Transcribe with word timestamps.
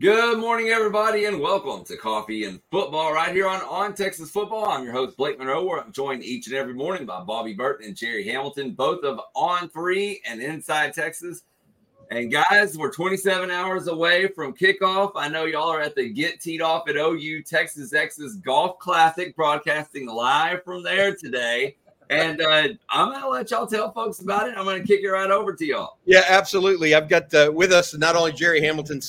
Good 0.00 0.38
morning, 0.38 0.68
everybody, 0.68 1.24
and 1.24 1.40
welcome 1.40 1.84
to 1.86 1.96
Coffee 1.96 2.44
and 2.44 2.60
Football 2.70 3.12
right 3.12 3.34
here 3.34 3.48
on 3.48 3.60
On 3.62 3.92
Texas 3.92 4.30
Football. 4.30 4.68
I'm 4.68 4.84
your 4.84 4.92
host, 4.92 5.16
Blake 5.16 5.40
Monroe, 5.40 5.64
where 5.64 5.80
I'm 5.80 5.90
joined 5.90 6.22
each 6.22 6.46
and 6.46 6.54
every 6.54 6.72
morning 6.72 7.04
by 7.04 7.24
Bobby 7.24 7.52
Burton 7.52 7.84
and 7.84 7.96
Jerry 7.96 8.22
Hamilton, 8.28 8.74
both 8.74 9.02
of 9.02 9.18
On 9.34 9.68
Three 9.70 10.20
and 10.24 10.40
Inside 10.40 10.94
Texas. 10.94 11.42
And 12.12 12.30
guys, 12.30 12.78
we're 12.78 12.92
27 12.92 13.50
hours 13.50 13.88
away 13.88 14.28
from 14.28 14.54
kickoff. 14.54 15.10
I 15.16 15.26
know 15.26 15.46
y'all 15.46 15.68
are 15.68 15.80
at 15.80 15.96
the 15.96 16.10
Get 16.10 16.40
Teed 16.40 16.62
Off 16.62 16.88
at 16.88 16.94
OU 16.94 17.42
Texas 17.42 17.92
Ex's 17.92 18.36
Golf 18.36 18.78
Classic, 18.78 19.34
broadcasting 19.34 20.06
live 20.06 20.62
from 20.62 20.84
there 20.84 21.16
today. 21.16 21.74
And 22.10 22.40
uh, 22.40 22.68
I'm 22.88 23.12
to 23.12 23.28
let 23.28 23.50
y'all 23.50 23.66
tell 23.66 23.92
folks 23.92 24.20
about 24.20 24.48
it. 24.48 24.54
I'm 24.56 24.64
to 24.64 24.86
kick 24.86 25.02
it 25.02 25.08
right 25.08 25.30
over 25.30 25.52
to 25.52 25.64
y'all. 25.64 25.98
Yeah, 26.06 26.22
absolutely. 26.28 26.94
I've 26.94 27.08
got 27.08 27.32
uh, 27.34 27.50
with 27.54 27.72
us 27.72 27.94
not 27.94 28.16
only 28.16 28.32
Jerry 28.32 28.62
Hamilton 28.62 29.00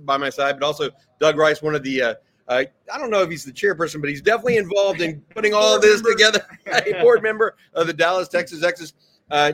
by 0.00 0.16
my 0.16 0.30
side, 0.30 0.58
but 0.58 0.66
also 0.66 0.90
Doug 1.20 1.36
Rice, 1.36 1.62
one 1.62 1.74
of 1.74 1.82
the 1.82 2.02
uh, 2.02 2.14
uh, 2.50 2.64
I 2.92 2.98
don't 2.98 3.10
know 3.10 3.22
if 3.22 3.30
he's 3.30 3.44
the 3.44 3.52
chairperson, 3.52 4.00
but 4.00 4.10
he's 4.10 4.20
definitely 4.20 4.56
involved 4.56 5.00
in 5.00 5.20
putting 5.30 5.54
all 5.54 5.78
this 5.78 6.02
together. 6.02 6.44
a 6.66 7.00
board 7.00 7.22
member 7.22 7.54
of 7.74 7.86
the 7.86 7.92
Dallas 7.92 8.26
Texas 8.26 8.64
Exes. 8.64 8.92
Uh, 9.30 9.52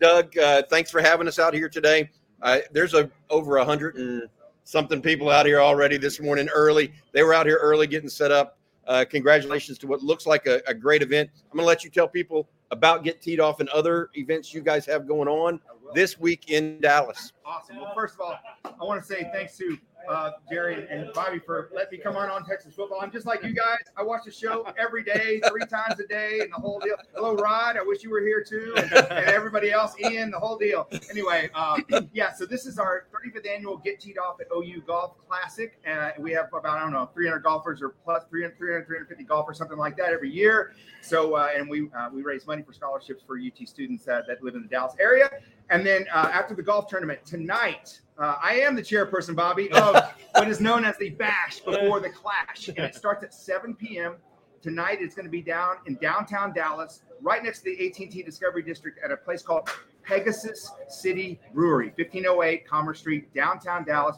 Doug, 0.00 0.36
uh, 0.36 0.62
thanks 0.68 0.90
for 0.90 1.00
having 1.00 1.28
us 1.28 1.38
out 1.38 1.54
here 1.54 1.68
today. 1.68 2.10
Uh, 2.42 2.58
there's 2.72 2.92
a 2.92 3.08
over 3.30 3.58
a 3.58 3.64
hundred 3.64 3.94
and 3.94 4.24
something 4.64 5.00
people 5.00 5.30
out 5.30 5.46
here 5.46 5.60
already 5.60 5.96
this 5.96 6.20
morning 6.20 6.48
early. 6.48 6.92
They 7.12 7.22
were 7.22 7.34
out 7.34 7.46
here 7.46 7.58
early 7.62 7.86
getting 7.86 8.08
set 8.08 8.32
up. 8.32 8.58
Uh, 8.86 9.04
congratulations 9.08 9.78
to 9.78 9.86
what 9.86 10.02
looks 10.02 10.26
like 10.26 10.46
a, 10.46 10.60
a 10.66 10.74
great 10.74 11.02
event. 11.02 11.30
I'm 11.50 11.56
going 11.56 11.64
to 11.64 11.66
let 11.66 11.84
you 11.84 11.90
tell 11.90 12.08
people 12.08 12.48
about 12.70 13.04
Get 13.04 13.22
Teed 13.22 13.40
Off 13.40 13.60
and 13.60 13.68
other 13.70 14.10
events 14.14 14.52
you 14.52 14.60
guys 14.60 14.84
have 14.86 15.06
going 15.06 15.28
on 15.28 15.60
this 15.94 16.18
week 16.18 16.50
in 16.50 16.80
Dallas. 16.80 17.32
Awesome. 17.44 17.76
Well, 17.76 17.92
first 17.94 18.14
of 18.14 18.20
all, 18.20 18.38
I 18.64 18.84
want 18.84 19.00
to 19.00 19.06
say 19.06 19.30
thanks 19.32 19.56
to 19.58 19.78
uh, 20.08 20.30
Jerry 20.50 20.86
and 20.90 21.12
Bobby 21.14 21.38
for 21.38 21.70
letting 21.74 21.98
me 21.98 22.02
come 22.02 22.16
on 22.16 22.30
on 22.30 22.44
Texas 22.44 22.74
football. 22.74 23.00
I'm 23.00 23.10
just 23.10 23.26
like 23.26 23.42
you 23.42 23.54
guys. 23.54 23.78
I 23.96 24.02
watch 24.02 24.22
the 24.24 24.30
show 24.30 24.66
every 24.78 25.02
day, 25.02 25.40
three 25.48 25.66
times 25.66 26.00
a 26.00 26.06
day, 26.06 26.40
and 26.40 26.52
the 26.52 26.56
whole 26.56 26.80
deal. 26.80 26.96
Hello, 27.14 27.34
Rod. 27.34 27.76
I 27.76 27.82
wish 27.82 28.02
you 28.02 28.10
were 28.10 28.20
here 28.20 28.42
too, 28.42 28.74
and, 28.76 28.92
and 28.92 29.28
everybody 29.28 29.70
else, 29.70 29.94
Ian, 30.00 30.30
the 30.30 30.38
whole 30.38 30.56
deal. 30.56 30.88
Anyway, 31.10 31.50
um, 31.54 31.84
yeah. 32.12 32.32
So 32.32 32.46
this 32.46 32.66
is 32.66 32.78
our 32.78 33.06
35th 33.12 33.48
annual 33.48 33.76
Get 33.78 34.00
Teed 34.00 34.18
Off 34.18 34.40
at 34.40 34.46
OU 34.54 34.82
Golf 34.86 35.12
Classic. 35.28 35.78
Uh, 35.90 36.10
we 36.18 36.32
have 36.32 36.48
about 36.52 36.78
I 36.78 36.80
don't 36.80 36.92
know 36.92 37.10
300 37.12 37.40
golfers 37.40 37.82
or 37.82 37.90
plus 38.04 38.24
300, 38.30 38.56
300 38.56 38.86
350 38.86 39.24
golfers, 39.24 39.58
something 39.58 39.78
like 39.78 39.96
that 39.96 40.12
every 40.12 40.30
year. 40.30 40.72
So 41.02 41.34
uh, 41.36 41.50
and 41.54 41.68
we 41.68 41.88
uh, 41.96 42.10
we 42.12 42.22
raise 42.22 42.46
money 42.46 42.62
for 42.62 42.72
scholarships 42.72 43.22
for 43.26 43.38
UT 43.38 43.66
students 43.68 44.04
that, 44.04 44.26
that 44.28 44.42
live 44.42 44.54
in 44.54 44.62
the 44.62 44.68
Dallas 44.68 44.94
area. 45.00 45.30
And 45.70 45.84
then 45.84 46.06
uh, 46.12 46.30
after 46.32 46.54
the 46.54 46.62
golf 46.62 46.88
tournament 46.88 47.24
tonight, 47.24 48.00
uh, 48.18 48.36
I 48.42 48.54
am 48.56 48.74
the 48.74 48.82
chairperson, 48.82 49.34
Bobby, 49.34 49.70
of 49.72 49.96
what 50.34 50.48
is 50.48 50.60
known 50.60 50.84
as 50.84 50.96
the 50.98 51.10
Bash 51.10 51.60
before 51.60 52.00
the 52.00 52.10
Clash, 52.10 52.68
and 52.68 52.78
it 52.78 52.94
starts 52.94 53.24
at 53.24 53.34
7 53.34 53.74
p.m. 53.74 54.16
Tonight, 54.62 54.98
it's 55.00 55.14
going 55.14 55.26
to 55.26 55.30
be 55.30 55.42
down 55.42 55.76
in 55.86 55.96
downtown 55.96 56.54
Dallas, 56.54 57.02
right 57.20 57.42
next 57.42 57.60
to 57.60 57.64
the 57.64 57.86
AT&T 57.86 58.22
Discovery 58.22 58.62
District, 58.62 58.98
at 59.04 59.10
a 59.10 59.16
place 59.16 59.42
called 59.42 59.68
Pegasus 60.02 60.70
City 60.88 61.40
Brewery, 61.52 61.88
1508 61.96 62.66
Commerce 62.66 63.00
Street, 63.00 63.32
downtown 63.34 63.84
Dallas, 63.84 64.16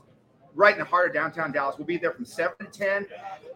right 0.57 0.73
in 0.73 0.79
the 0.79 0.85
heart 0.85 1.09
of 1.09 1.15
downtown 1.15 1.53
Dallas. 1.53 1.77
We'll 1.79 1.87
be 1.87 1.99
there 1.99 2.12
from 2.12 2.25
7 2.25 2.57
to 2.59 2.67
10. 2.67 3.07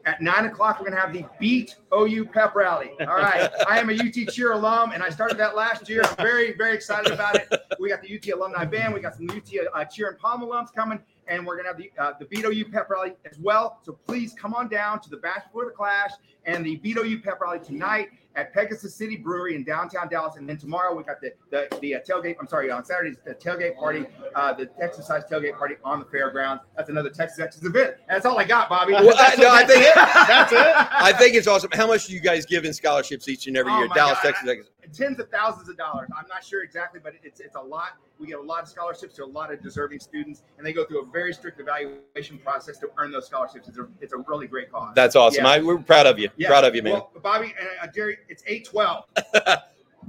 At 0.06 0.22
9 0.22 0.46
o'clock, 0.46 0.78
we're 0.78 0.86
going 0.86 0.96
to 0.96 1.00
have 1.00 1.12
the 1.12 1.26
Beat 1.38 1.76
OU 1.94 2.26
Pep 2.26 2.54
Rally. 2.54 2.92
All 3.00 3.16
right. 3.16 3.50
I 3.68 3.78
am 3.78 3.90
a 3.90 3.94
UT 3.94 4.32
cheer 4.32 4.52
alum, 4.52 4.92
and 4.92 5.02
I 5.02 5.10
started 5.10 5.36
that 5.38 5.56
last 5.56 5.88
year. 5.88 6.02
I'm 6.04 6.16
very, 6.16 6.56
very 6.56 6.74
excited 6.74 7.12
about 7.12 7.36
it. 7.36 7.52
We 7.78 7.88
got 7.88 8.00
the 8.02 8.14
UT 8.14 8.26
alumni 8.28 8.64
band. 8.64 8.94
We 8.94 9.00
got 9.00 9.16
some 9.16 9.28
UT 9.28 9.50
uh, 9.74 9.84
cheer 9.84 10.08
and 10.08 10.18
palm 10.18 10.42
alums 10.42 10.72
coming 10.72 11.00
and 11.30 11.46
we're 11.46 11.56
gonna 11.56 11.68
have 11.68 11.78
the 11.78 11.90
uh, 11.98 12.12
the 12.18 12.26
Beat 12.26 12.44
OU 12.44 12.66
Pep 12.70 12.90
Rally 12.90 13.12
as 13.30 13.38
well. 13.38 13.78
So 13.82 13.92
please 14.06 14.34
come 14.34 14.52
on 14.52 14.68
down 14.68 15.00
to 15.00 15.10
the 15.10 15.16
Bash 15.16 15.44
Before 15.44 15.64
the 15.64 15.70
Clash 15.70 16.10
and 16.44 16.66
the 16.66 16.76
Beat 16.76 16.98
OU 16.98 17.20
Pep 17.22 17.40
Rally 17.40 17.60
tonight 17.60 18.08
at 18.36 18.52
Pegasus 18.52 18.94
City 18.94 19.16
Brewery 19.16 19.54
in 19.54 19.64
downtown 19.64 20.08
Dallas. 20.08 20.36
And 20.36 20.48
then 20.48 20.56
tomorrow 20.56 20.94
we 20.94 21.02
got 21.02 21.20
the 21.20 21.32
the, 21.50 21.68
the 21.80 21.96
uh, 21.96 22.00
tailgate. 22.00 22.36
I'm 22.40 22.46
sorry, 22.46 22.70
on 22.70 22.84
Saturday 22.84 23.16
the 23.24 23.34
tailgate 23.34 23.76
party, 23.76 24.06
uh, 24.34 24.52
the 24.52 24.70
exercise 24.80 25.24
tailgate 25.30 25.56
party 25.58 25.76
on 25.84 25.98
the 25.98 26.06
fairgrounds. 26.06 26.62
That's 26.76 26.90
another 26.90 27.10
Texas 27.10 27.38
Texas 27.38 27.64
event. 27.64 27.96
That's 28.08 28.26
all 28.26 28.38
I 28.38 28.44
got, 28.44 28.68
Bobby. 28.68 28.92
Well, 28.92 29.04
no, 29.04 29.50
I 29.50 29.64
think 29.64 29.84
that's 29.94 30.52
it. 30.52 30.79
I 31.00 31.12
think 31.12 31.34
it's 31.34 31.46
awesome. 31.46 31.70
How 31.72 31.86
much 31.86 32.06
do 32.06 32.12
you 32.12 32.20
guys 32.20 32.46
give 32.46 32.64
in 32.64 32.72
scholarships 32.72 33.28
each 33.28 33.46
and 33.46 33.56
every 33.56 33.72
oh 33.72 33.78
year? 33.78 33.88
Dallas, 33.94 34.18
God. 34.22 34.30
Texas. 34.30 34.46
Texas 34.46 34.70
tens 34.92 35.20
of 35.20 35.30
thousands 35.30 35.68
of 35.68 35.76
dollars. 35.76 36.08
I'm 36.16 36.26
not 36.28 36.44
sure 36.44 36.62
exactly, 36.62 37.00
but 37.02 37.14
it's 37.22 37.40
it's 37.40 37.56
a 37.56 37.60
lot. 37.60 37.96
We 38.18 38.26
get 38.26 38.38
a 38.38 38.42
lot 38.42 38.62
of 38.62 38.68
scholarships 38.68 39.14
to 39.16 39.24
a 39.24 39.26
lot 39.26 39.52
of 39.52 39.62
deserving 39.62 40.00
students, 40.00 40.42
and 40.58 40.66
they 40.66 40.72
go 40.72 40.84
through 40.84 41.02
a 41.02 41.06
very 41.06 41.32
strict 41.32 41.60
evaluation 41.60 42.38
process 42.38 42.78
to 42.78 42.90
earn 42.98 43.10
those 43.10 43.26
scholarships. 43.26 43.68
It's 43.68 43.78
a 43.78 43.88
it's 44.00 44.12
a 44.12 44.18
really 44.18 44.46
great 44.46 44.70
cause. 44.70 44.94
That's 44.94 45.16
awesome. 45.16 45.44
Yeah. 45.44 45.50
I, 45.50 45.60
we're 45.60 45.78
proud 45.78 46.06
of 46.06 46.18
you. 46.18 46.28
Yeah. 46.36 46.48
Proud 46.48 46.64
of 46.64 46.74
you, 46.74 46.82
man. 46.82 46.94
Well, 46.94 47.10
Bobby 47.22 47.54
uh, 47.82 47.86
Jerry, 47.94 48.18
it's 48.28 48.42
eight 48.46 48.66
twelve. 48.66 49.04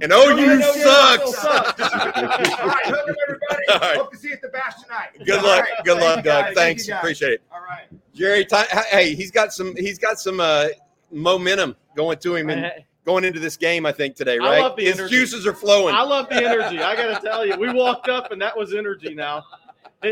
And 0.00 0.10
oh, 0.10 0.34
you 0.34 0.60
sucks. 0.62 1.44
All 1.44 1.52
right, 1.52 2.86
hook 2.86 3.16
everybody. 3.28 3.68
All 3.68 3.78
right. 3.78 3.96
Hope 3.98 4.10
to 4.10 4.16
see 4.16 4.28
you 4.28 4.34
at 4.34 4.40
the 4.40 4.48
bash 4.48 4.82
tonight. 4.82 5.10
Good 5.24 5.42
luck. 5.42 5.60
Right. 5.60 5.84
Good 5.84 5.98
Thank 5.98 6.16
luck, 6.16 6.24
Doug. 6.24 6.54
Thanks. 6.54 6.88
Appreciate 6.88 7.32
it. 7.32 7.42
All 7.52 7.60
right. 7.60 7.86
Jerry, 8.14 8.46
hey, 8.90 9.14
he's 9.14 9.30
got 9.30 9.52
some 9.52 9.74
he's 9.76 9.98
got 9.98 10.18
some 10.18 10.40
uh, 10.40 10.68
momentum 11.10 11.76
going 11.96 12.18
to 12.18 12.34
him 12.36 12.50
and 12.50 12.70
going 13.04 13.24
into 13.24 13.40
this 13.40 13.56
game, 13.56 13.86
I 13.86 13.92
think 13.92 14.16
today, 14.16 14.38
right? 14.38 14.58
I 14.58 14.60
love 14.60 14.76
the 14.76 14.84
His 14.84 14.98
energy. 14.98 15.16
juices 15.16 15.46
are 15.46 15.54
flowing. 15.54 15.94
I 15.94 16.02
love 16.02 16.28
the 16.28 16.36
energy. 16.36 16.78
I 16.78 16.94
got 16.94 17.20
to 17.20 17.26
tell 17.26 17.44
you, 17.44 17.56
we 17.56 17.72
walked 17.72 18.08
up 18.08 18.30
and 18.30 18.40
that 18.40 18.56
was 18.56 18.74
energy. 18.74 19.14
Now, 19.14 19.44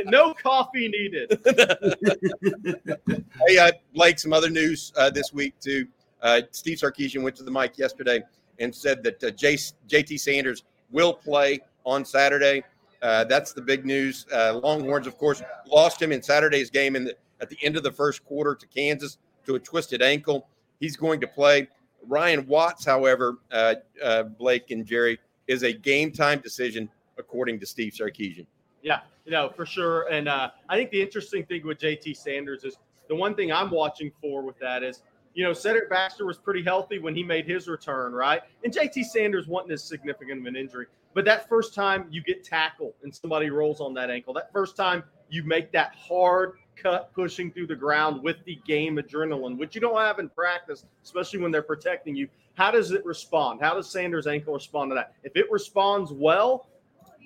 no 0.06 0.34
coffee 0.34 0.88
needed. 0.88 1.40
hey, 3.46 3.58
uh, 3.58 3.70
Blake, 3.94 4.18
some 4.18 4.32
other 4.32 4.50
news 4.50 4.92
uh, 4.96 5.10
this 5.10 5.32
week 5.32 5.54
too. 5.60 5.86
Uh, 6.22 6.42
Steve 6.50 6.78
Sarkisian 6.78 7.22
went 7.22 7.36
to 7.36 7.42
the 7.42 7.50
mic 7.50 7.78
yesterday 7.78 8.22
and 8.58 8.74
said 8.74 9.02
that 9.04 9.22
uh, 9.24 9.30
J- 9.30 9.54
JT 9.88 10.20
Sanders 10.20 10.64
will 10.90 11.14
play 11.14 11.60
on 11.84 12.04
Saturday. 12.04 12.62
Uh, 13.00 13.24
that's 13.24 13.52
the 13.52 13.62
big 13.62 13.86
news. 13.86 14.26
Uh, 14.32 14.60
Longhorns, 14.62 15.06
of 15.06 15.16
course, 15.16 15.42
lost 15.66 16.02
him 16.02 16.12
in 16.12 16.22
Saturday's 16.22 16.68
game 16.68 16.94
in 16.96 17.04
the, 17.04 17.16
at 17.40 17.48
the 17.48 17.58
end 17.62 17.76
of 17.76 17.82
the 17.82 17.92
first 17.92 18.24
quarter 18.24 18.54
to 18.54 18.66
Kansas 18.66 19.18
to 19.46 19.54
a 19.54 19.58
twisted 19.58 20.02
ankle. 20.02 20.48
He's 20.78 20.96
going 20.96 21.20
to 21.20 21.26
play. 21.26 21.68
Ryan 22.06 22.46
Watts, 22.46 22.84
however, 22.84 23.38
uh, 23.52 23.74
uh, 24.02 24.24
Blake 24.24 24.70
and 24.70 24.86
Jerry, 24.86 25.18
is 25.46 25.62
a 25.62 25.72
game 25.72 26.12
time 26.12 26.40
decision 26.40 26.88
according 27.18 27.60
to 27.60 27.66
Steve 27.66 27.92
Sarkisian. 27.92 28.46
Yeah, 28.82 29.00
you 29.24 29.32
know, 29.32 29.50
for 29.54 29.66
sure. 29.66 30.08
And 30.10 30.28
uh, 30.28 30.50
I 30.68 30.76
think 30.76 30.90
the 30.90 31.02
interesting 31.02 31.44
thing 31.44 31.66
with 31.66 31.78
JT 31.78 32.16
Sanders 32.16 32.64
is 32.64 32.78
the 33.08 33.14
one 33.14 33.34
thing 33.34 33.52
I'm 33.52 33.70
watching 33.70 34.10
for 34.20 34.42
with 34.42 34.58
that 34.60 34.82
is, 34.82 35.02
you 35.34 35.44
know, 35.44 35.52
Cedric 35.52 35.90
Baxter 35.90 36.24
was 36.24 36.38
pretty 36.38 36.62
healthy 36.62 36.98
when 36.98 37.14
he 37.14 37.22
made 37.22 37.46
his 37.46 37.68
return, 37.68 38.12
right? 38.12 38.42
And 38.64 38.72
JT 38.72 39.04
Sanders 39.04 39.46
wasn't 39.46 39.72
as 39.72 39.84
significant 39.84 40.40
of 40.40 40.46
an 40.46 40.56
injury. 40.56 40.86
But 41.12 41.24
that 41.24 41.48
first 41.48 41.74
time 41.74 42.06
you 42.10 42.22
get 42.22 42.44
tackled 42.44 42.94
and 43.02 43.14
somebody 43.14 43.50
rolls 43.50 43.80
on 43.80 43.94
that 43.94 44.10
ankle, 44.10 44.32
that 44.34 44.52
first 44.52 44.76
time 44.76 45.02
you 45.28 45.42
make 45.44 45.72
that 45.72 45.94
hard 45.94 46.54
cut 46.80 47.12
pushing 47.14 47.50
through 47.52 47.66
the 47.66 47.76
ground 47.76 48.22
with 48.22 48.36
the 48.44 48.58
game 48.66 48.96
adrenaline, 48.96 49.58
which 49.58 49.74
you 49.74 49.80
don't 49.80 49.98
have 49.98 50.18
in 50.18 50.28
practice, 50.28 50.84
especially 51.04 51.40
when 51.40 51.50
they're 51.50 51.62
protecting 51.62 52.14
you. 52.14 52.28
How 52.54 52.70
does 52.70 52.90
it 52.90 53.04
respond? 53.04 53.60
How 53.60 53.74
does 53.74 53.90
Sanders' 53.90 54.26
ankle 54.26 54.54
respond 54.54 54.90
to 54.90 54.94
that? 54.94 55.14
If 55.22 55.36
it 55.36 55.50
responds 55.50 56.12
well, 56.12 56.68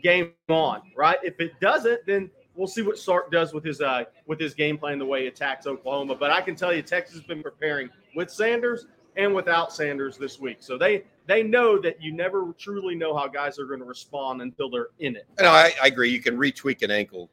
game 0.02 0.32
on, 0.48 0.82
right? 0.96 1.18
If 1.22 1.40
it 1.40 1.58
doesn't, 1.60 2.06
then 2.06 2.30
we'll 2.54 2.68
see 2.68 2.82
what 2.82 2.98
Sark 2.98 3.32
does 3.32 3.52
with 3.52 3.64
his 3.64 3.80
uh, 3.80 4.04
with 4.26 4.38
his 4.38 4.54
game 4.54 4.78
plan, 4.78 4.98
the 4.98 5.06
way 5.06 5.22
he 5.22 5.26
attacks 5.26 5.66
Oklahoma. 5.66 6.14
But 6.14 6.30
I 6.30 6.40
can 6.40 6.54
tell 6.54 6.72
you, 6.72 6.82
Texas 6.82 7.16
has 7.16 7.24
been 7.24 7.42
preparing 7.42 7.90
with 8.14 8.30
Sanders 8.30 8.86
and 9.16 9.34
without 9.34 9.72
Sanders 9.72 10.16
this 10.16 10.38
week, 10.38 10.58
so 10.60 10.76
they 10.78 11.04
they 11.26 11.42
know 11.42 11.78
that 11.80 12.02
you 12.02 12.12
never 12.12 12.52
truly 12.58 12.94
know 12.94 13.16
how 13.16 13.26
guys 13.26 13.58
are 13.58 13.64
going 13.64 13.80
to 13.80 13.86
respond 13.86 14.42
until 14.42 14.70
they're 14.70 14.88
in 14.98 15.16
it. 15.16 15.26
No, 15.40 15.50
I, 15.50 15.72
I 15.82 15.86
agree. 15.86 16.10
You 16.10 16.20
can 16.20 16.36
retweak 16.36 16.82
an 16.82 16.90
ankle 16.90 17.30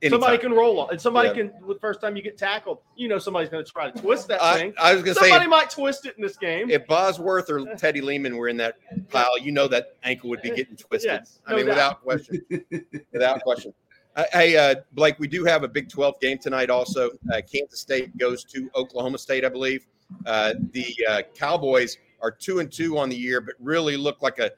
Anytime. 0.00 0.20
Somebody 0.20 0.38
can 0.38 0.52
roll 0.52 0.78
on, 0.78 0.90
and 0.90 1.00
somebody 1.00 1.28
yeah. 1.28 1.34
can. 1.34 1.52
The 1.66 1.74
first 1.80 2.00
time 2.00 2.14
you 2.16 2.22
get 2.22 2.38
tackled, 2.38 2.78
you 2.94 3.08
know 3.08 3.18
somebody's 3.18 3.48
going 3.48 3.64
to 3.64 3.70
try 3.70 3.90
to 3.90 4.00
twist 4.00 4.28
that 4.28 4.40
thing. 4.56 4.72
I 4.80 4.94
was 4.94 5.02
going 5.02 5.16
to 5.16 5.20
say 5.20 5.28
somebody 5.28 5.50
might 5.50 5.70
twist 5.70 6.06
it 6.06 6.14
in 6.16 6.22
this 6.22 6.36
game. 6.36 6.70
If 6.70 6.86
Bosworth 6.86 7.50
or 7.50 7.74
Teddy 7.74 8.00
Lehman 8.00 8.36
were 8.36 8.46
in 8.46 8.56
that 8.58 8.76
pile, 9.08 9.36
you 9.40 9.50
know 9.50 9.66
that 9.66 9.96
ankle 10.04 10.30
would 10.30 10.40
be 10.40 10.50
getting 10.50 10.76
twisted. 10.76 11.10
Yes, 11.10 11.40
no 11.48 11.54
I 11.54 11.56
mean, 11.56 11.66
doubt. 11.66 11.74
without 11.74 12.02
question, 12.02 12.46
without 13.12 13.42
question. 13.42 13.74
Uh, 14.14 14.24
hey, 14.32 14.56
uh, 14.56 14.76
Blake, 14.92 15.18
we 15.18 15.26
do 15.26 15.44
have 15.44 15.64
a 15.64 15.68
Big 15.68 15.88
12 15.88 16.20
game 16.20 16.38
tonight. 16.38 16.70
Also, 16.70 17.10
uh, 17.32 17.40
Kansas 17.52 17.80
State 17.80 18.16
goes 18.18 18.44
to 18.44 18.70
Oklahoma 18.76 19.18
State, 19.18 19.44
I 19.44 19.48
believe. 19.48 19.86
Uh, 20.26 20.54
the 20.72 20.96
uh, 21.08 21.22
Cowboys 21.34 21.98
are 22.20 22.30
two 22.30 22.60
and 22.60 22.70
two 22.70 22.98
on 22.98 23.08
the 23.08 23.16
year, 23.16 23.40
but 23.40 23.54
really 23.60 23.96
look 23.96 24.22
like 24.22 24.38
a 24.38 24.50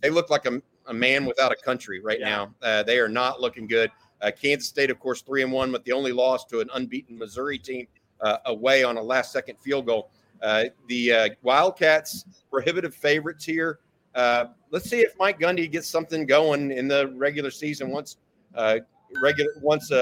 they 0.00 0.10
look 0.10 0.30
like 0.30 0.46
a, 0.46 0.60
a 0.86 0.94
man 0.94 1.24
without 1.24 1.52
a 1.52 1.56
country 1.56 2.00
right 2.00 2.20
yeah. 2.20 2.28
now. 2.28 2.54
Uh, 2.62 2.82
they 2.82 2.98
are 2.98 3.08
not 3.08 3.40
looking 3.40 3.66
good. 3.66 3.90
Uh, 4.22 4.30
Kansas 4.30 4.68
State, 4.68 4.90
of 4.90 4.98
course, 4.98 5.22
three 5.22 5.42
and 5.42 5.52
one, 5.52 5.72
but 5.72 5.84
the 5.84 5.92
only 5.92 6.12
loss 6.12 6.44
to 6.46 6.60
an 6.60 6.68
unbeaten 6.74 7.18
Missouri 7.18 7.58
team 7.58 7.86
uh, 8.20 8.38
away 8.46 8.84
on 8.84 8.96
a 8.96 9.02
last 9.02 9.32
second 9.32 9.58
field 9.58 9.86
goal. 9.86 10.10
Uh, 10.42 10.64
the 10.88 11.12
uh, 11.12 11.28
Wildcats, 11.42 12.24
prohibitive 12.50 12.94
favorites 12.94 13.44
here. 13.44 13.80
Uh, 14.14 14.46
let's 14.70 14.88
see 14.88 15.00
if 15.00 15.12
Mike 15.18 15.38
Gundy 15.38 15.70
gets 15.70 15.88
something 15.88 16.26
going 16.26 16.70
in 16.70 16.88
the 16.88 17.12
regular 17.16 17.50
season 17.50 17.90
once 17.90 18.16
uh, 18.54 18.78
regular 19.22 19.52
once 19.60 19.92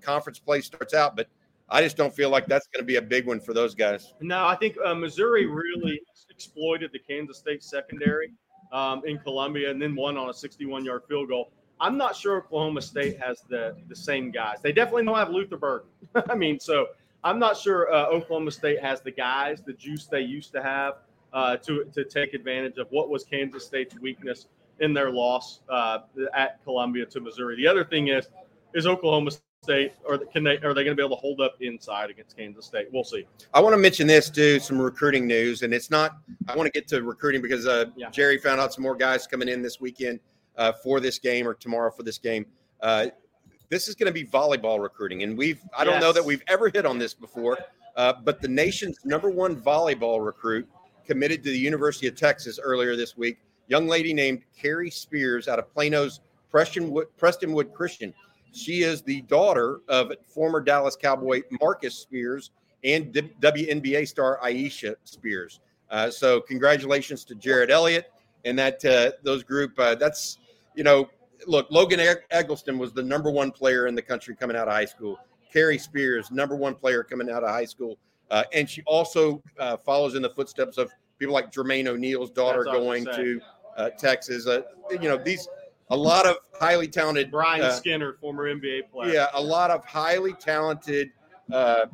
conference 0.00 0.38
play 0.38 0.60
starts 0.60 0.94
out, 0.94 1.16
but 1.16 1.26
I 1.68 1.82
just 1.82 1.96
don't 1.96 2.14
feel 2.14 2.30
like 2.30 2.46
that's 2.46 2.68
going 2.68 2.82
to 2.82 2.86
be 2.86 2.96
a 2.96 3.02
big 3.02 3.26
one 3.26 3.40
for 3.40 3.52
those 3.52 3.74
guys. 3.74 4.14
No, 4.20 4.46
I 4.46 4.54
think 4.54 4.76
Missouri 4.96 5.46
really 5.46 6.00
exploited 6.30 6.90
the 6.92 6.98
Kansas 7.00 7.38
State 7.38 7.64
secondary 7.64 8.32
um, 8.72 9.02
in 9.06 9.18
Columbia 9.18 9.70
and 9.70 9.80
then 9.80 9.94
won 9.94 10.16
on 10.16 10.30
a 10.30 10.34
61 10.34 10.84
yard 10.84 11.02
field 11.08 11.28
goal. 11.28 11.52
I'm 11.82 11.98
not 11.98 12.14
sure 12.14 12.36
Oklahoma 12.36 12.80
State 12.80 13.18
has 13.20 13.42
the 13.48 13.76
the 13.88 13.96
same 13.96 14.30
guys. 14.30 14.58
They 14.62 14.70
definitely 14.70 15.04
don't 15.04 15.16
have 15.16 15.30
Luther 15.30 15.56
Burden. 15.56 15.88
I 16.30 16.36
mean, 16.36 16.60
so 16.60 16.86
I'm 17.24 17.40
not 17.40 17.56
sure 17.56 17.92
uh, 17.92 18.06
Oklahoma 18.06 18.52
State 18.52 18.80
has 18.80 19.00
the 19.00 19.10
guys, 19.10 19.62
the 19.66 19.72
juice 19.72 20.06
they 20.06 20.20
used 20.20 20.52
to 20.52 20.62
have 20.62 20.94
uh, 21.32 21.56
to 21.58 21.84
to 21.92 22.04
take 22.04 22.34
advantage 22.34 22.78
of 22.78 22.86
what 22.90 23.10
was 23.10 23.24
Kansas 23.24 23.66
State's 23.66 23.98
weakness 23.98 24.46
in 24.78 24.94
their 24.94 25.10
loss 25.10 25.60
uh, 25.68 25.98
at 26.34 26.62
Columbia 26.62 27.04
to 27.06 27.20
Missouri. 27.20 27.56
The 27.56 27.66
other 27.66 27.84
thing 27.84 28.08
is, 28.08 28.28
is 28.74 28.86
Oklahoma 28.86 29.32
State 29.64 29.92
or 30.04 30.18
can 30.18 30.44
they 30.44 30.58
are 30.58 30.74
they 30.74 30.84
going 30.84 30.96
to 30.96 31.00
be 31.00 31.04
able 31.04 31.16
to 31.16 31.20
hold 31.20 31.40
up 31.40 31.56
inside 31.60 32.10
against 32.10 32.36
Kansas 32.36 32.64
State? 32.64 32.86
We'll 32.92 33.02
see. 33.02 33.26
I 33.52 33.60
want 33.60 33.72
to 33.72 33.78
mention 33.78 34.06
this 34.06 34.30
too, 34.30 34.60
some 34.60 34.80
recruiting 34.80 35.26
news, 35.26 35.62
and 35.62 35.74
it's 35.74 35.90
not. 35.90 36.18
I 36.46 36.54
want 36.54 36.72
to 36.72 36.72
get 36.72 36.86
to 36.88 37.02
recruiting 37.02 37.42
because 37.42 37.66
uh, 37.66 37.86
yeah. 37.96 38.08
Jerry 38.10 38.38
found 38.38 38.60
out 38.60 38.72
some 38.72 38.84
more 38.84 38.94
guys 38.94 39.26
coming 39.26 39.48
in 39.48 39.62
this 39.62 39.80
weekend 39.80 40.20
uh, 40.56 40.72
for 40.72 41.00
this 41.00 41.18
game 41.18 41.46
or 41.46 41.54
tomorrow 41.54 41.90
for 41.90 42.02
this 42.02 42.18
game. 42.18 42.46
Uh, 42.80 43.06
this 43.68 43.88
is 43.88 43.94
going 43.94 44.06
to 44.06 44.12
be 44.12 44.24
volleyball 44.24 44.82
recruiting, 44.82 45.22
and 45.22 45.36
we've 45.36 45.60
I 45.76 45.84
don't 45.84 45.94
yes. 45.94 46.02
know 46.02 46.12
that 46.12 46.24
we've 46.24 46.42
ever 46.48 46.68
hit 46.68 46.84
on 46.84 46.98
this 46.98 47.14
before, 47.14 47.58
uh, 47.96 48.12
but 48.24 48.40
the 48.40 48.48
nation's 48.48 48.98
number 49.04 49.30
one 49.30 49.56
volleyball 49.56 50.24
recruit 50.24 50.68
committed 51.06 51.42
to 51.44 51.50
the 51.50 51.58
University 51.58 52.06
of 52.06 52.14
Texas 52.14 52.58
earlier 52.62 52.96
this 52.96 53.16
week. 53.16 53.38
Young 53.68 53.88
lady 53.88 54.12
named 54.12 54.42
Carrie 54.56 54.90
Spears 54.90 55.48
out 55.48 55.58
of 55.58 55.72
Plano's 55.72 56.20
Prestonwood, 56.52 57.06
Prestonwood 57.18 57.72
Christian. 57.72 58.12
She 58.52 58.82
is 58.82 59.02
the 59.02 59.22
daughter 59.22 59.80
of 59.88 60.12
former 60.26 60.60
Dallas 60.60 60.96
Cowboy 60.96 61.42
Marcus 61.60 61.96
Spears 61.96 62.50
and 62.84 63.12
WNBA 63.40 64.06
star 64.06 64.38
Aisha 64.44 64.96
Spears. 65.04 65.60
Uh, 65.90 66.10
so 66.10 66.40
congratulations 66.40 67.24
to 67.24 67.34
Jared 67.34 67.70
Elliott 67.70 68.10
and 68.44 68.58
that 68.58 68.84
uh, 68.84 69.12
those 69.22 69.42
group. 69.42 69.78
Uh, 69.78 69.94
that's 69.94 70.38
you 70.74 70.84
know, 70.84 71.08
look, 71.46 71.70
Logan 71.70 72.00
Eggleston 72.30 72.78
was 72.78 72.92
the 72.92 73.02
number 73.02 73.30
one 73.30 73.50
player 73.50 73.86
in 73.86 73.94
the 73.94 74.02
country 74.02 74.34
coming 74.34 74.56
out 74.56 74.68
of 74.68 74.74
high 74.74 74.84
school. 74.84 75.18
Carrie 75.52 75.78
Spears, 75.78 76.30
number 76.30 76.56
one 76.56 76.74
player 76.74 77.02
coming 77.02 77.30
out 77.30 77.44
of 77.44 77.50
high 77.50 77.64
school. 77.64 77.98
Uh, 78.30 78.44
and 78.54 78.68
she 78.68 78.82
also 78.82 79.42
uh, 79.58 79.76
follows 79.76 80.14
in 80.14 80.22
the 80.22 80.30
footsteps 80.30 80.78
of 80.78 80.90
people 81.18 81.34
like 81.34 81.52
Jermaine 81.52 81.86
O'Neal's 81.86 82.30
daughter 82.30 82.64
going 82.64 83.04
to 83.04 83.40
uh, 83.76 83.90
Texas. 83.98 84.46
Uh, 84.46 84.62
you 84.90 85.08
know, 85.08 85.18
these 85.18 85.46
a 85.90 85.96
lot 85.96 86.24
of 86.24 86.36
highly 86.58 86.88
talented 86.88 87.30
Brian 87.30 87.62
uh, 87.62 87.70
Skinner, 87.70 88.14
former 88.14 88.44
NBA 88.44 88.90
player. 88.90 89.12
Yeah, 89.12 89.26
a 89.34 89.42
lot 89.42 89.70
of 89.70 89.84
highly 89.84 90.32
talented 90.32 91.10
uh, 91.52 91.86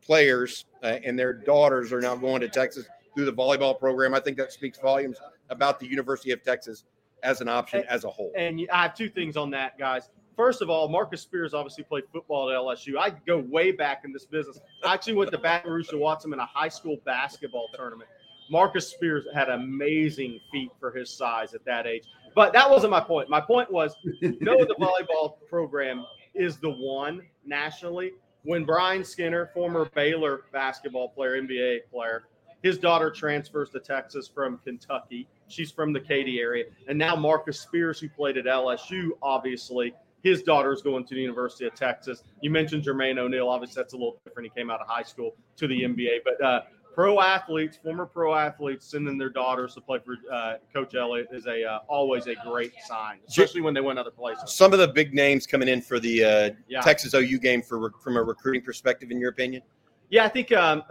players 0.00 0.66
and 0.82 1.18
their 1.18 1.32
daughters 1.32 1.92
are 1.92 2.00
now 2.00 2.14
going 2.14 2.40
to 2.40 2.48
Texas 2.48 2.86
through 3.14 3.24
the 3.24 3.32
volleyball 3.32 3.76
program. 3.78 4.14
I 4.14 4.20
think 4.20 4.36
that 4.36 4.52
speaks 4.52 4.78
volumes 4.78 5.18
about 5.48 5.80
the 5.80 5.86
University 5.86 6.30
of 6.30 6.42
Texas 6.44 6.84
as 7.22 7.40
an 7.40 7.48
option 7.48 7.80
and, 7.80 7.88
as 7.88 8.04
a 8.04 8.08
whole. 8.08 8.32
And 8.36 8.60
I 8.72 8.82
have 8.82 8.94
two 8.94 9.08
things 9.08 9.36
on 9.36 9.50
that, 9.50 9.78
guys. 9.78 10.08
First 10.36 10.62
of 10.62 10.70
all, 10.70 10.88
Marcus 10.88 11.20
Spears 11.20 11.52
obviously 11.52 11.84
played 11.84 12.04
football 12.12 12.50
at 12.50 12.56
LSU. 12.56 12.96
I 12.98 13.10
go 13.26 13.38
way 13.38 13.72
back 13.72 14.02
in 14.04 14.12
this 14.12 14.24
business. 14.24 14.58
I 14.84 14.94
actually 14.94 15.14
went 15.14 15.30
to 15.32 15.38
Baton 15.38 15.70
Rouge 15.70 15.88
to 15.88 15.98
watch 15.98 16.24
him 16.24 16.32
in 16.32 16.38
a 16.38 16.46
high 16.46 16.68
school 16.68 16.96
basketball 17.04 17.68
tournament. 17.74 18.08
Marcus 18.50 18.88
Spears 18.88 19.26
had 19.34 19.48
amazing 19.48 20.40
feet 20.50 20.70
for 20.80 20.90
his 20.90 21.10
size 21.10 21.54
at 21.54 21.64
that 21.66 21.86
age. 21.86 22.04
But 22.34 22.52
that 22.52 22.68
wasn't 22.68 22.90
my 22.90 23.00
point. 23.00 23.28
My 23.28 23.40
point 23.40 23.70
was, 23.70 23.94
no, 24.22 24.64
the 24.64 24.74
volleyball 24.80 25.34
program 25.48 26.04
is 26.34 26.56
the 26.56 26.70
one 26.70 27.22
nationally. 27.44 28.12
When 28.42 28.64
Brian 28.64 29.04
Skinner, 29.04 29.50
former 29.52 29.90
Baylor 29.94 30.42
basketball 30.52 31.10
player, 31.10 31.40
NBA 31.40 31.80
player, 31.92 32.24
his 32.62 32.78
daughter 32.78 33.10
transfers 33.10 33.70
to 33.70 33.80
Texas 33.80 34.28
from 34.28 34.58
Kentucky. 34.64 35.26
She's 35.48 35.70
from 35.70 35.92
the 35.92 36.00
Katy 36.00 36.40
area. 36.40 36.64
And 36.88 36.98
now 36.98 37.16
Marcus 37.16 37.60
Spears, 37.60 38.00
who 38.00 38.08
played 38.08 38.36
at 38.36 38.44
LSU, 38.44 39.10
obviously, 39.22 39.94
his 40.22 40.42
daughter 40.42 40.72
is 40.72 40.82
going 40.82 41.06
to 41.06 41.14
the 41.14 41.20
University 41.20 41.66
of 41.66 41.74
Texas. 41.74 42.22
You 42.42 42.50
mentioned 42.50 42.84
Jermaine 42.84 43.18
O'Neal. 43.18 43.48
Obviously, 43.48 43.80
that's 43.80 43.94
a 43.94 43.96
little 43.96 44.20
different. 44.24 44.50
He 44.52 44.60
came 44.60 44.70
out 44.70 44.80
of 44.80 44.86
high 44.86 45.02
school 45.02 45.34
to 45.56 45.66
the 45.66 45.82
NBA. 45.82 46.18
But 46.24 46.44
uh, 46.44 46.60
pro 46.94 47.20
athletes, 47.20 47.78
former 47.82 48.06
pro 48.06 48.34
athletes, 48.34 48.86
sending 48.86 49.16
their 49.16 49.30
daughters 49.30 49.74
to 49.74 49.80
play 49.80 49.98
for 50.04 50.16
uh, 50.30 50.54
Coach 50.72 50.94
Elliott 50.94 51.28
is 51.32 51.46
a 51.46 51.64
uh, 51.64 51.78
always 51.88 52.26
a 52.26 52.34
great 52.46 52.72
sign, 52.86 53.18
especially 53.28 53.60
when 53.60 53.74
they 53.74 53.80
went 53.80 53.98
other 53.98 54.10
places. 54.10 54.52
Some 54.52 54.72
of 54.72 54.78
the 54.78 54.88
big 54.88 55.14
names 55.14 55.46
coming 55.46 55.68
in 55.68 55.80
for 55.80 55.98
the 55.98 56.24
uh, 56.24 56.50
yeah. 56.68 56.80
Texas 56.80 57.14
OU 57.14 57.38
game 57.38 57.62
for 57.62 57.92
from 58.02 58.16
a 58.16 58.22
recruiting 58.22 58.62
perspective, 58.62 59.10
in 59.10 59.18
your 59.18 59.30
opinion? 59.30 59.62
Yeah, 60.10 60.24
I 60.24 60.28
think 60.28 60.50
um, 60.50 60.82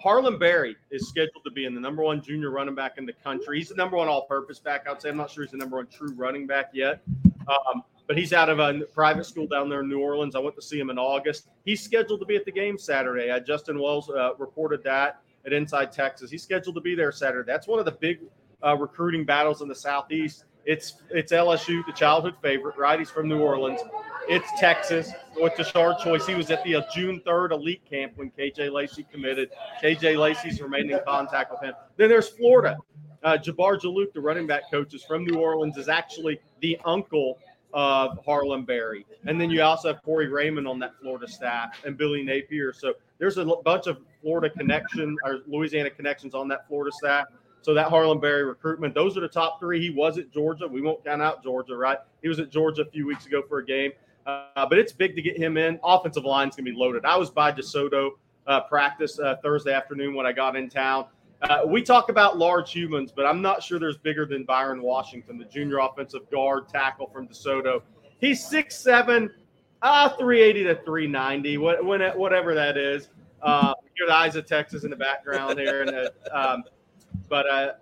Harlem 0.00 0.38
Berry 0.38 0.76
is 0.92 1.08
scheduled 1.08 1.42
to 1.44 1.50
be 1.50 1.64
in 1.64 1.74
the 1.74 1.80
number 1.80 2.04
one 2.04 2.22
junior 2.22 2.50
running 2.50 2.76
back 2.76 2.98
in 2.98 3.04
the 3.04 3.12
country. 3.12 3.58
He's 3.58 3.68
the 3.68 3.74
number 3.74 3.96
one 3.96 4.06
all-purpose 4.06 4.60
back. 4.60 4.86
I'd 4.88 5.02
say 5.02 5.08
I'm 5.08 5.16
not 5.16 5.28
sure 5.28 5.42
he's 5.42 5.50
the 5.50 5.56
number 5.56 5.76
one 5.76 5.88
true 5.88 6.14
running 6.14 6.46
back 6.46 6.70
yet, 6.72 7.02
um, 7.48 7.82
but 8.06 8.16
he's 8.16 8.32
out 8.32 8.48
of 8.48 8.60
a 8.60 8.84
private 8.94 9.26
school 9.26 9.48
down 9.48 9.68
there 9.68 9.80
in 9.80 9.88
New 9.88 9.98
Orleans. 9.98 10.36
I 10.36 10.38
went 10.38 10.54
to 10.54 10.62
see 10.62 10.78
him 10.78 10.88
in 10.88 10.98
August. 10.98 11.48
He's 11.64 11.82
scheduled 11.82 12.20
to 12.20 12.26
be 12.26 12.36
at 12.36 12.44
the 12.44 12.52
game 12.52 12.78
Saturday. 12.78 13.28
Uh, 13.28 13.40
Justin 13.40 13.80
Wells 13.80 14.08
uh, 14.08 14.36
reported 14.36 14.84
that 14.84 15.20
at 15.44 15.52
Inside 15.52 15.90
Texas. 15.90 16.30
He's 16.30 16.44
scheduled 16.44 16.76
to 16.76 16.80
be 16.80 16.94
there 16.94 17.10
Saturday. 17.10 17.50
That's 17.50 17.66
one 17.66 17.80
of 17.80 17.86
the 17.86 17.92
big 17.92 18.20
uh, 18.64 18.76
recruiting 18.76 19.24
battles 19.24 19.62
in 19.62 19.68
the 19.68 19.74
Southeast. 19.74 20.44
It's 20.64 20.94
it's 21.10 21.32
LSU, 21.32 21.84
the 21.86 21.92
childhood 21.92 22.34
favorite, 22.42 22.76
right? 22.76 22.98
He's 22.98 23.10
from 23.10 23.28
New 23.28 23.40
Orleans. 23.40 23.80
It's 24.28 24.48
Texas 24.60 25.10
with 25.36 25.54
Tashard 25.54 25.98
Choice. 25.98 26.26
He 26.26 26.34
was 26.34 26.50
at 26.50 26.62
the 26.64 26.76
uh, 26.76 26.82
June 26.94 27.20
3rd 27.26 27.52
elite 27.52 27.82
camp 27.88 28.12
when 28.16 28.30
KJ 28.30 28.70
Lacey 28.70 29.04
committed. 29.10 29.50
KJ 29.82 30.18
Lacey's 30.18 30.60
remained 30.60 30.90
in 30.90 31.00
contact 31.06 31.50
with 31.50 31.62
him. 31.62 31.74
Then 31.96 32.08
there's 32.08 32.28
Florida. 32.28 32.76
Uh, 33.22 33.36
Jabbar 33.36 33.78
Juluke, 33.80 34.12
the 34.12 34.20
running 34.20 34.46
back 34.46 34.70
coach, 34.70 34.94
is 34.94 35.02
from 35.02 35.24
New 35.24 35.38
Orleans, 35.38 35.76
is 35.76 35.88
actually 35.88 36.40
the 36.60 36.78
uncle 36.84 37.38
of 37.72 38.18
Harlem 38.24 38.64
Berry. 38.64 39.06
And 39.26 39.40
then 39.40 39.50
you 39.50 39.62
also 39.62 39.92
have 39.92 40.02
Corey 40.02 40.28
Raymond 40.28 40.66
on 40.66 40.78
that 40.80 40.92
Florida 41.00 41.28
staff 41.28 41.78
and 41.84 41.96
Billy 41.96 42.22
Napier. 42.22 42.72
So 42.72 42.94
there's 43.18 43.38
a 43.38 43.44
bunch 43.44 43.86
of 43.86 43.98
Florida 44.22 44.50
connection 44.50 45.16
or 45.24 45.40
Louisiana 45.46 45.90
connections 45.90 46.34
on 46.34 46.48
that 46.48 46.66
Florida 46.66 46.94
staff. 46.94 47.26
So 47.62 47.74
that 47.74 47.88
Harlem 47.88 48.20
Berry 48.20 48.44
recruitment, 48.44 48.94
those 48.94 49.16
are 49.16 49.20
the 49.20 49.28
top 49.28 49.60
three. 49.60 49.80
He 49.80 49.90
was 49.90 50.18
at 50.18 50.30
Georgia. 50.30 50.66
We 50.66 50.80
won't 50.80 51.04
count 51.04 51.20
out 51.20 51.42
Georgia, 51.42 51.76
right? 51.76 51.98
He 52.22 52.28
was 52.28 52.38
at 52.38 52.50
Georgia 52.50 52.82
a 52.82 52.90
few 52.90 53.06
weeks 53.06 53.26
ago 53.26 53.42
for 53.48 53.58
a 53.58 53.64
game. 53.64 53.92
Uh, 54.26 54.66
but 54.66 54.78
it's 54.78 54.92
big 54.92 55.14
to 55.16 55.22
get 55.22 55.36
him 55.36 55.56
in. 55.56 55.78
Offensive 55.82 56.24
line's 56.24 56.56
going 56.56 56.66
to 56.66 56.72
be 56.72 56.76
loaded. 56.76 57.04
I 57.04 57.16
was 57.16 57.30
by 57.30 57.52
DeSoto 57.52 58.10
uh, 58.46 58.60
practice 58.62 59.18
uh, 59.18 59.36
Thursday 59.42 59.72
afternoon 59.72 60.14
when 60.14 60.26
I 60.26 60.32
got 60.32 60.56
in 60.56 60.68
town. 60.68 61.06
Uh, 61.42 61.62
we 61.66 61.80
talk 61.82 62.10
about 62.10 62.36
large 62.36 62.70
humans, 62.72 63.12
but 63.14 63.24
I'm 63.24 63.40
not 63.40 63.62
sure 63.62 63.78
there's 63.78 63.96
bigger 63.96 64.26
than 64.26 64.44
Byron 64.44 64.82
Washington, 64.82 65.38
the 65.38 65.46
junior 65.46 65.78
offensive 65.78 66.30
guard 66.30 66.68
tackle 66.68 67.08
from 67.08 67.28
DeSoto. 67.28 67.80
He's 68.20 68.46
6'7, 68.46 69.30
uh, 69.80 70.08
380 70.10 70.64
to 70.64 70.74
390, 70.84 71.58
what, 71.58 71.84
whatever 71.84 72.54
that 72.54 72.76
is. 72.76 73.08
Uh, 73.40 73.72
hear 73.96 74.06
the 74.06 74.14
eyes 74.14 74.36
of 74.36 74.44
Texas 74.44 74.84
in 74.84 74.90
the 74.90 74.96
background 74.96 75.56
there. 75.56 75.82
And, 75.82 76.10
um, 76.30 76.64
but 77.30 77.48
uh, 77.48 77.72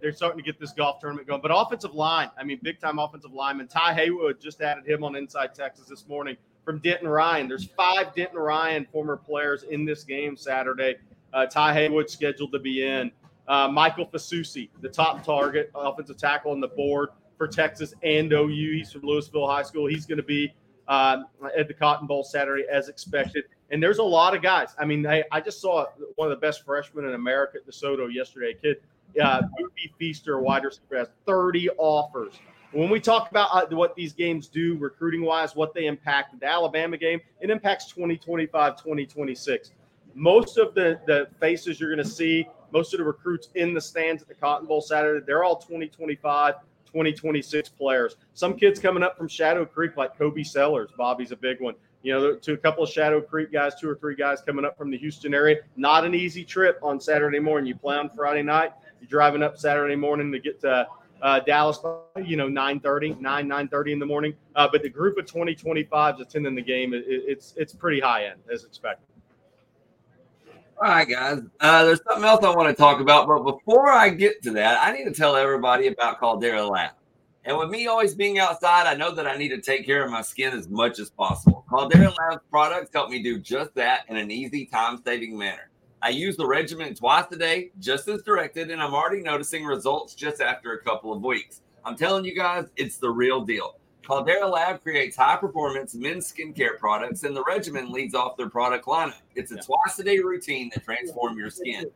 they're 0.00 0.12
starting 0.12 0.38
to 0.38 0.44
get 0.44 0.60
this 0.60 0.72
golf 0.72 1.00
tournament 1.00 1.26
going. 1.26 1.40
But 1.40 1.50
offensive 1.52 1.94
line, 1.94 2.30
I 2.38 2.44
mean, 2.44 2.60
big 2.62 2.78
time 2.78 3.00
offensive 3.00 3.32
lineman. 3.32 3.66
Ty 3.66 3.94
Haywood 3.94 4.40
just 4.40 4.60
added 4.60 4.86
him 4.86 5.02
on 5.02 5.16
Inside 5.16 5.54
Texas 5.54 5.86
this 5.86 6.06
morning 6.06 6.36
from 6.64 6.78
Denton 6.78 7.08
Ryan. 7.08 7.48
There's 7.48 7.64
five 7.64 8.14
Denton 8.14 8.38
Ryan 8.38 8.86
former 8.92 9.16
players 9.16 9.64
in 9.64 9.86
this 9.86 10.04
game 10.04 10.36
Saturday. 10.36 10.96
Uh, 11.32 11.46
Ty 11.46 11.72
Haywood 11.72 12.08
scheduled 12.08 12.52
to 12.52 12.58
be 12.58 12.86
in. 12.86 13.10
Uh, 13.48 13.66
Michael 13.66 14.06
Fasusi, 14.06 14.68
the 14.82 14.88
top 14.90 15.24
target, 15.24 15.70
offensive 15.74 16.18
tackle 16.18 16.52
on 16.52 16.60
the 16.60 16.68
board 16.68 17.08
for 17.38 17.48
Texas 17.48 17.94
and 18.02 18.30
OU. 18.30 18.72
He's 18.74 18.92
from 18.92 19.02
Lewisville 19.02 19.48
High 19.48 19.62
School. 19.62 19.86
He's 19.86 20.04
going 20.04 20.18
to 20.18 20.22
be 20.22 20.52
uh, 20.86 21.22
at 21.56 21.66
the 21.66 21.74
Cotton 21.74 22.06
Bowl 22.06 22.22
Saturday 22.22 22.64
as 22.70 22.90
expected. 22.90 23.44
And 23.70 23.82
there's 23.82 23.98
a 23.98 24.02
lot 24.02 24.34
of 24.34 24.42
guys. 24.42 24.74
I 24.78 24.84
mean, 24.84 25.06
I, 25.06 25.24
I 25.30 25.40
just 25.40 25.60
saw 25.60 25.86
one 26.16 26.30
of 26.30 26.38
the 26.38 26.40
best 26.40 26.64
freshmen 26.64 27.04
in 27.04 27.14
America 27.14 27.58
at 27.58 27.66
DeSoto 27.66 28.12
yesterday. 28.12 28.54
Kid 28.60 28.78
uh, 29.20 29.42
Boobie 29.42 29.92
Feaster, 29.98 30.40
wide 30.40 30.64
receiver, 30.64 30.98
has 30.98 31.08
30 31.26 31.70
offers. 31.78 32.34
When 32.72 32.90
we 32.90 33.00
talk 33.00 33.30
about 33.30 33.50
uh, 33.52 33.74
what 33.74 33.94
these 33.94 34.12
games 34.12 34.46
do 34.46 34.76
recruiting 34.76 35.22
wise, 35.22 35.56
what 35.56 35.72
they 35.72 35.86
impact, 35.86 36.38
the 36.38 36.46
Alabama 36.46 36.98
game, 36.98 37.20
it 37.40 37.50
impacts 37.50 37.86
2025, 37.86 38.76
2026. 38.76 39.70
Most 40.14 40.58
of 40.58 40.74
the, 40.74 41.00
the 41.06 41.28
faces 41.40 41.80
you're 41.80 41.94
going 41.94 42.04
to 42.04 42.10
see, 42.10 42.46
most 42.72 42.92
of 42.92 42.98
the 42.98 43.04
recruits 43.04 43.48
in 43.54 43.72
the 43.72 43.80
stands 43.80 44.20
at 44.20 44.28
the 44.28 44.34
Cotton 44.34 44.66
Bowl 44.66 44.82
Saturday, 44.82 45.24
they're 45.26 45.44
all 45.44 45.56
2025, 45.56 46.54
2026 46.84 47.68
players. 47.70 48.16
Some 48.34 48.54
kids 48.54 48.78
coming 48.78 49.02
up 49.02 49.16
from 49.16 49.28
Shadow 49.28 49.64
Creek, 49.64 49.96
like 49.96 50.18
Kobe 50.18 50.42
Sellers. 50.42 50.90
Bobby's 50.96 51.32
a 51.32 51.36
big 51.36 51.60
one. 51.60 51.74
You 52.02 52.12
know, 52.14 52.34
to 52.36 52.52
a 52.52 52.56
couple 52.56 52.84
of 52.84 52.90
Shadow 52.90 53.20
Creek 53.20 53.52
guys, 53.52 53.74
two 53.74 53.88
or 53.90 53.96
three 53.96 54.14
guys 54.14 54.40
coming 54.40 54.64
up 54.64 54.78
from 54.78 54.90
the 54.90 54.98
Houston 54.98 55.34
area. 55.34 55.56
Not 55.76 56.04
an 56.04 56.14
easy 56.14 56.44
trip 56.44 56.78
on 56.82 57.00
Saturday 57.00 57.40
morning. 57.40 57.66
You 57.66 57.74
play 57.74 57.96
on 57.96 58.08
Friday 58.10 58.42
night 58.42 58.72
you're 59.00 59.08
driving 59.08 59.42
up 59.42 59.56
Saturday 59.58 59.96
morning 59.96 60.32
to 60.32 60.38
get 60.38 60.60
to 60.60 60.88
Uh, 61.20 61.40
Dallas, 61.40 61.80
you 62.24 62.36
know, 62.36 62.46
9:30, 62.48 63.20
9 63.20 63.48
9:30 63.48 63.90
in 63.90 63.98
the 63.98 64.06
morning. 64.06 64.36
Uh, 64.54 64.68
but 64.70 64.84
the 64.84 64.88
group 64.88 65.18
of 65.18 65.26
2025s 65.26 66.20
attending 66.20 66.54
the 66.54 66.62
game, 66.62 66.94
it, 66.94 67.02
it's 67.08 67.54
it's 67.56 67.72
pretty 67.72 67.98
high 67.98 68.26
end 68.26 68.40
as 68.52 68.62
expected. 68.62 69.04
All 70.80 70.88
right, 70.88 71.08
guys. 71.08 71.40
Uh, 71.58 71.84
there's 71.84 72.00
something 72.04 72.24
else 72.24 72.44
I 72.44 72.54
want 72.54 72.68
to 72.68 72.74
talk 72.80 73.00
about, 73.00 73.26
but 73.26 73.42
before 73.42 73.90
I 73.90 74.10
get 74.10 74.40
to 74.44 74.52
that, 74.52 74.78
I 74.80 74.92
need 74.96 75.06
to 75.06 75.10
tell 75.10 75.34
everybody 75.34 75.88
about 75.88 76.20
Caldera 76.20 76.64
Lab. 76.64 76.92
And 77.48 77.56
with 77.56 77.70
me 77.70 77.86
always 77.86 78.14
being 78.14 78.38
outside, 78.38 78.86
I 78.86 78.92
know 78.92 79.10
that 79.14 79.26
I 79.26 79.38
need 79.38 79.48
to 79.48 79.60
take 79.62 79.86
care 79.86 80.04
of 80.04 80.10
my 80.10 80.20
skin 80.20 80.52
as 80.52 80.68
much 80.68 80.98
as 80.98 81.08
possible. 81.08 81.64
Caldera 81.70 82.10
Lab's 82.10 82.42
products 82.50 82.90
help 82.92 83.08
me 83.08 83.22
do 83.22 83.38
just 83.38 83.74
that 83.74 84.04
in 84.10 84.18
an 84.18 84.30
easy, 84.30 84.66
time 84.66 85.00
saving 85.02 85.36
manner. 85.36 85.70
I 86.02 86.10
use 86.10 86.36
the 86.36 86.46
regimen 86.46 86.94
twice 86.94 87.24
a 87.32 87.36
day, 87.36 87.70
just 87.78 88.06
as 88.06 88.22
directed, 88.22 88.70
and 88.70 88.82
I'm 88.82 88.92
already 88.92 89.22
noticing 89.22 89.64
results 89.64 90.14
just 90.14 90.42
after 90.42 90.74
a 90.74 90.82
couple 90.82 91.10
of 91.10 91.22
weeks. 91.22 91.62
I'm 91.86 91.96
telling 91.96 92.26
you 92.26 92.36
guys, 92.36 92.66
it's 92.76 92.98
the 92.98 93.08
real 93.08 93.40
deal. 93.40 93.76
Caldera 94.06 94.46
Lab 94.46 94.82
creates 94.82 95.16
high 95.16 95.36
performance 95.36 95.94
men's 95.94 96.30
skincare 96.30 96.76
products, 96.78 97.24
and 97.24 97.34
the 97.34 97.44
regimen 97.44 97.90
leads 97.90 98.14
off 98.14 98.36
their 98.36 98.50
product 98.50 98.84
lineup. 98.84 99.22
It's 99.36 99.52
a 99.52 99.56
twice 99.56 99.98
a 99.98 100.04
day 100.04 100.18
routine 100.18 100.70
that 100.74 100.84
transforms 100.84 101.38
your 101.38 101.48
skin. 101.48 101.86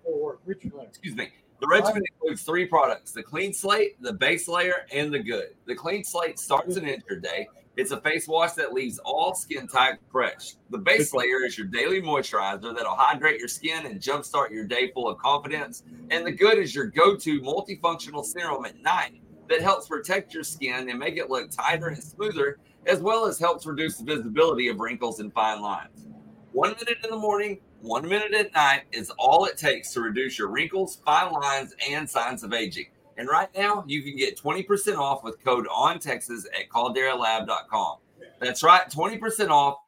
Excuse 0.89 1.15
me. 1.15 1.29
The 1.63 1.69
regimen 1.69 2.03
includes 2.13 2.43
three 2.43 2.67
products 2.67 3.13
the 3.13 3.23
clean 3.23 3.53
slate, 3.53 4.03
the 4.03 4.13
base 4.13 4.49
layer, 4.49 4.85
and 4.93 5.15
the 5.15 5.21
good. 5.21 5.51
The 5.65 5.77
clean 5.77 6.03
slate 6.03 6.41
starts 6.41 6.77
and 6.77 6.89
ends 6.89 7.05
your 7.09 7.21
day. 7.21 7.47
It's 7.77 7.93
a 7.93 8.01
face 8.01 8.27
wash 8.27 8.55
that 8.55 8.73
leaves 8.73 8.99
all 9.05 9.33
skin 9.37 9.69
type 9.69 10.01
fresh. 10.11 10.57
The 10.71 10.79
base 10.79 11.15
layer 11.15 11.45
is 11.45 11.57
your 11.57 11.69
daily 11.69 12.03
moisturizer 12.03 12.75
that'll 12.75 12.97
hydrate 12.97 13.39
your 13.39 13.47
skin 13.47 13.87
and 13.87 14.01
jumpstart 14.01 14.51
your 14.51 14.65
day 14.65 14.91
full 14.91 15.09
of 15.09 15.19
confidence. 15.19 15.85
And 16.11 16.27
the 16.27 16.33
good 16.33 16.59
is 16.59 16.75
your 16.75 16.87
go 16.87 17.15
to 17.15 17.41
multifunctional 17.41 18.25
serum 18.25 18.65
at 18.65 18.83
night 18.83 19.23
that 19.49 19.61
helps 19.61 19.87
protect 19.87 20.35
your 20.35 20.43
skin 20.43 20.91
and 20.91 20.99
make 20.99 21.17
it 21.17 21.31
look 21.31 21.53
tighter 21.53 21.87
and 21.87 22.03
smoother, 22.03 22.59
as 22.87 22.99
well 22.99 23.25
as 23.25 23.39
helps 23.39 23.67
reduce 23.67 23.99
the 23.99 24.05
visibility 24.05 24.67
of 24.67 24.81
wrinkles 24.81 25.21
and 25.21 25.33
fine 25.33 25.63
lines. 25.63 26.09
One 26.51 26.71
minute 26.71 26.99
in 27.05 27.11
the 27.11 27.17
morning, 27.17 27.61
one 27.83 28.09
minute 28.09 28.33
at 28.33 28.55
night 28.55 28.83
is 28.93 29.11
all 29.19 29.45
it 29.45 29.57
takes 29.57 29.93
to 29.93 30.01
reduce 30.01 30.39
your 30.39 30.49
wrinkles, 30.49 31.01
fine 31.05 31.33
lines, 31.33 31.75
and 31.91 32.09
signs 32.09 32.43
of 32.43 32.53
aging. 32.53 32.87
And 33.19 33.29
right 33.29 33.49
now, 33.57 33.85
you 33.87 34.03
can 34.03 34.17
get 34.17 34.41
20% 34.41 34.97
off 34.97 35.23
with 35.23 35.43
code 35.45 35.67
on 35.71 35.99
Texas 35.99 36.47
at 36.59 36.69
calderalab.com. 36.69 37.99
That's 38.41 38.63
right, 38.63 38.89
20% 38.89 39.51
off 39.51 39.79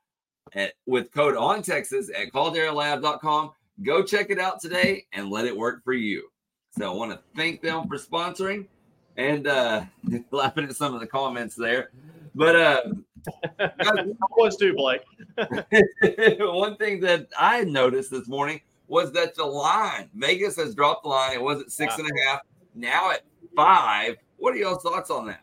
at, 0.55 0.75
with 0.87 1.13
code 1.13 1.37
on 1.37 1.63
Texas 1.63 2.11
at 2.15 2.33
calderalab.com. 2.33 3.53
Go 3.83 4.03
check 4.03 4.31
it 4.31 4.39
out 4.39 4.61
today 4.61 5.07
and 5.13 5.31
let 5.31 5.47
it 5.47 5.57
work 5.57 5.83
for 5.85 5.95
you. 5.95 6.29
So 6.77 6.93
I 6.93 6.95
want 6.95 7.13
to 7.13 7.21
thank 7.37 7.63
them 7.63 7.89
for 7.89 7.97
sponsoring 7.97 8.67
and 9.17 9.47
uh 9.47 9.85
laughing 10.33 10.65
at 10.65 10.75
some 10.75 10.95
of 10.95 11.01
the 11.01 11.07
comments 11.07 11.55
there. 11.55 11.91
But 12.35 12.57
uh 12.57 12.83
was 14.37 14.57
too, 14.57 14.75
Blake. 14.75 15.03
one 16.41 16.77
thing 16.77 17.01
that 17.01 17.29
I 17.39 17.65
noticed 17.65 18.11
this 18.11 18.29
morning 18.29 18.61
was 18.89 19.13
that 19.13 19.35
the 19.35 19.45
line 19.45 20.11
Vegas 20.15 20.57
has 20.57 20.75
dropped 20.75 21.05
the 21.05 21.09
line. 21.09 21.33
It 21.35 21.43
was 21.43 21.61
at 21.63 21.71
six 21.71 21.99
and 21.99 22.07
a 22.07 22.29
half 22.29 22.41
now 22.75 23.11
at 23.11 23.23
five. 23.57 24.17
What 24.37 24.55
are 24.55 24.57
y'all's 24.57 24.83
thoughts 24.83 25.11
on 25.11 25.27
that? 25.27 25.41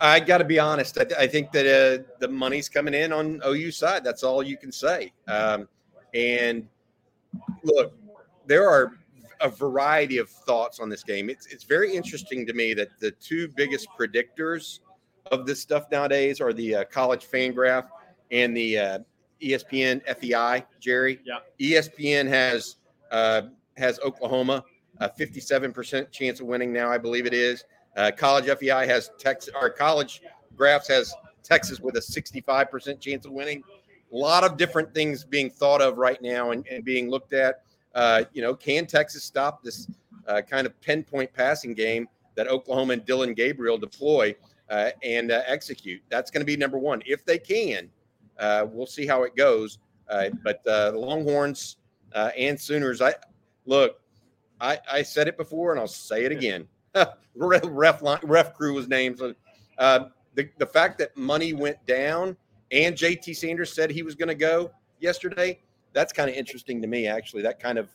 I 0.00 0.18
got 0.18 0.38
to 0.38 0.44
be 0.44 0.58
honest. 0.58 0.98
I, 0.98 1.06
I 1.22 1.26
think 1.28 1.52
that 1.52 1.66
uh, 1.66 2.02
the 2.18 2.28
money's 2.28 2.68
coming 2.68 2.92
in 2.92 3.12
on 3.12 3.40
OU 3.46 3.70
side. 3.70 4.02
That's 4.02 4.24
all 4.24 4.42
you 4.42 4.56
can 4.56 4.72
say. 4.72 5.12
Um, 5.28 5.68
and 6.12 6.68
look, 7.62 7.94
there 8.46 8.68
are 8.68 8.94
a 9.40 9.48
variety 9.48 10.18
of 10.18 10.28
thoughts 10.28 10.80
on 10.80 10.88
this 10.88 11.04
game. 11.04 11.30
It's 11.30 11.46
it's 11.46 11.64
very 11.64 11.94
interesting 11.94 12.46
to 12.46 12.52
me 12.52 12.74
that 12.74 12.88
the 13.00 13.12
two 13.12 13.48
biggest 13.48 13.88
predictors 13.98 14.80
of 15.30 15.46
this 15.46 15.60
stuff 15.60 15.84
nowadays 15.90 16.40
are 16.40 16.52
the 16.52 16.76
uh, 16.76 16.84
college 16.84 17.24
fan 17.24 17.52
graph 17.52 17.84
and 18.30 18.56
the 18.56 18.78
uh, 18.78 18.98
ESPN 19.42 20.04
FPI. 20.06 20.64
Jerry, 20.80 21.20
yeah. 21.24 21.38
ESPN 21.60 22.28
has 22.28 22.76
uh, 23.10 23.42
has 23.76 23.98
Oklahoma 24.00 24.64
a 25.00 25.08
57% 25.08 26.10
chance 26.10 26.40
of 26.40 26.46
winning 26.46 26.72
now, 26.72 26.90
I 26.90 26.98
believe 26.98 27.26
it 27.26 27.34
is. 27.34 27.64
Uh, 27.96 28.10
college 28.16 28.46
FEI 28.46 28.86
has 28.86 29.10
Texas, 29.18 29.52
our 29.54 29.68
college 29.68 30.22
graphs 30.56 30.88
has 30.88 31.14
Texas 31.42 31.80
with 31.80 31.96
a 31.96 32.00
65% 32.00 33.00
chance 33.00 33.26
of 33.26 33.32
winning. 33.32 33.62
A 34.12 34.16
lot 34.16 34.44
of 34.44 34.56
different 34.56 34.94
things 34.94 35.24
being 35.24 35.50
thought 35.50 35.82
of 35.82 35.98
right 35.98 36.20
now 36.22 36.50
and, 36.50 36.66
and 36.68 36.84
being 36.84 37.10
looked 37.10 37.32
at. 37.32 37.62
Uh, 37.94 38.24
you 38.32 38.42
know, 38.42 38.54
can 38.54 38.86
Texas 38.86 39.24
stop 39.24 39.62
this 39.62 39.88
uh, 40.26 40.40
kind 40.40 40.66
of 40.66 40.78
pinpoint 40.80 41.32
passing 41.32 41.74
game 41.74 42.08
that 42.34 42.48
Oklahoma 42.48 42.94
and 42.94 43.04
Dillon 43.04 43.34
Gabriel 43.34 43.76
deploy 43.76 44.34
uh, 44.72 44.90
and 45.04 45.30
uh, 45.30 45.42
execute? 45.46 46.02
That's 46.08 46.30
going 46.30 46.40
to 46.40 46.46
be 46.46 46.56
number 46.56 46.78
one. 46.78 47.02
If 47.06 47.24
they 47.24 47.38
can, 47.38 47.88
uh, 48.38 48.66
we'll 48.68 48.86
see 48.86 49.06
how 49.06 49.22
it 49.22 49.36
goes. 49.36 49.78
but 50.08 50.64
the 50.64 50.92
Longhorns 50.96 51.76
and 52.14 52.60
Sooners, 52.60 53.00
I 53.00 53.14
look, 53.66 54.00
I, 54.60 54.78
I 54.90 55.02
said 55.02 55.28
it 55.28 55.36
before 55.36 55.72
and 55.72 55.80
I'll 55.80 55.88
say 55.88 56.24
it 56.24 56.32
again. 56.32 56.66
ref, 57.34 57.62
ref, 57.64 58.02
ref 58.22 58.54
crew 58.54 58.74
was 58.74 58.88
named. 58.88 59.18
So, 59.18 59.34
uh, 59.78 60.06
the, 60.34 60.48
the 60.58 60.66
fact 60.66 60.98
that 60.98 61.16
money 61.16 61.52
went 61.52 61.84
down 61.86 62.36
and 62.70 62.96
JT 62.96 63.36
Sanders 63.36 63.72
said 63.72 63.90
he 63.90 64.02
was 64.02 64.14
going 64.14 64.28
to 64.28 64.34
go 64.34 64.70
yesterday, 65.00 65.58
that's 65.92 66.12
kind 66.12 66.30
of 66.30 66.36
interesting 66.36 66.80
to 66.80 66.88
me, 66.88 67.06
actually. 67.06 67.42
That 67.42 67.60
kind 67.60 67.78
of, 67.78 67.88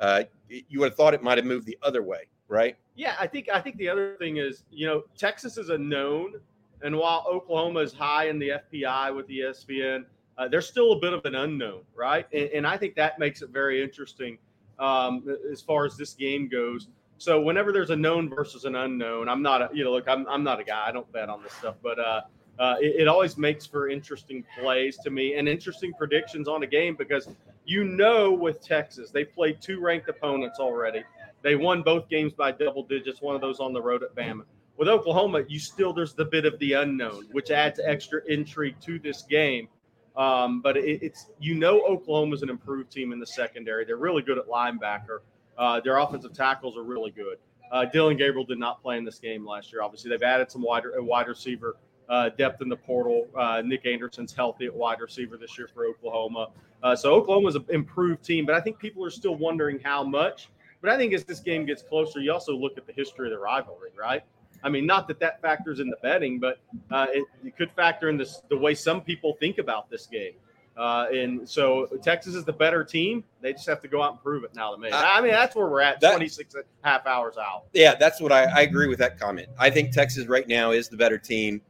uh, 0.00 0.24
you 0.48 0.80
would 0.80 0.90
have 0.90 0.96
thought 0.96 1.14
it 1.14 1.22
might 1.22 1.38
have 1.38 1.46
moved 1.46 1.66
the 1.66 1.78
other 1.82 2.02
way, 2.02 2.24
right? 2.48 2.76
Yeah, 2.94 3.14
I 3.18 3.26
think 3.26 3.48
I 3.52 3.60
think 3.60 3.76
the 3.76 3.88
other 3.88 4.16
thing 4.16 4.38
is, 4.38 4.64
you 4.70 4.86
know, 4.86 5.04
Texas 5.16 5.58
is 5.58 5.68
a 5.68 5.78
known, 5.78 6.34
and 6.82 6.96
while 6.96 7.24
Oklahoma 7.28 7.80
is 7.80 7.92
high 7.92 8.28
in 8.28 8.38
the 8.38 8.52
FPI 8.72 9.14
with 9.14 9.26
the 9.26 9.40
ESPN, 9.40 10.04
uh, 10.38 10.48
there's 10.48 10.66
still 10.66 10.92
a 10.92 10.98
bit 11.00 11.12
of 11.12 11.24
an 11.24 11.34
unknown, 11.34 11.82
right? 11.94 12.26
And, 12.32 12.50
and 12.50 12.66
I 12.66 12.76
think 12.76 12.94
that 12.96 13.18
makes 13.18 13.42
it 13.42 13.50
very 13.50 13.82
interesting 13.82 14.38
um, 14.78 15.24
as 15.50 15.60
far 15.60 15.84
as 15.84 15.96
this 15.96 16.14
game 16.14 16.48
goes. 16.48 16.88
So 17.18 17.40
whenever 17.40 17.72
there's 17.72 17.90
a 17.90 17.96
known 17.96 18.28
versus 18.28 18.64
an 18.64 18.76
unknown, 18.76 19.28
I'm 19.28 19.42
not 19.42 19.62
a 19.62 19.70
you 19.72 19.84
know 19.84 19.92
look 19.92 20.08
I'm 20.08 20.26
I'm 20.28 20.44
not 20.44 20.60
a 20.60 20.64
guy 20.64 20.86
I 20.86 20.92
don't 20.92 21.10
bet 21.12 21.28
on 21.28 21.42
this 21.42 21.52
stuff, 21.52 21.76
but 21.82 21.98
uh, 21.98 22.20
uh, 22.58 22.76
it, 22.80 23.02
it, 23.02 23.08
always 23.08 23.36
makes 23.36 23.66
for 23.66 23.88
interesting 23.88 24.44
plays 24.58 24.96
to 24.98 25.10
me 25.10 25.34
and 25.34 25.48
interesting 25.48 25.92
predictions 25.92 26.48
on 26.48 26.62
a 26.62 26.66
game 26.66 26.94
because 26.94 27.28
you 27.64 27.84
know 27.84 28.32
with 28.32 28.62
Texas 28.62 29.10
they 29.10 29.24
played 29.24 29.60
two 29.60 29.80
ranked 29.80 30.08
opponents 30.08 30.58
already. 30.58 31.02
They 31.46 31.54
won 31.54 31.82
both 31.82 32.08
games 32.08 32.32
by 32.32 32.50
double 32.50 32.82
digits. 32.82 33.22
One 33.22 33.36
of 33.36 33.40
those 33.40 33.60
on 33.60 33.72
the 33.72 33.80
road 33.80 34.02
at 34.02 34.16
Bama. 34.16 34.42
With 34.78 34.88
Oklahoma, 34.88 35.42
you 35.46 35.60
still 35.60 35.92
there's 35.92 36.12
the 36.12 36.24
bit 36.24 36.44
of 36.44 36.58
the 36.58 36.72
unknown, 36.72 37.28
which 37.30 37.52
adds 37.52 37.78
extra 37.78 38.20
intrigue 38.26 38.74
to 38.80 38.98
this 38.98 39.22
game. 39.22 39.68
Um, 40.16 40.60
but 40.60 40.76
it, 40.76 41.04
it's 41.04 41.30
you 41.38 41.54
know 41.54 41.82
Oklahoma's 41.86 42.42
an 42.42 42.50
improved 42.50 42.90
team 42.90 43.12
in 43.12 43.20
the 43.20 43.26
secondary. 43.28 43.84
They're 43.84 43.96
really 43.96 44.22
good 44.22 44.38
at 44.38 44.48
linebacker. 44.48 45.20
Uh, 45.56 45.78
their 45.78 45.98
offensive 45.98 46.32
tackles 46.32 46.76
are 46.76 46.82
really 46.82 47.12
good. 47.12 47.38
Uh, 47.70 47.84
Dillon 47.84 48.16
Gabriel 48.16 48.44
did 48.44 48.58
not 48.58 48.82
play 48.82 48.98
in 48.98 49.04
this 49.04 49.20
game 49.20 49.46
last 49.46 49.72
year. 49.72 49.82
Obviously, 49.82 50.10
they've 50.10 50.24
added 50.24 50.50
some 50.50 50.62
wide 50.62 50.82
wide 50.96 51.28
receiver 51.28 51.76
uh, 52.08 52.30
depth 52.30 52.60
in 52.60 52.68
the 52.68 52.76
portal. 52.76 53.28
Uh, 53.38 53.62
Nick 53.64 53.86
Anderson's 53.86 54.34
healthy 54.34 54.66
at 54.66 54.74
wide 54.74 55.00
receiver 55.00 55.36
this 55.36 55.56
year 55.56 55.68
for 55.72 55.86
Oklahoma. 55.86 56.48
Uh, 56.82 56.96
so 56.96 57.14
Oklahoma's 57.14 57.54
an 57.54 57.66
improved 57.68 58.24
team, 58.24 58.46
but 58.46 58.56
I 58.56 58.60
think 58.60 58.80
people 58.80 59.04
are 59.04 59.10
still 59.10 59.36
wondering 59.36 59.78
how 59.78 60.02
much. 60.02 60.48
But 60.80 60.90
I 60.90 60.96
think 60.96 61.12
as 61.14 61.24
this 61.24 61.40
game 61.40 61.66
gets 61.66 61.82
closer, 61.82 62.20
you 62.20 62.32
also 62.32 62.54
look 62.54 62.78
at 62.78 62.86
the 62.86 62.92
history 62.92 63.28
of 63.28 63.32
the 63.32 63.38
rivalry, 63.38 63.90
right? 63.98 64.22
I 64.62 64.68
mean, 64.68 64.86
not 64.86 65.06
that 65.08 65.20
that 65.20 65.40
factors 65.40 65.80
in 65.80 65.88
the 65.88 65.96
betting, 66.02 66.38
but 66.38 66.58
uh, 66.90 67.06
it, 67.10 67.24
it, 67.44 67.56
could 67.56 67.70
factor 67.72 68.08
in 68.08 68.16
this, 68.16 68.42
the 68.48 68.56
way 68.56 68.74
some 68.74 69.00
people 69.00 69.36
think 69.38 69.58
about 69.58 69.90
this 69.90 70.06
game. 70.06 70.32
Uh, 70.76 71.06
and 71.10 71.48
so 71.48 71.86
Texas 72.02 72.34
is 72.34 72.44
the 72.44 72.52
better 72.52 72.84
team. 72.84 73.24
They 73.40 73.52
just 73.52 73.66
have 73.66 73.80
to 73.80 73.88
go 73.88 74.02
out 74.02 74.12
and 74.12 74.22
prove 74.22 74.44
it 74.44 74.54
now 74.54 74.72
to 74.72 74.78
me. 74.78 74.90
I 74.92 75.20
mean, 75.22 75.30
that's 75.30 75.56
where 75.56 75.66
we're 75.68 75.80
at, 75.80 76.00
that, 76.00 76.16
26 76.16 76.54
and 76.54 76.64
a 76.84 76.88
half 76.88 77.06
hours 77.06 77.36
out. 77.38 77.64
Yeah, 77.72 77.94
that's 77.94 78.20
what 78.20 78.30
I, 78.30 78.44
I 78.44 78.60
agree 78.62 78.86
with 78.86 78.98
that 78.98 79.18
comment. 79.18 79.48
I 79.58 79.70
think 79.70 79.92
Texas 79.92 80.26
right 80.26 80.46
now 80.46 80.72
is 80.72 80.88
the 80.88 80.96
better 80.96 81.16
team, 81.16 81.62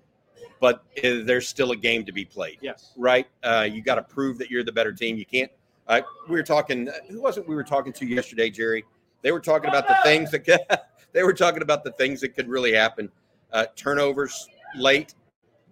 but 0.58 0.84
there's 1.02 1.48
still 1.48 1.70
a 1.70 1.76
game 1.76 2.04
to 2.04 2.12
be 2.12 2.24
played. 2.24 2.58
Yes. 2.60 2.92
Right? 2.96 3.28
Uh, 3.44 3.68
you 3.70 3.80
got 3.80 3.96
to 3.96 4.02
prove 4.02 4.38
that 4.38 4.50
you're 4.50 4.64
the 4.64 4.72
better 4.72 4.92
team. 4.92 5.16
You 5.16 5.26
can't. 5.26 5.52
Uh, 5.86 6.00
we 6.28 6.34
were 6.34 6.42
talking, 6.42 6.88
who 7.08 7.20
was 7.20 7.38
it 7.38 7.46
we 7.48 7.54
were 7.54 7.62
talking 7.62 7.92
to 7.92 8.06
yesterday, 8.06 8.50
Jerry? 8.50 8.84
They 9.22 9.32
were 9.32 9.40
talking 9.40 9.68
about 9.68 9.88
the 9.88 9.96
things 10.02 10.30
that 10.30 10.88
they 11.12 11.22
were 11.22 11.32
talking 11.32 11.62
about 11.62 11.84
the 11.84 11.92
things 11.92 12.20
that 12.20 12.34
could 12.34 12.48
really 12.48 12.72
happen. 12.72 13.10
Uh, 13.52 13.66
turnovers 13.74 14.48
late, 14.76 15.14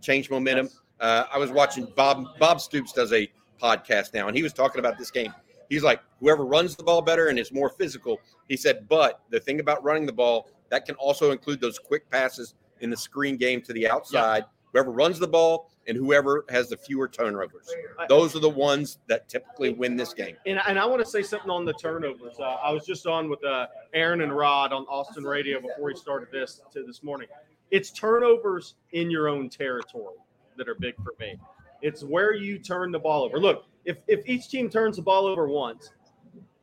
change 0.00 0.30
momentum. 0.30 0.70
Uh, 1.00 1.24
I 1.32 1.38
was 1.38 1.50
watching 1.50 1.86
Bob 1.96 2.38
Bob 2.38 2.60
Stoops 2.60 2.92
does 2.92 3.12
a 3.12 3.30
podcast 3.60 4.14
now, 4.14 4.28
and 4.28 4.36
he 4.36 4.42
was 4.42 4.52
talking 4.52 4.78
about 4.78 4.98
this 4.98 5.10
game. 5.10 5.32
He's 5.68 5.82
like, 5.82 6.00
whoever 6.20 6.44
runs 6.44 6.76
the 6.76 6.82
ball 6.82 7.02
better 7.02 7.28
and 7.28 7.38
is 7.38 7.50
more 7.52 7.70
physical. 7.70 8.20
He 8.48 8.56
said, 8.56 8.86
but 8.88 9.22
the 9.30 9.40
thing 9.40 9.60
about 9.60 9.82
running 9.82 10.06
the 10.06 10.12
ball 10.12 10.48
that 10.70 10.84
can 10.84 10.94
also 10.96 11.30
include 11.30 11.60
those 11.60 11.78
quick 11.78 12.08
passes 12.10 12.54
in 12.80 12.90
the 12.90 12.96
screen 12.96 13.36
game 13.36 13.62
to 13.62 13.72
the 13.72 13.88
outside. 13.88 14.44
Whoever 14.72 14.90
runs 14.90 15.18
the 15.18 15.28
ball 15.28 15.70
and 15.86 15.96
whoever 15.96 16.44
has 16.48 16.68
the 16.68 16.76
fewer 16.76 17.08
turnovers. 17.08 17.70
Those 18.08 18.34
are 18.36 18.40
the 18.40 18.48
ones 18.48 18.98
that 19.06 19.28
typically 19.28 19.72
win 19.72 19.96
this 19.96 20.14
game. 20.14 20.36
And, 20.46 20.60
and 20.66 20.78
I 20.78 20.86
want 20.86 21.04
to 21.04 21.10
say 21.10 21.22
something 21.22 21.50
on 21.50 21.64
the 21.64 21.74
turnovers. 21.74 22.38
Uh, 22.38 22.42
I 22.42 22.70
was 22.70 22.86
just 22.86 23.06
on 23.06 23.28
with 23.28 23.44
uh, 23.44 23.66
Aaron 23.92 24.20
and 24.20 24.34
Rod 24.34 24.72
on 24.72 24.84
Austin 24.84 25.24
Radio 25.24 25.60
before 25.60 25.86
we 25.86 25.96
started 25.96 26.28
this 26.32 26.62
to 26.72 26.84
this 26.84 27.02
morning. 27.02 27.28
It's 27.70 27.90
turnovers 27.90 28.74
in 28.92 29.10
your 29.10 29.28
own 29.28 29.48
territory 29.48 30.16
that 30.56 30.68
are 30.68 30.76
big 30.76 30.94
for 30.96 31.14
me. 31.18 31.38
It's 31.82 32.02
where 32.02 32.32
you 32.32 32.58
turn 32.58 32.92
the 32.92 32.98
ball 32.98 33.24
over. 33.24 33.38
Look, 33.38 33.64
if 33.84 33.98
if 34.06 34.26
each 34.26 34.48
team 34.48 34.70
turns 34.70 34.96
the 34.96 35.02
ball 35.02 35.26
over 35.26 35.48
once, 35.48 35.90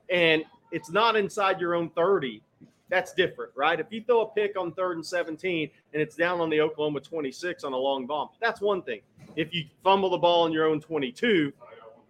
and 0.10 0.44
it's 0.72 0.90
not 0.90 1.16
inside 1.16 1.60
your 1.60 1.76
own 1.76 1.90
30, 1.92 2.42
that's 2.92 3.14
different, 3.14 3.52
right? 3.56 3.80
If 3.80 3.88
you 3.90 4.04
throw 4.04 4.22
a 4.22 4.28
pick 4.28 4.60
on 4.60 4.74
third 4.74 4.98
and 4.98 5.06
17 5.06 5.72
and 5.94 6.02
it's 6.02 6.16
down 6.16 6.42
on 6.42 6.50
the 6.50 6.60
Oklahoma 6.60 7.00
26 7.00 7.64
on 7.64 7.72
a 7.72 7.78
long 7.78 8.06
bomb, 8.06 8.30
that's 8.40 8.60
one 8.60 8.84
thing. 8.84 9.00
If 9.38 9.54
you 9.54 9.64
fumble 9.82 10.10
the 10.10 10.18
ball 10.18 10.46
in 10.46 10.52
your 10.52 10.66
own 10.66 10.82
22, 10.82 11.54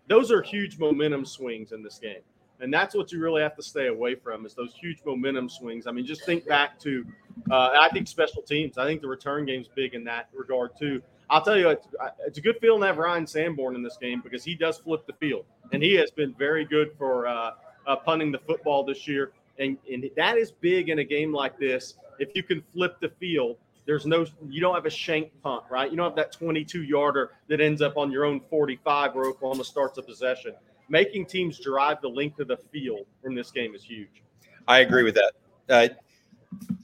those 0.07 0.31
are 0.31 0.41
huge 0.41 0.79
momentum 0.79 1.23
swings 1.23 1.71
in 1.71 1.83
this 1.83 1.99
game. 1.99 2.21
And 2.59 2.73
that's 2.73 2.95
what 2.95 3.11
you 3.11 3.19
really 3.19 3.41
have 3.43 3.55
to 3.55 3.63
stay 3.63 3.87
away 3.87 4.15
from 4.15 4.45
is 4.45 4.55
those 4.55 4.73
huge 4.73 5.01
momentum 5.05 5.49
swings. 5.49 5.85
I 5.85 5.91
mean, 5.91 6.05
just 6.05 6.25
think 6.25 6.47
back 6.47 6.79
to, 6.79 7.05
uh, 7.49 7.69
I 7.79 7.89
think 7.89 8.07
special 8.07 8.41
teams. 8.41 8.77
I 8.77 8.85
think 8.85 9.01
the 9.01 9.07
return 9.07 9.45
game's 9.45 9.67
big 9.67 9.93
in 9.93 10.03
that 10.05 10.29
regard 10.33 10.71
too. 10.77 11.01
I'll 11.29 11.43
tell 11.43 11.57
you, 11.57 11.69
it's, 11.69 11.87
it's 12.25 12.37
a 12.39 12.41
good 12.41 12.57
feeling 12.59 12.81
to 12.81 12.87
have 12.87 12.97
Ryan 12.97 13.25
Sanborn 13.25 13.75
in 13.75 13.83
this 13.83 13.97
game 13.97 14.19
because 14.21 14.43
he 14.43 14.53
does 14.53 14.79
flip 14.79 15.07
the 15.07 15.13
field, 15.13 15.45
and 15.71 15.81
he 15.81 15.93
has 15.93 16.11
been 16.11 16.33
very 16.37 16.65
good 16.65 16.91
for 16.97 17.25
uh, 17.25 17.51
uh, 17.87 17.95
punting 17.95 18.31
the 18.31 18.39
football 18.39 18.83
this 18.83 19.07
year 19.07 19.31
and, 19.61 19.77
and 19.91 20.09
that 20.17 20.37
is 20.37 20.51
big 20.51 20.89
in 20.89 20.99
a 20.99 21.03
game 21.03 21.33
like 21.33 21.57
this. 21.57 21.95
If 22.19 22.29
you 22.35 22.43
can 22.43 22.63
flip 22.73 22.97
the 22.99 23.09
field, 23.09 23.57
there's 23.85 24.05
no 24.05 24.25
you 24.49 24.61
don't 24.61 24.75
have 24.75 24.85
a 24.85 24.91
shank 24.91 25.31
punt, 25.41 25.63
right? 25.69 25.89
You 25.89 25.97
don't 25.97 26.05
have 26.05 26.15
that 26.15 26.31
22 26.31 26.83
yarder 26.83 27.31
that 27.47 27.61
ends 27.61 27.81
up 27.81 27.97
on 27.97 28.11
your 28.11 28.25
own 28.25 28.41
45 28.49 29.15
where 29.15 29.25
Oklahoma 29.25 29.63
starts 29.63 29.97
a 29.97 30.03
possession. 30.03 30.53
Making 30.89 31.25
teams 31.25 31.59
drive 31.59 32.01
the 32.01 32.09
length 32.09 32.39
of 32.39 32.47
the 32.47 32.57
field 32.57 33.05
in 33.23 33.33
this 33.33 33.51
game 33.51 33.73
is 33.75 33.83
huge. 33.83 34.23
I 34.67 34.79
agree 34.79 35.03
with 35.03 35.15
that. 35.15 35.33
Uh, 35.69 35.87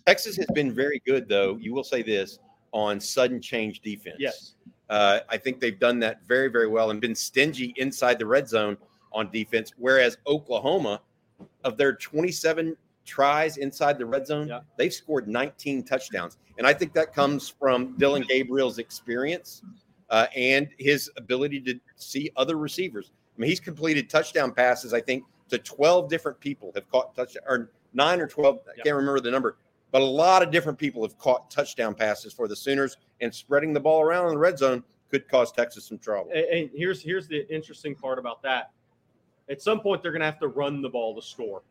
Texas 0.05 0.37
has 0.37 0.47
been 0.53 0.73
very 0.73 1.01
good, 1.05 1.27
though. 1.27 1.57
You 1.57 1.73
will 1.73 1.83
say 1.83 2.01
this 2.01 2.39
on 2.71 2.99
sudden 2.99 3.41
change 3.41 3.81
defense. 3.81 4.15
Yes. 4.19 4.53
Uh, 4.89 5.19
I 5.29 5.37
think 5.37 5.59
they've 5.59 5.77
done 5.77 5.99
that 5.99 6.25
very, 6.25 6.47
very 6.47 6.67
well 6.67 6.91
and 6.91 7.01
been 7.01 7.15
stingy 7.15 7.73
inside 7.75 8.17
the 8.17 8.25
red 8.25 8.47
zone 8.47 8.77
on 9.11 9.29
defense. 9.31 9.73
Whereas 9.77 10.17
Oklahoma 10.25 11.01
of 11.67 11.77
their 11.77 11.93
27 11.93 12.75
tries 13.05 13.57
inside 13.57 13.97
the 13.97 14.05
red 14.05 14.25
zone, 14.25 14.47
yeah. 14.47 14.61
they've 14.77 14.93
scored 14.93 15.27
19 15.27 15.83
touchdowns. 15.83 16.37
And 16.57 16.65
I 16.65 16.73
think 16.73 16.93
that 16.93 17.13
comes 17.13 17.49
from 17.49 17.97
Dillon 17.97 18.25
Gabriel's 18.27 18.79
experience 18.79 19.61
uh, 20.09 20.27
and 20.35 20.69
his 20.79 21.11
ability 21.17 21.59
to 21.61 21.79
see 21.97 22.31
other 22.37 22.57
receivers. 22.57 23.11
I 23.35 23.41
mean, 23.41 23.49
he's 23.49 23.59
completed 23.59 24.09
touchdown 24.09 24.53
passes, 24.53 24.93
I 24.93 25.01
think, 25.01 25.25
to 25.49 25.57
12 25.57 26.09
different 26.09 26.39
people 26.39 26.71
have 26.73 26.89
caught 26.89 27.13
touchdown, 27.15 27.43
or 27.47 27.71
nine 27.93 28.21
or 28.21 28.27
12, 28.27 28.59
I 28.67 28.81
can't 28.81 28.95
remember 28.95 29.19
the 29.19 29.31
number, 29.31 29.57
but 29.91 30.01
a 30.01 30.05
lot 30.05 30.41
of 30.41 30.51
different 30.51 30.79
people 30.79 31.01
have 31.03 31.17
caught 31.17 31.51
touchdown 31.51 31.93
passes 31.93 32.33
for 32.33 32.47
the 32.47 32.55
Sooners, 32.55 32.97
and 33.21 33.33
spreading 33.33 33.73
the 33.73 33.79
ball 33.79 34.01
around 34.01 34.27
in 34.27 34.31
the 34.31 34.37
red 34.37 34.57
zone 34.57 34.83
could 35.09 35.27
cause 35.27 35.51
Texas 35.51 35.85
some 35.85 35.97
trouble. 35.97 36.31
And, 36.33 36.45
and 36.45 36.69
here's 36.73 37.01
here's 37.01 37.27
the 37.27 37.47
interesting 37.53 37.95
part 37.95 38.19
about 38.19 38.41
that 38.43 38.71
at 39.49 39.61
some 39.61 39.79
point 39.79 40.01
they're 40.01 40.11
going 40.11 40.21
to 40.21 40.25
have 40.25 40.39
to 40.39 40.47
run 40.47 40.81
the 40.81 40.89
ball 40.89 41.15
to 41.15 41.21
score 41.21 41.61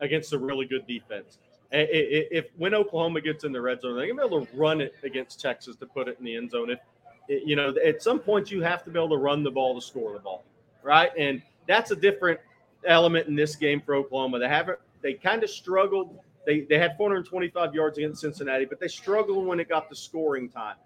against 0.00 0.32
a 0.32 0.38
really 0.38 0.66
good 0.66 0.86
defense. 0.86 1.38
If 1.70 2.46
when 2.56 2.74
Oklahoma 2.74 3.20
gets 3.22 3.44
in 3.44 3.52
the 3.52 3.60
red 3.60 3.80
zone, 3.80 3.96
they're 3.96 4.06
going 4.06 4.18
to 4.18 4.28
be 4.28 4.34
able 4.36 4.46
to 4.46 4.56
run 4.56 4.80
it 4.80 4.94
against 5.02 5.40
Texas 5.40 5.76
to 5.76 5.86
put 5.86 6.08
it 6.08 6.18
in 6.18 6.24
the 6.24 6.36
end 6.36 6.50
zone. 6.50 6.70
If 6.70 6.80
you 7.28 7.56
know, 7.56 7.74
at 7.84 8.02
some 8.02 8.18
point 8.18 8.50
you 8.50 8.62
have 8.62 8.84
to 8.84 8.90
be 8.90 8.98
able 8.98 9.10
to 9.10 9.16
run 9.16 9.42
the 9.42 9.50
ball 9.50 9.74
to 9.74 9.80
score 9.80 10.12
the 10.12 10.18
ball, 10.18 10.44
right? 10.82 11.10
And 11.16 11.40
that's 11.66 11.90
a 11.90 11.96
different 11.96 12.40
element 12.86 13.28
in 13.28 13.34
this 13.34 13.56
game 13.56 13.80
for 13.80 13.94
Oklahoma. 13.94 14.38
They 14.38 14.48
haven't. 14.48 14.78
They 15.00 15.14
kind 15.14 15.42
of 15.42 15.48
struggled. 15.48 16.18
They 16.44 16.62
they 16.62 16.78
had 16.78 16.96
425 16.98 17.74
yards 17.74 17.96
against 17.96 18.20
Cincinnati, 18.20 18.66
but 18.66 18.80
they 18.80 18.88
struggled 18.88 19.46
when 19.46 19.60
it 19.60 19.68
got 19.68 19.88
to 19.88 19.96
scoring 19.96 20.48
time 20.50 20.76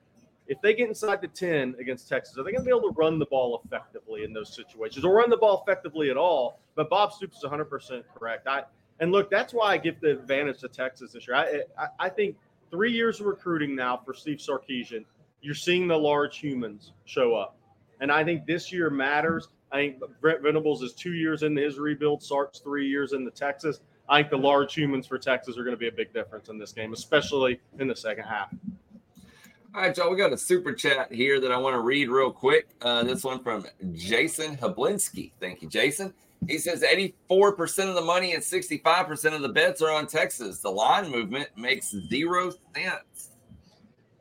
if 0.49 0.61
they 0.61 0.75
get 0.75 0.89
inside 0.89 1.21
the 1.21 1.29
10 1.29 1.77
against 1.81 2.09
Texas, 2.09 2.39
are 2.39 2.45
they 2.45 2.53
going 2.53 2.63
to 2.63 2.65
be 2.65 2.71
able 2.71 2.93
to 2.93 2.95
run 2.97 3.19
the 3.19 3.27
ball 3.27 3.61
effectively 3.65 4.25
in 4.25 4.33
those 4.33 4.55
situations 4.55 5.05
or 5.05 5.15
run 5.15 5.31
the 5.31 5.37
ball 5.37 5.63
effectively 5.67 6.11
at 6.11 6.17
all? 6.17 6.61
But 6.75 6.89
Bob 6.89 7.13
Stoops 7.13 7.39
is 7.39 7.45
100% 7.45 8.05
correct. 8.15 8.47
I 8.47 8.65
And 9.01 9.13
look, 9.13 9.31
that's 9.31 9.53
why 9.53 9.73
I 9.73 9.79
give 9.79 10.01
the 10.01 10.13
advantage 10.13 10.61
to 10.61 10.69
Texas 10.69 11.13
this 11.13 11.27
year. 11.27 11.37
I, 11.37 11.63
I, 11.79 11.87
I 11.99 12.09
think 12.09 12.37
three 12.71 12.93
years 12.93 13.21
of 13.21 13.27
recruiting 13.27 13.75
now 13.75 13.97
for 13.97 14.15
Steve 14.15 14.39
Sarkisian, 14.39 15.05
you're 15.41 15.55
seeing 15.55 15.89
the 15.89 15.97
large 15.97 16.39
humans 16.39 16.93
show 17.05 17.35
up. 17.35 17.57
And 18.01 18.13
I 18.13 18.25
think 18.25 18.47
this 18.47 18.73
year 18.73 18.91
matters. 18.91 19.49
I 19.73 19.77
think 19.77 20.03
Brent 20.21 20.43
Venables 20.43 20.83
is 20.83 20.93
two 20.93 21.15
years 21.15 21.43
into 21.43 21.63
his 21.63 21.79
rebuild, 21.79 22.23
Sark's 22.23 22.61
three 22.61 22.89
years 22.89 23.13
into 23.13 23.31
Texas. 23.31 23.81
I 24.09 24.21
think 24.21 24.31
the 24.31 24.39
large 24.39 24.75
humans 24.75 25.07
for 25.07 25.19
Texas 25.19 25.59
are 25.59 25.65
going 25.65 25.75
to 25.75 25.79
be 25.79 25.89
a 25.89 25.93
big 25.93 26.13
difference 26.13 26.49
in 26.49 26.59
this 26.59 26.73
game, 26.73 26.93
especially 26.93 27.61
in 27.81 27.89
the 27.89 27.97
second 27.97 28.25
half. 28.25 28.55
All 29.77 29.83
right, 29.83 29.95
y'all. 29.95 30.11
We 30.11 30.17
got 30.17 30.33
a 30.33 30.39
super 30.39 30.73
chat 30.73 31.13
here 31.13 31.39
that 31.39 31.53
I 31.53 31.59
want 31.59 31.75
to 31.75 31.81
read 31.81 32.09
real 32.09 32.33
quick. 32.33 32.71
Uh, 32.81 33.05
this 33.05 33.23
one 33.23 33.43
from 33.43 33.67
Jason 33.93 34.57
Hablinski. 34.57 35.33
Thank 35.39 35.61
you, 35.61 35.69
Jason. 35.69 36.15
He 36.49 36.57
says 36.57 36.83
84% 36.83 37.91
of 37.91 37.95
the 37.95 38.01
money 38.01 38.33
and 38.33 38.43
65% 38.43 39.35
of 39.35 39.43
the 39.43 39.51
bets 39.51 39.83
are 39.83 39.93
on 39.93 40.07
Texas. 40.07 40.61
The 40.61 40.71
line 40.71 41.11
movement 41.11 41.51
makes 41.59 41.95
zero 42.09 42.53
sense. 42.75 43.33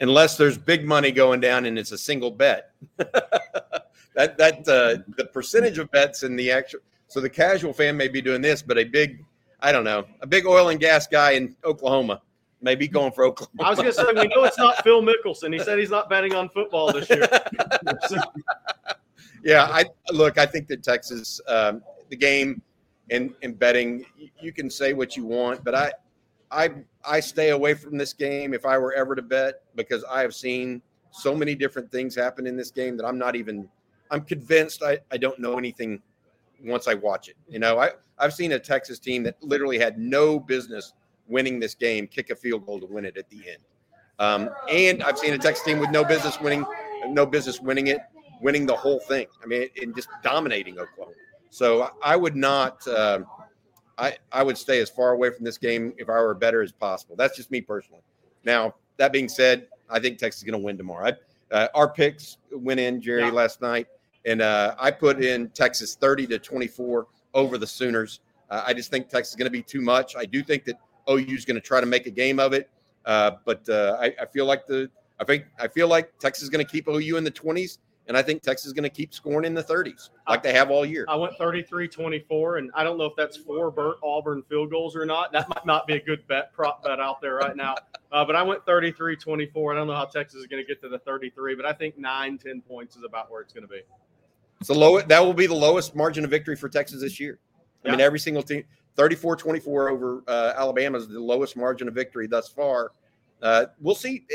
Unless 0.02 0.36
there's 0.36 0.58
big 0.58 0.86
money 0.86 1.10
going 1.14 1.40
down 1.40 1.66
and 1.68 1.80
it's 1.80 1.94
a 1.94 1.98
single 1.98 2.32
bet. 2.32 2.72
that 2.98 4.38
that 4.38 4.68
uh, 4.68 5.04
the 5.16 5.30
percentage 5.32 5.78
of 5.78 5.90
bets 5.92 6.24
in 6.24 6.36
the 6.36 6.52
actual 6.52 6.82
so 7.08 7.22
the 7.22 7.30
casual 7.30 7.72
fan 7.72 7.96
may 7.96 8.10
be 8.10 8.22
doing 8.22 8.42
this, 8.42 8.62
but 8.62 8.78
a 8.78 8.84
big 8.84 9.24
I 9.62 9.72
don't 9.72 9.86
know, 9.86 10.04
a 10.20 10.28
big 10.28 10.46
oil 10.46 10.68
and 10.68 10.82
gas 10.82 11.08
guy 11.08 11.32
in 11.32 11.56
Oklahoma 11.64 12.22
maybe 12.62 12.88
going 12.88 13.12
for 13.12 13.26
Oklahoma. 13.26 13.64
I 13.64 13.70
was 13.70 13.80
going 13.80 13.92
to 13.92 13.94
say, 13.94 14.04
we 14.08 14.28
know 14.28 14.44
it's 14.44 14.58
not 14.58 14.84
Phil 14.84 15.02
Mickelson. 15.02 15.54
He 15.54 15.60
said 15.60 15.80
he's 15.80 15.90
not 15.90 16.10
betting 16.10 16.34
on 16.34 16.50
football 16.50 16.92
this 16.92 17.10
year. 17.10 17.28
yeah, 19.44 19.64
I 19.64 19.86
look. 20.12 20.38
I 20.38 20.46
think 20.46 20.68
that 20.68 20.84
Texas, 20.84 21.40
um, 21.48 21.82
the 22.10 22.16
game, 22.16 22.62
and 23.10 23.34
and 23.42 23.58
betting, 23.58 24.06
you 24.42 24.52
can 24.52 24.70
say 24.70 24.94
what 24.94 25.16
you 25.16 25.26
want, 25.26 25.64
but 25.64 25.76
I, 25.76 25.92
I, 26.52 26.72
I 27.04 27.20
stay 27.20 27.50
away 27.50 27.74
from 27.74 27.98
this 27.98 28.14
game 28.14 28.54
if 28.54 28.66
I 28.66 28.78
were 28.78 28.94
ever 28.94 29.16
to 29.16 29.22
bet 29.22 29.62
because 29.76 30.04
I 30.10 30.22
have 30.22 30.34
seen 30.34 30.82
so 31.12 31.36
many 31.36 31.56
different 31.56 31.92
things 31.92 32.16
happen 32.16 32.48
in 32.48 32.56
this 32.58 32.72
game 32.72 32.98
that 32.98 33.06
I'm 33.06 33.18
not 33.18 33.36
even. 33.36 33.70
I'm 34.12 34.22
convinced 34.22 34.84
I, 34.84 35.00
I 35.12 35.18
don't 35.18 35.40
know 35.40 35.58
anything 35.58 36.02
once 36.64 36.88
I 36.88 36.94
watch 36.94 37.28
it. 37.28 37.36
You 37.48 37.60
know, 37.60 37.80
I 37.80 37.92
I've 38.18 38.34
seen 38.34 38.54
a 38.54 38.60
Texas 38.60 39.00
team 39.00 39.24
that 39.24 39.42
literally 39.42 39.80
had 39.80 39.98
no 39.98 40.40
business 40.40 40.94
winning 41.28 41.60
this 41.60 41.76
game, 41.76 42.08
kick 42.08 42.30
a 42.30 42.36
field 42.36 42.66
goal 42.66 42.80
to 42.80 42.86
win 42.86 43.06
it 43.06 43.18
at 43.18 43.30
the 43.30 43.38
end. 43.50 43.62
Um, 44.20 44.50
and 44.70 45.04
I've 45.04 45.18
seen 45.18 45.34
a 45.34 45.38
Texas 45.38 45.66
team 45.66 45.80
with 45.80 45.90
no 45.90 46.04
business 46.04 46.40
winning, 46.40 46.66
no 47.08 47.26
business 47.26 47.60
winning 47.60 47.88
it, 47.88 48.00
winning 48.42 48.66
the 48.66 48.76
whole 48.76 49.00
thing. 49.00 49.28
I 49.44 49.46
mean, 49.46 49.70
and 49.82 49.96
just 49.96 50.08
dominating 50.24 50.80
Oklahoma. 50.80 51.16
So 51.50 51.92
I 52.04 52.16
would 52.16 52.36
not. 52.36 52.86
Uh, 52.88 53.22
I 53.98 54.18
I 54.32 54.44
would 54.44 54.58
stay 54.58 54.82
as 54.82 54.90
far 54.90 55.12
away 55.12 55.30
from 55.32 55.46
this 55.46 55.58
game 55.58 55.94
if 55.98 56.10
I 56.10 56.20
were 56.20 56.34
better 56.34 56.62
as 56.62 56.72
possible. 56.72 57.16
That's 57.16 57.36
just 57.36 57.50
me 57.52 57.62
personally. 57.62 58.02
Now 58.44 58.76
that 58.98 59.12
being 59.14 59.30
said, 59.30 59.68
I 59.90 60.00
think 60.00 60.18
Texas 60.18 60.42
is 60.42 60.44
going 60.46 60.60
to 60.60 60.66
win 60.66 60.78
tomorrow. 60.78 61.12
I, 61.52 61.56
uh, 61.56 61.68
our 61.76 61.90
picks 61.90 62.38
went 62.52 62.80
in 62.80 63.02
Jerry 63.02 63.26
yeah. 63.26 63.32
last 63.32 63.62
night, 63.62 63.88
and 64.26 64.42
uh, 64.42 64.76
I 64.78 64.92
put 64.92 65.24
in 65.24 65.50
Texas 65.50 65.96
thirty 65.96 66.28
to 66.28 66.40
twenty 66.40 66.68
four 66.68 67.08
over 67.34 67.58
the 67.58 67.68
Sooners. 67.68 68.20
Uh, 68.50 68.64
I 68.66 68.74
just 68.74 68.92
think 68.92 69.10
Texas 69.10 69.30
is 69.32 69.36
going 69.38 69.46
to 69.46 69.52
be 69.52 69.64
too 69.64 69.82
much. 69.82 70.16
I 70.16 70.26
do 70.26 70.44
think 70.44 70.66
that 70.66 70.76
OU 71.10 71.26
is 71.30 71.46
going 71.46 71.56
to 71.56 71.62
try 71.62 71.80
to 71.80 71.86
make 71.86 72.08
a 72.08 72.12
game 72.12 72.40
of 72.40 72.54
it. 72.54 72.70
Uh, 73.06 73.32
but 73.46 73.68
uh, 73.70 73.98
I, 74.00 74.14
I, 74.22 74.26
feel 74.26 74.46
like 74.46 74.66
the 74.66 74.90
I 75.20 75.24
think 75.24 75.46
I 75.60 75.68
feel 75.68 75.88
like 75.88 76.18
Texas 76.18 76.44
is 76.44 76.50
going 76.50 76.66
to 76.66 76.72
keep 76.72 76.88
OU 76.88 77.18
in 77.18 77.24
the 77.24 77.32
20s, 77.32 77.78
and 78.08 78.18
I 78.18 78.24
think 78.24 78.42
Texas 78.42 78.66
is 78.66 78.74
going 78.74 78.84
to 78.84 78.90
keep 78.90 79.14
scoring 79.14 79.46
in 79.46 79.54
the 79.54 79.64
30s 79.64 80.10
like 80.28 80.42
they 80.42 80.54
have 80.54 80.72
all 80.72 80.86
year. 80.86 81.06
I 81.08 81.16
went 81.16 81.38
33-24, 81.38 82.58
and 82.58 82.72
I 82.74 82.84
don't 82.84 82.98
know 82.98 83.06
if 83.06 83.14
that's 83.16 83.38
four 83.38 83.70
Bert 83.70 83.98
Auburn 84.04 84.42
field 84.50 84.72
goals 84.72 84.96
or 84.96 85.06
not. 85.06 85.32
That 85.32 85.48
might 85.50 85.66
not 85.66 85.86
be 85.86 85.94
a 85.94 86.02
good 86.02 86.26
bet 86.28 86.52
prop 86.52 86.84
bet 86.84 87.00
out 87.00 87.22
there 87.22 87.36
right 87.36 87.56
now. 87.56 87.76
Uh, 88.12 88.26
but 88.26 88.36
I 88.36 88.42
went 88.42 88.66
33-24. 88.66 89.72
I 89.72 89.76
don't 89.76 89.88
know 89.88 89.94
how 89.94 90.06
Texas 90.06 90.42
is 90.42 90.48
going 90.48 90.64
to 90.64 90.68
get 90.68 90.82
to 90.82 90.90
the 90.90 91.00
33, 91.00 91.56
but 91.56 91.66
I 91.66 91.74
think 91.74 91.98
nine, 91.98 92.38
10 92.40 92.62
points 92.62 92.96
is 92.96 93.04
about 93.04 93.30
where 93.30 93.42
it's 93.42 93.54
going 93.54 93.68
to 93.68 93.68
be. 93.68 93.82
It's 94.60 94.70
the 94.70 94.76
low. 94.76 95.00
That 95.02 95.24
will 95.24 95.34
be 95.34 95.48
the 95.48 95.54
lowest 95.54 95.96
margin 95.96 96.24
of 96.24 96.30
victory 96.30 96.56
for 96.56 96.70
Texas 96.70 97.02
this 97.02 97.20
year. 97.20 97.40
I 97.84 97.90
yeah. 97.90 97.92
mean, 97.92 98.02
every 98.02 98.20
single 98.20 98.42
team. 98.42 98.64
34 98.96 99.36
24 99.36 99.90
over 99.90 100.24
uh, 100.28 100.54
Alabama 100.56 100.98
is 100.98 101.08
the 101.08 101.20
lowest 101.20 101.58
margin 101.58 101.88
of 101.88 101.94
victory 101.94 102.28
thus 102.28 102.48
far. 102.48 102.92
Uh, 103.42 103.66
we'll 103.80 103.96
see. 103.96 104.26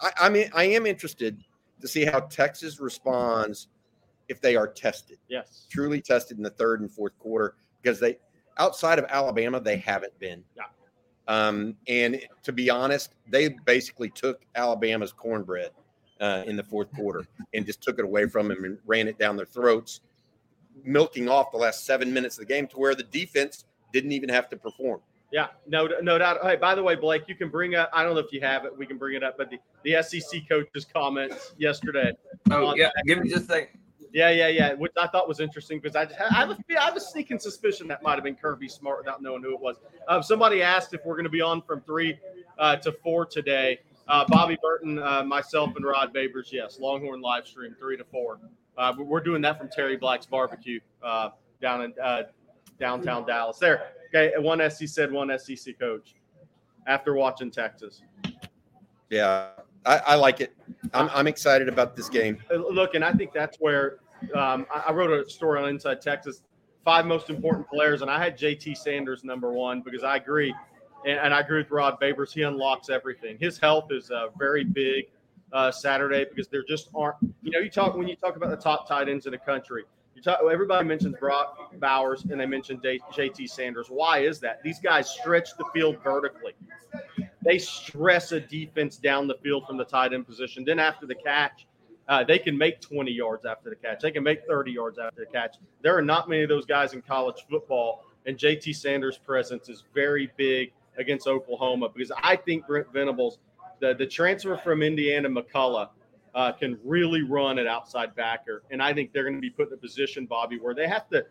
I, 0.00 0.10
I, 0.22 0.28
mean, 0.28 0.50
I 0.54 0.64
am 0.64 0.86
interested 0.86 1.42
to 1.80 1.88
see 1.88 2.04
how 2.04 2.20
Texas 2.20 2.80
responds 2.80 3.68
if 4.28 4.40
they 4.40 4.56
are 4.56 4.68
tested. 4.68 5.18
Yes. 5.28 5.66
Truly 5.70 6.00
tested 6.00 6.36
in 6.36 6.42
the 6.42 6.50
third 6.50 6.80
and 6.80 6.90
fourth 6.90 7.18
quarter 7.18 7.54
because 7.82 8.00
they, 8.00 8.18
outside 8.58 8.98
of 8.98 9.06
Alabama, 9.08 9.60
they 9.60 9.76
haven't 9.76 10.18
been. 10.18 10.42
Yeah. 10.56 10.64
Um, 11.28 11.76
and 11.88 12.20
to 12.44 12.52
be 12.52 12.70
honest, 12.70 13.14
they 13.28 13.48
basically 13.48 14.10
took 14.10 14.42
Alabama's 14.54 15.12
cornbread 15.12 15.70
uh, 16.20 16.44
in 16.46 16.56
the 16.56 16.62
fourth 16.62 16.92
quarter 16.94 17.26
and 17.52 17.66
just 17.66 17.82
took 17.82 17.98
it 17.98 18.04
away 18.04 18.26
from 18.26 18.48
them 18.48 18.64
and 18.64 18.78
ran 18.86 19.08
it 19.08 19.18
down 19.18 19.36
their 19.36 19.46
throats, 19.46 20.00
milking 20.84 21.28
off 21.28 21.50
the 21.50 21.58
last 21.58 21.84
seven 21.84 22.12
minutes 22.12 22.36
of 22.36 22.46
the 22.46 22.54
game 22.54 22.66
to 22.68 22.76
where 22.78 22.94
the 22.94 23.02
defense 23.02 23.64
didn't 23.92 24.12
even 24.12 24.28
have 24.28 24.48
to 24.50 24.56
perform. 24.56 25.00
Yeah, 25.32 25.48
no, 25.66 25.88
no 26.02 26.18
doubt. 26.18 26.38
Hey, 26.42 26.56
by 26.56 26.74
the 26.74 26.82
way, 26.82 26.94
Blake, 26.94 27.24
you 27.26 27.34
can 27.34 27.48
bring 27.48 27.74
up. 27.74 27.90
I 27.92 28.04
don't 28.04 28.14
know 28.14 28.20
if 28.20 28.32
you 28.32 28.40
have 28.42 28.64
it. 28.64 28.76
We 28.76 28.86
can 28.86 28.96
bring 28.96 29.16
it 29.16 29.24
up, 29.24 29.36
but 29.36 29.50
the, 29.50 29.58
the 29.82 30.02
SEC 30.02 30.48
coaches' 30.48 30.84
comments 30.84 31.54
yesterday. 31.58 32.12
Oh 32.50 32.74
yeah, 32.76 32.90
give 33.06 33.18
me 33.18 33.28
just 33.28 33.44
a 33.44 33.46
second. 33.46 33.80
Yeah, 34.12 34.30
yeah, 34.30 34.48
yeah. 34.48 34.72
Which 34.74 34.92
I 35.00 35.08
thought 35.08 35.28
was 35.28 35.40
interesting 35.40 35.78
because 35.80 35.96
I, 35.96 36.04
just, 36.04 36.18
I 36.20 36.34
have 36.34 36.50
a 36.50 36.56
I 36.80 36.84
have 36.84 36.96
a 36.96 37.00
sneaking 37.00 37.38
suspicion 37.38 37.88
that 37.88 38.02
might 38.02 38.14
have 38.14 38.24
been 38.24 38.36
Kirby 38.36 38.68
Smart 38.68 38.98
without 38.98 39.20
knowing 39.20 39.42
who 39.42 39.52
it 39.52 39.60
was. 39.60 39.76
Um, 40.08 40.22
somebody 40.22 40.62
asked 40.62 40.94
if 40.94 41.04
we're 41.04 41.16
going 41.16 41.24
to 41.24 41.30
be 41.30 41.40
on 41.40 41.60
from 41.60 41.80
three 41.82 42.18
uh, 42.58 42.76
to 42.76 42.92
four 42.92 43.26
today. 43.26 43.80
Uh, 44.08 44.24
Bobby 44.28 44.56
Burton, 44.62 45.00
uh, 45.00 45.24
myself, 45.24 45.74
and 45.74 45.84
Rod 45.84 46.14
Babers. 46.14 46.52
Yes, 46.52 46.78
Longhorn 46.78 47.20
live 47.20 47.46
stream 47.46 47.74
three 47.78 47.96
to 47.96 48.04
four. 48.04 48.38
Uh, 48.78 48.94
we're 48.96 49.20
doing 49.20 49.42
that 49.42 49.58
from 49.58 49.68
Terry 49.68 49.96
Black's 49.96 50.26
barbecue 50.26 50.78
uh, 51.02 51.30
down 51.60 51.82
in 51.82 51.94
uh, 52.02 52.22
downtown 52.78 53.26
Dallas. 53.26 53.58
There, 53.58 53.88
okay. 54.08 54.32
One 54.38 54.60
SC 54.70 54.86
said 54.86 55.12
one 55.12 55.36
SEC 55.38 55.78
coach 55.78 56.14
after 56.86 57.14
watching 57.14 57.50
Texas. 57.50 58.02
Yeah, 59.10 59.50
I, 59.84 59.98
I 59.98 60.14
like 60.16 60.40
it. 60.40 60.54
I'm, 60.92 61.08
I'm 61.12 61.26
excited 61.26 61.68
about 61.68 61.96
this 61.96 62.08
game. 62.08 62.38
Look, 62.50 62.94
and 62.94 63.04
I 63.04 63.12
think 63.12 63.32
that's 63.32 63.58
where 63.58 63.98
um, 64.34 64.66
I, 64.74 64.84
I 64.88 64.92
wrote 64.92 65.10
a 65.10 65.28
story 65.30 65.62
on 65.62 65.68
Inside 65.68 66.00
Texas. 66.00 66.42
Five 66.84 67.06
most 67.06 67.30
important 67.30 67.68
players, 67.68 68.02
and 68.02 68.10
I 68.10 68.22
had 68.22 68.38
JT 68.38 68.76
Sanders 68.76 69.24
number 69.24 69.52
one 69.52 69.82
because 69.82 70.04
I 70.04 70.16
agree 70.16 70.54
and, 71.06 71.18
and 71.18 71.34
I 71.34 71.40
agree 71.40 71.58
with 71.58 71.70
Rod 71.70 71.98
Babers. 72.00 72.32
He 72.32 72.42
unlocks 72.42 72.90
everything. 72.90 73.38
His 73.38 73.58
health 73.58 73.90
is 73.90 74.10
uh, 74.10 74.28
very 74.38 74.64
big 74.64 75.06
uh, 75.52 75.70
Saturday 75.70 76.26
because 76.28 76.48
there 76.48 76.64
just 76.68 76.90
aren't. 76.94 77.16
You 77.42 77.52
know, 77.52 77.60
you 77.60 77.70
talk 77.70 77.96
when 77.96 78.08
you 78.08 78.16
talk 78.16 78.36
about 78.36 78.50
the 78.50 78.56
top 78.56 78.88
tight 78.88 79.08
ends 79.08 79.26
in 79.26 79.32
the 79.32 79.38
country. 79.38 79.84
Talk. 80.22 80.40
Everybody 80.50 80.86
mentions 80.86 81.16
Brock 81.18 81.78
Bowers 81.78 82.24
and 82.24 82.40
they 82.40 82.46
mention 82.46 82.80
J.T. 83.14 83.46
Sanders. 83.46 83.88
Why 83.88 84.20
is 84.20 84.40
that? 84.40 84.62
These 84.62 84.80
guys 84.80 85.10
stretch 85.10 85.56
the 85.58 85.64
field 85.72 85.98
vertically. 86.02 86.52
They 87.42 87.58
stress 87.58 88.32
a 88.32 88.40
defense 88.40 88.96
down 88.96 89.28
the 89.28 89.36
field 89.42 89.66
from 89.66 89.76
the 89.76 89.84
tight 89.84 90.12
end 90.12 90.26
position. 90.26 90.64
Then 90.64 90.78
after 90.78 91.06
the 91.06 91.14
catch, 91.14 91.66
uh, 92.08 92.24
they 92.24 92.38
can 92.38 92.56
make 92.56 92.80
20 92.80 93.10
yards 93.10 93.44
after 93.44 93.70
the 93.70 93.76
catch. 93.76 94.00
They 94.00 94.10
can 94.10 94.22
make 94.22 94.46
30 94.48 94.72
yards 94.72 94.98
after 94.98 95.20
the 95.20 95.30
catch. 95.30 95.56
There 95.82 95.96
are 95.96 96.02
not 96.02 96.28
many 96.28 96.42
of 96.42 96.48
those 96.48 96.66
guys 96.66 96.92
in 96.92 97.02
college 97.02 97.44
football, 97.48 98.04
and 98.26 98.36
JT 98.36 98.74
Sanders' 98.74 99.18
presence 99.18 99.68
is 99.68 99.84
very 99.94 100.30
big 100.36 100.72
against 100.98 101.26
Oklahoma 101.26 101.88
because 101.88 102.12
I 102.22 102.36
think 102.36 102.66
Brent 102.66 102.92
Venables, 102.92 103.38
the, 103.80 103.94
the 103.94 104.06
transfer 104.06 104.56
from 104.56 104.82
Indiana, 104.82 105.28
McCullough, 105.28 105.88
uh, 106.36 106.52
can 106.52 106.78
really 106.84 107.22
run 107.22 107.58
at 107.58 107.66
outside 107.66 108.14
backer. 108.14 108.62
And 108.70 108.82
I 108.82 108.92
think 108.92 109.12
they're 109.12 109.24
going 109.24 109.36
to 109.36 109.40
be 109.40 109.50
put 109.50 109.68
in 109.68 109.74
a 109.74 109.76
position, 109.78 110.26
Bobby, 110.26 110.58
where 110.58 110.74
they 110.74 110.86
have 110.86 111.08
to 111.08 111.24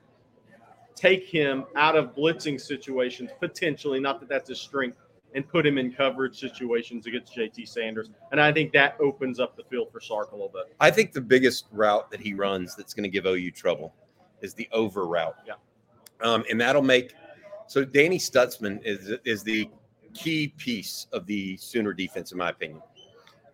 take 0.96 1.26
him 1.26 1.66
out 1.76 1.96
of 1.96 2.16
blitzing 2.16 2.60
situations, 2.60 3.30
potentially, 3.40 4.00
not 4.00 4.20
that 4.20 4.28
that's 4.28 4.50
his 4.50 4.60
strength, 4.60 4.98
and 5.36 5.48
put 5.48 5.66
him 5.66 5.78
in 5.78 5.92
coverage 5.94 6.40
situations 6.40 7.06
against 7.06 7.36
JT 7.36 7.68
Sanders. 7.68 8.10
And 8.32 8.42
I 8.42 8.52
think 8.52 8.74
that 8.74 8.98
opens 9.00 9.40
up 9.40 9.56
the 9.56 9.64
field 9.66 9.92
for 9.92 10.00
Sark 10.00 10.32
a 10.32 10.36
little 10.36 10.50
bit. 10.50 10.74
I 10.80 10.90
think 10.90 11.14
the 11.14 11.22
biggest 11.22 11.66
route 11.72 12.10
that 12.10 12.20
he 12.20 12.34
runs 12.34 12.76
that's 12.76 12.94
going 12.94 13.04
to 13.04 13.10
give 13.10 13.26
OU 13.26 13.52
trouble 13.52 13.94
is 14.42 14.56
the 14.56 14.68
over 14.72 15.06
route. 15.06 15.36
Yeah. 15.46 15.54
Um, 16.22 16.44
and 16.50 16.60
that'll 16.60 16.82
make 16.82 17.14
so 17.68 17.84
Danny 17.84 18.18
Stutsman 18.18 18.82
is 18.84 19.12
is 19.26 19.44
the 19.44 19.70
key 20.14 20.48
piece 20.58 21.08
of 21.12 21.26
the 21.26 21.58
Sooner 21.58 21.94
defense, 21.94 22.32
in 22.32 22.38
my 22.38 22.50
opinion. 22.50 22.82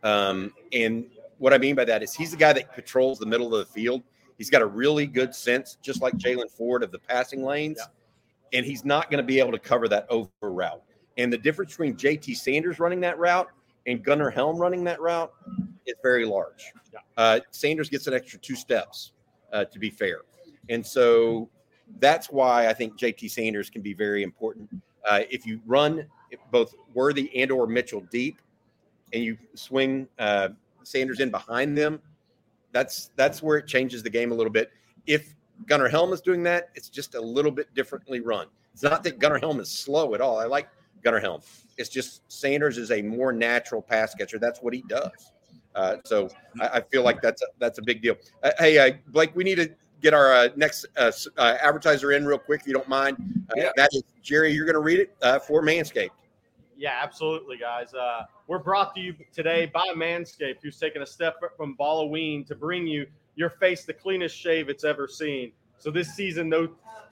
Um, 0.03 0.53
and 0.71 1.05
what 1.41 1.55
I 1.55 1.57
mean 1.57 1.73
by 1.73 1.85
that 1.85 2.03
is 2.03 2.13
he's 2.13 2.29
the 2.29 2.37
guy 2.37 2.53
that 2.53 2.71
patrols 2.71 3.17
the 3.17 3.25
middle 3.25 3.55
of 3.55 3.67
the 3.67 3.73
field. 3.73 4.03
He's 4.37 4.51
got 4.51 4.61
a 4.61 4.65
really 4.65 5.07
good 5.07 5.33
sense, 5.33 5.79
just 5.81 5.99
like 5.99 6.13
Jaylan 6.13 6.51
Ford 6.51 6.83
of 6.83 6.91
the 6.91 6.99
passing 6.99 7.43
lanes, 7.43 7.79
yeah. 7.79 8.59
and 8.59 8.63
he's 8.63 8.85
not 8.85 9.09
going 9.09 9.17
to 9.17 9.25
be 9.25 9.39
able 9.39 9.51
to 9.51 9.57
cover 9.57 9.87
that 9.87 10.05
over 10.11 10.29
route. 10.43 10.83
And 11.17 11.33
the 11.33 11.39
difference 11.39 11.71
between 11.71 11.95
JT 11.95 12.37
Sanders 12.37 12.79
running 12.79 12.99
that 13.01 13.17
route 13.17 13.49
and 13.87 14.03
Gunnar 14.03 14.29
Helm 14.29 14.57
running 14.57 14.83
that 14.83 15.01
route 15.01 15.33
is 15.87 15.95
very 16.03 16.25
large. 16.25 16.71
Yeah. 16.93 16.99
Uh, 17.17 17.39
Sanders 17.49 17.89
gets 17.89 18.05
an 18.05 18.13
extra 18.13 18.37
two 18.37 18.55
steps, 18.55 19.13
uh, 19.51 19.65
to 19.65 19.79
be 19.79 19.89
fair. 19.89 20.19
And 20.69 20.85
so 20.85 21.49
that's 21.99 22.29
why 22.29 22.67
I 22.67 22.73
think 22.73 22.99
JT 22.99 23.31
Sanders 23.31 23.71
can 23.71 23.81
be 23.81 23.95
very 23.95 24.21
important. 24.21 24.69
Uh, 25.09 25.21
if 25.31 25.47
you 25.47 25.59
run 25.65 26.05
both 26.51 26.75
Worthy 26.93 27.35
and 27.35 27.51
or 27.51 27.65
Mitchell 27.65 28.03
deep, 28.11 28.39
and 29.11 29.23
you 29.23 29.37
swing 29.55 30.07
uh, 30.19 30.49
Sanders 30.83 31.19
in 31.19 31.29
behind 31.29 31.77
them, 31.77 31.99
that's 32.71 33.11
that's 33.15 33.41
where 33.41 33.57
it 33.57 33.67
changes 33.67 34.03
the 34.03 34.09
game 34.09 34.31
a 34.31 34.35
little 34.35 34.51
bit. 34.51 34.71
If 35.07 35.35
Gunnar 35.67 35.89
Helm 35.89 36.13
is 36.13 36.21
doing 36.21 36.43
that, 36.43 36.69
it's 36.75 36.89
just 36.89 37.15
a 37.15 37.21
little 37.21 37.51
bit 37.51 37.73
differently 37.73 38.19
run. 38.19 38.47
It's 38.73 38.83
not 38.83 39.03
that 39.03 39.19
Gunnar 39.19 39.39
Helm 39.39 39.59
is 39.59 39.69
slow 39.69 40.13
at 40.15 40.21
all. 40.21 40.39
I 40.39 40.45
like 40.45 40.69
Gunnar 41.03 41.19
Helm. 41.19 41.41
It's 41.77 41.89
just 41.89 42.21
Sanders 42.31 42.77
is 42.77 42.91
a 42.91 43.01
more 43.01 43.31
natural 43.33 43.81
pass 43.81 44.13
catcher. 44.15 44.39
That's 44.39 44.61
what 44.61 44.73
he 44.73 44.83
does. 44.87 45.31
Uh, 45.75 45.97
so 46.03 46.29
I, 46.59 46.67
I, 46.67 46.81
feel 46.81 47.01
like 47.01 47.21
that's 47.21 47.41
a, 47.41 47.45
that's 47.57 47.79
a 47.79 47.81
big 47.81 48.01
deal. 48.01 48.15
Uh, 48.43 48.51
hey, 48.59 48.77
uh, 48.77 48.91
Blake, 49.07 49.33
we 49.35 49.45
need 49.45 49.55
to 49.55 49.73
get 50.01 50.13
our 50.13 50.33
uh, 50.33 50.49
next 50.55 50.85
uh, 50.97 51.11
uh, 51.37 51.57
advertiser 51.61 52.11
in 52.11 52.25
real 52.25 52.37
quick, 52.37 52.61
if 52.61 52.67
you 52.67 52.73
don't 52.73 52.89
mind. 52.89 53.17
Uh, 53.49 53.53
yeah. 53.55 53.71
That 53.75 53.89
is 53.93 54.03
Jerry. 54.21 54.51
You're 54.51 54.65
going 54.65 54.75
to 54.75 54.81
read 54.81 54.99
it 54.99 55.15
uh, 55.21 55.39
for 55.39 55.61
Manscaped. 55.61 56.09
Yeah, 56.81 56.97
absolutely, 56.99 57.57
guys. 57.57 57.93
Uh, 57.93 58.23
we're 58.47 58.57
brought 58.57 58.95
to 58.95 59.01
you 59.01 59.13
today 59.31 59.67
by 59.71 59.85
Manscaped, 59.95 60.63
who's 60.63 60.79
taken 60.79 61.03
a 61.03 61.05
step 61.05 61.35
from 61.55 61.75
Halloween 61.79 62.43
to 62.45 62.55
bring 62.55 62.87
you 62.87 63.05
your 63.35 63.51
face 63.51 63.85
the 63.85 63.93
cleanest 63.93 64.35
shave 64.35 64.67
it's 64.67 64.83
ever 64.83 65.07
seen. 65.07 65.51
So 65.77 65.91
this 65.91 66.15
season, 66.15 66.49
no 66.49 66.69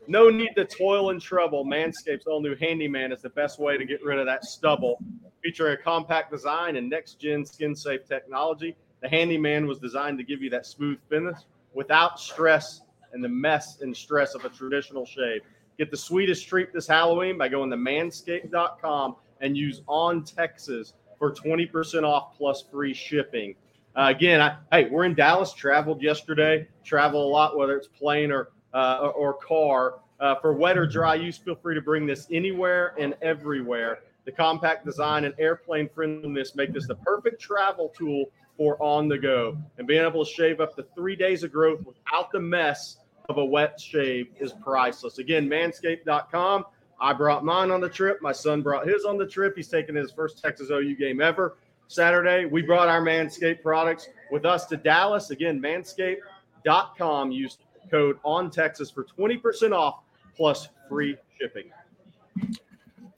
no 0.07 0.31
need 0.31 0.55
to 0.55 0.65
toil 0.65 1.11
and 1.11 1.21
trouble. 1.21 1.65
Manscaped's 1.65 2.25
all 2.25 2.41
new 2.41 2.55
Handyman 2.55 3.11
is 3.11 3.21
the 3.21 3.29
best 3.29 3.59
way 3.59 3.77
to 3.77 3.85
get 3.85 4.03
rid 4.03 4.17
of 4.17 4.25
that 4.25 4.43
stubble. 4.43 4.97
Featuring 5.43 5.75
a 5.75 5.77
compact 5.77 6.31
design 6.31 6.75
and 6.75 6.89
next 6.89 7.19
gen 7.19 7.45
skin 7.45 7.75
safe 7.75 8.07
technology, 8.07 8.75
the 9.01 9.07
Handyman 9.07 9.67
was 9.67 9.77
designed 9.77 10.17
to 10.17 10.23
give 10.23 10.41
you 10.41 10.49
that 10.49 10.65
smooth 10.65 10.97
finish 11.11 11.37
without 11.75 12.19
stress 12.19 12.81
and 13.13 13.23
the 13.23 13.29
mess 13.29 13.81
and 13.81 13.95
stress 13.95 14.33
of 14.33 14.45
a 14.45 14.49
traditional 14.49 15.05
shave. 15.05 15.41
Get 15.77 15.91
the 15.91 15.97
sweetest 15.97 16.47
treat 16.47 16.73
this 16.73 16.87
Halloween 16.87 17.37
by 17.37 17.49
going 17.49 17.69
to 17.69 17.77
manscaped.com 17.77 19.15
and 19.41 19.57
use 19.57 19.81
on 19.87 20.23
Texas 20.23 20.93
for 21.17 21.31
20% 21.31 22.03
off 22.03 22.37
plus 22.37 22.63
free 22.71 22.93
shipping. 22.93 23.55
Uh, 23.95 24.13
again, 24.15 24.41
I, 24.41 24.55
hey, 24.71 24.89
we're 24.89 25.05
in 25.05 25.15
Dallas, 25.15 25.53
traveled 25.53 26.01
yesterday, 26.01 26.67
travel 26.83 27.27
a 27.27 27.29
lot, 27.29 27.57
whether 27.57 27.75
it's 27.75 27.87
plane 27.87 28.31
or, 28.31 28.49
uh, 28.73 29.11
or 29.15 29.33
car. 29.33 29.95
Uh, 30.19 30.35
for 30.35 30.53
wet 30.53 30.77
or 30.77 30.85
dry 30.85 31.15
use, 31.15 31.37
feel 31.37 31.55
free 31.55 31.73
to 31.75 31.81
bring 31.81 32.05
this 32.05 32.27
anywhere 32.31 32.93
and 32.99 33.15
everywhere. 33.21 33.99
The 34.25 34.31
compact 34.33 34.85
design 34.85 35.25
and 35.25 35.33
airplane 35.39 35.89
friendliness 35.89 36.55
make 36.55 36.73
this 36.73 36.87
the 36.87 36.95
perfect 36.95 37.41
travel 37.41 37.91
tool 37.97 38.25
for 38.57 38.81
on 38.83 39.07
the 39.07 39.17
go. 39.17 39.57
And 39.77 39.87
being 39.87 40.03
able 40.03 40.25
to 40.25 40.31
shave 40.31 40.59
up 40.59 40.75
to 40.75 40.85
three 40.93 41.15
days 41.15 41.43
of 41.43 41.51
growth 41.51 41.79
without 41.85 42.31
the 42.31 42.39
mess 42.39 42.97
of 43.29 43.37
a 43.37 43.45
wet 43.45 43.79
shave 43.79 44.27
is 44.39 44.51
priceless. 44.51 45.17
Again, 45.17 45.47
manscaped.com. 45.47 46.65
I 47.01 47.13
brought 47.13 47.45
mine 47.45 47.71
on 47.71 47.81
the 47.81 47.89
trip. 47.89 48.21
My 48.21 48.31
son 48.31 48.61
brought 48.61 48.87
his 48.87 49.05
on 49.05 49.17
the 49.17 49.27
trip. 49.27 49.55
He's 49.55 49.67
taking 49.67 49.95
his 49.95 50.11
first 50.11 50.41
Texas 50.41 50.69
OU 50.69 50.95
game 50.95 51.21
ever 51.21 51.57
Saturday. 51.87 52.45
We 52.45 52.61
brought 52.61 52.87
our 52.87 53.01
Manscaped 53.01 53.61
products 53.61 54.09
with 54.31 54.45
us 54.45 54.65
to 54.67 54.77
Dallas. 54.77 55.31
Again, 55.31 55.61
manscaped.com. 55.61 57.31
Use 57.31 57.57
code 57.89 58.19
on 58.23 58.51
Texas 58.51 58.91
for 58.91 59.05
20% 59.05 59.71
off 59.71 60.01
plus 60.35 60.69
free 60.87 61.17
shipping. 61.39 61.71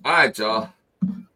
All 0.04 0.14
right, 0.14 0.38
y'all. 0.38 0.70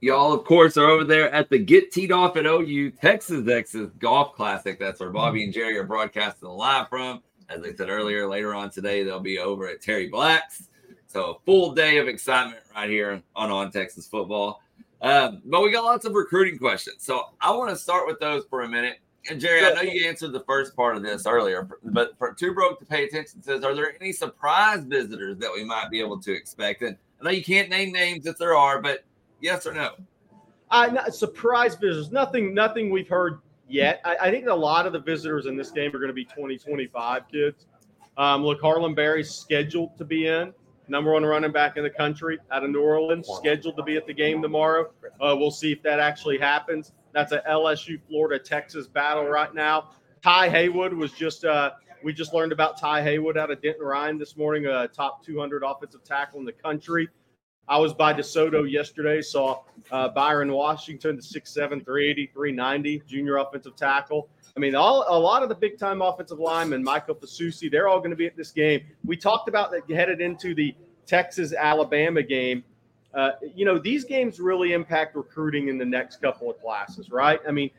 Y'all, 0.01 0.33
of 0.33 0.43
course, 0.45 0.77
are 0.77 0.85
over 0.85 1.03
there 1.03 1.31
at 1.31 1.49
the 1.49 1.57
Get 1.57 1.91
Teed 1.91 2.11
Off 2.11 2.37
at 2.37 2.45
OU 2.45 2.91
Texas 2.91 3.47
Exes 3.47 3.89
Golf 3.97 4.35
Classic. 4.35 4.77
That's 4.79 4.99
where 4.99 5.09
Bobby 5.09 5.43
and 5.43 5.53
Jerry 5.53 5.77
are 5.77 5.83
broadcasting 5.83 6.47
live 6.49 6.89
from. 6.89 7.23
As 7.49 7.63
I 7.63 7.73
said 7.73 7.89
earlier, 7.89 8.27
later 8.27 8.53
on 8.53 8.69
today, 8.69 9.03
they'll 9.03 9.19
be 9.19 9.39
over 9.39 9.67
at 9.67 9.81
Terry 9.81 10.07
Black's. 10.07 10.69
So 11.15 11.31
a 11.31 11.39
full 11.45 11.71
day 11.71 11.97
of 11.97 12.09
excitement 12.09 12.59
right 12.75 12.89
here 12.89 13.23
on 13.37 13.49
On 13.49 13.71
Texas 13.71 14.05
Football. 14.05 14.61
Um, 15.01 15.41
but 15.45 15.61
we 15.61 15.71
got 15.71 15.85
lots 15.85 16.03
of 16.03 16.11
recruiting 16.11 16.57
questions. 16.59 17.05
So 17.05 17.29
I 17.39 17.51
want 17.51 17.69
to 17.69 17.77
start 17.77 18.05
with 18.05 18.19
those 18.19 18.43
for 18.49 18.63
a 18.63 18.67
minute. 18.67 18.99
And 19.29 19.39
Jerry, 19.39 19.65
I 19.65 19.73
know 19.75 19.81
you 19.81 20.05
answered 20.09 20.33
the 20.33 20.43
first 20.43 20.75
part 20.75 20.97
of 20.97 21.03
this 21.03 21.25
earlier, 21.25 21.69
but 21.85 22.17
for 22.17 22.33
Too 22.33 22.53
Broke 22.53 22.79
to 22.79 22.85
Pay 22.85 23.05
Attention 23.05 23.41
says, 23.41 23.63
are 23.63 23.73
there 23.73 23.95
any 24.01 24.11
surprise 24.11 24.83
visitors 24.83 25.37
that 25.37 25.49
we 25.55 25.63
might 25.63 25.89
be 25.89 26.01
able 26.01 26.19
to 26.19 26.33
expect? 26.33 26.81
And 26.81 26.97
I 27.21 27.23
know 27.23 27.29
you 27.29 27.45
can't 27.45 27.69
name 27.69 27.93
names 27.93 28.25
if 28.25 28.37
there 28.37 28.53
are, 28.53 28.81
but 28.81 29.05
Yes 29.39 29.65
or 29.65 29.73
no? 29.73 29.91
Uh, 30.69 30.87
not, 30.87 31.15
surprise 31.15 31.75
visitors. 31.75 32.11
Nothing. 32.11 32.53
Nothing 32.53 32.89
we've 32.89 33.07
heard 33.07 33.39
yet. 33.69 34.01
I, 34.03 34.17
I, 34.23 34.31
think 34.31 34.47
a 34.47 34.53
lot 34.53 34.85
of 34.85 34.91
the 34.91 34.99
visitors 34.99 35.45
in 35.45 35.55
this 35.55 35.71
game 35.71 35.95
are 35.95 35.99
going 35.99 36.09
to 36.09 36.13
be 36.13 36.25
2025 36.25 37.29
kids. 37.31 37.67
Um, 38.17 38.43
look, 38.43 38.59
Harlem 38.59 38.93
Berry's 38.93 39.31
scheduled 39.31 39.97
to 39.97 40.03
be 40.03 40.27
in. 40.27 40.53
Number 40.87 41.11
one 41.11 41.25
running 41.25 41.51
back 41.51 41.77
in 41.77 41.83
the 41.83 41.89
country 41.89 42.39
out 42.51 42.63
of 42.63 42.69
New 42.69 42.81
Orleans, 42.81 43.27
scheduled 43.37 43.75
to 43.77 43.83
be 43.83 43.97
at 43.97 44.05
the 44.05 44.13
game 44.13 44.41
tomorrow. 44.41 44.91
Uh, 45.19 45.35
we'll 45.37 45.51
see 45.51 45.71
if 45.71 45.81
that 45.83 45.99
actually 45.99 46.37
happens. 46.37 46.91
That's 47.13 47.31
a 47.31 47.41
LSU 47.49 47.99
Florida 48.07 48.43
Texas 48.43 48.87
battle 48.87 49.25
right 49.25 49.53
now. 49.53 49.91
Ty 50.21 50.49
Haywood 50.49 50.93
was 50.93 51.11
just 51.11 51.45
uh, 51.45 51.71
we 52.03 52.13
just 52.13 52.33
learned 52.33 52.51
about 52.51 52.79
Ty 52.79 53.01
Haywood 53.01 53.37
out 53.37 53.49
of 53.49 53.61
Denton 53.61 53.83
Ryan 53.83 54.17
this 54.17 54.37
morning, 54.37 54.67
a 54.67 54.87
top 54.87 55.25
200 55.25 55.63
offensive 55.63 56.03
tackle 56.03 56.39
in 56.39 56.45
the 56.45 56.51
country. 56.51 57.09
I 57.67 57.79
was 57.79 57.95
by 57.95 58.13
DeSoto 58.13 58.69
yesterday, 58.69 59.23
saw 59.23 59.63
uh, 59.91 60.09
Byron 60.09 60.51
Washington, 60.51 61.15
the 61.15 61.21
6'7, 61.23 61.83
380, 61.83 62.27
390 62.27 63.01
junior 63.07 63.37
offensive 63.37 63.75
tackle. 63.75 64.29
I 64.55 64.59
mean, 64.59 64.73
all 64.73 65.05
a 65.07 65.19
lot 65.19 65.43
of 65.43 65.49
the 65.49 65.55
big 65.55 65.77
time 65.77 66.01
offensive 66.01 66.39
linemen, 66.39 66.83
Michael 66.83 67.15
Fasusi, 67.15 67.69
they're 67.69 67.87
all 67.89 67.99
going 67.99 68.11
to 68.11 68.15
be 68.15 68.25
at 68.25 68.37
this 68.37 68.51
game. 68.51 68.81
We 69.03 69.17
talked 69.17 69.49
about 69.49 69.71
that 69.71 69.89
headed 69.93 70.21
into 70.21 70.55
the 70.55 70.73
Texas 71.05 71.53
Alabama 71.53 72.23
game. 72.23 72.63
Uh, 73.13 73.31
you 73.53 73.65
know, 73.65 73.77
these 73.77 74.03
games 74.03 74.39
really 74.39 74.73
impact 74.73 75.15
recruiting 75.15 75.69
in 75.69 75.77
the 75.77 75.85
next 75.85 76.21
couple 76.21 76.49
of 76.49 76.59
classes, 76.59 77.11
right? 77.11 77.39
I 77.47 77.51
mean, 77.51 77.69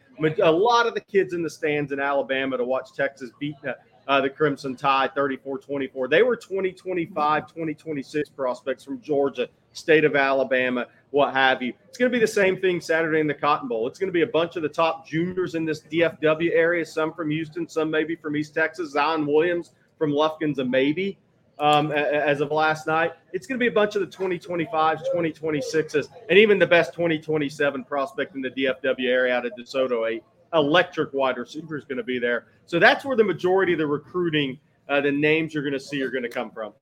a 0.43 0.51
lot 0.51 0.87
of 0.87 0.95
the 0.95 1.01
kids 1.01 1.35
in 1.35 1.43
the 1.43 1.51
stands 1.51 1.93
in 1.93 2.01
Alabama 2.01 2.57
to 2.57 2.65
watch 2.65 2.95
Texas 2.95 3.31
beat 3.39 3.57
uh, 3.67 3.75
uh, 4.09 4.21
the 4.21 4.31
Crimson 4.31 4.77
Tide 4.77 5.15
34 5.15 5.59
24. 5.59 6.09
They 6.09 6.23
were 6.23 6.37
2025, 6.37 7.49
2026 7.49 8.29
prospects 8.31 8.85
from 8.85 9.01
Georgia, 9.01 9.49
state 9.73 10.05
of 10.05 10.17
Alabama, 10.17 10.87
what 11.17 11.33
have 11.33 11.63
you. 11.63 11.73
It's 11.89 11.97
going 11.97 12.13
to 12.13 12.15
be 12.15 12.21
the 12.21 12.31
same 12.31 12.61
thing 12.61 12.79
Saturday 12.79 13.21
in 13.21 13.27
the 13.27 13.33
Cotton 13.33 13.69
Bowl. 13.69 13.87
It's 13.87 13.99
going 13.99 14.09
to 14.09 14.13
be 14.13 14.21
a 14.21 14.27
bunch 14.27 14.57
of 14.57 14.63
the 14.63 14.69
top 14.69 15.09
juniors 15.09 15.55
in 15.55 15.65
this 15.65 15.81
DFW 15.81 16.51
area, 16.53 16.85
some 16.85 17.15
from 17.15 17.31
Houston, 17.31 17.67
some 17.67 17.91
maybe 17.91 18.17
from 18.17 18.37
East 18.37 18.53
Texas. 18.53 18.91
Zion 18.91 19.27
Williams 19.27 19.73
from 19.97 20.13
Lufkin's 20.13 20.59
a 20.59 20.65
maybe 20.65 21.17
um, 21.59 21.91
as 21.91 22.43
of 22.43 22.51
last 22.53 22.87
night. 22.87 23.15
It's 23.33 23.47
going 23.47 23.59
to 23.59 23.63
be 23.63 23.67
a 23.67 23.73
bunch 23.73 23.97
of 23.97 24.03
the 24.03 24.15
2025s, 24.15 25.05
2026s, 25.15 26.09
and 26.29 26.39
even 26.39 26.59
the 26.59 26.67
best 26.67 26.93
2027 26.93 27.85
prospect 27.85 28.35
in 28.35 28.43
the 28.43 28.51
DFW 28.51 29.09
area 29.09 29.35
out 29.35 29.47
of 29.47 29.53
DeSoto 29.59 30.07
8 30.07 30.23
electric 30.53 31.15
wide 31.15 31.39
receiver 31.39 31.79
is 31.79 31.87
going 31.87 31.97
to 31.97 32.05
be 32.05 32.19
there. 32.19 32.45
So 32.67 32.79
that's 32.79 33.07
where 33.07 33.17
the 33.17 33.25
majority 33.25 33.73
of 33.73 33.79
the 33.79 33.87
recruiting, 33.87 34.59
uh, 34.91 35.01
the 35.01 35.13
names 35.13 35.55
you're 35.55 35.63
going 35.63 35.73
to 35.73 35.81
see 35.81 36.03
are 36.03 36.11
going 36.11 36.25
to 36.25 36.29
come 36.29 36.51
from. 36.51 36.75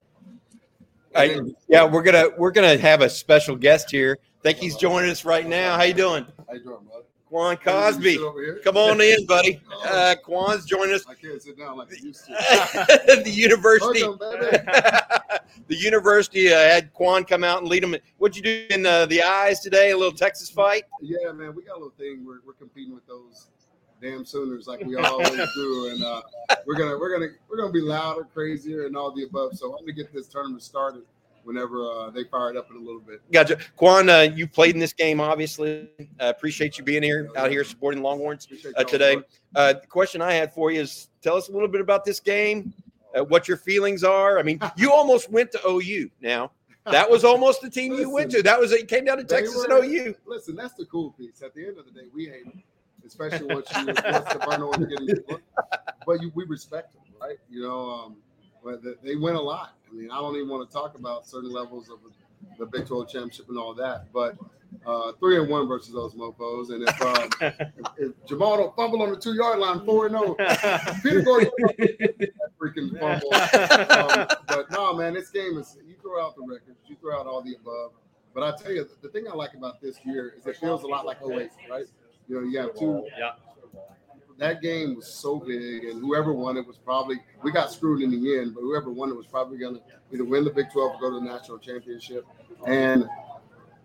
I, 1.15 1.41
yeah, 1.67 1.85
we're 1.85 2.03
gonna 2.03 2.29
we're 2.37 2.51
gonna 2.51 2.77
have 2.77 3.01
a 3.01 3.09
special 3.09 3.55
guest 3.55 3.89
here. 3.89 4.17
think 4.43 4.57
he's 4.57 4.75
joining 4.75 5.09
us 5.09 5.23
right 5.23 5.47
now. 5.47 5.77
How 5.77 5.83
you 5.83 5.93
doing? 5.93 6.25
How 6.47 6.55
you 6.55 6.63
doing, 6.63 6.85
bud? 6.91 7.03
Quan 7.35 7.57
Cosby. 7.57 8.17
Come 8.63 8.77
on 8.77 9.01
in, 9.01 9.25
buddy. 9.25 9.61
Uh, 9.85 10.15
Quan's 10.23 10.65
joining 10.65 10.95
us. 10.95 11.05
I 11.07 11.13
can't 11.13 11.39
sit 11.39 11.59
down 11.59 11.77
like 11.77 11.89
I 11.93 11.97
used 12.03 12.25
to. 12.25 12.31
the 13.23 13.29
university. 13.29 13.99
the 15.67 15.75
university 15.75 16.51
uh, 16.51 16.57
had 16.57 16.91
Quan 16.91 17.23
come 17.23 17.43
out 17.43 17.59
and 17.59 17.69
lead 17.69 17.83
them. 17.83 17.95
What'd 18.17 18.35
you 18.35 18.41
do 18.41 18.65
in 18.73 18.83
uh, 18.83 19.05
the 19.05 19.21
eyes 19.21 19.59
today? 19.59 19.91
A 19.91 19.97
little 19.97 20.11
Texas 20.11 20.49
fight? 20.49 20.85
Yeah, 21.01 21.31
man. 21.33 21.53
We 21.55 21.61
got 21.61 21.73
a 21.73 21.79
little 21.79 21.93
thing. 21.99 22.25
We're, 22.25 22.39
we're 22.47 22.53
competing 22.53 22.95
with 22.95 23.05
those 23.05 23.49
damn 24.05 24.25
Sooners 24.25 24.67
like 24.67 24.85
we 24.85 24.95
always 24.97 25.29
do, 25.29 25.89
and 25.91 26.03
uh, 26.03 26.21
we're 26.65 26.75
gonna 26.75 26.97
we're 26.97 27.11
gonna 27.11 27.31
we're 27.49 27.57
gonna 27.57 27.71
be 27.71 27.81
louder, 27.81 28.27
crazier, 28.33 28.85
and 28.85 28.95
all 28.95 29.11
the 29.11 29.23
above. 29.23 29.57
So 29.57 29.73
I'm 29.73 29.81
gonna 29.81 29.93
get 29.93 30.13
this 30.13 30.27
tournament 30.27 30.61
started 30.61 31.03
whenever 31.43 31.89
uh, 31.89 32.09
they 32.09 32.23
fire 32.23 32.51
it 32.51 32.57
up 32.57 32.69
in 32.69 32.77
a 32.77 32.79
little 32.79 33.01
bit. 33.01 33.21
Gotcha, 33.31 33.57
Quan. 33.75 34.09
Uh, 34.09 34.21
you 34.21 34.47
played 34.47 34.75
in 34.75 34.79
this 34.79 34.93
game, 34.93 35.19
obviously. 35.19 35.89
Uh, 35.99 36.05
appreciate 36.35 36.77
you 36.77 36.83
being 36.83 37.03
here 37.03 37.29
out 37.35 37.49
here 37.49 37.63
supporting 37.63 38.01
Longhorns 38.01 38.47
uh, 38.75 38.83
today. 38.83 39.17
Uh, 39.55 39.73
the 39.73 39.87
question 39.87 40.21
I 40.21 40.33
had 40.33 40.53
for 40.53 40.71
you 40.71 40.81
is: 40.81 41.09
Tell 41.21 41.35
us 41.35 41.49
a 41.49 41.51
little 41.51 41.67
bit 41.67 41.81
about 41.81 42.05
this 42.05 42.19
game. 42.19 42.73
Uh, 43.15 43.23
what 43.23 43.47
your 43.47 43.57
feelings 43.57 44.03
are. 44.03 44.37
I 44.37 44.43
mean, 44.43 44.59
you 44.75 44.91
almost 44.93 45.31
went 45.31 45.51
to 45.53 45.59
OU. 45.67 46.11
Now 46.21 46.51
that 46.85 47.09
was 47.09 47.23
almost 47.23 47.61
the 47.61 47.69
team 47.69 47.93
listen, 47.93 48.07
you 48.07 48.13
went 48.13 48.29
to. 48.31 48.43
That 48.43 48.59
was 48.59 48.71
it. 48.71 48.87
Came 48.87 49.05
down 49.05 49.17
to 49.17 49.23
Texas 49.23 49.55
were, 49.55 49.79
and 49.79 49.85
OU. 49.85 50.15
Listen, 50.27 50.55
that's 50.55 50.75
the 50.75 50.85
cool 50.85 51.11
piece. 51.11 51.41
At 51.41 51.55
the 51.55 51.65
end 51.65 51.79
of 51.79 51.85
the 51.85 51.91
day, 51.91 52.07
we 52.13 52.25
hate 52.25 52.43
them 52.45 52.61
especially 53.05 53.53
once 53.53 53.67
you 53.75 53.85
once 53.85 53.99
the 53.99 54.41
final 54.45 54.69
one 54.69 54.87
getting 54.87 55.07
the 55.07 55.23
book, 55.27 55.41
but 56.05 56.21
you, 56.21 56.31
we 56.35 56.45
respect 56.45 56.93
them, 56.93 57.03
right? 57.21 57.37
You 57.49 57.61
know, 57.61 57.89
um, 57.89 58.17
but 58.63 58.81
they 59.03 59.15
win 59.15 59.35
a 59.35 59.41
lot. 59.41 59.73
I 59.89 59.93
mean, 59.93 60.11
I 60.11 60.15
don't 60.15 60.35
even 60.35 60.49
want 60.49 60.69
to 60.69 60.73
talk 60.73 60.97
about 60.97 61.27
certain 61.27 61.51
levels 61.51 61.89
of 61.89 61.99
the 62.57 62.65
Big 62.65 62.87
12 62.87 63.09
championship 63.09 63.49
and 63.49 63.57
all 63.57 63.73
that, 63.75 64.11
but 64.11 64.35
uh, 64.85 65.11
three 65.19 65.39
and 65.39 65.49
one 65.49 65.67
versus 65.67 65.93
those 65.93 66.13
mofos. 66.13 66.69
And 66.71 66.87
if, 66.87 67.01
um, 67.01 67.29
if, 67.77 67.87
if, 67.97 68.25
Jamal 68.25 68.57
don't 68.57 68.75
fumble 68.75 69.01
on 69.01 69.11
the 69.11 69.17
two 69.17 69.33
yard 69.33 69.59
line, 69.59 69.85
four 69.85 70.07
and 70.07 70.15
zero, 70.15 70.35
oh, 70.37 70.99
Peter 71.03 71.21
Gordon 71.21 71.51
freaking 72.61 72.99
fumble. 72.99 73.33
Um, 73.33 74.27
but 74.47 74.71
no, 74.71 74.93
man, 74.93 75.13
this 75.13 75.29
game 75.29 75.57
is 75.57 75.77
you 75.87 75.95
throw 76.01 76.23
out 76.23 76.35
the 76.35 76.43
records, 76.43 76.79
you 76.87 76.95
throw 76.99 77.19
out 77.19 77.27
all 77.27 77.41
the 77.41 77.55
above. 77.55 77.91
But 78.33 78.43
I 78.43 78.61
tell 78.61 78.71
you, 78.71 78.87
the 79.01 79.09
thing 79.09 79.25
I 79.31 79.33
like 79.33 79.53
about 79.53 79.81
this 79.81 79.97
year 80.05 80.33
is 80.37 80.45
it 80.45 80.57
feels 80.57 80.83
a 80.83 80.87
lot 80.87 81.05
like 81.05 81.19
08, 81.21 81.49
right? 81.69 81.85
You 82.27 82.41
know, 82.41 82.47
you 82.47 82.59
have 82.59 82.75
two. 82.77 83.05
Yeah. 83.17 83.33
That 84.37 84.61
game 84.61 84.97
was 84.97 85.07
so 85.07 85.39
big, 85.39 85.85
and 85.85 86.01
whoever 86.01 86.33
won 86.33 86.57
it 86.57 86.67
was 86.67 86.77
probably 86.77 87.21
we 87.41 87.51
got 87.53 87.71
screwed 87.71 88.01
in 88.01 88.11
the 88.11 88.39
end, 88.39 88.53
but 88.53 88.61
whoever 88.61 88.91
won 88.91 89.09
it 89.09 89.15
was 89.15 89.27
probably 89.27 89.57
going 89.57 89.75
to 89.75 89.81
either 90.13 90.25
win 90.25 90.43
the 90.43 90.49
Big 90.49 90.71
12 90.71 90.95
or 90.95 90.99
go 90.99 91.09
to 91.17 91.23
the 91.23 91.31
national 91.31 91.57
championship. 91.57 92.25
And 92.67 93.07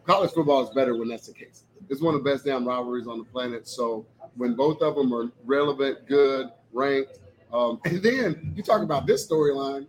college 0.04 0.32
football 0.32 0.64
is 0.64 0.70
better 0.70 0.96
when 0.96 1.08
that's 1.08 1.28
the 1.28 1.34
case. 1.34 1.64
It's 1.88 2.00
one 2.00 2.16
of 2.16 2.24
the 2.24 2.30
best 2.30 2.44
damn 2.44 2.66
rivalries 2.66 3.06
on 3.06 3.18
the 3.18 3.24
planet. 3.24 3.68
So 3.68 4.06
when 4.36 4.54
both 4.54 4.82
of 4.82 4.96
them 4.96 5.12
are 5.14 5.30
relevant, 5.44 6.08
good, 6.08 6.48
ranked, 6.72 7.20
um, 7.52 7.80
and 7.84 8.02
then 8.02 8.52
you 8.56 8.62
talk 8.62 8.82
about 8.82 9.06
this 9.06 9.28
storyline, 9.28 9.86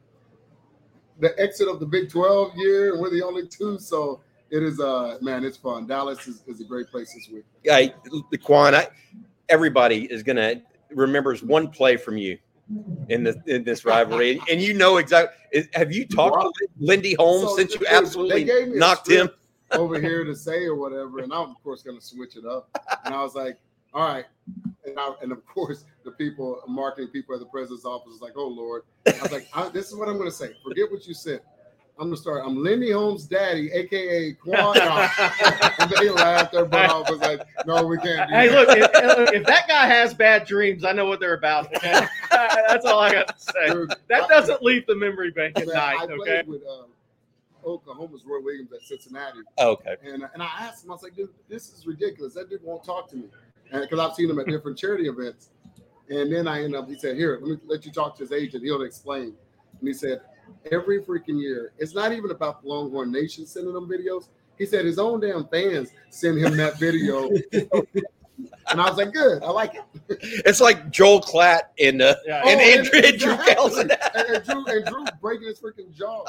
the 1.20 1.40
exit 1.40 1.68
of 1.68 1.80
the 1.80 1.86
Big 1.86 2.10
12 2.10 2.56
year, 2.56 2.94
and 2.94 3.02
we're 3.02 3.12
the 3.12 3.24
only 3.24 3.48
two. 3.48 3.78
So 3.78 4.22
it 4.52 4.64
is 4.64 4.80
uh 4.80 5.18
man, 5.22 5.44
it's 5.44 5.58
fun. 5.58 5.88
Dallas 5.88 6.28
is, 6.28 6.44
is 6.48 6.62
a 6.62 6.66
great 6.66 6.88
place 6.88 7.14
this 7.14 7.30
week. 7.34 7.46
I 7.72 7.94
the 8.32 8.38
Quan, 8.38 8.76
I, 8.76 8.88
everybody 9.50 10.06
is 10.12 10.22
gonna 10.24 10.62
remembers 10.90 11.42
one 11.42 11.70
play 11.70 11.98
from 11.98 12.18
you 12.18 12.38
in 13.10 13.24
this 13.24 13.38
in 13.48 13.64
this 13.64 13.86
rivalry, 13.86 14.42
and 14.50 14.62
you 14.62 14.74
know 14.74 14.98
exactly. 14.98 15.68
Have 15.74 15.92
you 15.92 16.06
talked 16.06 16.38
wow. 16.38 16.52
to 16.52 16.68
Lendy 16.80 17.16
Holmes 17.16 17.50
so 17.50 17.56
since 17.58 17.76
you 17.76 17.86
absolutely 17.90 18.46
knocked 18.78 19.10
him 19.10 19.30
over 19.72 20.00
here 20.00 20.24
to 20.24 20.36
say 20.36 20.66
or 20.66 20.76
whatever? 20.76 21.20
And 21.20 21.34
I'm 21.34 21.52
of 21.52 21.64
course 21.64 21.82
gonna 21.82 22.02
switch 22.02 22.36
it 22.36 22.46
up. 22.46 22.70
And 23.06 23.14
I 23.14 23.24
was 23.24 23.36
like, 23.36 23.58
all 23.94 24.08
right. 24.08 24.26
And, 24.86 25.00
I, 25.00 25.14
and 25.22 25.32
of 25.32 25.46
course, 25.46 25.86
the 26.04 26.12
people, 26.12 26.62
marketing 26.68 27.10
people 27.10 27.36
at 27.36 27.40
the 27.40 27.46
president's 27.46 27.86
office 27.86 28.14
was 28.14 28.22
like, 28.22 28.34
oh 28.36 28.48
Lord. 28.48 28.84
I 29.08 29.22
was 29.22 29.32
like, 29.32 29.48
I, 29.54 29.70
this 29.70 29.88
is 29.88 29.96
what 29.96 30.10
I'm 30.10 30.18
gonna 30.18 30.32
say. 30.32 30.52
Forget 30.64 30.92
what 30.92 31.08
you 31.08 31.14
said. 31.14 31.42
I'm 32.02 32.08
gonna 32.08 32.18
start. 32.18 32.42
I'm 32.44 32.64
Lendy 32.64 32.90
Holmes' 32.90 33.28
daddy, 33.28 33.72
aka 33.72 34.34
Quan. 34.34 34.76
and 34.76 35.92
they 35.92 36.10
laughed 36.10 36.52
their 36.52 36.66
butt 36.66 36.90
off. 36.90 37.08
Was 37.08 37.20
like, 37.20 37.44
no, 37.68 37.86
we 37.86 38.00
can't 38.00 38.28
do 38.28 38.36
hey, 38.36 38.48
that. 38.48 38.68
look, 38.68 38.76
if, 38.76 39.34
if, 39.36 39.46
that 39.46 39.68
guy 39.68 39.86
has 39.86 40.12
bad 40.12 40.48
dreams, 40.48 40.84
I 40.84 40.94
know 40.94 41.06
what 41.06 41.20
they're 41.20 41.36
about. 41.36 41.68
Okay? 41.76 42.08
That's 42.32 42.88
all 42.88 43.00
I 43.00 43.12
got 43.12 43.38
to 43.38 43.44
say. 43.44 43.70
Dude, 43.70 43.94
that 44.10 44.28
doesn't 44.28 44.64
leave 44.64 44.88
the 44.88 44.96
memory 44.96 45.30
bank 45.30 45.60
at 45.60 45.68
man, 45.68 45.76
night. 45.76 45.98
I 46.00 46.08
played 46.08 46.20
okay? 46.20 46.42
with 46.48 46.64
uh, 46.64 47.70
Oklahoma's 47.70 48.26
Roy 48.26 48.42
Williams 48.42 48.74
at 48.74 48.82
Cincinnati. 48.82 49.42
Oh, 49.60 49.74
okay. 49.74 49.96
And 50.04 50.24
and 50.34 50.42
I 50.42 50.50
asked 50.60 50.84
him, 50.84 50.90
I 50.90 50.96
was 50.96 51.04
like, 51.04 51.16
dude, 51.16 51.30
this 51.50 51.70
is 51.70 51.86
ridiculous. 51.86 52.34
That 52.34 52.50
dude 52.50 52.64
won't 52.64 52.84
talk 52.84 53.12
to 53.12 53.16
me, 53.16 53.26
and 53.72 53.80
because 53.80 54.00
I've 54.00 54.16
seen 54.16 54.28
him 54.28 54.40
at 54.40 54.48
different 54.48 54.76
charity 54.76 55.08
events. 55.08 55.50
And 56.10 56.34
then 56.34 56.48
I 56.48 56.64
end 56.64 56.76
up, 56.76 56.90
he 56.90 56.98
said, 56.98 57.16
here, 57.16 57.38
let 57.40 57.52
me 57.52 57.58
let 57.68 57.86
you 57.86 57.92
talk 57.92 58.18
to 58.18 58.24
his 58.24 58.32
agent. 58.32 58.64
He'll 58.64 58.82
explain. 58.82 59.36
And 59.80 59.88
he 59.88 59.94
said, 59.94 60.22
every 60.72 61.02
freaking 61.02 61.42
year. 61.42 61.74
It's 61.78 61.96
not 61.96 62.12
even 62.12 62.32
about 62.32 62.62
the 62.62 62.70
Longhorn 62.70 63.12
Nation 63.12 63.46
sending 63.46 63.74
them 63.74 63.90
videos. 63.90 64.28
He 64.58 64.66
said 64.66 64.86
his 64.86 65.00
own 65.00 65.20
damn 65.20 65.48
fans 65.48 65.90
send 66.10 66.38
him 66.38 66.56
that 66.58 66.80
video. 66.80 67.30
and 68.72 68.80
I 68.80 68.90
was 68.90 68.98
like, 68.98 69.12
good, 69.12 69.44
I 69.44 69.50
like 69.50 69.76
it. 69.76 69.84
It's 70.46 70.62
like 70.62 70.92
Joel 70.92 71.22
Klatt 71.22 71.62
and 71.80 72.02
uh, 72.02 72.16
yeah. 72.26 72.44
and, 72.46 72.60
oh, 72.60 72.64
Andrew, 72.64 73.00
and, 73.04 73.18
Drew 73.18 73.38
Kelson. 73.38 73.92
and, 73.92 74.28
and, 74.28 74.44
Drew 74.46 74.66
and 74.66 74.86
Drew 74.86 75.06
breaking 75.22 75.48
his 75.48 75.60
freaking 75.60 75.94
jaw. 75.96 76.24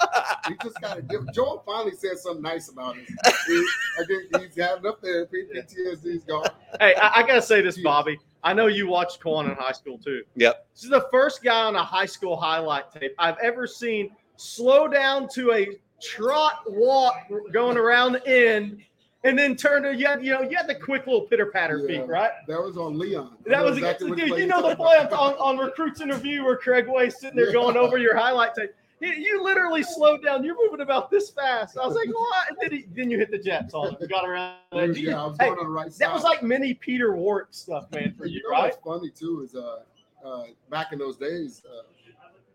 He 0.49 0.55
just 0.63 0.81
got 0.81 0.97
to 0.97 1.03
give. 1.03 1.33
Joel 1.35 1.63
finally 1.67 1.95
said 1.97 2.19
something 2.19 2.43
nice 2.43 2.69
about 2.69 2.97
him. 2.97 3.07
He, 3.47 3.67
I 3.99 4.05
think 4.07 4.45
he's 4.45 4.57
having 4.57 4.87
up 4.87 5.01
there. 5.03 5.27
PTSD's 5.27 6.25
gone. 6.25 6.49
Hey, 6.81 6.95
I, 6.95 7.21
I 7.21 7.27
gotta 7.27 7.43
say 7.43 7.63
this, 7.63 7.79
Bobby. 7.81 8.19
I 8.43 8.53
know 8.53 8.67
you 8.67 8.89
watched 8.89 9.21
Quan 9.21 9.49
in 9.49 9.57
high 9.57 9.73
school 9.73 9.99
too. 9.99 10.23
Yep. 10.37 10.67
This 10.75 10.85
is 10.85 10.91
the 10.91 11.07
first 11.13 11.43
guy 11.43 11.65
on 11.65 11.77
a 11.77 11.85
high 11.85 12.07
school 12.07 12.37
highlight 12.37 12.91
tape 12.91 13.15
I've 13.19 13.39
ever 13.39 13.67
seen 13.67 14.11
slow 14.37 14.89
down 14.89 15.29
to 15.35 15.53
a 15.53 15.69
trot 16.03 16.65
walk 16.67 17.15
going 17.53 17.77
around 17.77 18.13
the 18.13 18.27
end 18.27 18.83
and 19.25 19.39
then 19.39 19.55
turn 19.55 19.85
to 19.85 19.95
you 19.95 20.07
had, 20.07 20.25
you 20.25 20.33
know 20.33 20.43
you 20.43 20.57
had 20.57 20.67
the 20.67 20.75
quick 20.75 21.07
little 21.07 21.23
pitter 21.23 21.47
patter 21.47 21.79
yeah, 21.79 22.01
feet, 22.01 22.09
right? 22.09 22.33
That 22.49 22.61
was 22.61 22.77
on 22.77 22.99
Leon. 22.99 23.37
That 23.47 23.63
was 23.63 23.77
exactly 23.77 24.11
dude. 24.17 24.39
You 24.39 24.47
know 24.47 24.69
the 24.69 24.75
play 24.75 24.97
on, 24.97 25.07
on, 25.09 25.35
on 25.35 25.59
recruits 25.59 26.01
interview 26.01 26.45
where 26.45 26.57
Craig 26.57 26.89
Way 26.89 27.11
sitting 27.11 27.37
there 27.37 27.47
yeah. 27.47 27.53
going 27.53 27.77
over 27.77 27.99
your 27.99 28.17
highlight 28.17 28.55
tape. 28.55 28.73
You 29.03 29.43
literally 29.43 29.83
slowed 29.83 30.23
down. 30.23 30.45
You're 30.45 30.57
moving 30.57 30.81
about 30.81 31.11
this 31.11 31.31
fast. 31.31 31.77
I 31.77 31.85
was 31.85 31.97
like, 31.97 32.09
what? 32.09 32.49
And 32.49 32.59
then, 32.61 32.71
he, 32.71 32.87
then 32.95 33.11
you 33.11 33.19
hit 33.19 33.33
the 33.33 33.39
jets 33.39 33.75
on 33.75 33.97
it. 34.01 34.09
got 34.09 34.29
around. 34.29 34.59
Yeah, 34.73 35.23
I 35.23 35.27
was 35.27 35.37
hey, 35.41 35.47
going 35.47 35.59
on 35.59 35.65
the 35.65 35.71
right 35.71 35.93
side. 35.93 36.07
That 36.07 36.15
was 36.15 36.23
like 36.23 36.43
mini 36.43 36.75
Peter 36.75 37.17
Warrick 37.17 37.49
stuff, 37.51 37.91
man, 37.91 38.15
for 38.17 38.27
you, 38.27 38.37
you 38.37 38.43
know 38.45 38.51
right? 38.51 38.75
What's 38.85 39.01
funny 39.01 39.11
too 39.11 39.43
is 39.43 39.57
uh, 39.57 39.81
uh, 40.25 40.45
back 40.71 40.93
in 40.93 41.01
those 41.01 41.17
days, 41.17 41.63
uh, 41.69 41.83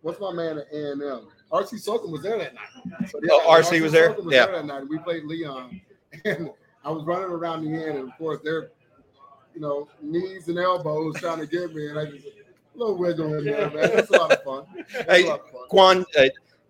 what's 0.02 0.22
my 0.22 0.32
man 0.32 0.60
at 0.60 0.72
A 0.72 0.92
and 0.94 1.02
M? 1.02 1.28
RC 1.52 1.80
Slocum 1.80 2.12
was 2.12 2.22
there 2.22 2.38
that 2.38 2.54
night. 2.54 3.10
So, 3.10 3.20
yeah, 3.24 3.32
oh, 3.34 3.50
RC, 3.50 3.80
RC 3.80 3.82
was 3.82 3.92
there. 3.92 4.14
Was 4.14 4.34
yeah. 4.34 4.46
there 4.46 4.56
that 4.56 4.66
night. 4.66 4.88
We 4.88 5.00
played 5.00 5.26
Leon, 5.26 5.82
and 6.26 6.50
I 6.86 6.92
was 6.92 7.04
running 7.04 7.30
around 7.30 7.66
the 7.66 7.74
end, 7.74 7.98
and 7.98 8.10
of 8.10 8.18
course 8.18 8.40
they're 8.42 8.72
you 9.58 9.62
know, 9.62 9.88
knees 10.04 10.48
and 10.50 10.60
elbows 10.60 11.16
trying 11.20 11.40
to 11.40 11.48
get 11.48 11.74
me, 11.74 11.90
and 11.90 11.98
I 11.98 12.06
just 12.06 12.28
a 12.28 12.32
little 12.78 12.98
wiggle 12.98 13.34
in 13.36 13.46
there, 13.46 13.70
man. 13.70 13.90
It's 13.94 14.10
a 14.10 14.14
lot 14.14 14.32
of 14.32 14.44
fun. 14.44 14.66
It's 14.78 15.12
Hey, 15.12 15.30
of 15.30 15.42
fun. 15.52 15.68
Quan, 15.70 16.06
uh, 16.18 16.26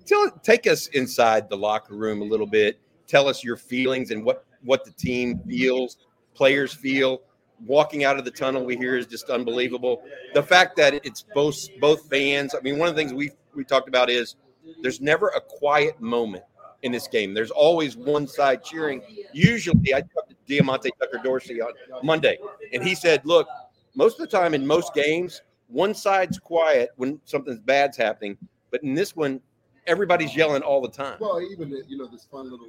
tell, 0.05 0.31
take 0.43 0.67
us 0.67 0.87
inside 0.87 1.49
the 1.49 1.57
locker 1.57 1.95
room 1.95 2.21
a 2.21 2.25
little 2.25 2.47
bit. 2.47 2.79
Tell 3.07 3.27
us 3.27 3.43
your 3.43 3.57
feelings 3.57 4.11
and 4.11 4.23
what 4.23 4.45
what 4.63 4.83
the 4.83 4.91
team 4.91 5.39
feels, 5.47 5.97
players 6.33 6.73
feel. 6.73 7.21
Walking 7.65 8.03
out 8.03 8.19
of 8.19 8.25
the 8.25 8.31
tunnel, 8.31 8.63
we 8.63 8.75
hear 8.75 8.95
is 8.97 9.07
just 9.07 9.29
unbelievable. 9.29 10.03
The 10.33 10.43
fact 10.43 10.75
that 10.77 10.93
it's 10.93 11.23
both 11.33 11.67
both 11.79 12.07
fans. 12.09 12.53
I 12.53 12.59
mean, 12.61 12.77
one 12.77 12.87
of 12.87 12.95
the 12.95 13.01
things 13.01 13.13
we 13.13 13.31
we 13.55 13.63
talked 13.63 13.87
about 13.87 14.09
is 14.09 14.35
there's 14.81 15.01
never 15.01 15.29
a 15.29 15.41
quiet 15.41 15.99
moment 15.99 16.43
in 16.83 16.91
this 16.91 17.07
game. 17.07 17.33
There's 17.33 17.49
always 17.51 17.97
one 17.97 18.27
side 18.27 18.63
cheering. 18.63 19.01
Usually, 19.33 19.93
I 19.93 20.01
talked 20.01 20.29
to 20.29 20.35
Diamante 20.45 20.91
Tucker 20.99 21.19
Dorsey 21.23 21.61
on 21.61 21.71
Monday, 22.03 22.37
and 22.73 22.83
he 22.83 22.93
said, 22.93 23.21
"Look, 23.25 23.47
most 23.95 24.19
of 24.19 24.29
the 24.29 24.37
time 24.37 24.53
in 24.53 24.65
most 24.65 24.93
games, 24.93 25.41
one 25.67 25.93
side's 25.93 26.39
quiet 26.39 26.91
when 26.95 27.19
something 27.25 27.57
bad's 27.65 27.97
happening, 27.97 28.37
but 28.71 28.83
in 28.83 28.93
this 28.93 29.15
one, 29.15 29.41
everybody's 29.85 30.35
yelling 30.35 30.61
all 30.61 30.81
the 30.81 30.89
time." 30.89 31.17
Well, 31.19 31.41
even 31.41 31.69
the- 31.69 31.83
you 31.87 31.97
know 31.97 32.07
this 32.07 32.25
fun 32.25 32.49
little 32.49 32.67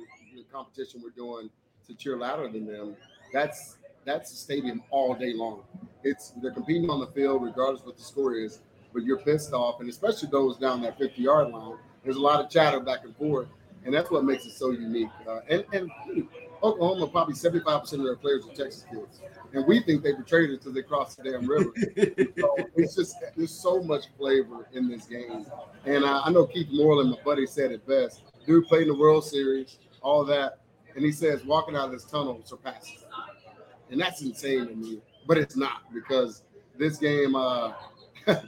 competition 0.52 1.02
we're 1.02 1.10
doing 1.10 1.50
to 1.86 1.94
cheer 1.94 2.16
louder 2.16 2.48
than 2.48 2.66
them. 2.66 2.96
That's 3.32 3.76
that's 4.04 4.30
the 4.30 4.36
stadium 4.36 4.82
all 4.90 5.14
day 5.14 5.32
long. 5.34 5.62
It's 6.02 6.30
they're 6.42 6.52
competing 6.52 6.88
on 6.90 7.00
the 7.00 7.08
field 7.08 7.42
regardless 7.42 7.84
what 7.84 7.96
the 7.96 8.02
score 8.02 8.34
is, 8.34 8.60
but 8.92 9.02
you're 9.02 9.18
pissed 9.18 9.52
off, 9.52 9.80
and 9.80 9.88
especially 9.90 10.28
those 10.30 10.56
down 10.56 10.80
that 10.82 10.96
50 10.98 11.20
yard 11.20 11.50
line. 11.50 11.76
There's 12.04 12.16
a 12.16 12.20
lot 12.20 12.40
of 12.42 12.50
chatter 12.50 12.80
back 12.80 13.04
and 13.04 13.14
forth, 13.16 13.48
and 13.84 13.92
that's 13.92 14.10
what 14.10 14.24
makes 14.24 14.46
it 14.46 14.52
so 14.52 14.70
unique. 14.70 15.10
Uh, 15.28 15.40
and 15.48 15.64
and 15.72 15.90
Oklahoma 16.62 17.06
probably 17.06 17.34
75 17.34 17.80
percent 17.80 18.00
of 18.00 18.06
their 18.06 18.16
players 18.16 18.44
are 18.46 18.54
Texas 18.54 18.84
kids, 18.90 19.20
and 19.52 19.66
we 19.66 19.80
think 19.80 20.02
they 20.02 20.12
betrayed 20.12 20.50
it 20.50 20.54
until 20.54 20.72
they 20.72 20.82
crossed 20.82 21.22
the 21.22 21.30
damn 21.30 21.46
river. 21.46 21.72
so 22.38 22.56
it's 22.76 22.96
just 22.96 23.16
there's 23.36 23.50
so 23.52 23.82
much 23.82 24.04
flavor 24.16 24.68
in 24.72 24.88
this 24.88 25.06
game, 25.06 25.46
and 25.84 26.04
uh, 26.04 26.22
I 26.24 26.30
know 26.30 26.46
Keith 26.46 26.68
Moreland, 26.72 27.10
my 27.10 27.18
buddy, 27.24 27.46
said 27.46 27.72
it 27.72 27.86
best. 27.86 28.22
Dude 28.46 28.66
played 28.66 28.82
in 28.82 28.88
the 28.88 28.96
World 28.96 29.24
Series, 29.24 29.78
all 30.00 30.24
that, 30.24 30.60
and 30.96 31.04
he 31.04 31.12
says 31.12 31.44
walking 31.44 31.76
out 31.76 31.86
of 31.86 31.92
this 31.92 32.04
tunnel 32.04 32.40
surpasses 32.44 33.04
and 33.90 34.00
that's 34.00 34.22
insane 34.22 34.66
to 34.68 34.74
me. 34.74 35.00
But 35.26 35.38
it's 35.38 35.56
not 35.56 35.82
because 35.92 36.42
this 36.76 36.96
game, 36.96 37.34
uh, 37.34 37.72
it, 38.26 38.42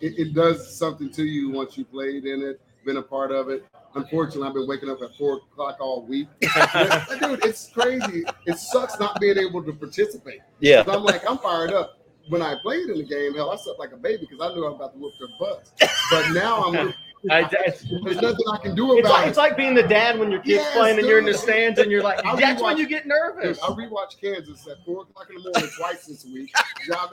it 0.00 0.34
does 0.34 0.76
something 0.76 1.10
to 1.12 1.24
you 1.24 1.50
once 1.50 1.76
you 1.76 1.84
played 1.84 2.24
in 2.24 2.42
it, 2.42 2.60
been 2.84 2.96
a 2.98 3.02
part 3.02 3.30
of 3.30 3.48
it. 3.48 3.64
Unfortunately, 3.94 4.48
I've 4.48 4.54
been 4.54 4.66
waking 4.66 4.90
up 4.90 5.02
at 5.02 5.16
four 5.16 5.36
o'clock 5.36 5.76
all 5.80 6.04
week. 6.04 6.28
Dude, 6.40 7.44
it's 7.44 7.68
crazy. 7.70 8.24
It 8.46 8.58
sucks 8.58 8.98
not 8.98 9.20
being 9.20 9.38
able 9.38 9.62
to 9.62 9.72
participate. 9.72 10.40
Yeah, 10.60 10.84
I'm 10.86 11.04
like, 11.04 11.28
I'm 11.28 11.38
fired 11.38 11.72
up. 11.72 11.98
When 12.28 12.40
I 12.40 12.56
played 12.62 12.88
in 12.88 12.96
the 12.98 13.04
game, 13.04 13.34
hell, 13.34 13.50
I 13.50 13.56
slept 13.56 13.78
like 13.78 13.92
a 13.92 13.96
baby 13.96 14.26
because 14.28 14.40
I 14.40 14.54
knew 14.54 14.64
I 14.64 14.70
was 14.70 14.76
about 14.76 14.94
to 14.94 14.98
whoop 14.98 15.12
their 15.18 15.28
butts. 15.38 15.72
But 16.10 16.32
now 16.32 16.64
I'm 16.64 16.94
I, 17.30 17.48
it's, 17.66 17.84
there's 18.02 18.20
nothing 18.20 18.44
I 18.52 18.58
can 18.58 18.74
do 18.74 18.98
it's 18.98 19.06
about 19.06 19.12
like 19.14 19.26
it. 19.26 19.28
it's 19.30 19.38
like 19.38 19.56
being 19.56 19.74
the 19.74 19.82
dad 19.82 20.18
when 20.18 20.30
your 20.30 20.40
kid's 20.40 20.62
Yes, 20.62 20.76
playing 20.76 20.98
and 20.98 21.08
you're 21.08 21.18
in 21.18 21.24
the 21.24 21.32
stands 21.32 21.78
and 21.78 21.90
you're 21.90 22.02
like, 22.02 22.22
that's 22.38 22.62
when 22.62 22.76
you 22.76 22.86
get 22.86 23.04
Dude, 23.04 23.12
nervous. 23.12 23.62
I 23.62 23.68
rewatched 23.68 24.20
Kansas 24.20 24.66
at 24.68 24.84
four 24.84 25.02
o'clock 25.02 25.28
in 25.30 25.36
the 25.36 25.50
morning 25.50 25.70
twice 25.78 26.04
this 26.04 26.24
week. 26.26 26.52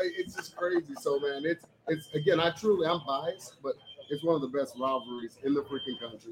It's 0.01 0.35
just 0.35 0.55
crazy. 0.57 0.95
So 0.99 1.19
man, 1.19 1.43
it's 1.45 1.65
it's 1.87 2.09
again, 2.13 2.39
I 2.39 2.51
truly 2.51 2.87
I'm 2.87 3.01
biased, 3.07 3.57
but 3.63 3.75
it's 4.09 4.23
one 4.23 4.35
of 4.35 4.41
the 4.41 4.49
best 4.49 4.75
rivalries 4.77 5.37
in 5.43 5.53
the 5.53 5.61
freaking 5.61 5.99
country. 5.99 6.31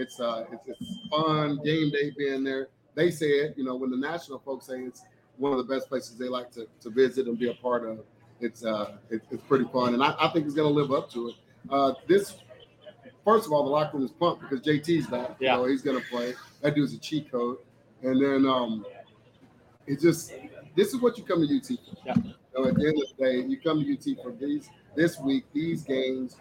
It's 0.00 0.18
uh 0.18 0.46
it's, 0.50 0.62
it's 0.66 0.98
fun 1.10 1.60
game 1.62 1.90
day 1.90 2.10
being 2.16 2.42
there. 2.42 2.68
They 2.94 3.10
said, 3.10 3.54
you 3.56 3.64
know, 3.64 3.76
when 3.76 3.90
the 3.90 3.96
national 3.96 4.38
folks 4.38 4.66
say 4.66 4.80
it's 4.80 5.02
one 5.36 5.52
of 5.52 5.58
the 5.58 5.74
best 5.74 5.88
places 5.88 6.16
they 6.16 6.28
like 6.28 6.50
to, 6.52 6.66
to 6.80 6.90
visit 6.90 7.26
and 7.26 7.38
be 7.38 7.50
a 7.50 7.54
part 7.54 7.86
of. 7.86 8.00
It's 8.40 8.64
uh 8.64 8.96
it, 9.10 9.20
it's 9.30 9.42
pretty 9.44 9.66
fun, 9.70 9.92
and 9.92 10.02
I, 10.02 10.14
I 10.18 10.28
think 10.32 10.46
it's 10.46 10.54
gonna 10.54 10.68
live 10.68 10.90
up 10.90 11.10
to 11.12 11.28
it. 11.28 11.34
Uh, 11.68 11.92
this 12.06 12.36
first 13.24 13.46
of 13.46 13.52
all, 13.52 13.64
the 13.64 13.70
locker 13.70 13.98
room 13.98 14.06
is 14.06 14.12
pumped 14.12 14.42
because 14.42 14.64
JT's 14.64 15.06
back. 15.06 15.36
Yeah. 15.38 15.56
You 15.56 15.62
know, 15.62 15.68
he's 15.68 15.82
gonna 15.82 16.00
play. 16.10 16.34
That 16.62 16.74
dude's 16.74 16.94
a 16.94 16.98
cheat 16.98 17.30
code. 17.30 17.58
And 18.02 18.22
then 18.22 18.46
um 18.46 18.86
it 19.86 20.00
just 20.00 20.32
this 20.74 20.94
is 20.94 21.00
what 21.02 21.18
you 21.18 21.24
come 21.24 21.46
to 21.46 21.56
UT 21.56 21.66
for. 21.66 21.96
Yeah. 22.06 22.14
Know, 22.56 22.66
at 22.66 22.74
the 22.74 22.86
end 22.86 22.96
of 23.00 23.16
the 23.16 23.24
day, 23.24 23.46
you 23.46 23.60
come 23.60 23.84
to 23.84 23.92
UT 23.92 24.22
for 24.22 24.32
these 24.32 24.70
this 24.96 25.20
week, 25.20 25.44
these 25.52 25.82
games, 25.82 26.36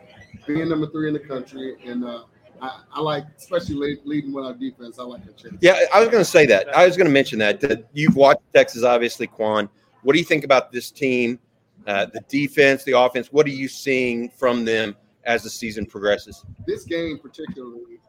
being 0.47 0.69
number 0.69 0.87
three 0.87 1.09
in 1.09 1.13
the 1.13 1.19
country, 1.19 1.75
and 1.85 2.05
uh 2.05 2.23
I, 2.61 2.81
I 2.93 3.01
like, 3.01 3.25
especially 3.37 3.75
lead, 3.75 3.99
leading 4.05 4.33
with 4.33 4.45
our 4.45 4.53
defense. 4.53 4.99
I 4.99 5.03
like 5.03 5.25
the 5.25 5.33
chance. 5.33 5.57
yeah. 5.61 5.79
I 5.93 5.99
was 5.99 6.09
going 6.09 6.21
to 6.21 6.29
say 6.29 6.45
that. 6.47 6.75
I 6.75 6.85
was 6.85 6.97
going 6.97 7.07
to 7.07 7.13
mention 7.13 7.39
that. 7.39 7.59
that 7.61 7.87
You've 7.93 8.15
watched 8.15 8.41
Texas, 8.53 8.83
obviously, 8.83 9.27
Quan. 9.27 9.69
What 10.03 10.13
do 10.13 10.19
you 10.19 10.25
think 10.25 10.43
about 10.43 10.71
this 10.71 10.91
team, 10.91 11.39
uh, 11.87 12.05
the 12.13 12.21
defense, 12.29 12.83
the 12.83 12.97
offense? 12.97 13.31
What 13.31 13.45
are 13.45 13.51
you 13.51 13.67
seeing 13.67 14.29
from 14.29 14.65
them 14.65 14.95
as 15.25 15.43
the 15.43 15.49
season 15.49 15.85
progresses? 15.85 16.45
this 16.65 16.83
game 16.83 17.19
particularly, 17.19 17.99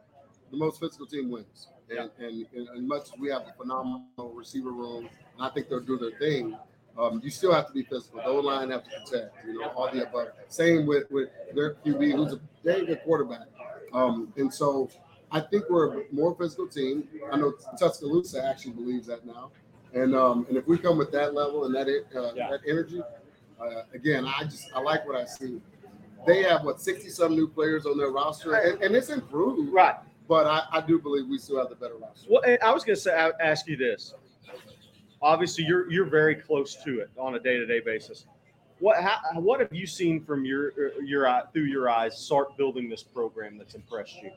the 0.50 0.56
most 0.56 0.80
physical 0.80 1.06
team 1.06 1.30
wins. 1.30 1.68
And, 1.90 2.10
and, 2.20 2.46
and 2.54 2.68
as 2.76 2.80
much 2.80 3.02
as 3.04 3.18
we 3.18 3.30
have 3.30 3.42
a 3.42 3.52
phenomenal 3.56 4.32
receiver 4.32 4.70
room, 4.70 5.08
and 5.36 5.46
I 5.46 5.50
think 5.50 5.68
they'll 5.68 5.80
do 5.80 5.98
their 5.98 6.16
thing, 6.18 6.56
um, 6.98 7.20
you 7.24 7.30
still 7.30 7.52
have 7.52 7.66
to 7.68 7.72
be 7.72 7.82
physical. 7.82 8.20
The 8.22 8.30
line 8.30 8.70
have 8.70 8.84
to 8.84 8.90
protect, 8.90 9.46
you 9.46 9.58
know, 9.58 9.68
all 9.68 9.90
the 9.90 10.06
above. 10.06 10.28
Same 10.48 10.86
with, 10.86 11.10
with 11.10 11.30
their 11.54 11.74
QB, 11.74 12.12
who's 12.14 12.34
a 12.34 12.40
very 12.64 12.86
good 12.86 13.00
quarterback. 13.04 13.46
Um, 13.92 14.32
and 14.36 14.52
so 14.52 14.90
I 15.30 15.40
think 15.40 15.64
we're 15.70 16.00
a 16.00 16.04
more 16.12 16.34
physical 16.34 16.66
team. 16.66 17.08
I 17.32 17.36
know 17.36 17.52
Tuscaloosa 17.78 18.44
actually 18.44 18.72
believes 18.72 19.06
that 19.06 19.26
now. 19.26 19.50
And 19.92 20.14
um, 20.14 20.46
and 20.48 20.56
if 20.56 20.66
we 20.68 20.78
come 20.78 20.98
with 20.98 21.10
that 21.12 21.34
level 21.34 21.64
and 21.64 21.74
that 21.74 21.88
uh, 21.88 22.32
Yeah. 22.34 22.50
that 22.50 22.60
energy, 22.66 23.02
uh, 23.60 23.82
again, 23.92 24.24
I 24.24 24.44
just 24.44 24.64
I 24.74 24.80
like 24.80 25.06
what 25.06 25.16
I 25.16 25.24
see. 25.24 25.60
They 26.26 26.42
have 26.44 26.64
what 26.64 26.80
sixty 26.80 27.08
some 27.10 27.34
new 27.34 27.48
players 27.48 27.86
on 27.86 27.98
their 27.98 28.10
roster, 28.10 28.54
and, 28.54 28.80
and 28.82 28.94
it's 28.94 29.08
improved. 29.08 29.72
right. 29.72 29.96
But 30.28 30.46
I, 30.46 30.62
I 30.70 30.80
do 30.80 31.00
believe 31.00 31.26
we 31.28 31.38
still 31.38 31.58
have 31.58 31.70
the 31.70 31.74
better 31.74 31.96
roster. 31.96 32.28
Well, 32.30 32.42
and 32.46 32.56
I 32.62 32.70
was 32.72 32.84
going 32.84 32.94
to 32.94 33.00
say, 33.02 33.12
I- 33.18 33.32
ask 33.44 33.66
you 33.66 33.76
this. 33.76 34.14
Obviously, 35.22 35.64
you're 35.64 35.90
you're 35.90 36.04
very 36.08 36.36
close 36.36 36.76
to 36.84 37.00
it 37.00 37.10
on 37.18 37.34
a 37.34 37.40
day 37.40 37.56
to 37.58 37.66
day 37.66 37.80
basis. 37.80 38.26
What 38.80 39.02
how, 39.02 39.18
what 39.40 39.60
have 39.60 39.72
you 39.72 39.86
seen 39.86 40.24
from 40.24 40.44
your 40.44 40.68
uh, 40.70 41.00
your 41.04 41.28
eye 41.28 41.42
through 41.52 41.64
your 41.64 41.88
eyes 41.88 42.18
start 42.18 42.56
building 42.56 42.88
this 42.88 43.02
program 43.02 43.58
that's 43.58 43.74
impressed 43.74 44.16
you? 44.22 44.30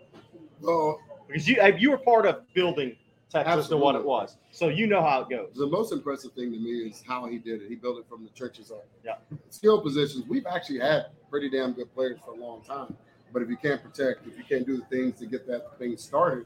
Well, 0.62 0.99
Because 1.27 1.47
you 1.47 1.58
you 1.77 1.91
were 1.91 1.97
part 1.97 2.25
of 2.25 2.41
building 2.53 2.95
Texas 3.29 3.67
to 3.69 3.77
what 3.77 3.95
it 3.95 4.03
was, 4.03 4.38
so 4.51 4.67
you 4.67 4.86
know 4.86 5.01
how 5.01 5.21
it 5.21 5.29
goes. 5.29 5.49
the 5.56 5.65
most 5.65 5.91
impressive 5.91 6.34
thing 6.34 6.51
to 6.51 6.60
me 6.60 6.89
is 6.89 7.03
how 7.08 7.25
he 7.25 7.38
did 7.39 7.62
it. 7.63 7.69
He 7.69 7.75
built 7.75 7.97
it 7.97 8.06
from 8.08 8.23
the 8.23 8.29
trenches 8.32 8.69
up. 8.69 8.86
Yeah. 9.03 9.15
Skill 9.49 9.82
positions. 9.82 10.25
We've 10.27 10.45
actually 10.45 10.79
had 10.79 11.08
pretty 11.29 11.49
damn 11.49 11.71
good 11.73 11.91
players 11.95 12.19
for 12.23 12.34
a 12.34 12.38
long 12.38 12.62
time. 12.63 12.95
But 13.32 13.41
if 13.41 13.49
you 13.49 13.58
can't 13.58 13.82
protect, 13.82 14.27
if 14.27 14.38
you 14.38 14.43
can't 14.43 14.67
do 14.67 14.77
the 14.77 14.86
things 14.86 15.17
to 15.19 15.25
get 15.25 15.47
that 15.47 15.79
thing 15.79 15.97
started, 15.97 16.45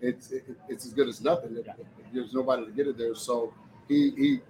it's 0.00 0.30
it, 0.30 0.44
it's 0.68 0.86
as 0.86 0.92
good 0.92 1.08
as 1.08 1.20
nothing. 1.20 1.56
If 1.56 1.66
There's 2.12 2.32
nobody 2.34 2.66
to 2.66 2.70
get 2.72 2.86
it 2.86 2.96
there. 2.98 3.14
So 3.16 3.52
he 3.88 4.10
he, 4.16 4.40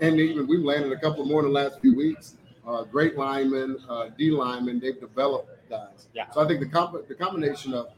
and 0.00 0.18
even 0.20 0.46
we've 0.46 0.64
landed 0.64 0.92
a 0.92 0.98
couple 1.00 1.24
more 1.24 1.40
in 1.40 1.46
the 1.46 1.52
last 1.52 1.80
few 1.80 1.94
weeks. 1.94 2.36
Uh, 2.66 2.82
great 2.84 3.16
linemen, 3.16 3.76
uh, 3.88 4.08
D 4.16 4.30
linemen. 4.30 4.80
They've 4.80 4.98
developed 4.98 5.50
guys. 5.68 6.08
Yeah. 6.14 6.30
So 6.30 6.40
I 6.40 6.48
think 6.48 6.60
the 6.60 6.66
comp- 6.66 7.06
the 7.08 7.14
combination 7.14 7.74
of 7.74 7.88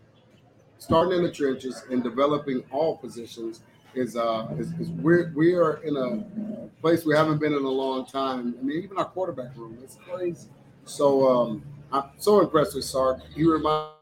starting 0.79 1.19
in 1.19 1.25
the 1.25 1.31
trenches 1.31 1.85
and 1.91 2.03
developing 2.03 2.63
all 2.71 2.97
positions 2.97 3.61
is 3.95 4.17
uh 4.17 4.47
is, 4.59 4.73
is 4.81 4.91
we're 4.91 5.33
we 5.35 5.55
are 5.55 5.75
in 5.85 5.97
a 5.97 6.69
place 6.81 7.05
we 7.07 7.15
haven't 7.15 7.39
been 7.39 7.55
in 7.55 7.65
a 7.65 7.69
long 7.69 8.05
time. 8.07 8.55
I 8.61 8.63
mean, 8.63 8.83
even 8.83 8.99
our 8.99 9.05
quarterback 9.07 9.57
room, 9.57 9.79
it's 9.83 9.97
crazy. 9.97 10.49
So 10.85 11.27
um 11.29 11.63
I'm 11.93 12.05
so 12.19 12.41
impressed 12.41 12.75
with 12.75 12.85
Sark. 12.85 13.21
He 13.35 13.45
reminds 13.45 13.93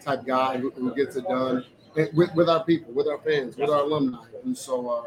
type 0.00 0.24
guy 0.24 0.56
who, 0.56 0.70
who 0.70 0.94
gets 0.94 1.16
it 1.16 1.26
done 1.28 1.64
with, 2.14 2.34
with 2.34 2.48
our 2.48 2.64
people, 2.64 2.92
with 2.92 3.06
our 3.08 3.18
fans, 3.18 3.56
with 3.56 3.70
our 3.70 3.80
alumni. 3.82 4.24
And 4.44 4.56
so 4.56 4.88
uh 4.88 5.02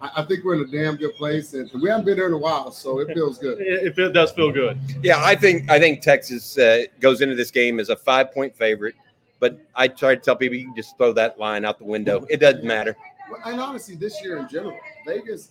I, 0.00 0.22
I 0.22 0.24
think 0.24 0.44
we're 0.44 0.54
in 0.54 0.60
a 0.60 0.70
damn 0.70 0.96
good 0.96 1.14
place 1.16 1.54
and 1.54 1.68
we 1.82 1.88
haven't 1.90 2.04
been 2.06 2.16
there 2.16 2.28
in 2.28 2.32
a 2.32 2.38
while, 2.38 2.70
so 2.70 3.00
it 3.00 3.12
feels 3.14 3.38
good. 3.38 3.58
If 3.60 3.98
it 4.06 4.12
does 4.12 4.30
feel 4.32 4.52
good, 4.52 4.78
Yeah, 5.02 5.16
I 5.22 5.34
think 5.34 5.68
I 5.70 5.78
think 5.78 6.00
Texas 6.02 6.56
uh, 6.58 6.84
goes 7.00 7.20
into 7.20 7.34
this 7.34 7.50
game 7.50 7.80
as 7.80 7.88
a 7.88 7.96
five 7.96 8.32
point 8.32 8.54
favorite, 8.56 8.94
but 9.40 9.58
I 9.74 9.88
try 9.88 10.14
to 10.14 10.20
tell 10.20 10.36
people 10.36 10.56
you 10.56 10.66
can 10.66 10.76
just 10.76 10.96
throw 10.96 11.12
that 11.14 11.38
line 11.38 11.64
out 11.64 11.78
the 11.78 11.84
window. 11.84 12.24
It 12.28 12.38
doesn't 12.38 12.64
matter. 12.64 12.96
Well, 13.30 13.40
And 13.44 13.60
honestly, 13.60 13.94
this 13.96 14.22
year 14.22 14.38
in 14.38 14.48
general, 14.48 14.78
Vegas, 15.04 15.50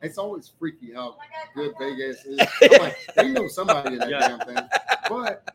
it's 0.00 0.16
always 0.18 0.48
freaky 0.58 0.92
how 0.94 1.16
good 1.54 1.72
Vegas 1.78 2.24
is. 2.24 2.38
I'm 2.62 2.78
like, 2.80 2.96
they 3.16 3.28
know 3.30 3.48
somebody 3.48 3.94
in 3.94 3.98
that 3.98 4.10
Yeah. 4.10 4.28
damn 4.28 4.40
thing. 4.40 4.68
But 5.08 5.54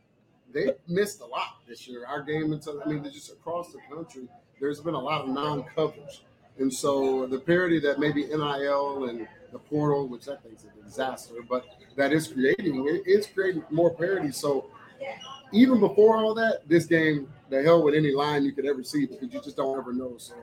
they 0.54 0.72
missed 0.88 1.22
a 1.22 1.26
lot 1.26 1.58
this 1.68 1.88
year. 1.88 2.06
Our 2.06 2.22
game 2.22 2.52
until 2.54 2.82
I 2.86 2.90
mean, 2.90 3.02
they're 3.04 3.12
just 3.12 3.32
across 3.32 3.72
the 3.72 3.80
country, 3.94 4.28
there's 4.60 4.80
been 4.82 4.94
a 4.96 5.00
lot 5.00 5.22
of 5.22 5.30
non-coverage. 5.30 6.24
And 6.60 6.74
so 6.74 7.28
the 7.28 7.40
parity 7.40 7.80
that 7.82 8.00
maybe 8.00 8.26
NIL 8.26 9.06
and 9.10 9.28
the 9.52 9.60
portal, 9.60 10.08
which 10.08 10.28
I 10.28 10.36
think 10.38 10.56
is 10.56 10.66
a 10.66 10.84
disaster, 10.84 11.36
but 11.48 11.66
that 11.96 12.12
is 12.12 12.28
creating, 12.28 12.88
it 12.88 13.04
is 13.08 13.28
creating 13.28 13.64
more 13.70 13.94
parity. 13.94 14.32
So 14.32 14.66
even 15.54 15.80
before 15.80 16.18
all 16.18 16.34
that, 16.34 16.68
this 16.68 16.86
game, 16.86 17.32
the 17.50 17.62
hell 17.62 17.84
with 17.84 17.94
any 17.96 18.12
line 18.12 18.44
you 18.44 18.52
could 18.52 18.66
ever 18.66 18.84
see 18.84 19.06
because 19.06 19.32
you 19.32 19.40
just 19.42 19.56
don't 19.58 19.78
ever 19.78 19.94
know. 19.94 20.16
So 20.18 20.34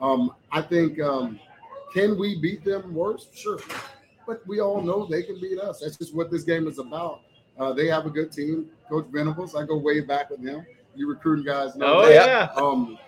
um, 0.00 0.32
I 0.50 0.62
think 0.62 1.00
um, 1.00 1.38
Can 1.92 2.18
we 2.18 2.40
beat 2.40 2.64
them 2.64 2.94
worse? 2.94 3.28
Sure. 3.34 3.58
But 4.26 4.46
we 4.46 4.60
all 4.60 4.82
know 4.82 5.06
they 5.06 5.22
can 5.22 5.40
beat 5.40 5.58
us. 5.58 5.80
That's 5.80 5.96
just 5.96 6.14
what 6.14 6.30
this 6.30 6.42
game 6.44 6.66
is 6.66 6.78
about. 6.78 7.20
Uh, 7.58 7.72
they 7.72 7.86
have 7.88 8.06
a 8.06 8.10
good 8.10 8.30
team. 8.32 8.66
Coach 8.88 9.06
Venables, 9.10 9.54
I 9.54 9.64
go 9.64 9.76
way 9.76 10.00
back 10.00 10.30
with 10.30 10.40
him. 10.40 10.64
You 10.94 11.08
recruiting 11.08 11.44
guys 11.44 11.76
know 11.76 11.98
Oh 12.00 12.06
that. 12.06 12.14
yeah. 12.14 12.48
Um, 12.62 12.98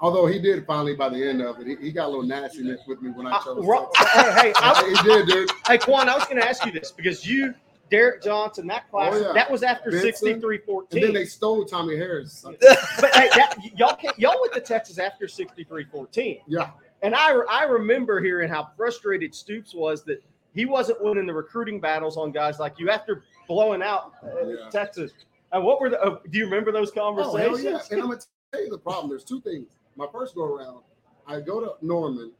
although 0.00 0.26
he 0.26 0.38
did 0.38 0.66
finally 0.66 0.94
by 0.94 1.08
the 1.08 1.22
end 1.28 1.42
of 1.42 1.60
it, 1.60 1.66
he, 1.66 1.76
he 1.76 1.92
got 1.92 2.06
a 2.06 2.08
little 2.08 2.22
nastiness 2.24 2.80
with 2.86 3.00
me 3.02 3.10
when 3.10 3.26
I 3.26 3.32
Uh, 3.32 3.44
chose. 3.44 3.66
Texas. 3.66 4.12
hey, 4.12 4.48
hey, 4.48 4.52
I, 4.56 4.94
he 5.02 5.08
did, 5.08 5.26
dude. 5.28 5.50
hey, 5.66 5.78
Quan, 5.78 6.08
I 6.08 6.14
was 6.14 6.24
going 6.24 6.40
to 6.40 6.48
ask 6.48 6.64
you 6.64 6.72
this 6.72 6.90
because 6.92 7.26
you, 7.26 7.54
Derrick 7.90 8.22
Johnson, 8.22 8.66
that 8.68 8.88
class, 8.90 9.14
Oh, 9.14 9.20
yeah. 9.20 9.32
that 9.32 9.50
was 9.50 9.62
after 9.62 9.90
Benson. 9.90 10.12
63 10.12 10.56
And 10.56 10.64
14. 10.64 11.02
then 11.02 11.12
they 11.12 11.24
stole 11.24 11.64
Tommie 11.64 11.96
Harris. 11.96 12.44
But 13.00 13.14
hey, 13.14 13.28
that, 13.34 13.56
y'all 13.76 13.98
y'all 14.16 14.40
went 14.40 14.52
to 14.54 14.60
Texas 14.60 14.98
after 14.98 15.26
63 15.28 15.84
14. 15.84 16.38
Yeah. 16.46 16.70
And 17.02 17.14
I, 17.14 17.32
I 17.50 17.64
remember 17.64 18.20
hearing 18.20 18.48
how 18.50 18.68
frustrated 18.76 19.34
Stoops 19.34 19.74
was 19.74 20.04
that 20.04 20.22
he 20.54 20.66
wasn't 20.66 21.02
winning 21.02 21.26
the 21.26 21.32
recruiting 21.32 21.80
battles 21.80 22.16
on 22.18 22.30
guys 22.30 22.58
like 22.58 22.78
you 22.78 22.90
after 22.90 23.24
blowing 23.48 23.82
out 23.82 24.12
uh, 24.22 24.46
Yeah. 24.46 24.68
Texas. 24.70 25.12
And 25.52 25.64
what 25.64 25.80
were 25.80 25.90
the, 25.90 26.00
uh, 26.00 26.18
do 26.30 26.38
you 26.38 26.44
remember 26.44 26.70
those 26.72 26.90
Oh, 26.90 27.14
conversations? 27.14 27.62
hell 27.64 27.72
yeah. 27.72 27.80
And 27.90 28.02
I'm 28.02 28.08
gonna 28.10 28.20
tell 28.52 28.62
you 28.62 28.70
the 28.70 28.78
problem. 28.78 29.08
There's 29.08 29.24
two 29.24 29.40
things. 29.40 29.66
My 30.00 30.06
first 30.10 30.34
go 30.34 30.44
around, 30.44 30.80
I 31.26 31.40
go 31.40 31.60
to 31.60 31.74
Norman. 31.82 32.32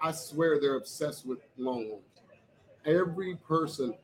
I 0.00 0.10
swear 0.10 0.58
they're 0.58 0.76
obsessed 0.76 1.26
with 1.26 1.38
Longhorns. 1.58 2.02
Every 2.86 3.36
person, 3.36 3.94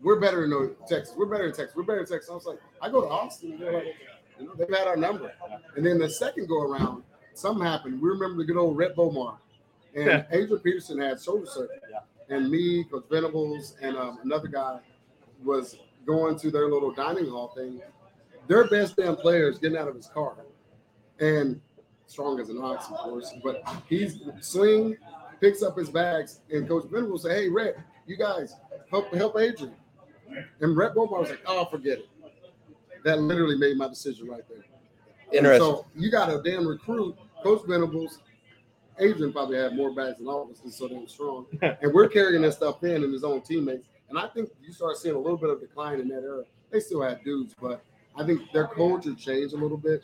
we're 0.00 0.20
better 0.20 0.44
in 0.44 0.76
Texas. 0.88 1.16
We're 1.16 1.26
better 1.26 1.48
in 1.48 1.52
Texas. 1.52 1.74
We're 1.74 1.82
better 1.82 2.02
in 2.02 2.06
Texas. 2.06 2.30
I 2.30 2.34
was 2.34 2.46
like, 2.46 2.60
I 2.80 2.90
go 2.90 3.00
to 3.00 3.08
Austin. 3.08 3.58
They're 3.58 3.72
like, 3.72 3.96
you 4.38 4.46
know, 4.46 4.54
they've 4.54 4.68
had 4.72 4.86
our 4.86 4.96
number. 4.96 5.32
And 5.74 5.84
then 5.84 5.98
the 5.98 6.08
second 6.08 6.46
go 6.46 6.62
around, 6.62 7.02
something 7.34 7.66
happened. 7.66 8.00
We 8.00 8.08
remember 8.08 8.38
the 8.38 8.44
good 8.44 8.56
old 8.56 8.76
Rhett 8.76 8.94
Bomar. 8.94 9.38
And 9.96 10.06
Yeah. 10.06 10.24
Adrian 10.30 10.60
Peterson 10.60 11.00
had 11.00 11.20
shoulder 11.20 11.46
surgery. 11.46 11.74
And 12.28 12.48
me, 12.48 12.84
Coach 12.84 13.06
Venables, 13.10 13.74
and 13.82 13.96
um, 13.96 14.20
another 14.22 14.46
guy 14.46 14.78
was 15.42 15.76
going 16.06 16.38
to 16.38 16.52
their 16.52 16.68
little 16.68 16.92
dining 16.92 17.28
hall 17.28 17.48
thing. 17.56 17.80
Their 18.46 18.68
best 18.68 18.94
damn 18.94 19.16
player 19.16 19.48
is 19.50 19.58
getting 19.58 19.76
out 19.76 19.88
of 19.88 19.96
his 19.96 20.06
car. 20.06 20.36
And 21.18 21.60
strong 22.06 22.40
as 22.40 22.48
an 22.48 22.58
ox, 22.58 22.86
of 22.86 22.96
course, 22.98 23.32
but 23.42 23.62
he's 23.88 24.20
swing, 24.40 24.96
picks 25.40 25.62
up 25.62 25.76
his 25.76 25.90
bags, 25.90 26.40
and 26.50 26.68
Coach 26.68 26.84
Venables 26.90 27.22
say, 27.22 27.42
Hey, 27.42 27.48
Rhett, 27.48 27.76
you 28.06 28.16
guys 28.16 28.56
help 28.90 29.12
help 29.14 29.38
Adrian. 29.38 29.74
And 30.60 30.76
Rhett 30.76 30.94
Bomar 30.94 31.20
was 31.20 31.30
like, 31.30 31.42
Oh, 31.46 31.64
forget 31.66 31.98
it. 31.98 32.08
That 33.04 33.20
literally 33.20 33.56
made 33.56 33.76
my 33.76 33.88
decision 33.88 34.28
right 34.28 34.42
there. 34.48 34.64
And 35.28 35.34
Interesting. 35.38 35.60
So 35.60 35.86
you 35.94 36.10
got 36.10 36.30
a 36.30 36.42
damn 36.42 36.66
recruit, 36.66 37.16
Coach 37.42 37.62
Venables. 37.66 38.18
Adrian 38.98 39.32
probably 39.32 39.58
had 39.58 39.74
more 39.76 39.94
bags 39.94 40.18
than 40.18 40.26
all 40.26 40.44
of 40.44 40.50
us. 40.50 40.60
He's 40.62 40.76
so 40.76 40.88
damn 40.88 41.06
strong. 41.06 41.46
and 41.62 41.92
we're 41.92 42.08
carrying 42.08 42.42
that 42.42 42.52
stuff 42.52 42.82
in 42.82 43.04
and 43.04 43.12
his 43.12 43.24
own 43.24 43.42
teammates. 43.42 43.86
And 44.08 44.18
I 44.18 44.28
think 44.28 44.50
you 44.62 44.72
start 44.72 44.96
seeing 44.96 45.14
a 45.14 45.18
little 45.18 45.36
bit 45.36 45.50
of 45.50 45.60
decline 45.60 46.00
in 46.00 46.08
that 46.08 46.22
era. 46.22 46.44
They 46.70 46.80
still 46.80 47.02
had 47.02 47.22
dudes, 47.22 47.54
but 47.60 47.84
I 48.16 48.24
think 48.24 48.50
their 48.52 48.66
culture 48.66 49.14
changed 49.14 49.52
a 49.54 49.56
little 49.56 49.76
bit. 49.76 50.02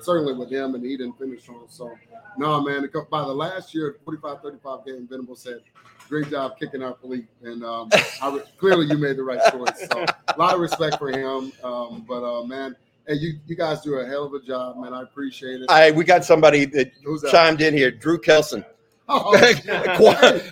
Certainly 0.00 0.34
with 0.34 0.50
him, 0.50 0.74
and 0.74 0.84
he 0.84 0.96
didn't 0.96 1.18
finish 1.18 1.42
strong. 1.42 1.66
So, 1.68 1.92
no, 2.36 2.60
man, 2.60 2.88
by 3.10 3.20
the 3.20 3.26
last 3.26 3.74
year, 3.74 3.96
45 4.04 4.40
35 4.42 4.86
game, 4.86 5.06
Venable 5.08 5.36
said, 5.36 5.60
Great 6.08 6.30
job 6.30 6.58
kicking 6.58 6.82
our 6.82 6.94
fleet. 6.94 7.26
And 7.42 7.64
um, 7.64 7.88
I 8.20 8.34
re- 8.34 8.42
clearly 8.58 8.86
you 8.86 8.98
made 8.98 9.16
the 9.16 9.22
right 9.22 9.40
choice. 9.50 9.88
So, 9.90 10.04
a 10.04 10.38
lot 10.38 10.54
of 10.54 10.60
respect 10.60 10.98
for 10.98 11.10
him. 11.10 11.52
Um, 11.62 12.04
but, 12.06 12.22
uh, 12.22 12.44
man, 12.44 12.76
hey, 13.06 13.14
you, 13.14 13.38
you 13.46 13.56
guys 13.56 13.80
do 13.82 13.94
a 13.94 14.06
hell 14.06 14.24
of 14.24 14.34
a 14.34 14.40
job, 14.40 14.78
man. 14.78 14.92
I 14.92 15.02
appreciate 15.02 15.62
it. 15.62 15.70
I 15.70 15.90
we 15.90 16.04
got 16.04 16.24
somebody 16.24 16.64
that 16.66 16.92
that? 17.02 17.30
chimed 17.30 17.60
in 17.60 17.74
here. 17.74 17.90
Drew 17.90 18.18
Kelson. 18.18 18.64
Oh, 19.08 19.36
hey, 19.38 19.54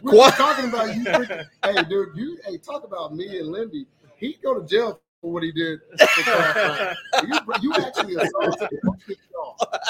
we 0.03 0.18
were 0.18 0.30
talking 0.30 0.68
about 0.68 0.95
you. 0.95 1.05
freaking- 1.05 1.47
hey, 1.64 1.82
dude, 1.88 2.09
you 2.14 2.38
hey, 2.47 2.59
talk 2.59 2.84
about 2.84 3.14
me 3.14 3.38
and 3.38 3.49
Lindy. 3.49 3.86
He'd 4.16 4.43
go 4.43 4.59
to 4.59 4.66
jail 4.66 5.01
for 5.21 5.33
what 5.33 5.43
he 5.43 5.53
did. 5.53 5.81
to 5.99 6.07
Kraft 6.07 6.57
Ryan. 6.57 7.29
You, 7.29 7.39
you 7.62 7.73
actually 7.75 8.14
assaulted 8.16 8.71
him. 8.73 8.95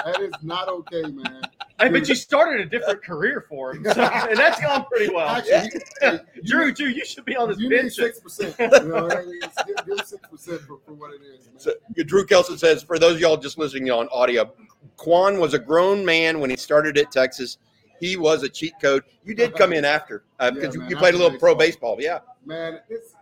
That 0.05 0.21
is 0.21 0.33
not 0.43 0.69
okay, 0.69 1.03
man. 1.03 1.43
Hey, 1.81 1.89
but 1.89 2.09
you 2.09 2.15
started 2.15 2.61
a 2.61 2.67
different 2.69 3.03
career 3.03 3.45
for 3.49 3.73
him, 3.75 3.85
so, 3.85 4.03
and 4.03 4.37
that's 4.37 4.61
gone 4.61 4.85
pretty 4.91 5.13
well. 5.15 5.29
Actually, 5.29 5.71
he- 5.71 5.81
hey, 6.01 6.19
you 6.37 6.43
Drew, 6.43 6.67
need- 6.67 6.77
Drew, 6.77 6.87
you 6.89 7.05
should 7.05 7.25
be 7.25 7.37
on 7.37 7.49
this 7.49 7.59
you 7.59 7.71
bench. 7.71 7.93
Six 7.95 8.21
percent. 8.21 8.55
You 8.61 8.89
know, 8.89 9.09
give, 9.09 9.87
give 9.87 10.07
six 10.07 10.21
percent 10.31 10.61
for, 10.63 10.79
for 10.87 10.93
what 10.95 11.13
it 11.13 11.21
is. 11.23 11.49
So, 11.57 11.73
Drew 12.05 12.25
Kelson 12.27 12.59
says, 12.59 12.83
for 12.83 12.99
those 12.99 13.15
of 13.15 13.21
y'all 13.21 13.37
just 13.37 13.59
listening 13.59 13.91
on 13.91 14.09
audio, 14.13 14.51
Quan 14.97 15.39
was 15.39 15.55
a 15.55 15.59
grown 15.59 16.05
man 16.05 16.41
when 16.41 16.51
he 16.51 16.57
started 16.57 16.97
at 16.99 17.11
Texas. 17.13 17.59
He 17.99 18.17
was 18.17 18.43
a 18.43 18.49
cheat 18.49 18.73
code. 18.81 19.05
You 19.25 19.35
did 19.35 19.55
come 19.55 19.73
in 19.75 19.85
after 19.85 20.25
uh, 20.39 20.51
because 20.51 20.75
Yeah, 20.75 20.83
you, 20.85 20.89
you 20.91 20.97
played 20.97 21.15
a 21.15 21.19
little 21.19 21.39
pro 21.39 21.55
baseball. 21.55 21.97
baseball. 21.97 22.25
Yeah. 22.47 22.47
man, 22.47 22.81
it's 22.89 23.15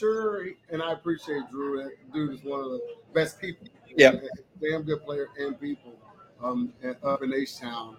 sure, 0.00 0.46
and 0.70 0.82
I 0.82 0.92
appreciate 0.92 1.42
Drew. 1.50 1.82
That 1.82 2.12
dude 2.12 2.34
is 2.34 2.42
one 2.42 2.60
of 2.60 2.70
the 2.70 2.80
best 3.14 3.40
people. 3.40 3.68
Yeah. 3.96 4.12
damn 4.60 4.82
good 4.82 5.04
player 5.04 5.28
and 5.38 5.60
people 5.60 5.92
um, 6.42 6.72
up 7.02 7.22
in 7.22 7.34
H 7.34 7.58
Town. 7.58 7.96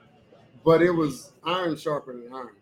But 0.66 0.82
it 0.82 0.92
was 0.92 1.32
iron 1.44 1.78
sharper 1.78 2.14
than 2.14 2.34
iron. 2.34 2.56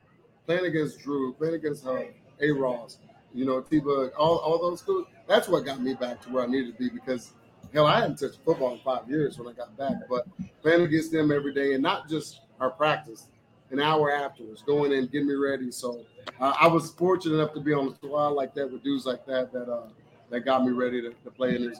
Playing 0.45 0.65
against 0.65 0.99
Drew, 0.99 1.33
playing 1.33 1.55
against 1.55 1.85
uh, 1.85 2.03
A. 2.41 2.51
Ross, 2.51 2.97
you 3.33 3.45
know, 3.45 3.61
T. 3.61 3.79
Bug, 3.79 4.11
all, 4.17 4.37
all 4.37 4.59
those 4.59 4.79
schools. 4.79 5.07
That's 5.27 5.47
what 5.47 5.65
got 5.65 5.81
me 5.81 5.93
back 5.93 6.21
to 6.23 6.29
where 6.29 6.43
I 6.43 6.47
needed 6.47 6.77
to 6.77 6.83
be 6.83 6.89
because 6.89 7.33
hell, 7.73 7.85
I 7.85 7.99
hadn't 8.01 8.17
touched 8.17 8.39
football 8.43 8.73
in 8.73 8.79
five 8.79 9.09
years 9.09 9.37
when 9.37 9.47
I 9.47 9.53
got 9.55 9.77
back. 9.77 9.93
But 10.09 10.27
playing 10.61 10.81
against 10.81 11.11
them 11.11 11.31
every 11.31 11.53
day 11.53 11.73
and 11.73 11.83
not 11.83 12.09
just 12.09 12.41
our 12.59 12.71
practice, 12.71 13.27
an 13.71 13.79
hour 13.79 14.11
afterwards, 14.11 14.61
going 14.63 14.91
in, 14.91 15.07
getting 15.07 15.27
me 15.27 15.35
ready. 15.35 15.71
So 15.71 16.05
uh, 16.39 16.53
I 16.59 16.67
was 16.67 16.91
fortunate 16.91 17.35
enough 17.35 17.53
to 17.53 17.59
be 17.59 17.73
on 17.73 17.89
the 17.89 17.95
squad 17.95 18.29
like 18.29 18.53
that 18.55 18.71
with 18.71 18.83
dudes 18.83 19.05
like 19.05 19.25
that 19.25 19.51
that 19.53 19.71
uh, 19.71 19.87
that 20.29 20.41
got 20.41 20.63
me 20.63 20.71
ready 20.71 21.01
to, 21.01 21.09
to 21.09 21.31
play 21.31 21.55
in 21.55 21.69
this. 21.69 21.79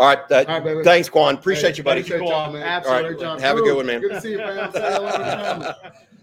All 0.00 0.06
right. 0.06 0.32
Uh, 0.32 0.44
All 0.48 0.60
right, 0.62 0.82
thanks, 0.82 1.10
Quan. 1.10 1.34
Appreciate 1.34 1.76
you, 1.76 1.84
buddy. 1.84 2.00
Appreciate 2.00 2.26
y'all, 2.26 2.50
man. 2.50 2.62
Absolutely. 2.62 3.20
Job. 3.20 3.38
Have 3.38 3.58
a 3.58 3.60
good 3.60 3.76
one, 3.76 3.84
man. 3.84 4.00
Good 4.00 4.12
to 4.12 4.20
see 4.22 4.30
you, 4.30 4.38
fam. 4.38 4.72
Say 4.72 4.80
hello 4.80 5.12
to 5.12 5.18
the 5.18 5.24
family. 5.24 5.74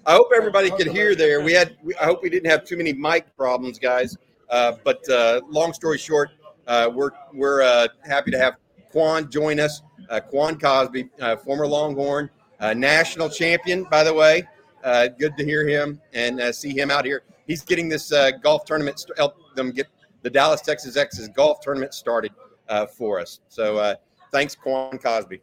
I 0.08 0.14
hope 0.14 0.30
everybody 0.36 0.72
could 0.72 0.88
hear 0.88 1.14
there. 1.14 1.42
We 1.42 1.54
had. 1.54 1.78
We, 1.84 1.94
I 1.98 2.06
hope 2.06 2.24
we 2.24 2.32
didn't 2.32 2.50
have 2.50 2.66
too 2.66 2.76
many 2.76 2.92
mic 2.92 3.38
problems, 3.38 3.78
guys. 3.78 4.18
Uh, 4.50 4.74
but 4.84 5.08
uh, 5.10 5.42
long 5.48 5.74
story 5.74 6.00
short, 6.00 6.32
uh, 6.66 6.90
we're 6.92 7.12
we're 7.36 7.62
uh, 7.62 7.88
happy 8.04 8.32
to 8.32 8.40
have 8.40 8.56
Quan 8.92 9.30
join 9.30 9.60
us. 9.60 9.84
Uh, 10.10 10.22
Quan 10.22 10.58
Cosby, 10.58 11.10
uh, 11.22 11.36
former 11.36 11.68
Longhorn, 11.68 12.32
uh, 12.60 12.74
national 12.74 13.30
champion, 13.30 13.84
by 13.84 14.04
the 14.04 14.14
way. 14.14 14.42
Uh, 14.84 15.08
good 15.08 15.38
to 15.38 15.46
hear 15.46 15.68
him 15.68 16.02
and 16.14 16.42
uh, 16.42 16.52
see 16.52 16.76
him 16.76 16.90
out 16.90 17.06
here. 17.06 17.22
He's 17.46 17.62
getting 17.62 17.90
this 17.90 18.12
uh, 18.12 18.32
golf 18.42 18.66
tournament 18.66 19.00
st- 19.00 19.16
help 19.20 19.36
them 19.56 19.70
get 19.72 19.86
the 20.24 20.32
Dallas 20.32 20.62
Texas 20.62 20.98
Exes 20.98 21.28
golf 21.28 21.60
tournament 21.60 21.94
started 21.94 22.32
uh, 22.70 22.86
for 22.86 23.20
us. 23.20 23.40
So 23.50 23.78
uh, 23.78 23.96
thanks, 24.32 24.56
Quan 24.56 24.98
Cosby. 24.98 25.42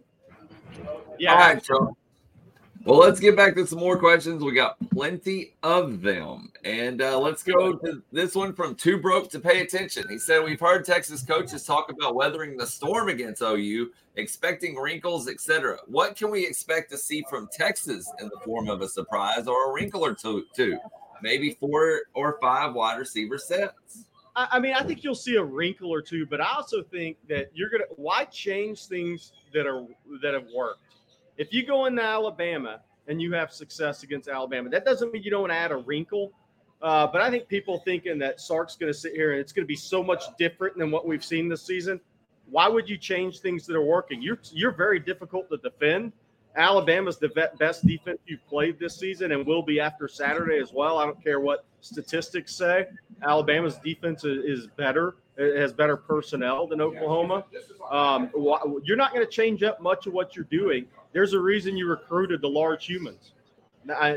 Yeah, 1.18 1.32
All 1.32 1.38
right, 1.38 1.64
so 1.64 1.96
Well, 2.84 2.98
let's 2.98 3.18
get 3.18 3.34
back 3.34 3.54
to 3.54 3.66
some 3.66 3.78
more 3.78 3.98
questions. 3.98 4.44
We 4.44 4.52
got 4.52 4.76
plenty 4.90 5.54
of 5.62 6.02
them. 6.02 6.52
And 6.64 7.00
uh, 7.00 7.18
let's 7.18 7.42
go 7.42 7.72
to 7.72 8.02
this 8.12 8.34
one 8.34 8.52
from 8.52 8.74
Too 8.74 8.98
Broke 8.98 9.30
to 9.30 9.40
Pay 9.40 9.62
Attention. 9.62 10.04
He 10.10 10.18
said, 10.18 10.44
We've 10.44 10.60
heard 10.60 10.84
Texas 10.84 11.22
coaches 11.22 11.64
talk 11.64 11.90
about 11.90 12.14
weathering 12.14 12.58
the 12.58 12.66
storm 12.66 13.08
against 13.08 13.40
OU, 13.40 13.90
expecting 14.16 14.76
wrinkles, 14.76 15.28
etc. 15.28 15.78
What 15.86 16.14
can 16.14 16.30
we 16.30 16.46
expect 16.46 16.90
to 16.90 16.98
see 16.98 17.24
from 17.30 17.48
Texas 17.52 18.10
in 18.20 18.26
the 18.26 18.40
form 18.44 18.68
of 18.68 18.82
a 18.82 18.88
surprise 18.88 19.46
or 19.46 19.70
a 19.70 19.72
wrinkle 19.72 20.04
or 20.04 20.14
two? 20.14 20.44
two? 20.54 20.78
Maybe 21.22 21.56
four 21.58 22.02
or 22.12 22.36
five 22.38 22.74
wide 22.74 22.98
receiver 22.98 23.38
sets. 23.38 24.04
I 24.36 24.58
mean, 24.58 24.74
I 24.74 24.82
think 24.82 25.04
you'll 25.04 25.14
see 25.14 25.36
a 25.36 25.44
wrinkle 25.44 25.92
or 25.94 26.02
two, 26.02 26.26
but 26.26 26.40
I 26.40 26.54
also 26.56 26.82
think 26.82 27.18
that 27.28 27.50
you're 27.54 27.70
gonna 27.70 27.84
why 27.94 28.24
change 28.24 28.86
things 28.86 29.32
that 29.52 29.66
are 29.66 29.86
that 30.22 30.34
have 30.34 30.46
worked 30.54 30.80
if 31.36 31.52
you 31.52 31.64
go 31.64 31.86
into 31.86 32.02
Alabama 32.02 32.80
and 33.08 33.20
you 33.20 33.32
have 33.34 33.52
success 33.52 34.02
against 34.02 34.28
Alabama, 34.28 34.70
that 34.70 34.84
doesn't 34.84 35.12
mean 35.12 35.22
you 35.22 35.30
don't 35.30 35.50
add 35.50 35.72
a 35.72 35.76
wrinkle. 35.76 36.32
Uh, 36.80 37.06
but 37.06 37.20
I 37.20 37.30
think 37.30 37.48
people 37.48 37.78
thinking 37.78 38.18
that 38.18 38.40
Sark's 38.40 38.76
going 38.76 38.92
to 38.92 38.98
sit 38.98 39.12
here 39.12 39.32
and 39.32 39.40
it's 39.40 39.52
going 39.52 39.64
to 39.64 39.68
be 39.68 39.76
so 39.76 40.02
much 40.02 40.24
different 40.38 40.76
than 40.76 40.90
what 40.90 41.06
we've 41.06 41.24
seen 41.24 41.48
this 41.48 41.62
season. 41.62 42.00
Why 42.50 42.68
would 42.68 42.88
you 42.88 42.98
change 42.98 43.40
things 43.40 43.66
that 43.66 43.74
are 43.74 43.84
working? 43.84 44.20
You're 44.20 44.38
you're 44.52 44.72
very 44.72 45.00
difficult 45.00 45.48
to 45.50 45.56
defend. 45.56 46.12
Alabama's 46.56 47.18
the 47.18 47.50
best 47.58 47.86
defense 47.86 48.18
you've 48.26 48.46
played 48.46 48.78
this 48.78 48.96
season 48.96 49.32
and 49.32 49.46
will 49.46 49.62
be 49.62 49.80
after 49.80 50.06
Saturday 50.06 50.58
as 50.58 50.72
well. 50.72 50.98
I 50.98 51.04
don't 51.04 51.22
care 51.22 51.40
what 51.40 51.64
statistics 51.80 52.54
say. 52.54 52.86
Alabama's 53.22 53.76
defense 53.78 54.24
is 54.24 54.68
better. 54.76 55.16
It 55.36 55.58
has 55.58 55.72
better 55.72 55.96
personnel 55.96 56.68
than 56.68 56.80
Oklahoma. 56.80 57.44
Um, 57.90 58.30
you're 58.84 58.96
not 58.96 59.12
going 59.12 59.26
to 59.26 59.30
change 59.30 59.64
up 59.64 59.80
much 59.80 60.06
of 60.06 60.12
what 60.12 60.36
you're 60.36 60.44
doing. 60.44 60.86
There's 61.12 61.32
a 61.32 61.40
reason 61.40 61.76
you 61.76 61.88
recruited 61.88 62.40
the 62.40 62.48
large 62.48 62.86
humans. 62.86 63.32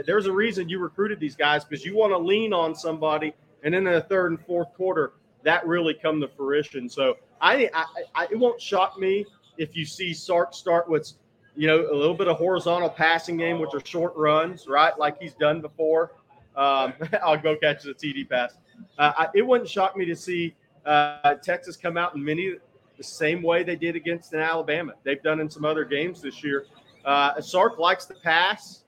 There's 0.06 0.28
a 0.28 0.32
reason 0.32 0.70
you 0.70 0.80
recruited 0.80 1.20
these 1.20 1.36
guys 1.36 1.66
because 1.66 1.84
you 1.84 1.96
want 1.98 2.14
to 2.14 2.18
lean 2.18 2.54
on 2.54 2.76
somebody, 2.76 3.34
and 3.64 3.74
then 3.74 3.88
in 3.88 3.94
the 3.94 4.02
third 4.02 4.32
and 4.32 4.40
fourth 4.46 4.74
quarter, 4.76 5.14
that 5.44 5.66
really 5.66 5.94
come 5.94 6.22
to 6.22 6.28
fruition. 6.28 6.88
So 6.88 7.18
I, 7.42 7.70
I, 7.74 7.86
I 8.16 8.28
it 8.32 8.38
won't 8.38 8.62
shock 8.62 8.98
me 8.98 9.26
if 9.58 9.76
you 9.76 9.86
see 9.86 10.14
Sark 10.14 10.54
start 10.54 10.88
with, 10.88 11.12
you 11.58 11.68
know, 11.68 11.90
a 11.92 11.96
little 11.96 12.14
bit 12.14 12.28
of 12.28 12.38
horizontal 12.38 12.90
passing 12.90 13.38
game, 13.38 13.60
which 13.60 13.74
are 13.74 13.86
short 13.86 14.16
runs, 14.16 14.68
right, 14.68 14.98
like 14.98 15.20
he's 15.20 15.34
done 15.34 15.62
before. 15.62 16.14
Um, 16.56 16.94
I'll 17.24 17.38
go 17.38 17.56
catch 17.58 17.84
the 17.84 17.94
TD 17.94 18.30
pass. 18.30 18.58
Uh, 18.98 19.12
I, 19.18 19.28
it 19.34 19.42
wouldn't 19.42 19.70
shock 19.70 19.98
me 19.98 20.06
to 20.06 20.16
see 20.16 20.56
uh, 20.86 21.36
Texas 21.44 21.76
come 21.76 21.98
out 21.98 22.16
in 22.16 22.24
many 22.24 22.56
the 22.98 23.04
same 23.04 23.44
way 23.44 23.64
they 23.64 23.76
did 23.76 23.96
against 23.96 24.34
an 24.34 24.40
Alabama. 24.40 24.94
They've 25.04 25.22
done 25.22 25.40
in 25.40 25.50
some 25.50 25.66
other 25.66 25.86
games 25.86 26.22
this 26.22 26.44
year 26.44 26.66
uh, 27.08 27.40
Sark 27.40 27.80
likes 27.80 28.06
to 28.06 28.14
pass 28.16 28.84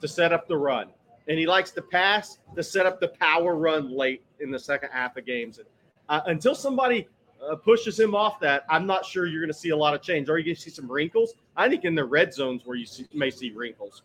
to 0.00 0.06
set 0.06 0.32
up 0.32 0.46
the 0.46 0.56
run, 0.56 0.88
and 1.26 1.38
he 1.38 1.46
likes 1.46 1.70
to 1.72 1.82
pass 1.82 2.38
to 2.54 2.62
set 2.62 2.84
up 2.84 3.00
the 3.00 3.08
power 3.08 3.56
run 3.56 3.96
late 3.96 4.22
in 4.40 4.50
the 4.50 4.58
second 4.58 4.90
half 4.92 5.16
of 5.16 5.24
games. 5.24 5.58
Uh, 6.08 6.20
until 6.26 6.54
somebody 6.54 7.08
uh, 7.50 7.56
pushes 7.56 7.98
him 7.98 8.14
off 8.14 8.40
that, 8.40 8.64
I'm 8.68 8.86
not 8.86 9.04
sure 9.04 9.26
you're 9.26 9.40
going 9.40 9.52
to 9.52 9.58
see 9.58 9.70
a 9.70 9.76
lot 9.76 9.94
of 9.94 10.02
change. 10.02 10.28
Or 10.28 10.38
you 10.38 10.44
going 10.44 10.56
to 10.56 10.60
see 10.60 10.70
some 10.70 10.90
wrinkles. 10.90 11.34
I 11.56 11.68
think 11.68 11.84
in 11.84 11.94
the 11.94 12.04
red 12.04 12.32
zones 12.32 12.62
where 12.64 12.76
you 12.76 12.86
see, 12.86 13.06
may 13.12 13.30
see 13.30 13.50
wrinkles. 13.50 14.02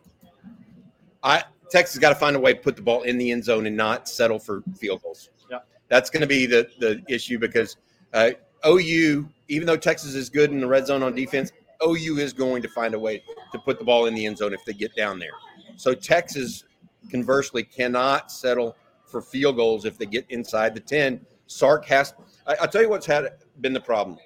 I 1.24 1.44
Texas 1.70 2.00
got 2.00 2.10
to 2.10 2.16
find 2.16 2.36
a 2.36 2.40
way 2.40 2.54
to 2.54 2.60
put 2.60 2.76
the 2.76 2.82
ball 2.82 3.04
in 3.04 3.18
the 3.18 3.32
end 3.32 3.44
zone 3.44 3.66
and 3.66 3.76
not 3.76 4.08
settle 4.08 4.40
for 4.40 4.64
field 4.78 5.02
goals. 5.04 5.30
Yeah, 5.52 5.60
that's 5.90 6.10
going 6.10 6.22
to 6.22 6.28
be 6.28 6.46
the 6.46 6.70
the 6.80 7.04
issue 7.08 7.40
because 7.40 7.78
uh, 8.14 8.32
OU, 8.66 9.28
even 9.48 9.68
though 9.68 9.78
Texas 9.78 10.16
is 10.16 10.30
good 10.30 10.52
in 10.52 10.60
the 10.60 10.68
red 10.68 10.88
zone 10.88 11.04
on 11.04 11.14
defense, 11.14 11.52
OU 11.84 12.18
is 12.18 12.34
going 12.34 12.62
to 12.62 12.70
find 12.70 12.94
a 12.94 13.00
way 13.00 13.24
to 13.52 13.60
put 13.60 13.80
the 13.80 13.86
ball 13.86 14.06
in 14.06 14.16
the 14.16 14.26
end 14.26 14.38
zone 14.38 14.54
if 14.54 14.64
they 14.66 14.74
get 14.74 14.96
down 14.96 15.20
there. 15.20 15.32
So 15.76 15.94
Texas, 15.94 16.64
conversely, 17.12 17.64
cannot 17.64 18.32
settle 18.32 18.76
for 19.06 19.22
field 19.22 19.56
goals 19.58 19.86
if 19.86 19.98
they 19.98 20.06
get 20.06 20.26
inside 20.30 20.74
the 20.74 20.80
10. 20.80 21.26
Sark 21.48 21.86
has, 21.86 22.14
I, 22.48 22.56
will 22.62 22.68
tell 22.68 22.82
you 22.82 22.90
what's 22.90 23.06
had 23.06 23.34
been 23.62 23.74
the 23.74 23.82
problem. 23.82 24.18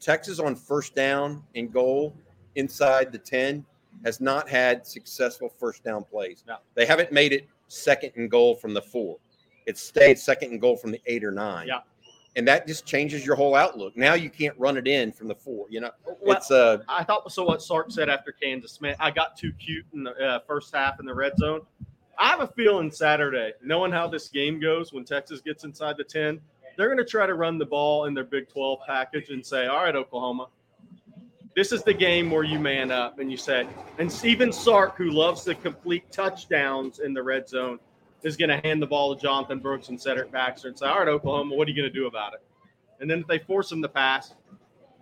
Texas 0.00 0.38
on 0.38 0.54
first 0.54 0.94
down 0.94 1.42
and 1.54 1.72
goal 1.72 2.16
inside 2.54 3.12
the 3.12 3.18
10 3.18 3.64
has 4.04 4.20
not 4.20 4.48
had 4.48 4.86
successful 4.86 5.52
first 5.58 5.84
down 5.84 6.04
plays. 6.04 6.44
No. 6.46 6.56
They 6.74 6.86
haven't 6.86 7.12
made 7.12 7.32
it 7.32 7.48
second 7.68 8.12
and 8.16 8.30
goal 8.30 8.54
from 8.54 8.74
the 8.74 8.82
four. 8.82 9.18
It's 9.66 9.80
stayed 9.80 10.18
second 10.18 10.52
and 10.52 10.60
goal 10.60 10.76
from 10.76 10.90
the 10.90 11.00
eight 11.06 11.22
or 11.22 11.30
nine. 11.30 11.68
Yeah 11.68 11.80
and 12.36 12.46
that 12.46 12.66
just 12.66 12.86
changes 12.86 13.26
your 13.26 13.36
whole 13.36 13.54
outlook. 13.54 13.96
Now 13.96 14.14
you 14.14 14.30
can't 14.30 14.56
run 14.58 14.76
it 14.76 14.86
in 14.86 15.12
from 15.12 15.28
the 15.28 15.34
four. 15.34 15.66
You 15.68 15.80
know, 15.80 15.90
well, 16.20 16.36
it's 16.36 16.50
uh. 16.50 16.78
I 16.88 17.04
thought 17.04 17.30
so. 17.32 17.44
What 17.44 17.62
Sark 17.62 17.90
said 17.90 18.08
after 18.08 18.32
Kansas, 18.32 18.80
man, 18.80 18.94
I 19.00 19.10
got 19.10 19.36
too 19.36 19.52
cute 19.52 19.84
in 19.92 20.04
the 20.04 20.12
uh, 20.12 20.38
first 20.46 20.74
half 20.74 21.00
in 21.00 21.06
the 21.06 21.14
red 21.14 21.36
zone. 21.38 21.62
I 22.18 22.28
have 22.28 22.40
a 22.40 22.48
feeling 22.48 22.90
Saturday, 22.90 23.52
knowing 23.62 23.92
how 23.92 24.06
this 24.06 24.28
game 24.28 24.60
goes, 24.60 24.92
when 24.92 25.04
Texas 25.04 25.40
gets 25.40 25.64
inside 25.64 25.96
the 25.96 26.04
ten, 26.04 26.40
they're 26.80 26.88
going 26.88 26.98
to 26.98 27.04
try 27.04 27.26
to 27.26 27.34
run 27.34 27.58
the 27.58 27.66
ball 27.66 28.06
in 28.06 28.14
their 28.14 28.24
Big 28.24 28.48
Twelve 28.48 28.78
package 28.86 29.28
and 29.28 29.44
say, 29.44 29.66
"All 29.66 29.84
right, 29.84 29.94
Oklahoma." 29.94 30.46
This 31.54 31.72
is 31.72 31.82
the 31.82 31.92
game 31.92 32.30
where 32.30 32.44
you 32.44 32.58
man 32.58 32.90
up 32.90 33.18
and 33.18 33.30
you 33.30 33.36
say, 33.36 33.66
and 33.98 34.10
Stephen 34.10 34.52
Sark, 34.52 34.96
who 34.96 35.10
loves 35.10 35.42
to 35.44 35.54
complete 35.54 36.10
touchdowns 36.12 37.00
in 37.00 37.12
the 37.12 37.22
red 37.22 37.48
zone, 37.48 37.80
is 38.22 38.36
going 38.36 38.48
to 38.48 38.58
hand 38.58 38.80
the 38.80 38.86
ball 38.86 39.14
to 39.14 39.20
Jonathan 39.20 39.58
Brooks 39.58 39.88
and 39.88 40.00
Cedric 40.00 40.30
Baxter 40.30 40.68
and 40.68 40.78
say, 40.78 40.86
all 40.86 41.00
right, 41.00 41.08
Oklahoma, 41.08 41.54
what 41.56 41.66
are 41.66 41.70
you 41.72 41.76
going 41.76 41.92
to 41.92 41.94
do 41.94 42.06
about 42.06 42.34
it? 42.34 42.42
And 43.00 43.10
then 43.10 43.18
if 43.18 43.26
they 43.26 43.40
force 43.40 43.68
them 43.68 43.82
to 43.82 43.88
pass, 43.88 44.34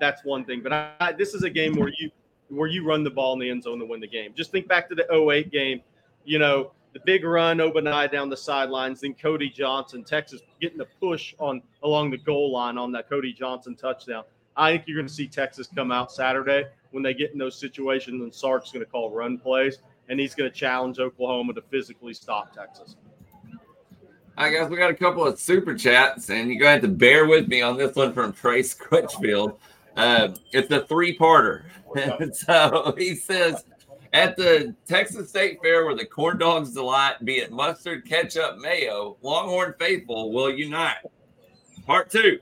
that's 0.00 0.24
one 0.24 0.44
thing. 0.44 0.62
But 0.62 0.72
I, 0.72 1.12
this 1.12 1.34
is 1.34 1.42
a 1.42 1.50
game 1.50 1.76
where 1.76 1.92
you 1.98 2.10
where 2.48 2.68
you 2.68 2.84
run 2.84 3.04
the 3.04 3.10
ball 3.10 3.34
in 3.34 3.40
the 3.40 3.50
end 3.50 3.62
zone 3.62 3.78
to 3.78 3.84
win 3.84 4.00
the 4.00 4.08
game. 4.08 4.32
Just 4.34 4.50
think 4.50 4.66
back 4.66 4.88
to 4.88 4.94
the 4.94 5.06
08 5.12 5.52
game. 5.52 5.82
You 6.24 6.38
know, 6.38 6.72
the 6.98 7.04
big 7.04 7.24
run, 7.24 7.58
Ogbonnaya 7.58 8.10
down 8.10 8.28
the 8.28 8.36
sidelines, 8.36 9.00
then 9.00 9.14
Cody 9.14 9.48
Johnson, 9.48 10.04
Texas 10.04 10.40
getting 10.60 10.78
the 10.78 10.86
push 11.00 11.34
on 11.38 11.62
along 11.82 12.10
the 12.10 12.18
goal 12.18 12.52
line 12.52 12.76
on 12.76 12.92
that 12.92 13.08
Cody 13.08 13.32
Johnson 13.32 13.76
touchdown. 13.76 14.24
I 14.56 14.72
think 14.72 14.84
you're 14.86 14.96
going 14.96 15.06
to 15.06 15.12
see 15.12 15.28
Texas 15.28 15.68
come 15.72 15.92
out 15.92 16.10
Saturday 16.10 16.64
when 16.90 17.02
they 17.02 17.14
get 17.14 17.32
in 17.32 17.38
those 17.38 17.56
situations, 17.56 18.22
and 18.22 18.34
Sark's 18.34 18.72
going 18.72 18.84
to 18.84 18.90
call 18.90 19.10
run 19.10 19.38
plays, 19.38 19.78
and 20.08 20.18
he's 20.18 20.34
going 20.34 20.50
to 20.50 20.56
challenge 20.56 20.98
Oklahoma 20.98 21.54
to 21.54 21.62
physically 21.62 22.14
stop 22.14 22.52
Texas. 22.52 22.96
All 24.36 24.44
right, 24.44 24.54
guys, 24.54 24.68
we 24.68 24.76
got 24.76 24.90
a 24.90 24.94
couple 24.94 25.24
of 25.26 25.38
super 25.38 25.74
chats, 25.74 26.30
and 26.30 26.48
you're 26.50 26.58
going 26.58 26.80
to 26.80 26.80
have 26.80 26.82
to 26.82 26.88
bear 26.88 27.26
with 27.26 27.48
me 27.48 27.62
on 27.62 27.76
this 27.76 27.94
one 27.94 28.12
from 28.12 28.32
Trace 28.32 28.74
Crutchfield. 28.74 29.58
Uh, 29.96 30.28
it's 30.52 30.70
a 30.70 30.84
three-parter. 30.86 31.64
so 32.34 32.94
he 32.96 33.14
says, 33.14 33.64
at 34.12 34.36
the 34.36 34.74
Texas 34.86 35.28
State 35.28 35.58
Fair, 35.62 35.84
where 35.84 35.94
the 35.94 36.04
corn 36.04 36.38
dogs 36.38 36.72
delight, 36.72 37.24
be 37.24 37.38
it 37.38 37.52
mustard, 37.52 38.06
ketchup, 38.06 38.58
mayo, 38.58 39.16
Longhorn 39.22 39.74
faithful 39.78 40.32
will 40.32 40.50
unite. 40.50 40.98
Part 41.86 42.10
two. 42.10 42.38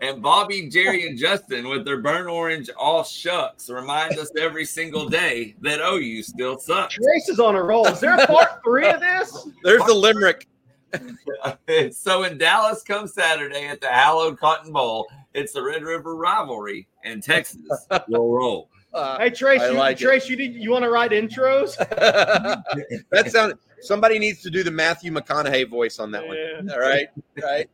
And 0.00 0.22
Bobby, 0.22 0.68
Jerry, 0.68 1.06
and 1.06 1.18
Justin 1.18 1.68
with 1.68 1.86
their 1.86 2.02
burnt 2.02 2.28
orange 2.28 2.68
all 2.78 3.02
shucks 3.02 3.70
remind 3.70 4.18
us 4.18 4.30
every 4.38 4.66
single 4.66 5.08
day 5.08 5.54
that 5.62 5.80
OU 5.80 6.22
still 6.22 6.58
sucks. 6.58 6.94
Trace 6.94 7.28
is 7.30 7.40
on 7.40 7.56
a 7.56 7.62
roll. 7.62 7.86
Is 7.86 8.00
there 8.00 8.14
a 8.14 8.26
part 8.26 8.62
three 8.62 8.86
of 8.88 9.00
this? 9.00 9.48
There's 9.62 9.84
the 9.84 9.94
limerick. 9.94 10.46
so 11.92 12.24
in 12.24 12.36
Dallas 12.36 12.82
come 12.82 13.06
Saturday 13.06 13.66
at 13.66 13.80
the 13.80 13.88
hallowed 13.88 14.38
Cotton 14.38 14.72
Bowl, 14.72 15.06
it's 15.32 15.52
the 15.52 15.62
Red 15.62 15.82
River 15.82 16.14
rivalry, 16.14 16.88
and 17.04 17.22
Texas 17.22 17.86
will 18.08 18.32
roll. 18.32 18.68
Uh, 18.96 19.18
hey 19.18 19.28
Trace, 19.28 19.60
you, 19.60 19.72
like 19.72 19.98
Trace, 19.98 20.26
you 20.26 20.36
need 20.36 20.54
you 20.54 20.70
want 20.70 20.82
to 20.82 20.90
write 20.90 21.10
intros? 21.10 21.76
that 23.10 23.30
sound 23.30 23.54
somebody 23.80 24.18
needs 24.18 24.40
to 24.42 24.50
do 24.50 24.62
the 24.62 24.70
Matthew 24.70 25.12
McConaughey 25.12 25.68
voice 25.68 25.98
on 25.98 26.10
that 26.12 26.24
yeah. 26.24 26.56
one. 26.56 26.70
All 26.70 26.80
right, 26.80 27.08
right. 27.42 27.68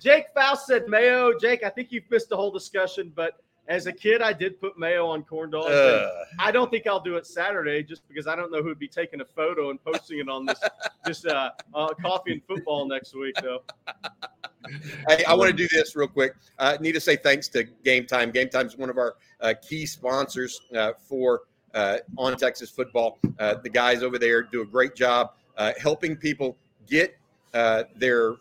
Jake 0.00 0.26
Faust 0.32 0.66
said 0.66 0.88
Mayo. 0.88 1.36
Jake, 1.38 1.64
I 1.64 1.70
think 1.70 1.90
you've 1.90 2.08
missed 2.08 2.28
the 2.28 2.36
whole 2.36 2.52
discussion, 2.52 3.12
but 3.14 3.42
as 3.70 3.86
a 3.86 3.92
kid, 3.92 4.20
I 4.20 4.32
did 4.32 4.60
put 4.60 4.76
mayo 4.76 5.06
on 5.06 5.22
corn 5.22 5.50
dogs. 5.50 5.68
Uh, 5.68 6.24
I 6.40 6.50
don't 6.50 6.70
think 6.72 6.88
I'll 6.88 7.00
do 7.00 7.14
it 7.14 7.24
Saturday 7.24 7.84
just 7.84 8.06
because 8.08 8.26
I 8.26 8.34
don't 8.34 8.50
know 8.50 8.64
who'd 8.64 8.80
be 8.80 8.88
taking 8.88 9.20
a 9.20 9.24
photo 9.24 9.70
and 9.70 9.82
posting 9.82 10.18
it 10.18 10.28
on 10.28 10.44
this 10.44 10.60
this 11.04 11.24
uh, 11.24 11.50
uh, 11.72 11.94
coffee 12.02 12.32
and 12.32 12.42
football 12.44 12.86
next 12.88 13.14
week, 13.14 13.36
though. 13.40 13.62
Hey, 15.08 15.24
I 15.24 15.34
want 15.34 15.50
to 15.50 15.56
do 15.56 15.68
this 15.68 15.94
real 15.94 16.08
quick. 16.08 16.34
I 16.58 16.78
need 16.78 16.92
to 16.92 17.00
say 17.00 17.14
thanks 17.14 17.46
to 17.50 17.62
Game 17.84 18.06
Time. 18.06 18.32
Game 18.32 18.48
Time 18.48 18.66
is 18.66 18.76
one 18.76 18.90
of 18.90 18.98
our 18.98 19.14
uh, 19.40 19.54
key 19.62 19.86
sponsors 19.86 20.60
uh, 20.76 20.92
for 20.98 21.42
uh, 21.72 21.98
on 22.18 22.36
Texas 22.36 22.70
football. 22.70 23.20
the 23.22 23.70
guys 23.72 24.02
over 24.02 24.18
there 24.18 24.42
do 24.42 24.62
a 24.62 24.66
great 24.66 24.96
job 24.96 25.30
helping 25.80 26.16
people 26.16 26.56
get 26.88 27.16
their 27.52 28.34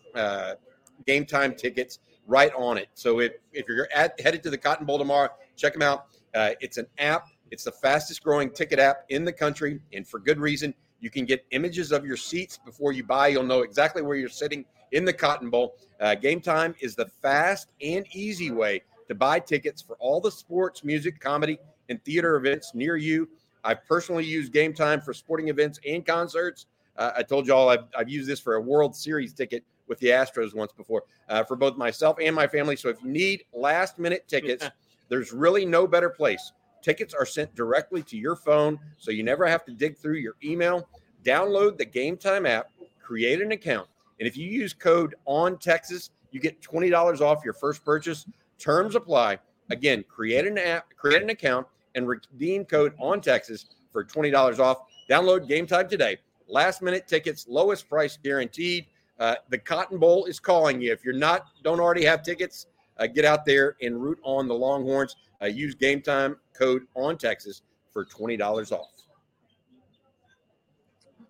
game 1.06 1.26
time 1.26 1.56
tickets 1.56 2.00
right 2.30 2.54
on 2.56 2.78
it. 2.78 2.88
So 2.94 3.20
if, 3.20 3.34
if 3.52 3.68
you're 3.68 3.90
at, 3.94 4.20
headed 4.22 4.44
to 4.44 4.50
the 4.50 4.58
Cotton 4.58 4.86
Bowl 4.86 4.98
tomorrow, 4.98 5.30
check 5.56 5.74
them 5.74 5.82
out. 5.82 6.06
Uh, 6.34 6.52
it's 6.62 6.78
an 6.78 6.86
app. 7.00 7.28
It's 7.52 7.64
the 7.64 7.72
fastest 7.72 8.24
growing 8.24 8.52
ticket 8.52 8.78
app 8.80 9.06
in 9.10 9.26
the 9.26 9.34
country, 9.34 9.80
and 9.92 10.08
for 10.08 10.20
good 10.20 10.40
reason. 10.40 10.74
You 11.02 11.10
can 11.10 11.26
get 11.26 11.46
images 11.52 11.92
of 11.92 12.06
your 12.06 12.18
seats 12.18 12.60
before 12.64 12.92
you 12.92 13.04
buy. 13.04 13.30
You'll 13.30 13.44
know 13.44 13.62
exactly 13.62 14.02
where 14.02 14.18
you're 14.18 14.30
sitting 14.30 14.66
in 14.92 15.06
the 15.06 15.14
Cotton 15.14 15.50
Bowl. 15.50 15.78
Uh, 16.00 16.14
Game 16.16 16.42
Time 16.42 16.76
is 16.82 16.94
the 16.94 17.06
fast 17.06 17.70
and 17.82 18.06
easy 18.14 18.52
way 18.52 18.82
to 19.08 19.16
buy 19.16 19.40
tickets 19.40 19.82
for 19.82 19.96
all 20.00 20.20
the 20.20 20.30
sports, 20.30 20.84
music, 20.84 21.20
comedy, 21.20 21.58
and 21.88 22.04
theater 22.04 22.36
events 22.36 22.74
near 22.76 22.98
you. 22.98 23.30
I've 23.64 23.86
personally 23.86 24.26
used 24.26 24.52
Game 24.52 24.74
Time 24.74 25.02
for 25.02 25.14
sporting 25.14 25.48
events 25.48 25.80
and 25.88 26.06
concerts. 26.06 26.66
Uh, 26.98 27.12
I 27.18 27.24
told 27.24 27.48
y'all 27.48 27.70
I've, 27.70 27.86
I've 27.98 28.10
used 28.10 28.28
this 28.28 28.40
for 28.40 28.56
a 28.56 28.62
World 28.62 28.96
Series 28.96 29.34
ticket 29.34 29.64
with 29.90 30.00
the 30.00 30.08
Astros 30.08 30.56
once 30.56 30.72
before 30.72 31.04
uh, 31.28 31.44
for 31.44 31.56
both 31.56 31.76
myself 31.76 32.18
and 32.22 32.36
my 32.36 32.48
family. 32.48 32.76
So 32.76 32.90
if 32.90 33.04
you 33.04 33.10
need 33.10 33.44
last 33.52 34.00
minute 34.00 34.28
tickets, 34.28 34.70
there's 35.10 35.34
really 35.34 35.66
no 35.66 35.88
better 35.88 36.10
place. 36.10 36.54
Tickets 36.82 37.14
are 37.14 37.26
sent 37.26 37.54
directly 37.56 38.02
to 38.04 38.18
your 38.18 38.36
phone, 38.36 38.80
so 38.98 39.12
you 39.12 39.24
never 39.24 39.46
have 39.46 39.66
to 39.66 39.74
dig 39.74 39.98
through 39.98 40.18
your 40.18 40.36
email. 40.44 40.88
Download 41.26 41.78
the 41.78 41.84
Game 41.84 42.16
Time 42.16 42.46
app, 42.46 42.70
create 43.02 43.42
an 43.42 43.52
account, 43.52 43.90
and 44.20 44.28
if 44.28 44.38
you 44.38 44.48
use 44.48 44.74
code 44.74 45.16
on 45.26 45.58
Texas, 45.58 46.12
you 46.32 46.40
get 46.40 46.62
$20 46.62 47.22
off 47.22 47.44
your 47.44 47.54
first 47.54 47.84
purchase. 47.84 48.26
Terms 48.60 48.96
apply. 48.96 49.40
Again, 49.70 50.04
create 50.08 50.46
an 50.46 50.58
app, 50.58 50.96
create 50.96 51.22
an 51.22 51.30
account, 51.30 51.68
and 51.96 52.08
redeem 52.08 52.66
code 52.66 52.94
on 53.00 53.22
Texas 53.22 53.66
for 53.92 54.04
$20 54.04 54.60
off. 54.60 54.80
Download 55.10 55.48
Game 55.48 55.68
Time 55.68 55.90
today. 55.90 56.18
Last 56.48 56.82
minute 56.82 57.08
tickets, 57.08 57.46
lowest 57.48 57.88
price 57.88 58.18
guaranteed. 58.22 58.88
Uh, 59.20 59.36
the 59.50 59.58
Cotton 59.58 59.98
Bowl 59.98 60.26
is 60.26 60.40
calling 60.40 60.82
you. 60.82 60.92
If 60.92 61.04
you're 61.04 61.14
not, 61.14 61.48
don't 61.64 61.80
already 61.80 62.06
have 62.06 62.24
tickets, 62.24 62.68
uh, 62.98 63.08
get 63.08 63.26
out 63.26 63.46
there 63.46 63.76
and 63.82 64.02
root 64.02 64.20
on 64.24 64.48
the 64.48 64.54
Longhorns. 64.54 65.16
Uh, 65.42 65.48
use 65.48 65.76
Game 65.76 66.02
Time 66.02 66.38
code 66.54 66.84
on 66.96 67.18
Texas 67.18 67.62
for 67.92 68.06
$20 68.06 68.72
off. 68.72 68.88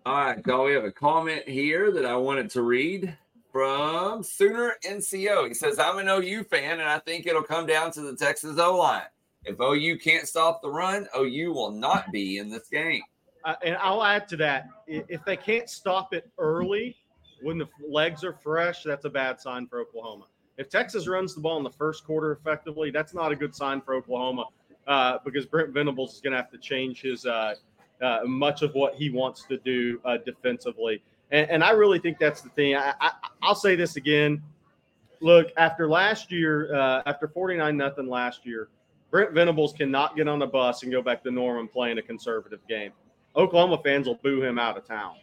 All 0.06 0.14
right, 0.14 0.42
so 0.44 0.64
we 0.64 0.72
have 0.72 0.84
a 0.84 0.90
comment 0.90 1.46
here 1.48 1.92
that 1.92 2.06
I 2.06 2.16
wanted 2.16 2.48
to 2.50 2.62
read 2.62 3.16
from 3.52 4.22
Sooner 4.22 4.76
NCO. 4.84 5.48
He 5.48 5.54
says, 5.54 5.78
I'm 5.78 5.98
an 5.98 6.08
OU 6.08 6.44
fan, 6.44 6.80
and 6.80 6.88
I 6.88 6.98
think 7.00 7.26
it'll 7.26 7.42
come 7.42 7.66
down 7.66 7.90
to 7.92 8.00
the 8.00 8.16
Texas 8.16 8.58
O 8.58 8.76
line. 8.76 9.02
If 9.44 9.60
OU 9.60 9.98
can't 9.98 10.26
stop 10.26 10.62
the 10.62 10.70
run, 10.70 11.06
OU 11.16 11.52
will 11.52 11.70
not 11.70 12.10
be 12.12 12.38
in 12.38 12.48
this 12.48 12.68
game. 12.68 13.02
Uh, 13.44 13.54
and 13.64 13.76
I'll 13.76 14.02
add 14.02 14.28
to 14.28 14.36
that 14.38 14.68
if 14.86 15.24
they 15.24 15.36
can't 15.36 15.68
stop 15.68 16.12
it 16.12 16.30
early 16.38 16.96
when 17.42 17.58
the 17.58 17.68
legs 17.86 18.24
are 18.24 18.32
fresh, 18.32 18.82
that's 18.84 19.04
a 19.04 19.10
bad 19.10 19.40
sign 19.40 19.66
for 19.66 19.80
Oklahoma. 19.80 20.26
If 20.58 20.68
Texas 20.68 21.08
runs 21.08 21.34
the 21.34 21.40
ball 21.40 21.56
in 21.56 21.64
the 21.64 21.70
first 21.70 22.04
quarter 22.04 22.32
effectively, 22.32 22.90
that's 22.90 23.14
not 23.14 23.32
a 23.32 23.36
good 23.36 23.54
sign 23.54 23.80
for 23.80 23.94
Oklahoma 23.94 24.46
uh, 24.86 25.18
because 25.24 25.46
Brent 25.46 25.70
Venables 25.70 26.14
is 26.14 26.20
going 26.20 26.32
to 26.32 26.36
have 26.36 26.50
to 26.50 26.58
change 26.58 27.00
his 27.00 27.24
uh, 27.24 27.54
uh, 28.02 28.20
much 28.26 28.62
of 28.62 28.74
what 28.74 28.94
he 28.94 29.10
wants 29.10 29.44
to 29.44 29.56
do 29.58 30.00
uh, 30.04 30.18
defensively. 30.18 31.02
And, 31.30 31.50
and, 31.50 31.64
I 31.64 31.70
really 31.70 31.98
think 31.98 32.18
that's 32.18 32.40
the 32.40 32.48
thing. 32.50 32.76
I, 32.76 33.12
will 33.42 33.54
say 33.54 33.76
this 33.76 33.96
again. 33.96 34.42
Look, 35.20 35.48
after 35.56 35.88
last 35.88 36.32
year, 36.32 36.74
uh, 36.74 37.02
after 37.06 37.28
49 37.28 37.76
nothing 37.76 38.08
last 38.08 38.44
year, 38.44 38.68
Brent 39.10 39.32
Venables 39.32 39.72
cannot 39.72 40.16
get 40.16 40.28
on 40.28 40.42
a 40.42 40.46
bus 40.46 40.82
and 40.82 40.90
go 40.90 41.02
back 41.02 41.22
to 41.24 41.30
Norman 41.30 41.68
playing 41.68 41.98
a 41.98 42.02
conservative 42.02 42.60
game. 42.68 42.92
Oklahoma 43.36 43.80
fans 43.84 44.06
will 44.06 44.18
boo 44.22 44.42
him 44.42 44.58
out 44.58 44.76
of 44.76 44.86
town. 44.86 45.16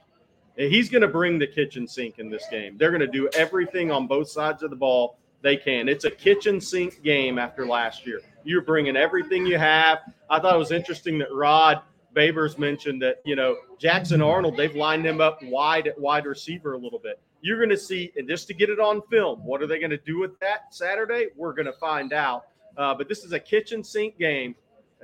He's 0.58 0.90
going 0.90 1.04
to 1.04 1.08
bring 1.08 1.38
the 1.38 1.46
kitchen 1.46 1.88
sink 1.88 2.18
in 2.18 2.30
this 2.30 2.46
game. 2.50 2.78
They're 2.78 2.90
going 2.90 3.02
to 3.02 3.08
do 3.08 3.30
everything 3.34 3.92
on 3.92 4.08
both 4.08 4.28
sides 4.30 4.64
of 4.64 4.72
the 4.72 4.76
ball 4.76 5.20
they 5.44 5.56
can. 5.56 5.88
It's 5.88 6.06
a 6.06 6.12
kitchen 6.12 6.60
sink 6.60 7.04
game 7.04 7.38
after 7.38 7.66
last 7.66 8.08
year. 8.08 8.22
You're 8.44 8.64
bringing 8.64 8.98
everything 8.98 9.46
you 9.46 9.60
have. 9.60 10.00
I 10.30 10.40
thought 10.40 10.56
it 10.56 10.58
was 10.58 10.72
interesting 10.72 11.20
that 11.20 11.32
Rod 11.32 11.82
Babers 12.16 12.58
mentioned 12.58 13.04
that, 13.04 13.22
you 13.24 13.36
know, 13.36 13.56
Jackson 13.78 14.22
Arnold, 14.22 14.58
they've 14.58 14.76
lined 14.76 15.06
him 15.06 15.22
up 15.22 15.44
wide 15.44 15.88
at 15.88 16.00
wide 16.00 16.26
receiver 16.26 16.74
a 16.74 16.78
little 16.78 16.98
bit. 16.98 17.20
You're 17.42 17.58
going 17.58 17.70
to 17.70 17.78
see, 17.78 18.12
and 18.18 18.28
just 18.28 18.48
to 18.48 18.56
get 18.56 18.72
it 18.72 18.80
on 18.80 19.04
film, 19.12 19.46
what 19.46 19.62
are 19.62 19.68
they 19.68 19.78
going 19.78 19.92
to 19.92 19.98
do 19.98 20.20
with 20.20 20.40
that 20.40 20.74
Saturday? 20.74 21.28
We're 21.36 21.54
going 21.54 21.68
to 21.68 21.74
find 21.74 22.14
out. 22.14 22.46
Uh, 22.76 22.96
but 22.96 23.08
this 23.08 23.24
is 23.24 23.32
a 23.34 23.40
kitchen 23.40 23.84
sink 23.84 24.18
game. 24.18 24.56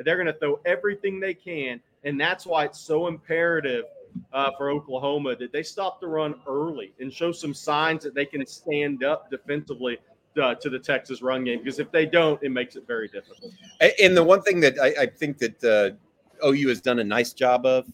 They're 0.04 0.16
going 0.16 0.26
to 0.26 0.34
throw 0.34 0.60
everything 0.66 1.20
they 1.20 1.36
can. 1.36 1.80
And 2.04 2.20
that's 2.20 2.45
why 2.45 2.66
it's 2.66 2.80
so 2.80 3.08
imperative 3.08 3.86
uh, 4.32 4.51
for 4.57 4.72
Oklahoma 4.72 5.36
that 5.36 5.51
they 5.51 5.64
stop 5.64 5.99
the 5.99 6.07
run 6.07 6.36
early 6.47 6.93
and 6.99 7.11
show 7.11 7.32
some 7.32 7.53
signs 7.53 8.03
that 8.03 8.14
they 8.14 8.26
can 8.26 8.45
stand 8.45 9.03
up 9.03 9.30
defensively 9.30 9.97
uh, 10.41 10.55
to 10.55 10.70
the 10.70 10.80
Texas 10.80 11.22
run 11.22 11.43
game. 11.43 11.59
Because 11.59 11.80
if 11.80 11.91
they 11.91 12.05
don't, 12.05 12.41
it 12.43 12.49
makes 12.49 12.76
it 12.76 12.88
very 12.88 13.07
difficult. 13.07 13.53
And 14.01 14.16
the 14.16 14.24
one 14.24 14.41
thing 14.41 14.59
that 14.61 14.80
I, 14.80 15.03
I 15.03 15.05
think 15.05 15.38
that 15.39 15.64
uh, 15.64 16.47
OU 16.47 16.70
has 16.70 16.82
done 16.82 16.99
a 16.99 17.03
nice 17.03 17.34
job 17.34 17.66
of, 17.66 17.86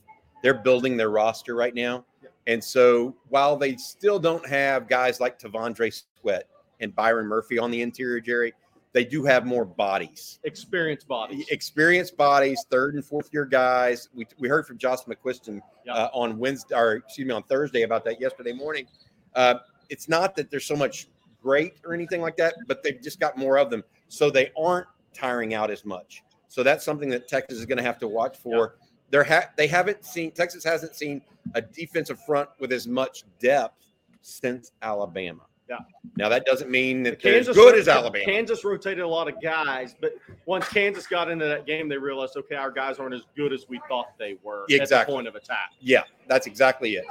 they're 0.42 0.54
building 0.54 0.96
their 0.96 1.10
roster 1.10 1.56
right 1.56 1.76
now. 1.76 2.06
And 2.48 2.64
so 2.64 3.16
while 3.28 3.58
they 3.58 3.76
still 3.76 4.20
don't 4.20 4.48
have 4.48 4.88
guys 4.88 5.20
like 5.20 5.38
T'Vondre 5.38 6.02
Sweat 6.22 6.48
and 6.80 6.96
Byron 6.96 7.28
Murphy 7.28 7.60
on 7.60 7.70
the 7.72 7.82
interior, 7.82 8.20
Jerry, 8.20 8.54
they 8.92 9.06
do 9.06 9.24
have 9.24 9.46
more 9.46 9.66
bodies, 9.66 10.40
experienced 10.44 11.08
bodies, 11.08 11.46
experienced 11.50 12.18
bodies, 12.18 12.66
third 12.72 12.96
and 12.96 13.06
fourth 13.06 13.30
year 13.32 13.46
guys. 13.46 14.10
We, 14.14 14.26
we 14.40 14.50
heard 14.50 14.66
from 14.66 14.78
Josh 14.78 15.00
McCuistion 15.02 15.62
uh, 15.88 16.10
on 16.12 16.40
Wednesday, 16.40 16.76
or 16.76 16.94
excuse 16.94 17.28
me, 17.28 17.34
on 17.34 17.44
Thursday 17.44 17.84
about 17.84 18.04
that 18.06 18.20
yesterday 18.20 18.54
morning. 18.54 18.88
Uh, 19.36 19.56
it's 19.90 20.10
not 20.10 20.36
that 20.36 20.50
there's 20.50 20.66
so 20.66 20.76
much 20.76 21.08
great 21.42 21.76
or 21.86 21.94
anything 21.94 22.22
like 22.22 22.36
that, 22.38 22.56
but 22.68 22.82
they've 22.84 23.02
just 23.02 23.20
got 23.20 23.38
more 23.38 23.60
of 23.60 23.70
them, 23.70 23.84
so 24.08 24.32
they 24.32 24.52
aren't 24.58 24.88
tiring 25.14 25.54
out 25.54 25.70
as 25.70 25.86
much. 25.86 26.24
So 26.48 26.64
that's 26.64 26.84
something 26.84 27.10
that 27.10 27.28
Texas 27.28 27.60
is 27.60 27.66
going 27.66 27.78
to 27.78 27.84
have 27.84 28.00
to 28.00 28.08
watch 28.08 28.38
for. 28.38 28.76
They're 29.12 29.24
ha- 29.24 29.50
they 29.56 29.68
haven't 29.68 30.04
seen 30.04 30.32
Texas 30.32 30.64
hasn't 30.64 30.96
seen 30.96 31.22
a 31.54 31.62
defensive 31.62 32.20
front 32.26 32.50
with 32.60 32.72
as 32.72 32.88
much 32.88 33.24
depth 33.40 33.76
since 34.22 34.72
Alabama. 34.82 35.44
Yeah. 35.70 35.78
Now 36.18 36.30
that 36.30 36.46
doesn't 36.46 36.70
mean 36.70 37.04
that 37.04 37.22
they're 37.22 37.40
as 37.40 37.48
good 37.48 37.76
as 37.78 37.88
Alabama. 37.88 38.26
Kansas 38.26 38.64
rotated 38.66 39.04
a 39.04 39.08
lot 39.08 39.28
of 39.28 39.40
guys, 39.42 39.96
but 40.00 40.14
once 40.46 40.68
Kansas 40.68 41.06
got 41.06 41.30
into 41.30 41.46
that 41.46 41.68
game, 41.68 41.88
they 41.88 41.98
realized, 41.98 42.36
okay, 42.38 42.56
our 42.56 42.72
guys 42.72 42.98
aren't 42.98 43.14
as 43.14 43.22
good 43.36 43.54
as 43.54 43.70
we 43.70 43.80
thought 43.88 44.08
they 44.18 44.38
were 44.42 44.66
exactly. 44.70 44.98
at 44.98 45.08
the 45.08 45.14
point 45.14 45.28
of 45.28 45.36
attack. 45.36 45.72
Yeah, 45.80 46.04
that's 46.28 46.48
exactly 46.48 46.96
it. 46.96 47.06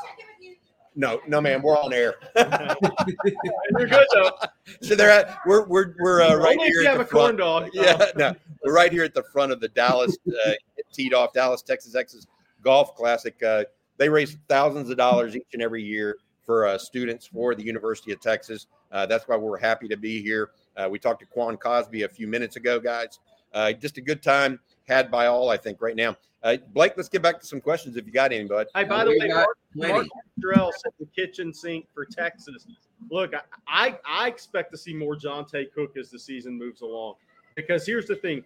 No, 0.97 1.21
no, 1.29 1.41
man, 1.41 1.63
we're 1.63 1.79
on 1.79 1.93
air. 1.93 2.17
You're 2.37 3.87
good 3.87 4.07
though. 4.13 4.31
So 4.83 4.95
they're 4.95 5.11
at 5.11 5.39
we're 5.47 5.65
we're 5.65 5.95
we're 5.99 6.21
uh, 6.21 6.35
right 6.35 6.59
Only 6.59 6.67
here. 6.67 6.81
If 6.81 6.85
you 6.85 6.91
have 6.91 7.01
a 7.01 7.05
corn 7.05 7.37
dog. 7.37 7.71
Yeah, 7.73 8.05
no, 8.17 8.35
we're 8.63 8.75
right 8.75 8.93
here 8.93 9.03
at 9.03 9.15
the 9.15 9.23
front 9.23 9.51
of 9.51 9.61
the 9.61 9.69
Dallas 9.69 10.15
uh, 10.29 10.53
teed 10.93 11.15
off 11.15 11.33
Dallas 11.33 11.63
Texas 11.63 11.95
Texas 11.95 12.27
Golf 12.63 12.95
Classic. 12.95 13.43
Uh, 13.43 13.65
they 13.97 14.11
raise 14.11 14.37
thousands 14.47 14.91
of 14.91 14.99
dollars 14.99 15.35
each 15.35 15.47
and 15.55 15.63
every 15.63 15.83
year 15.83 16.19
for 16.49 16.67
uh, 16.67 16.79
students 16.79 17.27
for 17.27 17.55
the 17.55 17.63
University 17.63 18.11
of 18.11 18.23
Texas. 18.23 18.69
Uh, 18.91 19.05
that's 19.05 19.29
why 19.29 19.37
we're 19.37 19.59
happy 19.59 19.87
to 19.87 19.99
be 19.99 20.23
here. 20.23 20.53
Uh, 20.79 20.89
we 20.91 20.99
talked 20.99 21.21
to 21.21 21.27
Quan 21.27 21.59
Cosby 21.59 22.05
a 22.05 22.09
few 22.09 22.27
minutes 22.27 22.57
ago, 22.57 22.81
guys. 22.81 23.21
Uh, 23.53 23.71
just 23.73 23.99
a 23.99 24.01
good 24.01 24.23
time 24.23 24.59
had 24.89 25.11
by 25.11 25.27
all, 25.27 25.51
I 25.51 25.59
think, 25.59 25.83
right 25.83 25.95
now. 25.95 26.17
Uh, 26.43 26.57
Blake, 26.73 26.95
let's 26.97 27.11
get 27.11 27.21
back 27.21 27.39
to 27.41 27.47
some 27.47 27.61
questions 27.61 27.99
if 27.99 28.07
you 28.07 28.13
got 28.13 28.33
any, 28.33 28.47
bud. 28.47 28.67
Hey, 28.75 28.85
by 28.85 29.05
the 29.05 29.11
way, 29.11 29.29
Mark, 29.29 29.59
Mark 29.75 30.07
Drell 30.43 30.73
said 30.73 30.93
the 30.99 31.05
kitchen 31.15 31.53
sink 31.53 31.87
for 31.93 32.07
Texas. 32.07 32.67
Look, 33.11 33.35
I, 33.67 33.99
I 34.07 34.29
expect 34.29 34.73
to 34.73 34.79
see 34.79 34.95
more 34.95 35.17
Johntay 35.17 35.71
Cook 35.75 35.99
as 35.99 36.11
the 36.11 36.19
season 36.19 36.57
moves 36.57 36.81
along. 36.81 37.17
Because 37.57 37.85
here's 37.85 38.07
the 38.07 38.17
thing 38.17 38.43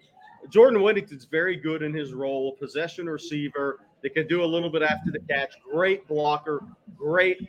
Jordan 0.48 0.82
Whittington's 0.82 1.26
very 1.26 1.54
good 1.54 1.82
in 1.82 1.94
his 1.94 2.12
role, 2.14 2.56
possession 2.56 3.08
receiver. 3.08 3.78
They 4.02 4.08
can 4.08 4.26
do 4.26 4.42
a 4.42 4.44
little 4.44 4.70
bit 4.70 4.82
after 4.82 5.12
the 5.12 5.20
catch. 5.20 5.54
Great 5.70 6.08
blocker, 6.08 6.64
great 6.96 7.48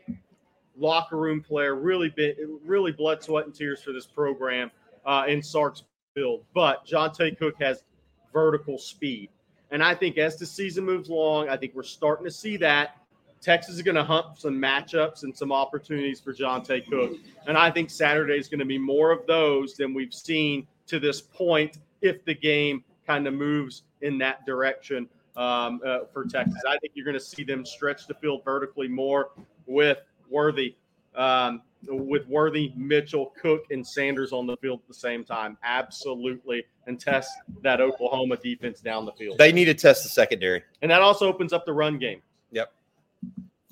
locker 0.77 1.17
room 1.17 1.41
player, 1.41 1.75
really 1.75 2.09
been, 2.09 2.35
really 2.65 2.91
blood, 2.91 3.23
sweat, 3.23 3.45
and 3.45 3.53
tears 3.53 3.81
for 3.81 3.91
this 3.91 4.05
program 4.05 4.71
uh, 5.05 5.25
in 5.27 5.41
Sark's 5.41 5.83
build. 6.15 6.43
But 6.53 6.85
Johntay 6.85 7.37
Cook 7.37 7.55
has 7.59 7.83
vertical 8.31 8.77
speed. 8.77 9.29
And 9.71 9.83
I 9.83 9.95
think 9.95 10.17
as 10.17 10.37
the 10.37 10.45
season 10.45 10.85
moves 10.85 11.09
along, 11.09 11.49
I 11.49 11.57
think 11.57 11.73
we're 11.73 11.83
starting 11.83 12.25
to 12.25 12.31
see 12.31 12.57
that. 12.57 12.97
Texas 13.41 13.75
is 13.75 13.81
going 13.81 13.95
to 13.95 14.03
hunt 14.03 14.37
some 14.37 14.53
matchups 14.53 15.23
and 15.23 15.35
some 15.35 15.51
opportunities 15.51 16.19
for 16.19 16.33
Johntay 16.33 16.89
Cook. 16.89 17.17
And 17.45 17.57
I 17.57 17.69
think 17.69 17.89
Saturday 17.89 18.37
is 18.37 18.47
going 18.47 18.59
to 18.59 18.65
be 18.65 18.77
more 18.77 19.11
of 19.11 19.27
those 19.27 19.75
than 19.75 19.93
we've 19.93 20.13
seen 20.13 20.65
to 20.87 20.99
this 20.99 21.19
point 21.19 21.79
if 22.01 22.23
the 22.23 22.33
game 22.33 22.83
kind 23.05 23.27
of 23.27 23.33
moves 23.33 23.83
in 24.01 24.17
that 24.19 24.45
direction 24.45 25.09
um, 25.35 25.81
uh, 25.85 25.99
for 26.13 26.23
Texas. 26.23 26.61
I 26.67 26.77
think 26.77 26.93
you're 26.95 27.05
going 27.05 27.17
to 27.17 27.23
see 27.23 27.43
them 27.43 27.65
stretch 27.65 28.07
the 28.07 28.13
field 28.13 28.43
vertically 28.45 28.87
more 28.87 29.31
with 29.65 29.97
Worthy, 30.33 30.75
um, 31.15 31.61
with 31.87 32.27
Worthy, 32.27 32.73
Mitchell, 32.75 33.33
Cook, 33.39 33.65
and 33.71 33.85
Sanders 33.85 34.33
on 34.33 34.47
the 34.47 34.57
field 34.57 34.79
at 34.81 34.87
the 34.87 34.93
same 34.93 35.23
time. 35.23 35.57
Absolutely. 35.63 36.65
And 36.87 36.99
test 36.99 37.31
that 37.61 37.79
Oklahoma 37.79 38.37
defense 38.37 38.81
down 38.81 39.05
the 39.05 39.11
field. 39.13 39.37
They 39.37 39.51
need 39.51 39.65
to 39.65 39.73
test 39.73 40.03
the 40.03 40.09
secondary. 40.09 40.63
And 40.81 40.91
that 40.91 41.01
also 41.01 41.27
opens 41.27 41.53
up 41.53 41.65
the 41.65 41.73
run 41.73 41.97
game. 41.97 42.21
Yep. 42.51 42.73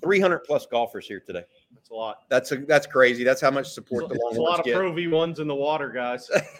300 0.01 0.39
plus 0.39 0.65
golfers 0.65 1.07
here 1.07 1.19
today. 1.19 1.43
That's 1.73 1.89
a 1.89 1.93
lot. 1.93 2.23
That's 2.29 2.51
a, 2.51 2.57
that's 2.57 2.87
crazy. 2.87 3.23
That's 3.23 3.41
how 3.41 3.51
much 3.51 3.69
support 3.69 4.09
the 4.09 4.15
Longhorns 4.15 4.35
get. 4.35 4.39
a 4.39 4.43
lot 4.43 4.59
of 4.59 4.65
get. 4.65 4.75
Pro 4.75 4.91
V1s 4.91 5.39
in 5.39 5.47
the 5.47 5.55
water, 5.55 5.89
guys. 5.89 6.29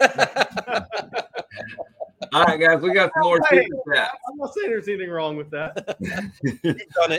All 2.32 2.44
right, 2.44 2.58
guys, 2.58 2.80
we 2.80 2.94
got 2.94 3.10
some 3.14 3.24
more 3.24 3.40
hey, 3.50 3.66
I'm 3.94 4.36
not 4.36 4.54
saying 4.54 4.70
there's 4.70 4.88
anything 4.88 5.10
wrong 5.10 5.36
with 5.36 5.50
that. 5.50 5.98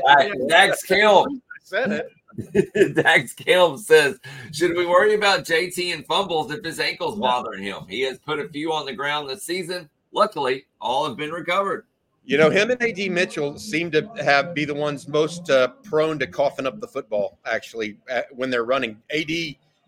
right, 0.08 0.32
Dax 0.48 0.82
Caleb. 0.84 1.30
Said 1.64 1.92
it. 1.92 2.96
Dax 2.96 3.34
Caleb 3.34 3.80
says, 3.80 4.20
Should 4.52 4.76
we 4.76 4.86
worry 4.86 5.16
about 5.16 5.46
JT 5.46 5.94
and 5.94 6.06
fumbles 6.06 6.52
if 6.52 6.64
his 6.64 6.80
ankle's 6.80 7.20
bothering 7.20 7.64
him? 7.64 7.86
He 7.88 8.02
has 8.02 8.20
put 8.20 8.40
a 8.40 8.50
few 8.50 8.74
on 8.74 8.86
the 8.86 8.94
ground 8.94 9.30
this 9.30 9.44
season. 9.44 9.90
Luckily, 10.12 10.66
all 10.80 11.08
have 11.08 11.18
been 11.18 11.32
recovered. 11.32 11.86
You 12.26 12.38
know, 12.38 12.50
him 12.50 12.72
and 12.72 12.82
AD 12.82 13.12
Mitchell 13.12 13.58
seem 13.58 13.92
to 13.92 14.10
have 14.24 14.54
be 14.54 14.64
the 14.64 14.74
ones 14.74 15.08
most 15.08 15.50
uh, 15.50 15.70
prone 15.84 16.18
to 16.20 16.28
coughing 16.28 16.66
up 16.66 16.80
the 16.80 16.88
football. 16.88 17.38
Actually, 17.46 17.98
uh, 18.10 18.22
when 18.32 18.50
they're 18.50 18.64
running, 18.64 19.02
AD 19.14 19.30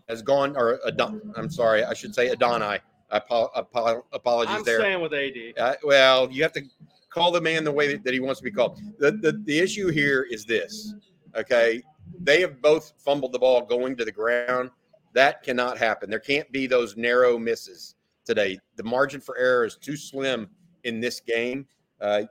has 0.09 0.21
gone, 0.21 0.55
or 0.57 0.79
Adon, 0.85 1.21
I'm 1.37 1.49
sorry, 1.49 1.83
I 1.83 1.93
should 1.93 2.13
say 2.13 2.29
Adonai. 2.29 2.79
Apo- 3.11 3.51
apo- 3.55 4.05
apologies 4.11 4.55
I'm 4.55 4.63
there. 4.63 4.79
staying 4.79 4.99
with 4.99 5.13
AD. 5.13 5.53
Uh, 5.57 5.75
well, 5.83 6.29
you 6.29 6.41
have 6.43 6.51
to 6.53 6.63
call 7.09 7.31
the 7.31 7.39
man 7.39 7.63
the 7.63 7.71
way 7.71 7.93
that, 7.93 8.03
that 8.03 8.13
he 8.13 8.19
wants 8.19 8.39
to 8.39 8.43
be 8.43 8.51
called. 8.51 8.81
The, 8.99 9.11
the 9.11 9.41
the 9.45 9.57
issue 9.57 9.89
here 9.89 10.27
is 10.29 10.43
this. 10.43 10.93
Okay, 11.35 11.81
they 12.19 12.41
have 12.41 12.61
both 12.61 12.93
fumbled 12.97 13.33
the 13.33 13.39
ball 13.39 13.61
going 13.61 13.95
to 13.97 14.05
the 14.05 14.11
ground. 14.11 14.69
That 15.13 15.43
cannot 15.43 15.77
happen. 15.77 16.09
There 16.09 16.19
can't 16.19 16.49
be 16.51 16.67
those 16.67 16.97
narrow 16.97 17.37
misses 17.37 17.95
today. 18.25 18.59
The 18.75 18.83
margin 18.83 19.21
for 19.21 19.37
error 19.37 19.65
is 19.65 19.77
too 19.77 19.95
slim 19.95 20.49
in 20.83 20.99
this 20.99 21.19
game. 21.19 21.67
Uh, 22.01 22.23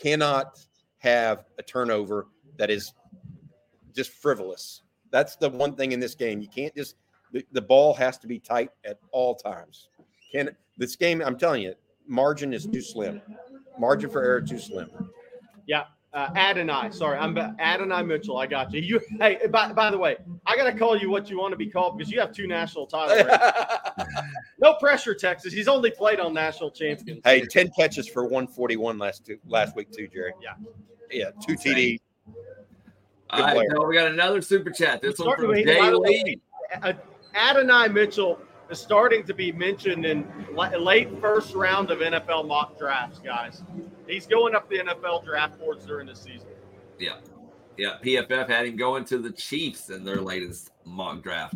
cannot 0.00 0.58
have 0.98 1.44
a 1.58 1.62
turnover 1.62 2.28
that 2.58 2.70
is 2.70 2.92
just 3.94 4.10
frivolous. 4.10 4.82
That's 5.10 5.36
the 5.36 5.50
one 5.50 5.74
thing 5.74 5.92
in 5.92 6.00
this 6.00 6.14
game. 6.14 6.40
You 6.40 6.48
can't 6.48 6.74
just 6.74 6.96
the, 7.32 7.44
the 7.52 7.62
ball 7.62 7.94
has 7.94 8.18
to 8.18 8.26
be 8.26 8.38
tight 8.38 8.70
at 8.84 8.98
all 9.12 9.34
times. 9.34 9.88
Can 10.32 10.50
this 10.76 10.96
game? 10.96 11.22
I'm 11.24 11.38
telling 11.38 11.62
you, 11.62 11.74
margin 12.06 12.52
is 12.52 12.66
too 12.66 12.80
slim. 12.80 13.20
Margin 13.78 14.10
for 14.10 14.22
error 14.22 14.40
too 14.40 14.58
slim. 14.58 14.90
Yeah. 15.66 15.84
Uh, 16.16 16.30
Adonai, 16.34 16.90
sorry, 16.92 17.18
I'm 17.18 17.36
Adonai 17.36 18.02
Mitchell. 18.02 18.38
I 18.38 18.46
got 18.46 18.72
you. 18.72 18.80
You, 18.80 19.00
hey, 19.20 19.38
by, 19.50 19.70
by 19.74 19.90
the 19.90 19.98
way, 19.98 20.16
I 20.46 20.56
gotta 20.56 20.72
call 20.72 20.96
you 20.96 21.10
what 21.10 21.28
you 21.28 21.38
want 21.38 21.52
to 21.52 21.58
be 21.58 21.66
called 21.66 21.98
because 21.98 22.10
you 22.10 22.18
have 22.20 22.32
two 22.32 22.46
national 22.46 22.86
titles. 22.86 23.30
no 24.58 24.76
pressure, 24.80 25.14
Texas. 25.14 25.52
He's 25.52 25.68
only 25.68 25.90
played 25.90 26.18
on 26.18 26.32
national 26.32 26.70
champions. 26.70 27.20
hey, 27.22 27.42
ten 27.42 27.70
catches 27.76 28.08
for 28.08 28.22
141 28.22 28.96
last 28.96 29.26
two 29.26 29.38
last 29.46 29.76
week 29.76 29.90
too, 29.92 30.08
Jerry. 30.08 30.32
Yeah. 30.42 30.54
yeah, 31.10 31.30
two 31.46 31.54
TD. 31.54 32.00
All 33.28 33.42
right, 33.42 33.54
player. 33.54 33.68
now 33.74 33.84
we 33.86 33.94
got 33.94 34.10
another 34.10 34.40
super 34.40 34.70
chat. 34.70 35.02
This 35.02 35.18
one 35.18 35.26
Starting 35.26 35.44
from 35.44 35.54
with- 35.54 35.66
Jay 35.66 35.78
by 35.78 35.90
the 35.90 36.00
way, 36.00 36.22
Lee. 36.24 36.40
uh, 36.82 36.92
Adonai 37.34 37.88
Mitchell 37.88 38.40
is 38.70 38.78
starting 38.78 39.22
to 39.24 39.34
be 39.34 39.52
mentioned 39.52 40.06
in 40.06 40.26
late 40.78 41.10
first 41.20 41.54
round 41.54 41.90
of 41.90 41.98
NFL 41.98 42.48
mock 42.48 42.78
drafts, 42.78 43.18
guys. 43.18 43.62
He's 44.06 44.26
going 44.26 44.54
up 44.54 44.68
the 44.68 44.78
NFL 44.78 45.24
draft 45.24 45.58
boards 45.58 45.84
during 45.84 46.06
the 46.06 46.14
season. 46.14 46.48
Yeah. 46.98 47.16
Yeah. 47.76 47.96
PFF 48.02 48.48
had 48.48 48.66
him 48.66 48.76
going 48.76 49.04
to 49.06 49.18
the 49.18 49.32
Chiefs 49.32 49.90
in 49.90 50.04
their 50.04 50.20
latest 50.20 50.70
mock 50.84 51.22
draft. 51.22 51.54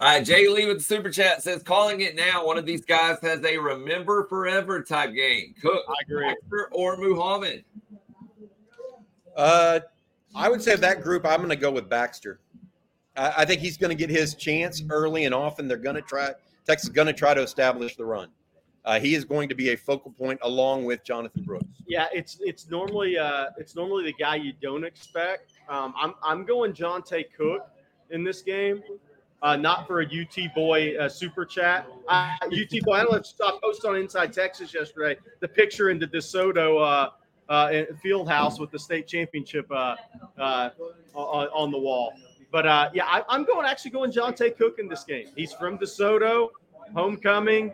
All 0.00 0.08
right. 0.08 0.24
Jay 0.24 0.48
Lee 0.48 0.66
with 0.66 0.78
the 0.78 0.84
super 0.84 1.10
chat 1.10 1.42
says, 1.42 1.62
calling 1.62 2.00
it 2.00 2.16
now. 2.16 2.46
One 2.46 2.58
of 2.58 2.66
these 2.66 2.84
guys 2.84 3.18
has 3.22 3.44
a 3.44 3.58
remember 3.58 4.24
forever 4.24 4.82
type 4.82 5.14
game. 5.14 5.54
Cook, 5.60 5.84
I 5.88 5.94
agree. 6.02 6.26
Baxter, 6.26 6.68
or 6.72 6.96
Muhammad. 6.96 7.64
Uh, 9.36 9.80
I 10.34 10.48
would 10.48 10.62
say 10.62 10.72
of 10.72 10.80
that 10.80 11.02
group, 11.02 11.24
I'm 11.24 11.38
going 11.38 11.50
to 11.50 11.56
go 11.56 11.70
with 11.70 11.88
Baxter. 11.88 12.40
I, 13.16 13.34
I 13.38 13.44
think 13.44 13.60
he's 13.60 13.76
going 13.76 13.90
to 13.90 13.94
get 13.94 14.10
his 14.10 14.34
chance 14.34 14.82
early 14.90 15.24
and 15.24 15.34
often. 15.34 15.68
They're 15.68 15.76
going 15.76 15.96
to 15.96 16.02
try. 16.02 16.30
Texas 16.66 16.88
is 16.88 16.94
going 16.94 17.06
to 17.06 17.12
try 17.12 17.34
to 17.34 17.42
establish 17.42 17.96
the 17.96 18.04
run. 18.04 18.28
Uh, 18.84 18.98
he 18.98 19.14
is 19.14 19.24
going 19.24 19.48
to 19.48 19.54
be 19.54 19.70
a 19.70 19.76
focal 19.76 20.10
point 20.12 20.38
along 20.42 20.84
with 20.84 21.04
Jonathan 21.04 21.42
Brooks. 21.42 21.66
Yeah, 21.86 22.06
it's 22.12 22.38
it's 22.40 22.70
normally 22.70 23.18
uh 23.18 23.46
it's 23.58 23.76
normally 23.76 24.04
the 24.04 24.14
guy 24.14 24.36
you 24.36 24.52
don't 24.60 24.84
expect. 24.84 25.52
Um, 25.68 25.92
I'm 25.96 26.14
I'm 26.22 26.44
going 26.44 26.72
Johntay 26.72 27.26
Cook 27.36 27.68
in 28.10 28.24
this 28.24 28.42
game. 28.42 28.82
Uh, 29.42 29.56
not 29.56 29.86
for 29.86 30.02
a 30.02 30.04
UT 30.04 30.54
boy 30.54 30.96
uh, 30.98 31.08
super 31.08 31.46
chat. 31.46 31.86
Uh, 32.08 32.36
UT 32.44 32.82
boy, 32.82 32.92
I 32.92 33.02
don't 33.02 33.12
know 33.12 33.18
if 33.18 33.26
you 33.26 33.32
saw 33.38 33.58
post 33.58 33.86
on 33.86 33.96
Inside 33.96 34.34
Texas 34.34 34.74
yesterday. 34.74 35.18
The 35.40 35.48
picture 35.48 35.88
in 35.88 35.98
the 35.98 36.06
DeSoto 36.06 36.78
uh, 36.78 37.10
uh, 37.50 37.84
field 38.02 38.28
house 38.28 38.60
with 38.60 38.70
the 38.70 38.78
state 38.78 39.06
championship 39.06 39.66
uh, 39.70 39.96
uh, 40.38 40.70
on, 41.14 41.48
on 41.48 41.70
the 41.70 41.78
wall. 41.78 42.12
But 42.52 42.66
uh, 42.66 42.90
yeah, 42.92 43.04
I, 43.06 43.22
I'm 43.28 43.44
going 43.44 43.66
actually 43.66 43.92
going 43.92 44.12
Johntay 44.12 44.56
Cook 44.56 44.78
in 44.78 44.88
this 44.88 45.04
game. 45.04 45.28
He's 45.36 45.52
from 45.52 45.78
DeSoto, 45.78 46.48
homecoming. 46.94 47.72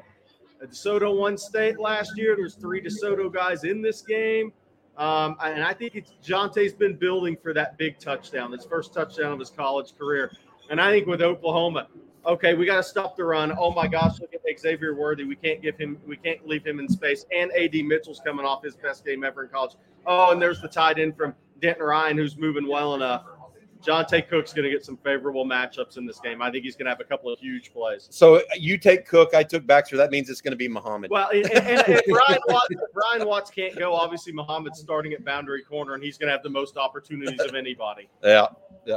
Uh, 0.62 0.66
DeSoto 0.66 1.16
won 1.16 1.36
state 1.36 1.78
last 1.78 2.16
year. 2.16 2.36
There's 2.36 2.54
three 2.54 2.80
DeSoto 2.80 3.32
guys 3.32 3.64
in 3.64 3.82
this 3.82 4.02
game. 4.02 4.52
Um, 4.96 5.36
and 5.44 5.62
I 5.62 5.74
think 5.74 5.94
it's 5.94 6.12
Johntay's 6.22 6.72
been 6.72 6.96
building 6.96 7.36
for 7.42 7.52
that 7.52 7.76
big 7.76 7.98
touchdown, 7.98 8.52
his 8.52 8.64
first 8.64 8.94
touchdown 8.94 9.32
of 9.32 9.38
his 9.38 9.50
college 9.50 9.92
career. 9.98 10.32
And 10.70 10.80
I 10.80 10.90
think 10.90 11.06
with 11.06 11.20
Oklahoma, 11.20 11.88
okay, 12.24 12.54
we 12.54 12.64
got 12.64 12.76
to 12.76 12.82
stop 12.82 13.16
the 13.16 13.24
run. 13.24 13.52
Oh 13.58 13.72
my 13.72 13.86
gosh, 13.86 14.18
look 14.20 14.32
at 14.32 14.40
Xavier 14.58 14.94
Worthy. 14.94 15.24
We 15.24 15.36
can't 15.36 15.60
give 15.60 15.76
him, 15.76 15.98
we 16.06 16.16
can't 16.16 16.46
leave 16.46 16.66
him 16.66 16.80
in 16.80 16.88
space. 16.88 17.26
And 17.34 17.52
AD 17.52 17.74
Mitchell's 17.84 18.20
coming 18.24 18.46
off 18.46 18.64
his 18.64 18.74
best 18.74 19.04
game 19.04 19.22
ever 19.22 19.44
in 19.44 19.50
college. 19.50 19.72
Oh, 20.06 20.32
and 20.32 20.40
there's 20.40 20.62
the 20.62 20.68
tight 20.68 20.98
end 20.98 21.16
from 21.16 21.34
Denton 21.60 21.84
Ryan 21.84 22.16
who's 22.16 22.36
moving 22.36 22.66
well 22.66 22.94
enough. 22.94 23.24
Johntay 23.86 24.28
Cook's 24.28 24.52
going 24.52 24.64
to 24.64 24.70
get 24.70 24.84
some 24.84 24.96
favorable 24.96 25.44
matchups 25.44 25.96
in 25.96 26.06
this 26.06 26.18
game. 26.20 26.42
I 26.42 26.50
think 26.50 26.64
he's 26.64 26.76
going 26.76 26.86
to 26.86 26.90
have 26.90 27.00
a 27.00 27.04
couple 27.04 27.32
of 27.32 27.38
huge 27.38 27.72
plays. 27.72 28.08
So 28.10 28.42
you 28.56 28.78
take 28.78 29.06
Cook, 29.06 29.34
I 29.34 29.42
took 29.42 29.66
Baxter. 29.66 29.96
That 29.96 30.10
means 30.10 30.28
it's 30.28 30.40
going 30.40 30.52
to 30.52 30.56
be 30.56 30.68
Muhammad. 30.68 31.10
Well, 31.10 31.30
and, 31.30 31.50
and, 31.52 31.88
and 31.88 32.02
Ryan 32.08 32.40
Watts, 32.48 32.68
Ryan 32.94 33.28
Watts 33.28 33.50
can't 33.50 33.78
go. 33.78 33.94
Obviously, 33.94 34.32
Muhammad's 34.32 34.80
starting 34.80 35.12
at 35.12 35.24
boundary 35.24 35.62
corner, 35.62 35.94
and 35.94 36.02
he's 36.02 36.18
going 36.18 36.28
to 36.28 36.32
have 36.32 36.42
the 36.42 36.50
most 36.50 36.76
opportunities 36.76 37.40
of 37.40 37.54
anybody. 37.54 38.08
yeah, 38.22 38.46
yeah. 38.84 38.96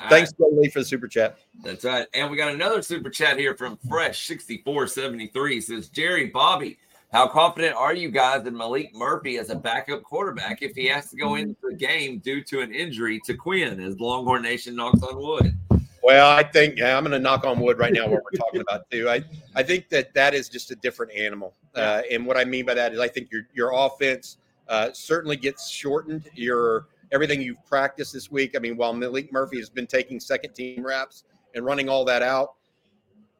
All 0.00 0.08
Thanks, 0.08 0.32
Joe 0.32 0.50
Lee, 0.52 0.68
for 0.68 0.80
the 0.80 0.84
super 0.84 1.08
chat. 1.08 1.38
That's 1.64 1.84
right. 1.84 2.06
And 2.14 2.30
we 2.30 2.36
got 2.36 2.52
another 2.52 2.82
super 2.82 3.10
chat 3.10 3.38
here 3.38 3.56
from 3.56 3.76
Fresh6473 3.88 5.62
says, 5.62 5.88
Jerry 5.88 6.26
Bobby, 6.26 6.78
how 7.12 7.26
confident 7.26 7.74
are 7.74 7.94
you 7.94 8.10
guys 8.10 8.46
in 8.46 8.54
Maalik 8.54 8.92
Murphy 8.94 9.38
as 9.38 9.50
a 9.50 9.54
backup 9.54 10.02
quarterback 10.02 10.62
if 10.62 10.74
he 10.74 10.86
has 10.86 11.10
to 11.10 11.16
go 11.16 11.36
into 11.36 11.56
the 11.62 11.74
game 11.74 12.18
due 12.18 12.42
to 12.44 12.60
an 12.60 12.74
injury 12.74 13.20
to 13.24 13.34
Quinn 13.34 13.80
as 13.80 13.98
Longhorn 13.98 14.42
Nation 14.42 14.76
knocks 14.76 15.02
on 15.02 15.16
wood? 15.16 15.56
Well, 16.02 16.30
I 16.30 16.42
think 16.42 16.78
yeah, 16.78 16.96
I'm 16.96 17.04
going 17.04 17.12
to 17.12 17.18
knock 17.18 17.44
on 17.44 17.60
wood 17.60 17.78
right 17.78 17.92
now. 17.92 18.08
What 18.08 18.22
we're 18.24 18.38
talking 18.38 18.60
about 18.60 18.90
too. 18.90 19.08
I 19.08 19.22
I 19.54 19.62
think 19.62 19.88
that 19.88 20.14
that 20.14 20.34
is 20.34 20.48
just 20.48 20.70
a 20.70 20.76
different 20.76 21.12
animal. 21.12 21.54
Uh, 21.74 22.02
and 22.10 22.26
what 22.26 22.36
I 22.36 22.44
mean 22.44 22.66
by 22.66 22.74
that 22.74 22.92
is, 22.92 23.00
I 23.00 23.08
think 23.08 23.30
your 23.32 23.42
your 23.52 23.72
offense 23.74 24.38
uh, 24.68 24.90
certainly 24.92 25.36
gets 25.36 25.68
shortened. 25.68 26.28
Your 26.34 26.86
everything 27.10 27.40
you've 27.40 27.64
practiced 27.66 28.12
this 28.12 28.30
week. 28.30 28.54
I 28.56 28.58
mean, 28.58 28.76
while 28.76 28.94
Maalik 28.94 29.32
Murphy 29.32 29.58
has 29.58 29.70
been 29.70 29.86
taking 29.86 30.20
second 30.20 30.54
team 30.54 30.84
reps 30.84 31.24
and 31.54 31.64
running 31.64 31.88
all 31.88 32.04
that 32.04 32.22
out, 32.22 32.54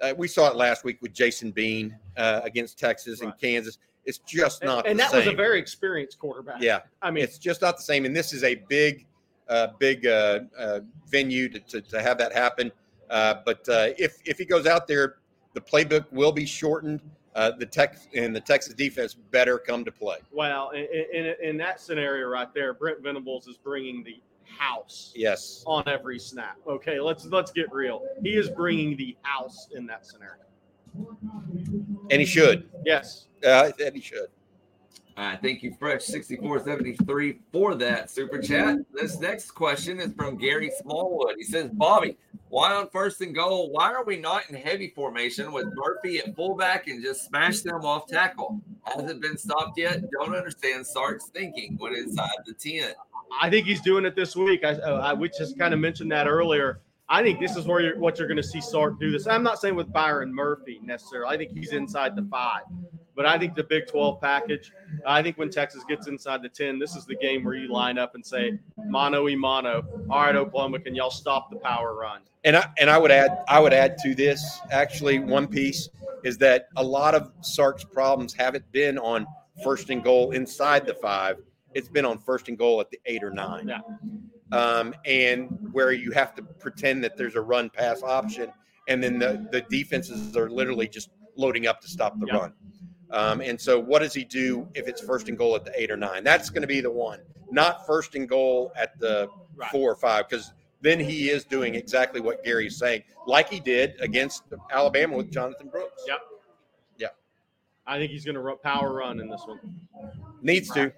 uh, 0.01 0.15
we 0.17 0.29
saw 0.29 0.49
it 0.49 0.57
last 0.57 0.85
week 0.85 0.99
with 1.03 1.13
Jason 1.13 1.51
Bean 1.51 1.97
uh, 2.17 2.41
against 2.45 2.79
Texas 2.79 3.21
and 3.21 3.33
Kansas. 3.41 3.79
It's 4.05 4.19
just 4.19 4.65
not. 4.65 4.87
and 4.87 4.99
the 4.99 5.03
that 5.03 5.13
was 5.13 5.27
a 5.27 5.33
very 5.33 5.59
experienced 5.59 6.19
quarterback. 6.19 6.63
yeah. 6.63 6.81
I 7.03 7.11
mean, 7.11 7.25
it's 7.25 7.39
just 7.39 7.61
not 7.61 7.77
the 7.77 7.83
same. 7.83 8.07
And 8.07 8.17
this 8.17 8.33
is 8.33 8.43
a 8.43 8.55
big, 8.55 9.07
uh, 9.49 9.69
big 9.79 10.07
uh, 10.07 10.41
uh, 10.59 10.81
venue 11.09 11.49
to, 11.51 11.61
to, 11.61 11.81
to 11.83 12.01
have 12.01 12.17
that 12.19 12.33
happen. 12.33 12.73
Uh, 13.11 13.35
but 13.45 13.69
uh, 13.69 13.89
if 13.99 14.19
if 14.25 14.39
he 14.39 14.45
goes 14.45 14.67
out 14.67 14.87
there, 14.87 15.17
the 15.55 15.61
playbook 15.61 16.07
will 16.13 16.33
be 16.33 16.47
shortened. 16.47 17.01
Uh, 17.35 17.53
the 17.53 17.67
tech 17.67 17.99
and 18.15 18.35
the 18.35 18.41
Texas 18.41 18.75
defense 18.75 19.15
better 19.15 19.59
come 19.59 19.85
to 19.85 19.93
play. 19.93 20.17
well, 20.33 20.71
in, 20.71 20.87
in, 21.13 21.35
in 21.41 21.57
that 21.57 21.81
scenario 21.81 22.27
right 22.27 22.53
there, 22.53 22.75
Brent 22.75 23.01
Venables 23.01 23.47
is 23.47 23.57
bringing 23.57 24.03
the 24.03 24.21
house 24.57 25.13
Yes. 25.17 25.63
on 25.67 25.85
every 25.87 26.19
snap. 26.19 26.57
Okay, 26.67 27.01
let's 27.01 27.25
let's 27.27 27.53
get 27.53 27.73
real. 27.73 28.03
He 28.23 28.31
is 28.37 28.49
bringing 28.51 28.97
the 28.97 29.17
house 29.23 29.69
in 29.75 29.87
that 29.87 30.07
scenario. 30.07 30.43
And 32.11 32.21
he 32.21 32.27
should. 32.27 32.69
Yes. 32.85 33.27
Uh, 33.45 33.71
and 33.85 33.95
he 33.95 34.01
should. 34.01 34.29
All 35.19 35.25
right, 35.25 35.43
thank 35.43 35.65
you, 35.65 35.73
Fresh6473, 35.73 37.39
for 37.51 37.75
that 37.75 38.09
super 38.09 38.41
chat. 38.41 38.77
This 38.95 39.19
next 39.19 39.51
question 39.51 39.99
is 39.99 40.13
from 40.13 40.37
Gary 40.37 40.71
Smallwood. 40.81 41.35
He 41.37 41.43
says, 41.43 41.71
Bobby, 41.73 42.17
why 42.51 42.73
on 42.73 42.89
first 42.91 43.21
and 43.21 43.35
goal? 43.35 43.73
Why 43.73 43.93
are 43.93 44.05
we 44.05 44.17
not 44.17 44.49
in 44.49 44.55
heavy 44.55 44.93
formation 44.95 45.51
with 45.51 45.67
Murphy 45.75 46.21
at 46.21 46.37
fullback 46.37 46.87
and 46.87 47.03
just 47.03 47.25
smash 47.25 47.63
them 47.63 47.85
off 47.85 48.07
tackle? 48.07 48.61
Hasn't 48.85 49.21
been 49.21 49.37
stopped 49.37 49.77
yet. 49.77 50.05
Don't 50.13 50.37
understand 50.37 50.87
Sark's 50.87 51.31
thinking 51.35 51.75
when 51.79 51.97
inside 51.97 52.31
the 52.47 52.55
10. 52.55 52.93
I 53.43 53.51
think 53.51 53.67
he's 53.67 53.81
doing 53.81 54.05
it 54.05 54.15
this 54.15 54.37
week. 54.37 54.65
I, 54.65 54.75
uh, 54.75 55.01
I 55.01 55.15
we 55.15 55.31
just 55.31 55.59
kind 55.59 55.75
of 55.75 55.81
mentioned 55.81 56.13
that 56.13 56.29
earlier. 56.29 56.79
I 57.09 57.25
think 57.25 57.41
this 57.41 57.57
is 57.57 57.67
where 57.67 57.81
you're, 57.81 57.99
what 57.99 58.21
you're 58.21 58.29
going 58.29 58.37
to 58.37 58.43
see 58.43 58.61
Sark 58.61 59.01
do 59.01 59.11
this. 59.11 59.27
I'm 59.27 59.43
not 59.43 59.59
saying 59.59 59.75
with 59.75 59.93
Byron 59.93 60.33
Murphy 60.33 60.79
necessarily. 60.85 61.35
I 61.35 61.37
think 61.37 61.51
he's 61.51 61.73
inside 61.73 62.15
the 62.15 62.23
five, 62.31 62.63
but 63.19 63.27
I 63.27 63.37
think 63.37 63.57
the 63.57 63.65
Big 63.65 63.89
12 63.89 64.21
package. 64.21 64.71
I 65.05 65.25
think 65.25 65.39
when 65.39 65.51
Texas 65.51 65.83
gets 65.89 66.07
inside 66.07 66.41
the 66.41 66.49
10, 66.49 66.79
this 66.79 66.95
is 66.95 67.05
the 67.05 67.17
game 67.17 67.43
where 67.43 67.57
you 67.57 67.67
line 67.67 67.99
up 67.99 68.15
and 68.15 68.25
say 68.25 68.61
mono 68.87 69.29
e 69.29 69.35
mono. 69.35 69.85
All 70.09 70.21
right, 70.21 70.37
Oklahoma, 70.37 70.79
can 70.79 70.95
y'all 70.95 71.11
stop 71.11 71.51
the 71.51 71.57
power 71.57 71.97
run? 71.97 72.21
And 72.45 72.57
I 72.57 72.71
and 72.79 72.89
I 72.89 72.97
would 72.97 73.11
add 73.11 73.43
I 73.49 73.59
would 73.59 73.73
add 73.73 73.99
to 74.05 74.15
this 74.15 74.61
actually 74.71 75.19
one 75.19 75.49
piece 75.49 75.89
is 76.23 76.39
that 76.39 76.69
a 76.77 76.85
lot 76.85 77.17
of 77.17 77.33
Sark's 77.41 77.83
problems 77.83 78.33
haven't 78.35 78.71
been 78.71 78.99
on 78.99 79.27
first 79.65 79.91
and 79.91 80.05
goal 80.05 80.31
inside 80.31 80.87
the 80.87 80.95
five. 80.95 81.39
It's 81.75 81.89
been 81.89 82.05
on 82.05 82.19
first 82.19 82.47
and 82.49 82.57
goal 82.57 82.81
at 82.81 82.89
the 82.89 83.01
eight 83.07 83.25
or 83.25 83.33
nine. 83.33 83.67
Yeah. 83.67 83.81
Um, 84.57 84.95
and 85.05 85.49
where 85.73 85.91
you 85.91 86.13
have 86.13 86.37
to 86.37 86.43
pretend 86.43 87.03
that 87.03 87.17
there's 87.17 87.35
a 87.35 87.41
run 87.41 87.69
pass 87.69 88.01
option, 88.05 88.53
and 88.87 89.03
then 89.03 89.19
the, 89.19 89.45
the 89.51 89.63
defenses 89.63 90.37
are 90.37 90.49
literally 90.49 90.87
just 90.87 91.11
loading 91.35 91.67
up 91.67 91.81
to 91.81 91.89
stop 91.89 92.19
the 92.21 92.27
run. 92.27 92.53
Um, 93.11 93.41
and 93.41 93.61
so, 93.61 93.79
what 93.79 94.01
does 94.01 94.13
he 94.13 94.25
do 94.25 94.69
if 94.75 94.87
it's 94.87 95.01
first 95.01 95.29
and 95.29 95.39
goal 95.39 95.57
at 95.57 95.65
the 95.65 95.73
eight 95.81 95.91
or 95.91 95.97
nine? 95.97 96.25
That's 96.25 96.51
going 96.51 96.63
to 96.63 96.69
be 96.69 96.81
the 96.81 96.91
one, 96.91 97.21
not 97.51 97.87
first 97.87 98.15
and 98.15 98.29
goal 98.29 98.73
at 98.77 98.99
the 98.99 99.29
Right. 99.59 99.71
four 99.73 99.91
or 99.91 99.97
five, 99.97 100.29
because 100.29 100.53
then 100.83 101.01
he 101.01 101.31
is 101.31 101.45
doing 101.45 101.75
exactly 101.75 102.21
what 102.21 102.45
Gary's 102.45 102.77
saying, 102.77 103.03
like 103.27 103.49
he 103.49 103.59
did 103.59 104.01
against 104.01 104.45
Alabama 104.71 105.17
with 105.17 105.33
Jonathan 105.33 105.69
Brooks. 105.69 106.05
Yep. 106.07 106.21
Yeah. 107.89 107.95
I 107.95 107.99
think 107.99 108.11
he's 108.11 108.25
going 108.25 108.35
to 108.35 108.57
power 108.63 108.93
run 108.93 109.21
in 109.21 109.29
this 109.29 109.43
one. 109.47 109.59
Needs 110.43 110.71
to. 110.71 110.93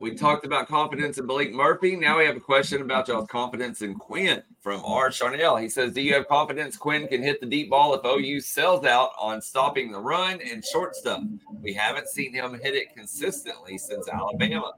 We 0.00 0.14
talked 0.14 0.46
about 0.46 0.66
confidence 0.66 1.18
in 1.18 1.26
Blake 1.26 1.52
Murphy. 1.52 1.94
Now 1.96 2.18
we 2.18 2.24
have 2.24 2.36
a 2.36 2.40
question 2.40 2.80
about 2.80 3.08
y'all's 3.08 3.28
confidence 3.28 3.82
in 3.82 3.94
Quinn 3.94 4.42
from 4.60 4.82
R. 4.84 5.10
Charnel. 5.10 5.56
He 5.56 5.68
says, 5.68 5.92
Do 5.92 6.00
you 6.00 6.14
have 6.14 6.26
confidence 6.26 6.76
Quinn 6.76 7.06
can 7.06 7.22
hit 7.22 7.40
the 7.40 7.46
deep 7.46 7.70
ball 7.70 7.94
if 7.94 8.04
OU 8.04 8.40
sells 8.40 8.86
out 8.86 9.10
on 9.20 9.42
stopping 9.42 9.92
the 9.92 10.00
run 10.00 10.40
and 10.40 10.64
short 10.64 10.96
stuff? 10.96 11.22
We 11.60 11.74
haven't 11.74 12.08
seen 12.08 12.32
him 12.32 12.58
hit 12.62 12.74
it 12.74 12.94
consistently 12.94 13.76
since 13.76 14.08
Alabama. 14.08 14.72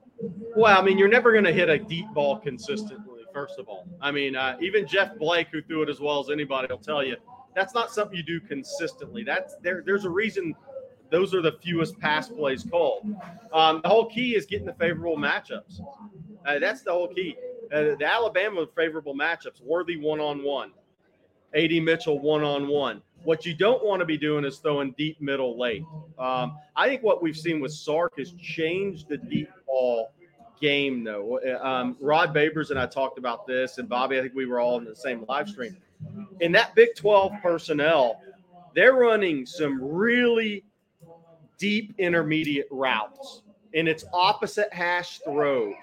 Well, 0.57 0.79
I 0.79 0.83
mean, 0.83 0.99
you're 0.99 1.09
never 1.09 1.33
going 1.33 1.45
to 1.45 1.53
hit 1.53 1.69
a 1.69 1.79
deep 1.79 2.07
ball 2.13 2.39
consistently, 2.39 3.23
first 3.33 3.59
of 3.59 3.69
all. 3.69 3.87
I 4.01 4.11
mean, 4.11 4.35
uh, 4.35 4.57
even 4.61 4.87
Jeff 4.87 5.17
Blake, 5.19 5.49
who 5.53 5.63
threw 5.63 5.83
it 5.83 5.89
as 5.89 6.01
well 6.01 6.21
as 6.21 6.31
anybody, 6.31 6.69
will 6.71 6.79
tell 6.79 7.05
you 7.05 7.17
that's 7.55 7.75
not 7.75 7.91
something 7.93 8.17
you 8.17 8.23
do 8.23 8.41
consistently. 8.41 9.23
That's 9.23 9.57
there. 9.63 9.83
There's 9.87 10.05
a 10.05 10.11
reason 10.11 10.55
those 11.11 11.35
are 11.35 11.43
the 11.43 11.53
fewest 11.63 11.99
pass 11.99 12.29
plays 12.29 12.65
called. 12.65 13.07
Um, 13.53 13.81
the 13.83 13.89
whole 13.89 14.07
key 14.07 14.35
is 14.35 14.47
getting 14.47 14.67
the 14.67 14.75
favorable 14.75 15.17
matchups. 15.17 15.81
Uh, 16.47 16.59
that's 16.59 16.83
the 16.83 16.93
whole 16.93 17.09
key. 17.09 17.37
Uh, 17.73 17.97
the 17.99 18.05
Alabama 18.05 18.67
favorable 18.77 19.15
matchups: 19.15 19.63
Worthy 19.63 19.97
one 19.97 20.21
on 20.21 20.43
one, 20.43 20.73
Ad 21.55 21.71
Mitchell 21.71 22.19
one 22.19 22.43
on 22.43 22.69
one. 22.69 23.03
What 23.25 23.47
you 23.47 23.55
don't 23.55 23.83
want 23.85 24.01
to 24.01 24.07
be 24.07 24.19
doing 24.19 24.45
is 24.45 24.59
throwing 24.59 24.93
deep 24.99 25.21
middle 25.21 25.59
late. 25.59 25.85
Um, 26.19 26.59
I 26.77 26.89
think 26.89 27.03
what 27.03 27.23
we've 27.23 27.37
seen 27.37 27.61
with 27.61 27.73
Sark 27.73 28.19
has 28.19 28.33
changed 28.33 29.09
the 29.09 29.17
deep 29.17 29.49
ball 29.67 30.11
game, 30.61 31.05
though. 31.05 31.41
Um, 31.63 31.97
Rod 32.01 32.35
Babers 32.35 32.71
and 32.71 32.79
I 32.79 32.87
talked 32.87 33.19
about 33.19 33.47
this, 33.47 33.79
and 33.79 33.89
Bobby, 33.89 34.19
I 34.19 34.23
think 34.23 34.35
we 34.35 34.47
were 34.47 34.61
all 34.61 34.79
in 34.79 34.85
the 34.85 34.97
same 34.97 35.25
live 35.29 35.49
stream. 35.49 35.77
In 36.41 36.53
that 36.53 36.75
Big 36.75 36.95
12 36.97 37.33
personnel, 37.43 38.21
they're 38.75 38.95
running 38.95 39.47
some 39.47 39.83
really 39.83 40.65
deep 41.59 41.95
intermediate 41.99 42.69
routes, 42.71 43.43
and 43.75 43.89
it's 43.89 44.05
opposite 44.13 44.73
hash 44.73 45.21
throws. 45.21 45.75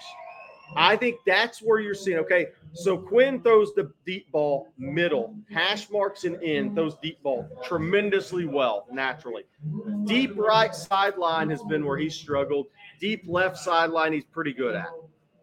I 0.75 0.95
think 0.95 1.19
that's 1.25 1.59
where 1.61 1.79
you're 1.79 1.93
seeing. 1.93 2.17
Okay, 2.19 2.47
so 2.73 2.97
Quinn 2.97 3.41
throws 3.41 3.73
the 3.73 3.91
deep 4.05 4.31
ball 4.31 4.69
middle, 4.77 5.35
hash 5.51 5.89
marks 5.89 6.23
and 6.23 6.41
in, 6.41 6.73
throws 6.73 6.95
deep 7.01 7.21
ball 7.23 7.49
tremendously 7.63 8.45
well 8.45 8.87
naturally. 8.91 9.43
Deep 10.05 10.37
right 10.37 10.73
sideline 10.73 11.49
has 11.49 11.61
been 11.63 11.85
where 11.85 11.97
he 11.97 12.09
struggled. 12.09 12.67
Deep 12.99 13.23
left 13.27 13.57
sideline, 13.57 14.13
he's 14.13 14.25
pretty 14.25 14.53
good 14.53 14.75
at. 14.75 14.89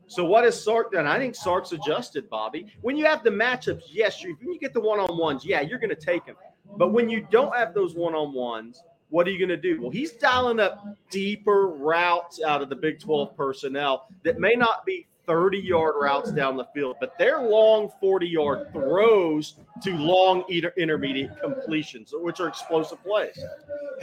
So 0.06 0.24
what 0.24 0.44
has 0.44 0.62
Sark 0.62 0.92
done? 0.92 1.06
I 1.06 1.18
think 1.18 1.34
Sark's 1.34 1.72
adjusted, 1.72 2.30
Bobby. 2.30 2.66
When 2.80 2.96
you 2.96 3.04
have 3.04 3.22
the 3.22 3.30
matchups, 3.30 3.82
yes, 3.90 4.22
you, 4.22 4.36
when 4.40 4.54
you 4.54 4.58
get 4.58 4.72
the 4.72 4.80
one 4.80 4.98
on 4.98 5.18
ones, 5.18 5.44
yeah, 5.44 5.60
you're 5.60 5.78
going 5.78 5.90
to 5.90 5.96
take 5.96 6.24
them. 6.24 6.36
But 6.78 6.92
when 6.92 7.10
you 7.10 7.26
don't 7.30 7.54
have 7.54 7.74
those 7.74 7.94
one 7.94 8.14
on 8.14 8.32
ones, 8.32 8.82
what 9.10 9.26
are 9.26 9.30
you 9.30 9.38
going 9.38 9.48
to 9.48 9.56
do? 9.56 9.80
Well, 9.80 9.90
he's 9.90 10.12
dialing 10.12 10.60
up 10.60 10.84
deeper 11.10 11.68
routes 11.68 12.42
out 12.42 12.62
of 12.62 12.68
the 12.68 12.76
Big 12.76 13.00
12 13.00 13.36
personnel 13.36 14.08
that 14.22 14.38
may 14.38 14.54
not 14.54 14.84
be 14.84 15.06
30 15.26 15.58
yard 15.58 15.94
routes 16.00 16.32
down 16.32 16.56
the 16.56 16.64
field, 16.74 16.96
but 17.00 17.12
they're 17.18 17.42
long 17.42 17.90
40 18.00 18.26
yard 18.26 18.72
throws 18.72 19.56
to 19.82 19.94
long 19.96 20.44
inter- 20.48 20.72
intermediate 20.76 21.38
completions, 21.40 22.12
which 22.14 22.40
are 22.40 22.48
explosive 22.48 23.02
plays. 23.04 23.38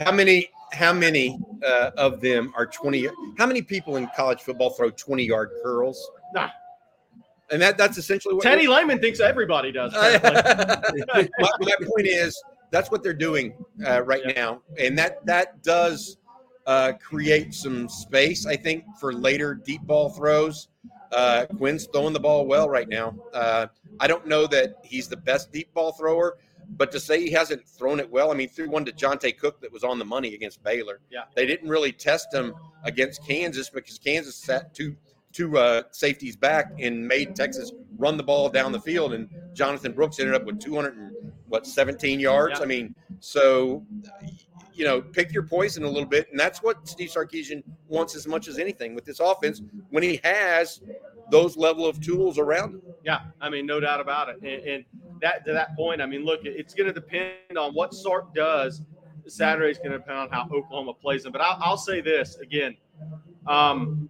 How 0.00 0.12
many? 0.12 0.48
How 0.72 0.92
many 0.92 1.38
uh, 1.64 1.92
of 1.96 2.20
them 2.20 2.52
are 2.56 2.66
twenty? 2.66 3.08
How 3.38 3.46
many 3.46 3.62
people 3.62 3.96
in 3.96 4.08
college 4.16 4.40
football 4.40 4.70
throw 4.70 4.90
twenty-yard 4.90 5.50
curls? 5.62 6.10
Nah. 6.34 6.50
And 7.50 7.62
that 7.62 7.78
that's 7.78 7.96
essentially 7.96 8.34
what 8.34 8.42
Teddy 8.42 8.66
Lehman 8.66 8.98
thinks 8.98 9.20
everybody 9.20 9.70
does. 9.70 9.92
my, 9.94 11.28
my 11.38 11.76
point 11.80 12.06
is 12.06 12.42
that's 12.76 12.90
what 12.90 13.02
they're 13.02 13.14
doing 13.14 13.54
uh, 13.86 14.02
right 14.02 14.22
Yeah. 14.26 14.32
now, 14.42 14.62
and 14.78 14.98
that 14.98 15.24
that 15.26 15.62
does 15.62 16.18
uh, 16.66 16.92
create 17.00 17.54
some 17.54 17.88
space, 17.88 18.44
I 18.46 18.56
think, 18.56 18.84
for 19.00 19.12
later 19.12 19.54
deep 19.54 19.82
ball 19.82 20.10
throws. 20.10 20.68
Uh, 21.12 21.46
Quinn's 21.56 21.86
throwing 21.92 22.12
the 22.12 22.20
ball 22.20 22.46
well 22.46 22.68
right 22.68 22.88
now. 22.88 23.14
Uh, 23.32 23.68
I 24.00 24.06
don't 24.08 24.26
know 24.26 24.46
that 24.48 24.74
he's 24.84 25.08
the 25.08 25.16
best 25.16 25.52
deep 25.52 25.72
ball 25.72 25.92
thrower, 25.92 26.36
but 26.76 26.90
to 26.90 26.98
say 26.98 27.20
he 27.20 27.30
hasn't 27.30 27.64
thrown 27.66 28.00
it 28.00 28.10
well, 28.10 28.32
I 28.32 28.34
mean, 28.34 28.48
threw 28.48 28.68
one 28.68 28.84
to 28.86 28.92
Johntay 28.92 29.38
Cook 29.38 29.60
that 29.60 29.70
was 29.72 29.84
on 29.84 30.00
the 30.00 30.04
money 30.04 30.34
against 30.34 30.62
Baylor. 30.64 30.98
Yeah. 31.10 31.22
they 31.36 31.46
didn't 31.46 31.68
really 31.68 31.92
test 31.92 32.34
him 32.34 32.54
against 32.82 33.24
Kansas 33.24 33.70
because 33.70 33.98
Kansas 33.98 34.34
sat 34.34 34.74
two 34.74 34.96
two 35.32 35.56
uh, 35.58 35.82
safeties 35.92 36.34
back 36.34 36.72
and 36.80 37.06
made 37.06 37.36
Texas 37.36 37.70
run 37.98 38.16
the 38.16 38.22
ball 38.22 38.48
down 38.48 38.72
the 38.72 38.80
field, 38.80 39.12
and 39.12 39.28
Jonathan 39.54 39.92
Brooks 39.92 40.18
ended 40.18 40.34
up 40.34 40.44
with 40.44 40.58
200 40.58 40.96
and 40.96 41.12
what 41.48 41.66
17 41.66 42.20
yards. 42.20 42.58
Yeah. 42.58 42.64
I 42.64 42.66
mean, 42.66 42.94
so 43.20 43.84
you 44.76 44.84
know, 44.84 45.00
pick 45.00 45.32
your 45.32 45.42
poison 45.42 45.84
a 45.84 45.88
little 45.88 46.08
bit, 46.08 46.30
and 46.30 46.38
that's 46.38 46.62
what 46.62 46.86
Steve 46.86 47.08
Sarkisian 47.08 47.62
wants 47.88 48.14
as 48.14 48.26
much 48.26 48.46
as 48.46 48.58
anything 48.58 48.94
with 48.94 49.06
this 49.06 49.20
offense 49.20 49.62
when 49.88 50.02
he 50.02 50.20
has 50.22 50.82
those 51.30 51.56
level 51.56 51.86
of 51.86 51.98
tools 52.00 52.38
around 52.38 52.74
him. 52.74 52.82
Yeah, 53.02 53.20
I 53.40 53.48
mean, 53.48 53.64
no 53.64 53.80
doubt 53.80 54.00
about 54.00 54.28
it. 54.28 54.36
And, 54.42 54.68
and 54.68 54.84
that 55.22 55.46
to 55.46 55.52
that 55.54 55.74
point, 55.76 56.02
I 56.02 56.06
mean, 56.06 56.24
look, 56.24 56.40
it's 56.44 56.74
going 56.74 56.86
to 56.86 56.92
depend 56.92 57.56
on 57.58 57.72
what 57.72 57.94
Sark 57.94 58.34
does. 58.34 58.82
Saturday's 59.26 59.78
going 59.78 59.92
to 59.92 59.98
depend 59.98 60.18
on 60.18 60.28
how 60.30 60.44
Oklahoma 60.44 60.92
plays 60.92 61.22
them. 61.22 61.32
But 61.32 61.40
I'll, 61.40 61.58
I'll 61.60 61.78
say 61.78 62.02
this 62.02 62.36
again: 62.36 62.76
um, 63.46 64.08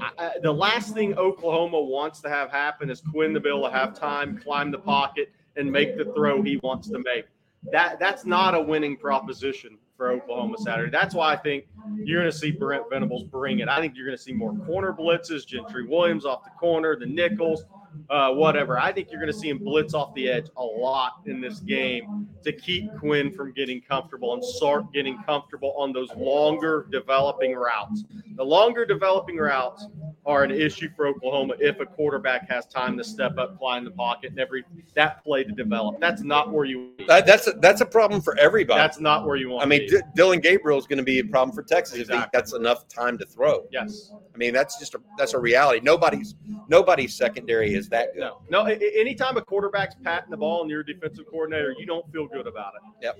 I, 0.00 0.32
the 0.42 0.52
last 0.52 0.94
thing 0.94 1.18
Oklahoma 1.18 1.80
wants 1.80 2.20
to 2.20 2.28
have 2.28 2.50
happen 2.50 2.88
is 2.88 3.00
Quinn 3.00 3.32
the 3.32 3.40
Bill 3.40 3.62
to 3.62 3.70
have 3.70 3.98
time, 3.98 4.38
climb 4.38 4.70
the 4.70 4.78
pocket, 4.78 5.32
and 5.56 5.70
make 5.70 5.96
the 5.96 6.04
throw 6.14 6.42
he 6.42 6.58
wants 6.62 6.88
to 6.88 6.98
make. 6.98 7.26
That 7.70 7.98
that's 8.00 8.24
not 8.24 8.54
a 8.54 8.60
winning 8.60 8.96
proposition 8.96 9.78
for 9.96 10.10
Oklahoma 10.10 10.56
Saturday. 10.58 10.90
That's 10.90 11.14
why 11.14 11.32
I 11.32 11.36
think 11.36 11.66
you're 11.96 12.20
going 12.20 12.32
to 12.32 12.36
see 12.36 12.50
Brent 12.50 12.84
Venables 12.90 13.24
bring 13.24 13.60
it. 13.60 13.68
I 13.68 13.80
think 13.80 13.94
you're 13.96 14.06
going 14.06 14.16
to 14.16 14.22
see 14.22 14.32
more 14.32 14.54
corner 14.66 14.92
blitzes, 14.92 15.46
Gentry 15.46 15.86
Williams 15.86 16.24
off 16.24 16.42
the 16.44 16.50
corner, 16.50 16.96
the 16.96 17.06
nickels, 17.06 17.64
uh, 18.10 18.32
whatever. 18.32 18.78
I 18.78 18.92
think 18.92 19.10
you're 19.10 19.20
going 19.20 19.32
to 19.32 19.38
see 19.38 19.48
him 19.48 19.58
blitz 19.58 19.94
off 19.94 20.14
the 20.14 20.28
edge 20.28 20.46
a 20.56 20.64
lot 20.64 21.20
in 21.26 21.40
this 21.40 21.60
game 21.60 22.28
to 22.44 22.52
keep 22.52 22.94
Quinn 22.98 23.32
from 23.32 23.52
getting 23.52 23.80
comfortable 23.80 24.34
and 24.34 24.44
Sark 24.44 24.92
getting 24.92 25.22
comfortable 25.24 25.74
on 25.76 25.92
those 25.92 26.10
longer 26.16 26.86
developing 26.90 27.54
routes. 27.54 28.04
The 28.36 28.44
longer 28.44 28.84
developing 28.84 29.36
routes 29.36 29.86
are 30.24 30.44
an 30.44 30.50
issue 30.52 30.88
for 30.96 31.06
Oklahoma 31.08 31.54
if 31.58 31.80
a 31.80 31.86
quarterback 31.86 32.48
has 32.48 32.66
time 32.66 32.96
to 32.96 33.04
step 33.04 33.36
up, 33.38 33.58
fly 33.58 33.78
in 33.78 33.84
the 33.84 33.90
pocket, 33.90 34.30
and 34.30 34.38
every 34.40 34.64
that 34.94 35.22
play 35.24 35.42
to 35.44 35.52
develop. 35.52 36.00
That's 36.00 36.22
not 36.22 36.52
where 36.52 36.64
you. 36.64 36.90
That, 37.08 37.26
that's 37.26 37.48
a, 37.48 37.52
that's 37.52 37.80
a 37.80 37.86
problem 37.86 38.20
for 38.20 38.38
everybody. 38.38 38.78
That's 38.78 39.00
not 39.00 39.26
where 39.26 39.36
you 39.36 39.48
want. 39.50 39.64
I 39.64 39.66
mean. 39.66 39.88
D- 39.88 40.00
Dillon 40.14 40.40
Gabriel 40.40 40.78
is 40.78 40.86
going 40.86 40.98
to 40.98 41.02
be 41.04 41.18
a 41.18 41.24
problem 41.24 41.54
for 41.54 41.62
Texas 41.62 41.94
if 41.98 42.08
he 42.08 42.14
Exactly. 42.14 42.38
gets 42.38 42.52
enough 42.52 42.86
time 42.88 43.18
to 43.18 43.26
throw. 43.26 43.66
yes. 43.72 44.12
I 44.34 44.38
mean, 44.38 44.52
that's 44.54 44.78
just 44.78 44.94
a 44.94 45.00
that's 45.18 45.34
a 45.34 45.38
reality. 45.38 45.80
Nobody's 45.82 46.34
nobody's 46.68 47.14
secondary 47.14 47.74
is 47.74 47.81
that 47.90 48.14
good. 48.14 48.20
No, 48.20 48.42
no. 48.50 48.66
a- 48.66 48.78
a- 48.78 49.00
Anytime 49.00 49.36
a 49.36 49.42
quarterback's 49.42 49.94
patting 50.02 50.30
the 50.30 50.36
ball 50.36 50.62
and 50.62 50.70
you're 50.70 50.80
a 50.80 50.86
defensive 50.86 51.26
coordinator, 51.26 51.74
you 51.78 51.86
don't 51.86 52.10
feel 52.12 52.26
good 52.26 52.46
about 52.46 52.74
it. 52.74 52.82
Yep. 53.02 53.18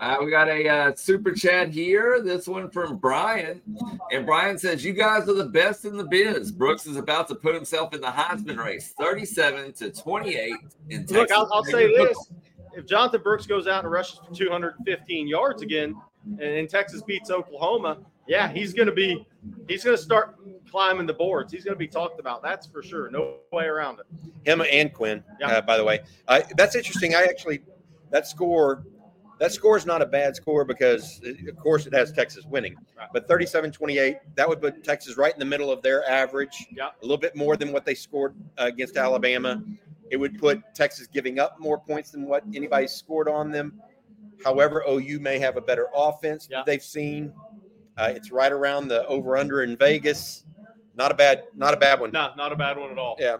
Uh, 0.00 0.16
we 0.24 0.30
got 0.30 0.48
a 0.48 0.68
uh, 0.68 0.94
super 0.96 1.32
chat 1.32 1.68
here. 1.68 2.20
This 2.22 2.48
one 2.48 2.70
from 2.70 2.96
Brian. 2.96 3.62
And 4.10 4.26
Brian 4.26 4.58
says, 4.58 4.84
You 4.84 4.92
guys 4.92 5.28
are 5.28 5.34
the 5.34 5.44
best 5.44 5.84
in 5.84 5.96
the 5.96 6.04
biz. 6.04 6.50
Brooks 6.50 6.86
is 6.86 6.96
about 6.96 7.28
to 7.28 7.34
put 7.34 7.54
himself 7.54 7.94
in 7.94 8.00
the 8.00 8.08
Heisman 8.08 8.62
race 8.62 8.92
37 8.98 9.72
to 9.74 9.90
28 9.90 10.54
in 10.88 11.00
Texas. 11.00 11.16
Look, 11.16 11.30
I'll, 11.30 11.48
I'll 11.52 11.64
say 11.64 11.86
this: 11.94 12.32
if 12.74 12.86
Jonathan 12.86 13.22
Brooks 13.22 13.46
goes 13.46 13.66
out 13.66 13.84
and 13.84 13.92
rushes 13.92 14.18
for 14.26 14.34
215 14.34 15.28
yards 15.28 15.62
again, 15.62 15.94
and, 16.24 16.40
and 16.40 16.68
Texas 16.68 17.02
beats 17.02 17.30
Oklahoma, 17.30 17.98
yeah, 18.30 18.48
he's 18.48 18.72
going 18.72 18.86
to 18.86 18.94
be 18.94 19.26
he's 19.68 19.82
going 19.82 19.96
to 19.96 20.02
start 20.02 20.36
climbing 20.70 21.04
the 21.06 21.12
boards. 21.12 21.52
He's 21.52 21.64
going 21.64 21.74
to 21.74 21.78
be 21.78 21.88
talked 21.88 22.20
about. 22.20 22.42
That's 22.42 22.64
for 22.66 22.80
sure. 22.80 23.10
No 23.10 23.38
way 23.52 23.64
around 23.64 23.98
it. 23.98 24.06
Him 24.48 24.62
and 24.70 24.92
Quinn, 24.94 25.24
Yeah. 25.40 25.48
uh, 25.48 25.60
by 25.62 25.76
the 25.76 25.82
way. 25.84 25.98
Uh, 26.28 26.40
that's 26.56 26.76
interesting. 26.76 27.14
I 27.16 27.24
actually 27.24 27.60
that 28.10 28.28
score 28.28 28.84
that 29.40 29.50
score 29.52 29.76
is 29.76 29.84
not 29.86 30.00
a 30.00 30.06
bad 30.06 30.36
score 30.36 30.64
because 30.64 31.20
uh, 31.26 31.30
of 31.50 31.56
course 31.56 31.86
it 31.86 31.92
has 31.94 32.12
Texas 32.12 32.44
winning. 32.44 32.76
Right. 32.96 33.08
But 33.12 33.26
37-28, 33.26 34.18
that 34.36 34.48
would 34.48 34.60
put 34.60 34.84
Texas 34.84 35.16
right 35.16 35.32
in 35.32 35.40
the 35.40 35.46
middle 35.46 35.72
of 35.72 35.80
their 35.82 36.08
average. 36.08 36.66
Yeah. 36.70 36.90
A 37.02 37.02
little 37.02 37.16
bit 37.16 37.34
more 37.34 37.56
than 37.56 37.72
what 37.72 37.84
they 37.84 37.94
scored 37.94 38.34
uh, 38.58 38.64
against 38.66 38.96
Alabama. 38.96 39.62
It 40.10 40.18
would 40.18 40.38
put 40.38 40.62
Texas 40.74 41.06
giving 41.06 41.38
up 41.38 41.58
more 41.58 41.78
points 41.78 42.10
than 42.10 42.26
what 42.26 42.44
anybody 42.54 42.86
scored 42.86 43.28
on 43.28 43.50
them. 43.50 43.80
However, 44.44 44.84
OU 44.88 45.18
may 45.20 45.38
have 45.38 45.56
a 45.56 45.60
better 45.62 45.86
offense 45.94 46.46
Yeah. 46.50 46.62
they've 46.66 46.82
seen. 46.82 47.32
Uh, 48.00 48.12
it's 48.16 48.32
right 48.32 48.50
around 48.50 48.88
the 48.88 49.06
over 49.08 49.36
under 49.36 49.62
in 49.62 49.76
Vegas. 49.76 50.44
Not 50.96 51.10
a 51.10 51.14
bad, 51.14 51.42
not 51.54 51.74
a 51.74 51.76
bad 51.76 52.00
one. 52.00 52.10
No, 52.12 52.30
not 52.34 52.50
a 52.50 52.56
bad 52.56 52.78
one 52.78 52.90
at 52.90 52.96
all. 52.96 53.16
Yeah. 53.18 53.36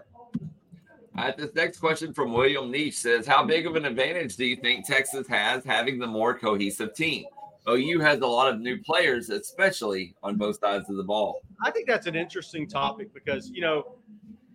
All 1.17 1.25
right, 1.25 1.35
this 1.35 1.49
next 1.55 1.79
question 1.79 2.13
from 2.13 2.31
William 2.31 2.69
Niche 2.69 2.97
says, 2.97 3.25
How 3.25 3.43
big 3.43 3.65
of 3.65 3.75
an 3.75 3.85
advantage 3.85 4.35
do 4.35 4.45
you 4.45 4.55
think 4.55 4.85
Texas 4.85 5.27
has 5.27 5.65
having 5.65 5.97
the 5.97 6.05
more 6.05 6.37
cohesive 6.37 6.93
team? 6.93 7.25
OU 7.67 7.99
has 8.01 8.19
a 8.19 8.27
lot 8.27 8.53
of 8.53 8.59
new 8.59 8.79
players, 8.83 9.31
especially 9.31 10.15
on 10.21 10.37
both 10.37 10.59
sides 10.59 10.89
of 10.91 10.95
the 10.95 11.03
ball. 11.03 11.41
I 11.65 11.71
think 11.71 11.87
that's 11.87 12.05
an 12.05 12.15
interesting 12.15 12.67
topic 12.67 13.11
because, 13.15 13.49
you 13.49 13.61
know, 13.61 13.95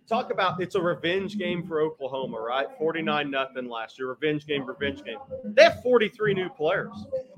talk 0.07 0.31
about 0.31 0.61
it's 0.61 0.75
a 0.75 0.81
revenge 0.81 1.37
game 1.37 1.67
for 1.67 1.81
Oklahoma, 1.81 2.39
right? 2.39 2.67
49 2.77 3.29
nothing 3.29 3.69
last 3.69 3.99
year. 3.99 4.09
Revenge 4.09 4.45
game, 4.45 4.65
revenge 4.65 5.03
game. 5.03 5.17
They 5.43 5.63
have 5.63 5.81
43 5.83 6.33
new 6.33 6.49
players. 6.49 6.93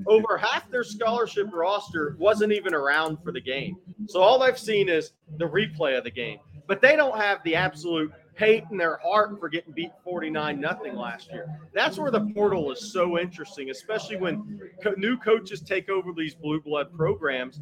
Over 0.06 0.38
half 0.38 0.70
their 0.70 0.84
scholarship 0.84 1.48
roster 1.52 2.16
wasn't 2.20 2.54
even 2.54 2.74
around 2.74 3.18
for 3.24 3.32
the 3.32 3.42
game. 3.42 3.78
So 4.08 4.22
all 4.22 4.40
they've 4.40 4.58
seen 4.58 4.90
is 4.90 5.14
the 5.38 5.46
replay 5.46 5.98
of 5.98 6.04
the 6.04 6.12
game. 6.12 6.40
But 6.68 6.82
they 6.82 6.96
don't 6.96 7.18
have 7.18 7.44
the 7.44 7.56
absolute 7.56 8.12
hate 8.36 8.64
in 8.72 8.78
their 8.78 8.98
heart 8.98 9.38
for 9.40 9.50
getting 9.50 9.74
beat 9.74 9.92
49 10.04 10.62
nothing 10.62 10.96
last 10.96 11.30
year. 11.32 11.48
That's 11.74 11.98
where 11.98 12.12
the 12.12 12.32
portal 12.34 12.72
is 12.72 12.94
so 12.94 13.20
interesting, 13.20 13.70
especially 13.70 14.16
when 14.16 14.62
co- 14.82 14.94
new 14.96 15.18
coaches 15.18 15.62
take 15.62 15.90
over 15.90 16.14
these 16.14 16.36
blue 16.36 16.62
blood 16.62 16.94
programs. 16.96 17.60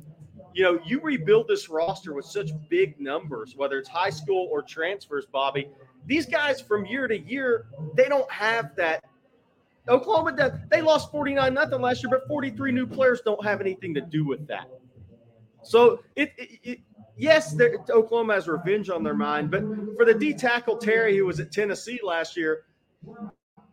You 0.57 0.63
know, 0.63 0.79
you 0.83 0.99
rebuild 1.01 1.47
this 1.47 1.69
roster 1.69 2.15
with 2.15 2.25
such 2.25 2.49
big 2.67 2.99
numbers, 2.99 3.55
whether 3.55 3.77
it's 3.77 3.87
high 3.87 4.09
school 4.09 4.47
or 4.51 4.63
transfers, 4.63 5.27
Bobby. 5.27 5.69
These 6.07 6.25
guys 6.25 6.59
from 6.59 6.83
year 6.87 7.07
to 7.07 7.15
year, 7.15 7.67
they 7.93 8.09
don't 8.09 8.29
have 8.31 8.75
that. 8.75 9.03
Oklahoma, 9.87 10.59
they 10.71 10.81
lost 10.81 11.11
49 11.11 11.53
nothing 11.53 11.79
last 11.79 12.01
year, 12.01 12.09
but 12.09 12.27
43 12.27 12.71
new 12.71 12.87
players 12.87 13.21
don't 13.23 13.45
have 13.45 13.61
anything 13.61 13.93
to 13.93 14.01
do 14.01 14.25
with 14.25 14.47
that. 14.47 14.67
So 15.61 15.99
it, 16.15 16.33
it, 16.39 16.59
it 16.63 16.79
yes, 17.17 17.55
Oklahoma 17.91 18.33
has 18.33 18.47
revenge 18.47 18.89
on 18.89 19.03
their 19.03 19.13
mind, 19.13 19.51
but 19.51 19.61
for 19.95 20.05
the 20.05 20.15
D 20.15 20.33
tackle 20.33 20.77
Terry, 20.77 21.17
who 21.17 21.27
was 21.27 21.39
at 21.39 21.51
Tennessee 21.51 21.99
last 22.01 22.35
year, 22.35 22.63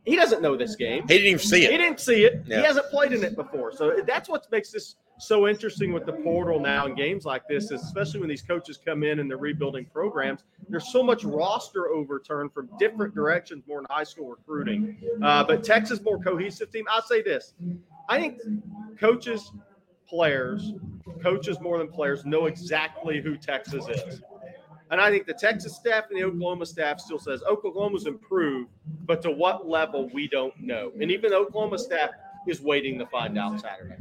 he 0.05 0.17
doesn't 0.17 0.43
know 0.43 0.57
this 0.57 0.77
game. 0.77 1.03
He 1.03 1.15
didn't 1.15 1.27
even 1.27 1.39
see 1.39 1.65
it. 1.65 1.71
He 1.71 1.79
didn't 1.79 2.01
see 2.01 2.25
it. 2.25 2.45
Yeah. 2.47 2.59
He 2.59 2.65
hasn't 2.65 2.91
played 2.91 3.13
in 3.13 3.25
it 3.25 3.37
before. 3.37 3.73
So 3.73 4.01
that's 4.07 4.29
what 4.29 4.51
makes 4.51 4.71
this 4.71 4.97
so 5.19 5.47
interesting 5.49 5.93
with 5.93 6.07
the 6.07 6.13
portal 6.13 6.59
now 6.59 6.87
in 6.87 6.95
games 6.95 7.25
like 7.25 7.47
this, 7.49 7.71
especially 7.71 8.21
when 8.21 8.29
these 8.29 8.43
coaches 8.43 8.79
come 8.85 9.03
in 9.05 9.21
and 9.21 9.31
they're 9.31 9.37
rebuilding 9.39 9.87
programs. 9.87 10.43
There's 10.69 10.93
so 10.93 11.03
much 11.03 11.25
roster 11.25 11.89
overturn 11.89 12.51
from 12.51 12.69
different 12.79 13.15
directions, 13.15 13.65
more 13.67 13.79
in 13.79 13.87
high 13.89 14.05
school 14.05 14.29
recruiting. 14.29 14.97
Uh, 15.23 15.45
but 15.45 15.63
Texas 15.63 16.01
more 16.03 16.19
cohesive 16.19 16.71
team. 16.71 16.85
I'll 16.91 17.03
say 17.03 17.23
this: 17.23 17.55
I 18.09 18.21
think 18.21 18.41
coaches 18.99 19.53
players, 20.09 20.73
coaches 21.23 21.61
more 21.61 21.79
than 21.79 21.89
players, 21.89 22.25
know 22.25 22.47
exactly 22.47 23.21
who 23.21 23.37
Texas 23.37 23.87
is. 23.89 24.23
And 24.91 25.01
I 25.01 25.11
think 25.11 25.27
the 25.27 25.35
Texas 25.35 25.75
staff 25.77 26.05
and 26.11 26.19
the 26.19 26.25
Oklahoma 26.25 26.67
staff 26.67 27.01
still 27.01 27.19
says 27.19 27.43
Oklahoma's 27.49 28.07
improved, 28.07 28.71
but 29.07 29.23
to 29.23 29.31
what 29.31 29.67
level 29.67 30.11
we 30.13 30.29
don't 30.29 30.59
know. 30.61 30.93
And 31.01 31.11
even 31.11 31.33
Oklahoma 31.33 31.79
staff 31.79 32.11
is 32.47 32.61
waiting 32.61 32.99
to 32.99 33.07
find 33.07 33.39
out 33.39 33.61
Saturday. 33.61 33.97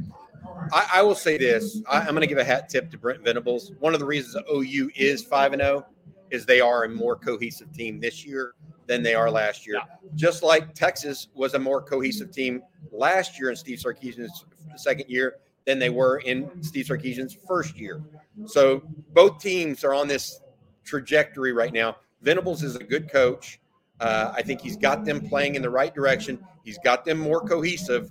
I, 0.72 0.88
I 0.94 1.02
will 1.02 1.14
say 1.14 1.38
this: 1.38 1.80
I, 1.88 2.00
am 2.00 2.08
going 2.08 2.20
to 2.20 2.26
give 2.26 2.38
a 2.38 2.44
hat 2.44 2.68
tip 2.68 2.90
to 2.90 2.98
Brent 2.98 3.22
Venables. 3.22 3.72
One 3.80 3.94
of 3.94 4.00
the 4.00 4.06
reasons 4.06 4.36
OU 4.52 4.90
is 4.94 5.24
five 5.24 5.52
and 5.52 5.62
zero 5.62 5.86
oh 5.86 6.14
is 6.30 6.44
they 6.44 6.60
are 6.60 6.84
a 6.84 6.88
more 6.88 7.16
cohesive 7.16 7.72
team 7.72 8.00
this 8.00 8.24
year 8.24 8.54
than 8.86 9.02
they 9.02 9.14
are 9.14 9.30
last 9.30 9.66
year. 9.66 9.76
Yeah. 9.76 9.96
Just 10.14 10.42
like 10.42 10.74
Texas 10.74 11.28
was 11.34 11.54
a 11.54 11.58
more 11.58 11.80
cohesive 11.80 12.30
team 12.30 12.62
last 12.92 13.38
year 13.38 13.50
in 13.50 13.56
Steve 13.56 13.78
Sarkisian's 13.78 14.44
second 14.76 15.08
year 15.08 15.36
than 15.64 15.78
they 15.78 15.90
were 15.90 16.18
in 16.18 16.62
Steve 16.62 16.86
Sarkisian's 16.86 17.36
first 17.46 17.78
year. 17.78 18.02
So 18.46 18.82
both 19.12 19.40
teams 19.40 19.84
are 19.84 19.94
on 19.94 20.08
this 20.08 20.40
trajectory 20.84 21.52
right 21.52 21.72
now. 21.72 21.96
Venables 22.22 22.62
is 22.62 22.76
a 22.76 22.84
good 22.84 23.10
coach. 23.10 23.60
Uh, 24.00 24.32
I 24.34 24.42
think 24.42 24.60
he's 24.60 24.76
got 24.76 25.04
them 25.04 25.20
playing 25.20 25.54
in 25.54 25.62
the 25.62 25.70
right 25.70 25.94
direction. 25.94 26.44
He's 26.64 26.78
got 26.78 27.04
them 27.04 27.18
more 27.18 27.40
cohesive. 27.40 28.10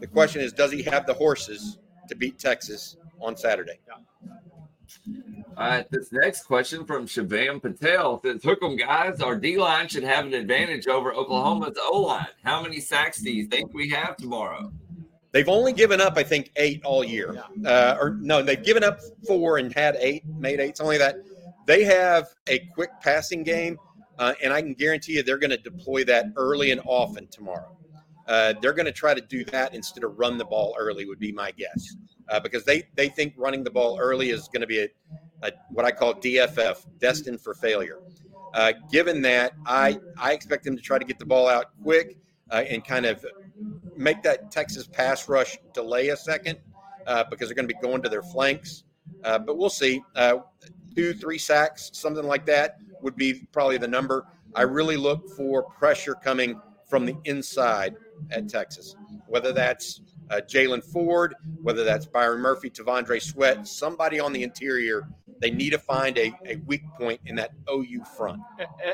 The 0.00 0.06
question 0.06 0.40
is, 0.40 0.52
does 0.52 0.72
he 0.72 0.82
have 0.84 1.06
the 1.06 1.14
horses 1.14 1.78
to 2.08 2.14
beat 2.14 2.38
Texas 2.38 2.96
on 3.20 3.36
Saturday? 3.36 3.78
All 5.56 5.68
right, 5.68 5.90
this 5.90 6.10
next 6.10 6.44
question 6.44 6.84
from 6.84 7.06
Shivam 7.06 7.60
Patel 7.60 8.20
says, 8.22 8.40
"Hook'em 8.40 8.78
guys, 8.78 9.20
our 9.20 9.36
D 9.36 9.58
line 9.58 9.88
should 9.88 10.04
have 10.04 10.24
an 10.24 10.32
advantage 10.32 10.86
over 10.86 11.12
Oklahoma's 11.12 11.76
O 11.82 12.00
line. 12.00 12.26
How 12.42 12.62
many 12.62 12.80
sacks 12.80 13.20
do 13.20 13.30
you 13.30 13.46
think 13.46 13.74
we 13.74 13.90
have 13.90 14.16
tomorrow?" 14.16 14.72
They've 15.32 15.48
only 15.48 15.72
given 15.72 16.00
up, 16.00 16.16
I 16.16 16.22
think, 16.22 16.50
eight 16.56 16.84
all 16.84 17.04
year. 17.04 17.44
Uh, 17.64 17.96
or 18.00 18.16
no, 18.20 18.42
they've 18.42 18.62
given 18.62 18.82
up 18.82 19.00
four 19.26 19.58
and 19.58 19.72
had 19.72 19.96
eight, 20.00 20.24
made 20.26 20.60
eight. 20.60 20.70
It's 20.70 20.80
only 20.80 20.98
that 20.98 21.16
they 21.66 21.84
have 21.84 22.28
a 22.48 22.58
quick 22.74 22.90
passing 23.00 23.42
game, 23.42 23.78
uh, 24.18 24.34
and 24.42 24.52
I 24.52 24.60
can 24.60 24.74
guarantee 24.74 25.14
you 25.14 25.22
they're 25.22 25.38
going 25.38 25.50
to 25.50 25.56
deploy 25.56 26.04
that 26.04 26.26
early 26.36 26.70
and 26.70 26.80
often 26.84 27.26
tomorrow. 27.28 27.76
Uh, 28.26 28.54
they're 28.60 28.72
going 28.72 28.86
to 28.86 28.92
try 28.92 29.12
to 29.12 29.20
do 29.20 29.44
that 29.46 29.74
instead 29.74 30.04
of 30.04 30.16
run 30.18 30.38
the 30.38 30.44
ball 30.44 30.76
early, 30.78 31.04
would 31.04 31.18
be 31.18 31.32
my 31.32 31.50
guess, 31.50 31.96
uh, 32.28 32.38
because 32.38 32.64
they 32.64 32.84
they 32.94 33.08
think 33.08 33.34
running 33.36 33.64
the 33.64 33.70
ball 33.70 33.98
early 33.98 34.30
is 34.30 34.46
going 34.48 34.60
to 34.60 34.66
be 34.66 34.80
a, 34.80 34.88
a, 35.42 35.50
what 35.70 35.84
I 35.84 35.90
call 35.90 36.14
DFF, 36.14 36.86
destined 36.98 37.40
for 37.40 37.54
failure. 37.54 37.98
Uh, 38.54 38.72
given 38.90 39.20
that, 39.22 39.52
I 39.66 39.98
I 40.16 40.32
expect 40.32 40.64
them 40.64 40.76
to 40.76 40.82
try 40.82 40.98
to 40.98 41.04
get 41.04 41.18
the 41.18 41.26
ball 41.26 41.48
out 41.48 41.66
quick 41.82 42.18
uh, 42.52 42.62
and 42.68 42.84
kind 42.84 43.04
of 43.04 43.24
make 43.96 44.22
that 44.22 44.52
Texas 44.52 44.86
pass 44.86 45.28
rush 45.28 45.58
delay 45.74 46.10
a 46.10 46.16
second 46.16 46.58
uh, 47.08 47.24
because 47.30 47.48
they're 47.48 47.56
going 47.56 47.68
to 47.68 47.74
be 47.74 47.80
going 47.80 48.00
to 48.02 48.08
their 48.08 48.22
flanks. 48.22 48.84
But 49.22 49.58
we'll 49.58 49.70
see. 49.70 50.02
Two, 51.00 51.14
three 51.14 51.38
sacks, 51.38 51.88
something 51.94 52.26
like 52.26 52.44
that 52.44 52.76
would 53.00 53.16
be 53.16 53.46
probably 53.52 53.78
the 53.78 53.88
number. 53.88 54.26
I 54.54 54.62
really 54.64 54.98
look 54.98 55.30
for 55.30 55.62
pressure 55.62 56.14
coming 56.14 56.60
from 56.90 57.06
the 57.06 57.16
inside 57.24 57.96
at 58.30 58.50
Texas, 58.50 58.96
whether 59.26 59.50
that's 59.50 60.02
uh, 60.28 60.42
Jaylan 60.46 60.84
Ford, 60.84 61.36
whether 61.62 61.84
that's 61.84 62.04
Byron 62.04 62.42
Murphy, 62.42 62.68
T'Vondre 62.68 63.22
Sweat, 63.22 63.66
somebody 63.66 64.20
on 64.20 64.34
the 64.34 64.42
interior 64.42 65.08
they 65.40 65.50
need 65.50 65.70
to 65.70 65.78
find 65.78 66.18
a, 66.18 66.32
a 66.44 66.56
weak 66.66 66.82
point 66.98 67.18
in 67.24 67.34
that 67.36 67.52
OU 67.72 68.04
front. 68.16 68.42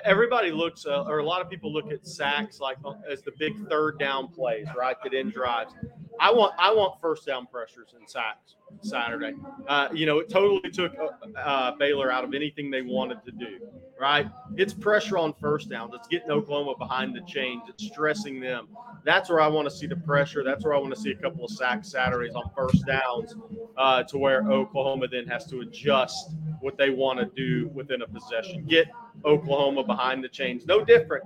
Everybody 0.05 0.53
looks, 0.53 0.87
uh, 0.87 1.03
or 1.03 1.19
a 1.19 1.25
lot 1.25 1.43
of 1.43 1.51
people 1.51 1.73
look 1.73 1.91
at 1.91 2.07
sacks 2.07 2.61
like 2.61 2.77
uh, 2.85 2.93
as 3.11 3.21
the 3.23 3.33
big 3.37 3.53
third 3.69 3.99
down 3.99 4.29
plays, 4.29 4.69
right? 4.79 4.97
That 5.03 5.13
end 5.13 5.33
drives. 5.33 5.75
I 6.21 6.33
want 6.33 6.55
I 6.57 6.73
want 6.73 7.01
first 7.01 7.27
down 7.27 7.47
pressures 7.47 7.95
and 7.99 8.09
sacks 8.09 8.55
Saturday. 8.83 9.35
Uh, 9.69 9.89
you 9.93 10.07
know, 10.07 10.19
it 10.19 10.29
totally 10.29 10.71
took 10.71 10.95
uh, 10.99 11.39
uh, 11.39 11.77
Baylor 11.77 12.11
out 12.11 12.25
of 12.25 12.35
anything 12.35 12.71
they 12.71 12.83
wanted 12.83 13.25
to 13.25 13.33
do. 13.33 13.59
Right? 13.99 14.29
It's 14.57 14.75
pressure 14.75 15.17
on 15.17 15.33
first 15.35 15.71
downs. 15.71 15.93
It's 15.95 16.09
getting 16.09 16.31
Oklahoma 16.31 16.75
behind 16.79 17.17
the 17.17 17.23
chains. 17.23 17.63
It's 17.69 17.87
stressing 17.87 18.41
them. 18.41 18.69
That's 19.05 19.31
where 19.31 19.41
I 19.41 19.49
want 19.49 19.69
to 19.69 19.75
see 19.75 19.87
the 19.87 19.97
pressure. 19.97 20.45
That's 20.45 20.65
where 20.65 20.75
I 20.75 20.79
want 20.79 20.95
to 20.95 21.01
see 21.01 21.13
a 21.13 21.17
couple 21.17 21.45
of 21.45 21.51
sacks 21.51 21.91
Saturdays 21.91 22.35
on 22.35 22.51
first 22.55 22.85
downs, 22.87 23.37
uh, 23.77 24.03
to 24.05 24.19
where 24.19 24.43
Oklahoma 24.43 25.09
then 25.09 25.27
has 25.29 25.47
to 25.47 25.61
adjust 25.61 26.33
what 26.61 26.77
they 26.77 26.91
want 26.91 27.19
to 27.19 27.27
do 27.27 27.69
within 27.69 28.03
a 28.03 28.07
possession. 28.07 28.65
Get 28.67 28.89
Oklahoma 29.25 29.83
behind 29.85 30.23
the 30.23 30.29
chains. 30.29 30.67
No 30.67 30.85
different 30.85 31.25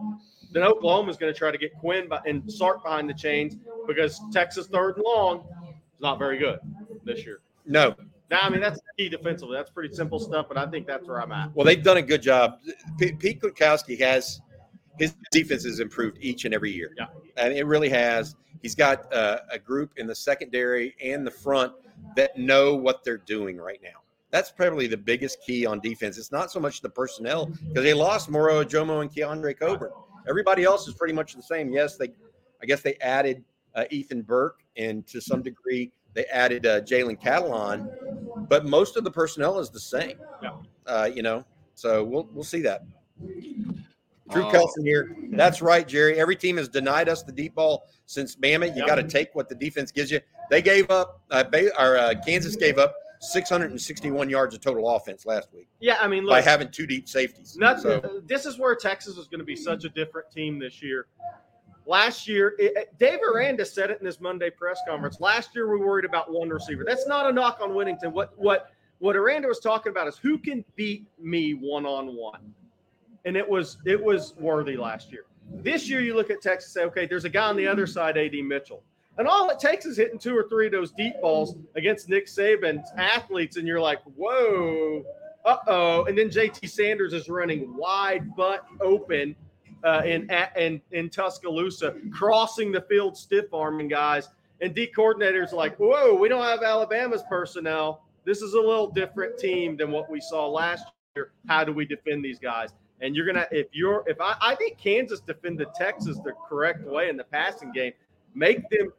than 0.52 0.62
Oklahoma 0.62 1.10
is 1.10 1.16
going 1.16 1.32
to 1.32 1.38
try 1.38 1.50
to 1.50 1.58
get 1.58 1.74
Quinn 1.74 2.08
and 2.26 2.50
Sark 2.50 2.84
behind 2.84 3.08
the 3.08 3.14
chains 3.14 3.56
because 3.86 4.20
Texas 4.32 4.68
third 4.68 4.96
and 4.96 5.04
long 5.04 5.38
is 5.94 6.00
not 6.00 6.18
very 6.18 6.38
good 6.38 6.60
this 7.04 7.24
year. 7.24 7.40
No. 7.66 7.94
Now, 8.30 8.40
I 8.42 8.48
mean, 8.48 8.60
that's 8.60 8.80
key 8.96 9.08
defensively. 9.08 9.56
That's 9.56 9.70
pretty 9.70 9.94
simple 9.94 10.20
stuff, 10.20 10.46
but 10.48 10.56
I 10.56 10.66
think 10.66 10.86
that's 10.86 11.06
where 11.08 11.20
I'm 11.20 11.32
at. 11.32 11.54
Well, 11.54 11.66
they've 11.66 11.82
done 11.82 11.96
a 11.96 12.02
good 12.02 12.22
job. 12.22 12.58
P- 12.98 13.12
Pete 13.12 13.40
Kwiatkowski 13.40 13.98
has 14.00 14.40
his 15.00 15.16
defense 15.32 15.64
has 15.64 15.80
improved 15.80 16.18
each 16.20 16.44
and 16.44 16.54
every 16.54 16.70
year. 16.70 16.92
Yeah. 16.96 17.06
And 17.36 17.54
it 17.54 17.64
really 17.64 17.88
has. 17.88 18.36
He's 18.62 18.74
got 18.74 19.12
uh, 19.12 19.38
a 19.50 19.58
group 19.58 19.92
in 19.96 20.06
the 20.06 20.14
secondary 20.14 20.94
and 21.02 21.26
the 21.26 21.30
front 21.30 21.72
that 22.16 22.38
know 22.38 22.74
what 22.74 23.02
they're 23.02 23.18
doing 23.18 23.56
right 23.56 23.80
now. 23.82 24.00
That's 24.30 24.50
probably 24.50 24.86
the 24.86 24.96
biggest 24.96 25.42
key 25.42 25.66
on 25.66 25.80
defense. 25.80 26.18
It's 26.18 26.30
not 26.30 26.52
so 26.52 26.60
much 26.60 26.82
the 26.82 26.88
personnel 26.88 27.46
because 27.46 27.82
they 27.82 27.94
lost 27.94 28.30
Moro 28.30 28.62
Ojomo 28.62 29.00
and 29.00 29.10
Keondre 29.10 29.58
Coburn. 29.58 29.90
Everybody 30.28 30.64
else 30.64 30.86
is 30.86 30.94
pretty 30.94 31.14
much 31.14 31.34
the 31.34 31.42
same. 31.42 31.72
Yes, 31.72 31.96
they, 31.96 32.10
I 32.62 32.66
guess 32.66 32.82
they 32.82 32.94
added 33.00 33.42
uh, 33.74 33.84
Ethan 33.90 34.22
Burke, 34.22 34.62
and 34.76 35.06
to 35.08 35.20
some 35.20 35.42
degree 35.42 35.92
they 36.14 36.24
added 36.26 36.66
uh, 36.66 36.80
Jalen 36.80 37.20
Catalon, 37.20 37.88
but 38.48 38.66
most 38.66 38.96
of 38.96 39.04
the 39.04 39.10
personnel 39.10 39.58
is 39.58 39.70
the 39.70 39.80
same. 39.80 40.18
Yeah. 40.42 40.56
Uh, 40.86 41.10
you 41.12 41.22
know, 41.22 41.44
so 41.74 42.02
we'll 42.04 42.28
we'll 42.32 42.44
see 42.44 42.62
that. 42.62 42.82
Drew 44.30 44.44
oh. 44.44 44.50
Kelson 44.50 44.84
here. 44.84 45.16
That's 45.30 45.60
right, 45.60 45.86
Jerry. 45.86 46.18
Every 46.18 46.36
team 46.36 46.56
has 46.56 46.68
denied 46.68 47.08
us 47.08 47.22
the 47.22 47.32
deep 47.32 47.54
ball 47.54 47.88
since 48.06 48.36
Bama. 48.36 48.68
You 48.68 48.78
yep. 48.78 48.86
got 48.86 48.94
to 48.96 49.02
take 49.02 49.34
what 49.34 49.48
the 49.48 49.54
defense 49.54 49.90
gives 49.90 50.10
you. 50.10 50.20
They 50.50 50.62
gave 50.62 50.90
up. 50.90 51.22
Uh, 51.30 51.44
or 51.78 51.96
uh, 51.96 52.14
Kansas 52.24 52.56
gave 52.56 52.78
up 52.78 52.94
661 53.20 54.30
yards 54.30 54.54
of 54.54 54.60
total 54.60 54.88
offense 54.88 55.26
last 55.26 55.52
week. 55.52 55.68
Yeah, 55.80 55.98
I 56.00 56.08
mean, 56.08 56.24
look, 56.24 56.32
by 56.32 56.40
having 56.40 56.70
two 56.70 56.86
deep 56.86 57.08
safeties. 57.08 57.56
Not, 57.56 57.80
so. 57.80 58.22
This 58.26 58.46
is 58.46 58.58
where 58.58 58.74
Texas 58.74 59.16
is 59.16 59.26
going 59.26 59.40
to 59.40 59.44
be 59.44 59.56
such 59.56 59.84
a 59.84 59.88
different 59.90 60.30
team 60.30 60.58
this 60.58 60.82
year. 60.82 61.06
Last 61.90 62.28
year, 62.28 62.54
it, 62.60 62.96
Dave 63.00 63.18
Aranda 63.20 63.66
said 63.66 63.90
it 63.90 63.98
in 63.98 64.06
his 64.06 64.20
Monday 64.20 64.48
press 64.48 64.78
conference. 64.86 65.18
Last 65.18 65.56
year, 65.56 65.68
we 65.68 65.84
worried 65.84 66.04
about 66.04 66.32
one 66.32 66.48
receiver. 66.48 66.84
That's 66.86 67.08
not 67.08 67.28
a 67.28 67.32
knock 67.32 67.58
on 67.60 67.74
Whittington. 67.74 68.12
What 68.12 68.32
what 68.38 68.70
what 69.00 69.16
Aranda 69.16 69.48
was 69.48 69.58
talking 69.58 69.90
about 69.90 70.06
is 70.06 70.16
who 70.16 70.38
can 70.38 70.64
beat 70.76 71.04
me 71.20 71.54
one 71.54 71.86
on 71.86 72.14
one, 72.14 72.54
and 73.24 73.36
it 73.36 73.46
was 73.46 73.78
it 73.86 74.00
was 74.00 74.34
worthy 74.38 74.76
last 74.76 75.10
year. 75.10 75.24
This 75.64 75.90
year, 75.90 76.00
you 76.00 76.14
look 76.14 76.30
at 76.30 76.40
Texas, 76.40 76.76
and 76.76 76.82
say, 76.82 76.86
okay, 76.86 77.06
there's 77.06 77.24
a 77.24 77.28
guy 77.28 77.48
on 77.48 77.56
the 77.56 77.66
other 77.66 77.88
side, 77.88 78.16
AD 78.16 78.34
Mitchell. 78.34 78.84
And 79.18 79.26
all 79.26 79.50
it 79.50 79.58
takes 79.58 79.84
is 79.84 79.96
hitting 79.96 80.20
two 80.20 80.36
or 80.36 80.48
three 80.48 80.66
of 80.66 80.72
those 80.72 80.92
deep 80.92 81.20
balls 81.20 81.56
against 81.74 82.08
Nick 82.08 82.26
Saban's 82.26 82.88
athletes, 82.96 83.56
and 83.56 83.66
you're 83.66 83.80
like, 83.80 83.98
whoa, 84.14 85.02
uh 85.44 85.56
oh. 85.66 86.04
And 86.04 86.16
then 86.16 86.30
JT 86.30 86.70
Sanders 86.70 87.12
is 87.14 87.28
running 87.28 87.76
wide 87.76 88.36
butt 88.36 88.64
open 88.80 89.34
uh, 89.84 90.02
in, 90.04 90.30
in, 90.56 90.80
in 90.92 91.08
Tuscaloosa, 91.10 91.94
crossing 92.12 92.72
the 92.72 92.82
field, 92.82 93.16
stiff 93.16 93.52
arming 93.52 93.88
guys. 93.88 94.28
And 94.60 94.74
D 94.74 94.90
coordinators 94.94 95.52
like, 95.52 95.76
whoa, 95.76 96.14
we 96.14 96.28
don't 96.28 96.44
have 96.44 96.62
Alabama's 96.62 97.22
personnel. 97.28 98.04
This 98.24 98.42
is 98.42 98.54
a 98.54 98.60
little 98.60 98.90
different 98.90 99.38
team 99.38 99.76
than 99.76 99.90
what 99.90 100.10
we 100.10 100.20
saw 100.20 100.46
last 100.46 100.84
year. 101.16 101.32
How 101.48 101.64
do 101.64 101.72
we 101.72 101.86
defend 101.86 102.24
these 102.24 102.38
guys? 102.38 102.70
And 103.00 103.16
you're 103.16 103.24
gonna, 103.24 103.46
if 103.50 103.68
you're, 103.72 104.04
if 104.06 104.20
I, 104.20 104.36
I 104.42 104.54
think 104.56 104.76
Kansas 104.76 105.20
defended 105.20 105.68
Texas 105.74 106.18
the 106.18 106.32
correct 106.46 106.84
way 106.86 107.08
in 107.08 107.16
the 107.16 107.24
passing 107.24 107.72
game, 107.72 107.92
make 108.34 108.68
them 108.68 108.92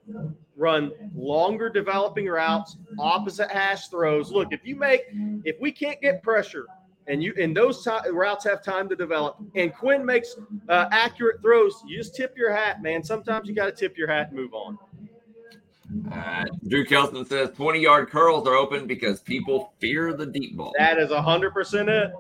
run 0.58 0.92
longer 1.16 1.70
developing 1.70 2.26
routes, 2.26 2.78
opposite 2.98 3.52
hash 3.52 3.88
throws. 3.90 4.32
Look, 4.32 4.52
if 4.52 4.66
you 4.66 4.76
make, 4.76 5.04
if 5.46 5.60
we 5.62 5.72
can't 5.72 6.02
get 6.02 6.24
pressure 6.24 6.66
and 7.08 7.24
you 7.24 7.34
and 7.40 7.56
those 7.56 7.84
t- 7.84 8.10
routes 8.12 8.46
have 8.46 8.64
time 8.64 8.88
to 8.90 8.96
develop, 8.96 9.38
and 9.56 9.74
Quinn 9.74 10.06
makes 10.06 10.36
uh, 10.70 10.88
accurate 10.92 11.42
throws, 11.42 11.84
you 11.86 11.98
just 11.98 12.16
tip 12.16 12.38
your 12.38 12.54
hat, 12.54 12.82
man. 12.82 13.04
Sometimes 13.04 13.48
you 13.48 13.56
got 13.56 13.66
to 13.66 13.72
tip 13.72 13.98
your 13.98 14.08
hat 14.08 14.28
and 14.30 14.38
move 14.38 14.54
on. 14.54 14.78
Uh, 16.12 16.46
Drew 16.68 16.86
Kelson 16.86 17.26
says 17.26 17.50
20 17.56 17.80
yard 17.80 18.10
curls 18.10 18.48
are 18.48 18.56
open 18.56 18.88
because 18.88 19.20
people 19.20 19.74
fear 19.80 20.14
the 20.14 20.26
deep 20.26 20.56
ball. 20.56 20.72
That 20.78 20.98
is 20.98 21.10
100% 21.10 21.90
it. 21.90 22.12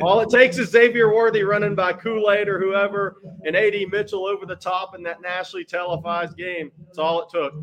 All 0.00 0.20
it 0.20 0.30
takes 0.30 0.58
is 0.58 0.70
Xavier 0.70 1.12
Worthy 1.12 1.42
running 1.42 1.74
by 1.74 1.92
Kool 1.92 2.30
Aid 2.30 2.48
or 2.48 2.60
whoever 2.60 3.16
and 3.44 3.56
AD 3.56 3.74
Mitchell 3.90 4.26
over 4.26 4.46
the 4.46 4.56
top 4.56 4.94
in 4.94 5.02
that 5.02 5.20
nationally 5.20 5.64
televised 5.64 6.36
game. 6.36 6.70
That's 6.86 6.98
all 6.98 7.22
it 7.22 7.28
took. 7.30 7.54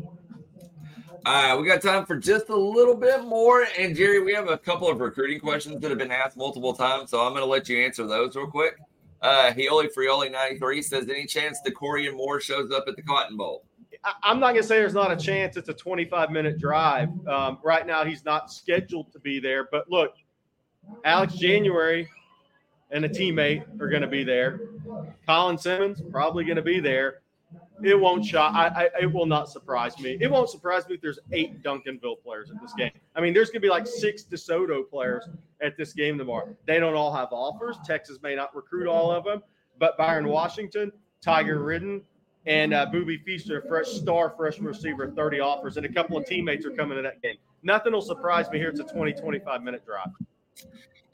Uh, 1.26 1.56
we 1.60 1.66
got 1.66 1.82
time 1.82 2.06
for 2.06 2.16
just 2.16 2.48
a 2.48 2.56
little 2.56 2.94
bit 2.94 3.24
more. 3.24 3.66
And 3.78 3.94
Jerry, 3.94 4.22
we 4.22 4.32
have 4.32 4.48
a 4.48 4.56
couple 4.56 4.88
of 4.88 5.00
recruiting 5.00 5.40
questions 5.40 5.80
that 5.80 5.90
have 5.90 5.98
been 5.98 6.10
asked 6.10 6.36
multiple 6.36 6.72
times. 6.72 7.10
So 7.10 7.20
I'm 7.20 7.32
going 7.32 7.42
to 7.42 7.50
let 7.50 7.68
you 7.68 7.78
answer 7.78 8.06
those 8.06 8.36
real 8.36 8.46
quick. 8.46 8.78
Uh, 9.22 9.52
Heoli 9.52 9.88
Frioli 9.94 10.32
93 10.32 10.80
says, 10.82 11.08
Any 11.08 11.26
chance 11.26 11.58
Dakorien 11.66 12.16
Moore 12.16 12.40
shows 12.40 12.70
up 12.72 12.84
at 12.88 12.96
the 12.96 13.02
Cotton 13.02 13.36
Bowl? 13.36 13.64
I'm 14.22 14.40
not 14.40 14.52
going 14.52 14.62
to 14.62 14.66
say 14.66 14.78
there's 14.78 14.94
not 14.94 15.12
a 15.12 15.16
chance. 15.16 15.58
It's 15.58 15.68
a 15.68 15.74
25 15.74 16.30
minute 16.30 16.58
drive. 16.58 17.10
Um, 17.28 17.58
right 17.62 17.86
now, 17.86 18.04
he's 18.04 18.24
not 18.24 18.50
scheduled 18.50 19.12
to 19.12 19.18
be 19.18 19.40
there. 19.40 19.68
But 19.70 19.90
look, 19.90 20.14
Alex 21.04 21.34
January 21.34 22.08
and 22.90 23.04
a 23.04 23.08
teammate 23.08 23.80
are 23.80 23.88
going 23.88 24.02
to 24.02 24.08
be 24.08 24.24
there. 24.24 24.60
Colin 25.26 25.58
Simmons 25.58 26.02
probably 26.10 26.44
going 26.44 26.56
to 26.56 26.62
be 26.62 26.80
there. 26.80 27.20
It 27.82 27.98
won't 27.98 28.24
shock. 28.24 28.54
I, 28.54 28.68
I, 28.68 29.02
it 29.02 29.12
will 29.12 29.26
not 29.26 29.48
surprise 29.48 29.98
me. 29.98 30.18
It 30.20 30.30
won't 30.30 30.50
surprise 30.50 30.86
me 30.88 30.96
if 30.96 31.00
there's 31.00 31.18
eight 31.32 31.62
Duncanville 31.62 32.22
players 32.22 32.50
at 32.50 32.60
this 32.60 32.74
game. 32.74 32.90
I 33.16 33.20
mean, 33.20 33.32
there's 33.32 33.48
going 33.48 33.62
to 33.62 33.66
be 33.66 33.70
like 33.70 33.86
six 33.86 34.22
DeSoto 34.22 34.88
players 34.88 35.28
at 35.62 35.76
this 35.76 35.92
game 35.92 36.18
tomorrow. 36.18 36.54
They 36.66 36.78
don't 36.78 36.94
all 36.94 37.12
have 37.12 37.28
offers. 37.32 37.76
Texas 37.86 38.18
may 38.22 38.34
not 38.34 38.54
recruit 38.54 38.86
all 38.86 39.10
of 39.10 39.24
them, 39.24 39.42
but 39.78 39.96
Byron 39.96 40.28
Washington, 40.28 40.92
Tiger 41.22 41.62
Ridden, 41.62 42.02
and 42.46 42.74
uh, 42.74 42.86
Booby 42.86 43.18
Feaster, 43.18 43.62
fresh 43.62 43.88
star 43.88 44.34
freshman 44.36 44.66
receiver, 44.66 45.10
30 45.10 45.40
offers, 45.40 45.76
and 45.76 45.86
a 45.86 45.92
couple 45.92 46.16
of 46.16 46.26
teammates 46.26 46.64
are 46.66 46.70
coming 46.70 46.96
to 46.96 47.02
that 47.02 47.22
game. 47.22 47.36
Nothing 47.62 47.92
will 47.92 48.02
surprise 48.02 48.50
me 48.50 48.58
here. 48.58 48.68
It's 48.68 48.80
a 48.80 48.84
20, 48.84 49.12
25 49.12 49.62
minute 49.62 49.84
drive. 49.84 50.08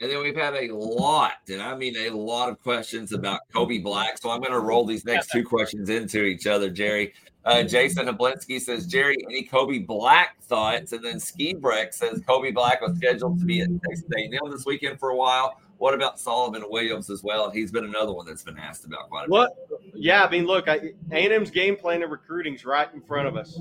And 0.01 0.11
then 0.11 0.23
we've 0.23 0.37
had 0.37 0.55
a 0.55 0.75
lot, 0.75 1.35
and 1.49 1.63
I 1.63 1.75
mean 1.75 1.97
a 1.97 2.11
lot 2.11 2.51
of 2.51 2.63
questions 2.63 3.13
about 3.13 3.41
Kobe 3.53 3.79
Black. 3.79 4.19
So 4.19 4.31
I'm 4.31 4.41
going 4.41 4.53
to 4.53 4.61
roll 4.61 4.85
these 4.85 5.07
next 5.07 5.31
two 5.31 5.43
questions 5.43 5.89
into 5.89 6.23
each 6.25 6.47
other, 6.47 6.69
Jerry. 6.69 7.15
Uh, 7.47 7.63
Jason 7.63 8.07
Hablinski 8.07 8.61
says, 8.61 8.87
Jerry, 8.87 9.17
any 9.25 9.45
Kobe 9.45 9.79
Black 9.79 10.43
thoughts? 10.43 10.93
And 10.93 11.03
then 11.03 11.21
Ski 11.21 11.55
Breck 11.55 11.95
says 11.95 12.21
Kobe 12.27 12.51
Black 12.51 12.81
was 12.81 12.97
scheduled 12.97 13.39
to 13.39 13.45
be 13.45 13.61
at 13.61 13.69
Texas 13.89 14.05
A&M 14.19 14.51
this 14.51 14.67
weekend 14.67 14.99
for 14.99 15.11
a 15.11 15.17
while. 15.17 15.59
What 15.79 15.95
about 15.95 16.19
Solomon 16.19 16.65
Williams 16.69 17.09
as 17.09 17.23
well? 17.23 17.47
And 17.47 17.55
he's 17.55 17.71
been 17.71 17.85
another 17.85 18.13
one 18.13 18.27
that's 18.27 18.43
been 18.43 18.59
asked 18.59 18.85
about 18.85 19.09
quite 19.11 19.29
a 19.29 19.31
what? 19.31 19.69
bit. 19.69 19.93
Yeah, 19.95 20.25
I 20.25 20.31
mean, 20.31 20.47
look, 20.47 20.67
A&M's 20.67 21.51
game 21.51 21.77
plan 21.77 22.01
recruiting 22.01 22.55
is 22.55 22.65
right 22.65 22.89
in 22.93 23.01
front 23.01 23.29
of 23.29 23.37
us. 23.37 23.61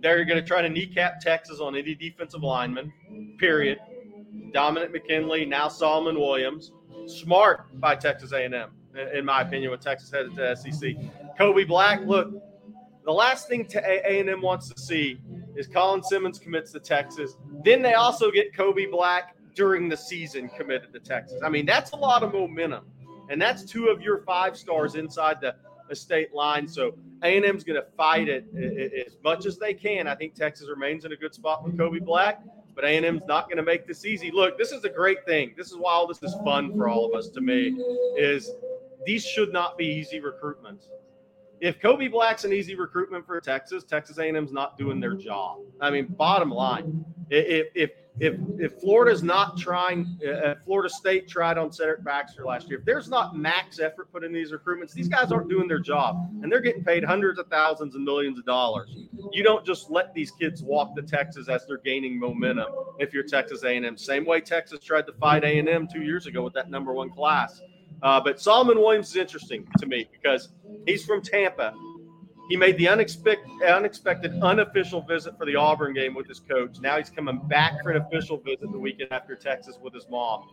They're 0.00 0.24
going 0.24 0.40
to 0.40 0.46
try 0.46 0.60
to 0.60 0.68
kneecap 0.68 1.20
Texas 1.20 1.60
on 1.60 1.76
any 1.76 1.94
defensive 1.94 2.42
lineman, 2.42 2.92
period. 3.38 3.78
Dominic 4.52 4.92
McKinley, 4.92 5.44
now 5.44 5.68
Solomon 5.68 6.18
Williams. 6.18 6.72
Smart 7.06 7.80
by 7.80 7.96
Texas 7.96 8.32
A&M, 8.32 8.70
in 9.14 9.24
my 9.24 9.40
opinion, 9.40 9.70
when 9.70 9.80
Texas 9.80 10.10
headed 10.10 10.36
to 10.36 10.56
SEC. 10.56 10.94
Kobe 11.36 11.64
Black, 11.64 12.00
look, 12.04 12.32
the 13.04 13.12
last 13.12 13.48
thing 13.48 13.68
A&M 13.74 14.40
wants 14.40 14.68
to 14.68 14.80
see 14.80 15.20
is 15.56 15.66
Colin 15.66 16.02
Simmons 16.02 16.38
commits 16.38 16.70
to 16.72 16.80
Texas. 16.80 17.36
Then 17.64 17.82
they 17.82 17.94
also 17.94 18.30
get 18.30 18.54
Kobe 18.54 18.86
Black 18.86 19.36
during 19.54 19.88
the 19.88 19.96
season 19.96 20.48
committed 20.48 20.92
to 20.92 21.00
Texas. 21.00 21.40
I 21.44 21.48
mean, 21.48 21.66
that's 21.66 21.90
a 21.92 21.96
lot 21.96 22.22
of 22.22 22.32
momentum, 22.32 22.84
and 23.28 23.40
that's 23.40 23.64
two 23.64 23.88
of 23.88 24.00
your 24.00 24.22
five 24.22 24.56
stars 24.56 24.94
inside 24.94 25.40
the, 25.40 25.56
the 25.88 25.96
state 25.96 26.32
line. 26.32 26.68
So 26.68 26.96
A&M's 27.22 27.64
going 27.64 27.80
to 27.80 27.86
fight 27.96 28.28
it 28.28 28.46
as 29.06 29.16
much 29.24 29.46
as 29.46 29.58
they 29.58 29.74
can. 29.74 30.06
I 30.06 30.14
think 30.14 30.34
Texas 30.34 30.68
remains 30.68 31.04
in 31.04 31.12
a 31.12 31.16
good 31.16 31.34
spot 31.34 31.64
with 31.64 31.76
Kobe 31.76 31.98
Black 31.98 32.42
but 32.74 32.84
A&M's 32.84 33.22
not 33.26 33.46
going 33.46 33.56
to 33.58 33.62
make 33.62 33.86
this 33.86 34.04
easy. 34.04 34.30
Look, 34.30 34.58
this 34.58 34.72
is 34.72 34.84
a 34.84 34.88
great 34.88 35.24
thing. 35.26 35.54
This 35.56 35.70
is 35.70 35.76
why 35.76 35.92
all 35.92 36.06
this 36.06 36.22
is 36.22 36.34
fun 36.44 36.76
for 36.76 36.88
all 36.88 37.04
of 37.04 37.14
us 37.14 37.28
to 37.30 37.40
me 37.40 37.76
is 38.16 38.50
these 39.04 39.24
should 39.24 39.52
not 39.52 39.76
be 39.76 39.86
easy 39.86 40.20
recruitments. 40.20 40.86
If 41.60 41.80
Kobe 41.80 42.08
Black's 42.08 42.44
an 42.44 42.52
easy 42.52 42.74
recruitment 42.74 43.26
for 43.26 43.40
Texas, 43.40 43.84
Texas 43.84 44.18
A&M's 44.18 44.52
not 44.52 44.76
doing 44.76 44.98
their 44.98 45.14
job. 45.14 45.58
I 45.80 45.90
mean, 45.90 46.06
bottom 46.06 46.50
line, 46.50 47.04
if 47.30 47.68
if 47.74 47.90
if 48.20 48.34
if 48.58 48.78
Florida's 48.80 49.22
not 49.22 49.56
trying, 49.56 50.18
uh, 50.26 50.54
Florida 50.64 50.88
State 50.88 51.28
tried 51.28 51.56
on 51.56 51.72
Cedric 51.72 52.04
Baxter 52.04 52.44
last 52.44 52.68
year. 52.68 52.78
If 52.78 52.84
there's 52.84 53.08
not 53.08 53.36
max 53.36 53.80
effort 53.80 54.12
put 54.12 54.22
in 54.22 54.32
these 54.32 54.52
recruitments, 54.52 54.92
these 54.92 55.08
guys 55.08 55.32
aren't 55.32 55.48
doing 55.48 55.66
their 55.66 55.80
job, 55.80 56.28
and 56.42 56.52
they're 56.52 56.60
getting 56.60 56.84
paid 56.84 57.04
hundreds 57.04 57.38
of 57.38 57.46
thousands 57.48 57.94
and 57.94 58.04
millions 58.04 58.38
of 58.38 58.44
dollars. 58.44 58.94
You 59.32 59.42
don't 59.42 59.64
just 59.64 59.90
let 59.90 60.12
these 60.12 60.30
kids 60.30 60.62
walk 60.62 60.94
to 60.96 61.02
Texas 61.02 61.48
as 61.48 61.66
they're 61.66 61.78
gaining 61.78 62.18
momentum. 62.18 62.68
If 62.98 63.14
you're 63.14 63.24
Texas 63.24 63.64
A&M, 63.64 63.96
same 63.96 64.26
way 64.26 64.40
Texas 64.40 64.80
tried 64.80 65.06
to 65.06 65.12
fight 65.14 65.42
A&M 65.42 65.88
two 65.90 66.02
years 66.02 66.26
ago 66.26 66.42
with 66.42 66.52
that 66.52 66.70
number 66.70 66.92
one 66.92 67.10
class. 67.10 67.62
Uh, 68.02 68.20
but 68.20 68.40
Solomon 68.40 68.78
Williams 68.78 69.10
is 69.10 69.16
interesting 69.16 69.66
to 69.78 69.86
me 69.86 70.08
because 70.12 70.50
he's 70.86 71.04
from 71.04 71.22
Tampa. 71.22 71.72
He 72.52 72.56
made 72.58 72.76
the 72.76 72.86
unexpected, 72.86 73.50
unexpected 73.62 74.38
unofficial 74.42 75.00
visit 75.00 75.38
for 75.38 75.46
the 75.46 75.56
Auburn 75.56 75.94
game 75.94 76.12
with 76.12 76.28
his 76.28 76.38
coach. 76.38 76.80
Now 76.82 76.98
he's 76.98 77.08
coming 77.08 77.40
back 77.48 77.82
for 77.82 77.92
an 77.92 78.02
official 78.02 78.36
visit 78.36 78.70
the 78.70 78.78
weekend 78.78 79.10
after 79.10 79.34
Texas 79.34 79.78
with 79.80 79.94
his 79.94 80.06
mom. 80.10 80.50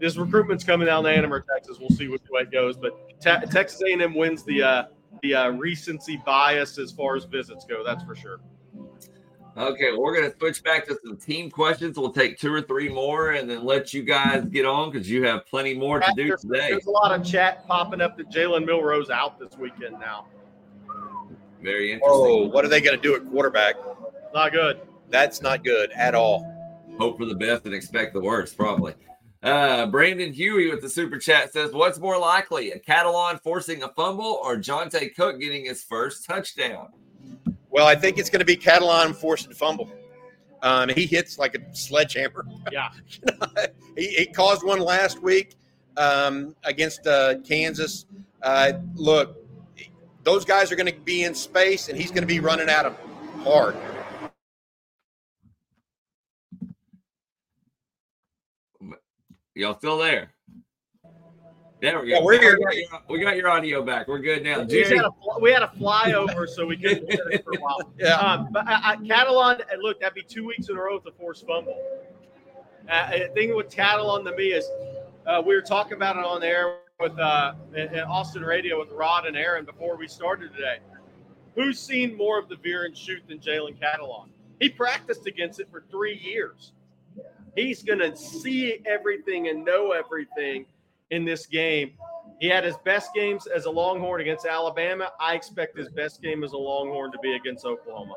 This 0.00 0.16
recruitment's 0.16 0.64
coming 0.64 0.86
down 0.86 1.04
to 1.04 1.10
A&M 1.10 1.30
Texas. 1.54 1.76
We'll 1.78 1.90
see 1.90 2.08
which 2.08 2.22
way 2.30 2.40
it 2.40 2.52
goes, 2.52 2.78
but 2.78 3.20
te- 3.20 3.46
Texas 3.50 3.82
A&M 3.82 4.14
wins 4.14 4.44
the 4.44 4.62
uh, 4.62 4.84
the 5.20 5.34
uh, 5.34 5.50
recency 5.50 6.22
bias 6.24 6.78
as 6.78 6.90
far 6.90 7.16
as 7.16 7.26
visits 7.26 7.66
go. 7.66 7.84
That's 7.84 8.02
for 8.02 8.16
sure. 8.16 8.40
Okay, 9.54 9.92
well, 9.92 10.00
we're 10.00 10.18
going 10.18 10.32
to 10.32 10.38
switch 10.38 10.64
back 10.64 10.86
to 10.86 10.98
some 11.04 11.18
team 11.18 11.50
questions. 11.50 11.98
We'll 11.98 12.14
take 12.14 12.38
two 12.38 12.54
or 12.54 12.62
three 12.62 12.88
more 12.88 13.32
and 13.32 13.50
then 13.50 13.62
let 13.62 13.92
you 13.92 14.04
guys 14.04 14.46
get 14.46 14.64
on 14.64 14.90
because 14.90 15.10
you 15.10 15.26
have 15.26 15.44
plenty 15.44 15.74
more 15.74 16.00
to 16.00 16.12
do 16.16 16.34
today. 16.34 16.70
There's 16.70 16.86
a 16.86 16.90
lot 16.90 17.12
of 17.12 17.26
chat 17.26 17.66
popping 17.66 18.00
up 18.00 18.16
that 18.16 18.30
Jalen 18.30 18.64
Milroe's 18.64 19.10
out 19.10 19.38
this 19.38 19.58
weekend 19.58 20.00
now. 20.00 20.28
Very 21.62 21.92
interesting. 21.92 22.20
Oh, 22.20 22.48
what 22.48 22.64
are 22.64 22.68
they 22.68 22.80
going 22.80 22.96
to 22.96 23.02
do 23.02 23.14
at 23.14 23.28
quarterback? 23.30 23.76
Not 24.34 24.52
good. 24.52 24.80
That's 25.08 25.42
not 25.42 25.62
good 25.62 25.92
at 25.92 26.14
all. 26.14 26.48
Hope 26.98 27.18
for 27.18 27.26
the 27.26 27.34
best 27.34 27.64
and 27.64 27.74
expect 27.74 28.14
the 28.14 28.20
worst, 28.20 28.56
probably. 28.56 28.94
Uh, 29.42 29.86
Brandon 29.86 30.32
Huey 30.32 30.70
with 30.70 30.80
the 30.80 30.88
super 30.88 31.18
chat 31.18 31.52
says, 31.52 31.72
"What's 31.72 31.98
more 31.98 32.18
likely, 32.18 32.72
a 32.72 32.78
Catalon 32.78 33.40
forcing 33.42 33.82
a 33.82 33.88
fumble 33.88 34.40
or 34.42 34.56
Johntay 34.56 35.14
Cook 35.16 35.40
getting 35.40 35.64
his 35.64 35.82
first 35.82 36.24
touchdown?" 36.24 36.88
Well, 37.70 37.86
I 37.86 37.96
think 37.96 38.18
it's 38.18 38.30
going 38.30 38.40
to 38.40 38.46
be 38.46 38.56
Catalon 38.56 39.16
forcing 39.16 39.50
a 39.50 39.54
fumble. 39.54 39.90
Um, 40.62 40.90
he 40.90 41.06
hits 41.06 41.38
like 41.38 41.56
a 41.56 41.74
sledgehammer. 41.74 42.46
Yeah, 42.70 42.90
he, 43.96 44.08
he, 44.08 44.26
caused 44.26 44.64
one 44.64 44.78
last 44.78 45.20
week 45.20 45.56
um, 45.96 46.54
against 46.62 47.04
uh, 47.08 47.38
Kansas. 47.40 48.06
Uh, 48.42 48.74
look, 48.94 49.36
those 50.24 50.44
guys 50.44 50.70
are 50.70 50.76
going 50.76 50.92
to 50.92 51.00
be 51.00 51.24
in 51.24 51.34
space, 51.34 51.88
and 51.88 51.98
he's 51.98 52.10
going 52.10 52.22
to 52.22 52.26
be 52.26 52.40
running 52.40 52.68
at 52.68 52.84
them 52.84 52.94
hard. 53.42 53.76
Y'all 59.54 59.76
still 59.76 59.98
there? 59.98 60.32
There 61.80 62.00
we 62.00 62.10
go. 62.10 62.14
Yeah, 62.14 62.22
we're 62.22 62.38
here. 62.38 62.56
We 62.56 62.64
got, 62.64 62.74
your, 62.76 62.86
we 63.08 63.20
got, 63.20 63.36
your, 63.36 63.48
audio 63.48 63.82
back. 63.82 64.06
We're 64.06 64.20
good 64.20 64.44
now. 64.44 64.62
We 64.62 64.82
had, 64.82 64.92
a, 64.92 65.10
we 65.40 65.50
had 65.50 65.62
a 65.62 65.72
flyover, 65.78 66.48
so 66.48 66.64
we 66.64 66.76
couldn't 66.76 67.10
get 67.10 67.18
it 67.30 67.44
for 67.44 67.54
a 67.54 67.60
while. 67.60 67.92
Yeah. 67.98 68.14
Um, 68.14 68.48
but 68.52 68.66
I, 68.68 68.92
I, 68.92 68.96
Catalon, 68.96 69.60
look, 69.80 70.00
that'd 70.00 70.14
be 70.14 70.22
two 70.22 70.46
weeks 70.46 70.68
in 70.68 70.76
a 70.76 70.80
row 70.80 70.94
with 70.94 71.12
a 71.12 71.18
forced 71.18 71.44
fumble. 71.44 71.76
Uh, 72.88 73.10
the 73.10 73.28
thing 73.34 73.56
with 73.56 73.68
Catalon 73.68 74.24
to 74.24 74.36
me 74.36 74.52
is 74.52 74.64
uh, 75.26 75.42
we 75.44 75.56
were 75.56 75.60
talking 75.60 75.94
about 75.94 76.16
it 76.16 76.24
on 76.24 76.42
air 76.44 76.76
with 77.02 77.18
uh, 77.18 77.54
Austin 78.08 78.44
Radio 78.44 78.78
with 78.78 78.92
Rod 78.92 79.26
and 79.26 79.36
Aaron 79.36 79.64
before 79.64 79.96
we 79.96 80.06
started 80.06 80.54
today. 80.54 80.78
who's 81.56 81.80
seen 81.80 82.16
more 82.16 82.38
of 82.38 82.48
the 82.48 82.54
veer 82.54 82.84
and 82.84 82.96
shoot 82.96 83.22
than 83.26 83.40
Jalen 83.40 83.76
Catalon? 83.76 84.28
He 84.60 84.68
practiced 84.68 85.26
against 85.26 85.58
it 85.58 85.68
for 85.68 85.82
three 85.90 86.16
years. 86.16 86.72
He's 87.56 87.82
going 87.82 87.98
to 87.98 88.16
see 88.16 88.78
everything 88.86 89.48
and 89.48 89.64
know 89.64 89.90
everything 89.90 90.64
in 91.10 91.24
this 91.24 91.46
game. 91.46 91.90
He 92.38 92.46
had 92.46 92.62
his 92.62 92.76
best 92.84 93.12
games 93.14 93.48
as 93.48 93.64
a 93.64 93.70
Longhorn 93.70 94.20
against 94.20 94.46
Alabama. 94.46 95.10
I 95.18 95.34
expect 95.34 95.76
his 95.76 95.88
best 95.88 96.22
game 96.22 96.44
as 96.44 96.52
a 96.52 96.56
Longhorn 96.58 97.10
to 97.10 97.18
be 97.18 97.34
against 97.34 97.66
Oklahoma. 97.66 98.14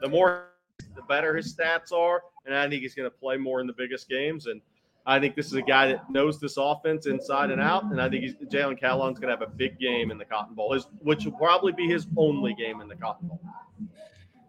The 0.00 0.08
more, 0.08 0.52
the 0.96 1.02
better 1.02 1.36
his 1.36 1.54
stats 1.54 1.92
are, 1.92 2.22
and 2.46 2.54
I 2.54 2.66
think 2.66 2.80
he's 2.80 2.94
going 2.94 3.10
to 3.10 3.16
play 3.16 3.36
more 3.36 3.60
in 3.60 3.66
the 3.66 3.74
biggest 3.74 4.08
games. 4.08 4.46
And 4.46 4.62
I 5.06 5.20
think 5.20 5.36
this 5.36 5.46
is 5.46 5.54
a 5.54 5.62
guy 5.62 5.88
that 5.88 6.08
knows 6.10 6.40
this 6.40 6.56
offense 6.56 7.06
inside 7.06 7.50
and 7.50 7.60
out. 7.60 7.84
And 7.84 8.00
I 8.00 8.08
think 8.08 8.24
he's, 8.24 8.34
Jalen 8.34 8.80
Catalon's 8.80 9.18
going 9.18 9.36
to 9.36 9.38
have 9.38 9.42
a 9.42 9.52
big 9.52 9.78
game 9.78 10.10
in 10.10 10.16
the 10.16 10.24
Cotton 10.24 10.54
Bowl, 10.54 10.72
his, 10.72 10.86
which 11.00 11.24
will 11.24 11.32
probably 11.32 11.72
be 11.72 11.86
his 11.86 12.06
only 12.16 12.54
game 12.54 12.80
in 12.80 12.88
the 12.88 12.96
Cotton 12.96 13.28
Bowl. 13.28 13.40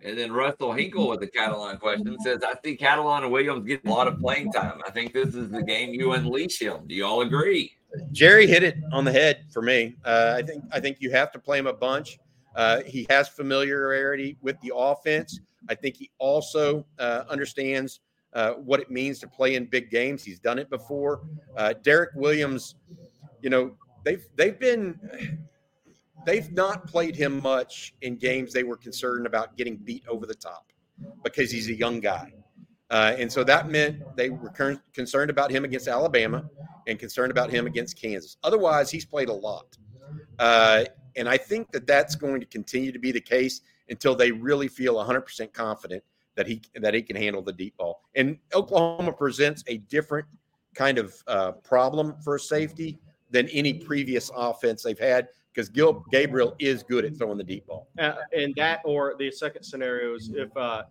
And 0.01 0.17
then 0.17 0.31
Russell 0.31 0.71
Hinkle 0.71 1.09
with 1.09 1.19
the 1.19 1.27
Catalon 1.27 1.79
question 1.79 2.15
says, 2.23 2.41
I 2.43 2.53
see 2.63 2.77
Catalon 2.77 3.23
and 3.23 3.31
Williams 3.31 3.65
get 3.65 3.83
a 3.85 3.89
lot 3.89 4.07
of 4.07 4.19
playing 4.19 4.51
time. 4.51 4.79
I 4.85 4.91
think 4.91 5.13
this 5.13 5.33
is 5.33 5.49
the 5.49 5.63
game 5.63 5.93
you 5.93 6.13
unleash 6.13 6.61
him. 6.61 6.85
Do 6.87 6.93
you 6.93 7.05
all 7.05 7.21
agree? 7.21 7.73
Jerry 8.11 8.45
hit 8.45 8.63
it 8.63 8.77
on 8.91 9.03
the 9.03 9.11
head 9.11 9.45
for 9.51 9.61
me. 9.61 9.95
Uh, 10.05 10.35
I 10.37 10.43
think 10.43 10.63
I 10.71 10.79
think 10.79 10.97
you 10.99 11.11
have 11.11 11.31
to 11.31 11.39
play 11.39 11.57
him 11.57 11.65
a 11.65 11.73
bunch. 11.73 12.19
Uh, 12.55 12.81
he 12.85 13.07
has 13.09 13.29
familiarity 13.29 14.37
with 14.41 14.59
the 14.61 14.71
offense. 14.75 15.39
I 15.69 15.75
think 15.75 15.97
he 15.97 16.11
also 16.19 16.85
uh, 16.99 17.23
understands 17.29 18.01
uh, 18.35 18.51
what 18.53 18.79
it 18.79 18.91
means 18.91 19.19
to 19.19 19.27
play 19.27 19.55
in 19.55 19.65
big 19.65 19.89
games. 19.89 20.23
He's 20.23 20.39
done 20.39 20.59
it 20.59 20.69
before. 20.69 21.21
Uh, 21.57 21.73
Derek 21.81 22.11
Williams, 22.15 22.75
you 23.41 23.49
know, 23.49 23.75
they've 24.03 24.27
they've 24.35 24.59
been 24.59 24.99
they've 26.25 26.51
not 26.51 26.85
played 26.85 27.15
him 27.15 27.41
much 27.41 27.93
in 28.01 28.17
games 28.17 28.51
they 28.51 28.63
were 28.63 28.77
concerned 28.77 29.25
about 29.25 29.55
getting 29.55 29.77
beat 29.77 30.03
over 30.07 30.25
the 30.25 30.35
top 30.35 30.71
because 31.23 31.49
he's 31.49 31.69
a 31.69 31.73
young 31.73 31.99
guy. 31.99 32.33
Uh, 32.91 33.15
and 33.17 33.31
so 33.31 33.43
that 33.43 33.69
meant 33.69 34.03
they 34.15 34.29
were 34.29 34.51
concerned 34.93 35.29
about 35.29 35.49
him 35.49 35.65
against 35.65 35.87
Alabama 35.87 36.47
and 36.87 36.99
concerned 36.99 37.31
about 37.31 37.49
him 37.49 37.65
against 37.65 37.99
Kansas. 37.99 38.37
Otherwise, 38.43 38.91
he's 38.91 39.05
played 39.05 39.29
a 39.29 39.33
lot. 39.33 39.77
Uh, 40.37 40.85
and 41.15 41.27
I 41.27 41.37
think 41.37 41.71
that 41.71 41.87
that's 41.87 42.15
going 42.15 42.39
to 42.41 42.45
continue 42.45 42.91
to 42.91 42.99
be 42.99 43.11
the 43.11 43.21
case 43.21 43.61
until 43.89 44.15
they 44.15 44.31
really 44.31 44.67
feel 44.67 44.95
100% 44.95 45.51
confident 45.53 46.03
that 46.35 46.47
he 46.47 46.61
that 46.75 46.93
he 46.93 47.01
can 47.01 47.15
handle 47.15 47.41
the 47.41 47.53
deep 47.53 47.75
ball. 47.77 48.01
And 48.15 48.37
Oklahoma 48.53 49.13
presents 49.13 49.63
a 49.67 49.77
different 49.77 50.27
kind 50.73 50.97
of 50.97 51.15
uh, 51.27 51.53
problem 51.53 52.15
for 52.23 52.37
safety 52.37 52.99
than 53.31 53.47
any 53.49 53.73
previous 53.73 54.29
offense 54.35 54.83
they've 54.83 54.99
had 54.99 55.29
because 55.53 55.69
Dillon 55.69 56.03
Gabriel 56.11 56.55
is 56.59 56.83
good 56.83 57.05
at 57.05 57.17
throwing 57.17 57.37
the 57.37 57.43
deep 57.43 57.65
ball. 57.65 57.87
Uh, 57.97 58.15
and 58.35 58.53
that, 58.55 58.81
or 58.83 59.15
the 59.17 59.31
second 59.31 59.63
scenario 59.63 60.15
is 60.15 60.29
if 60.33 60.55
uh, 60.57 60.83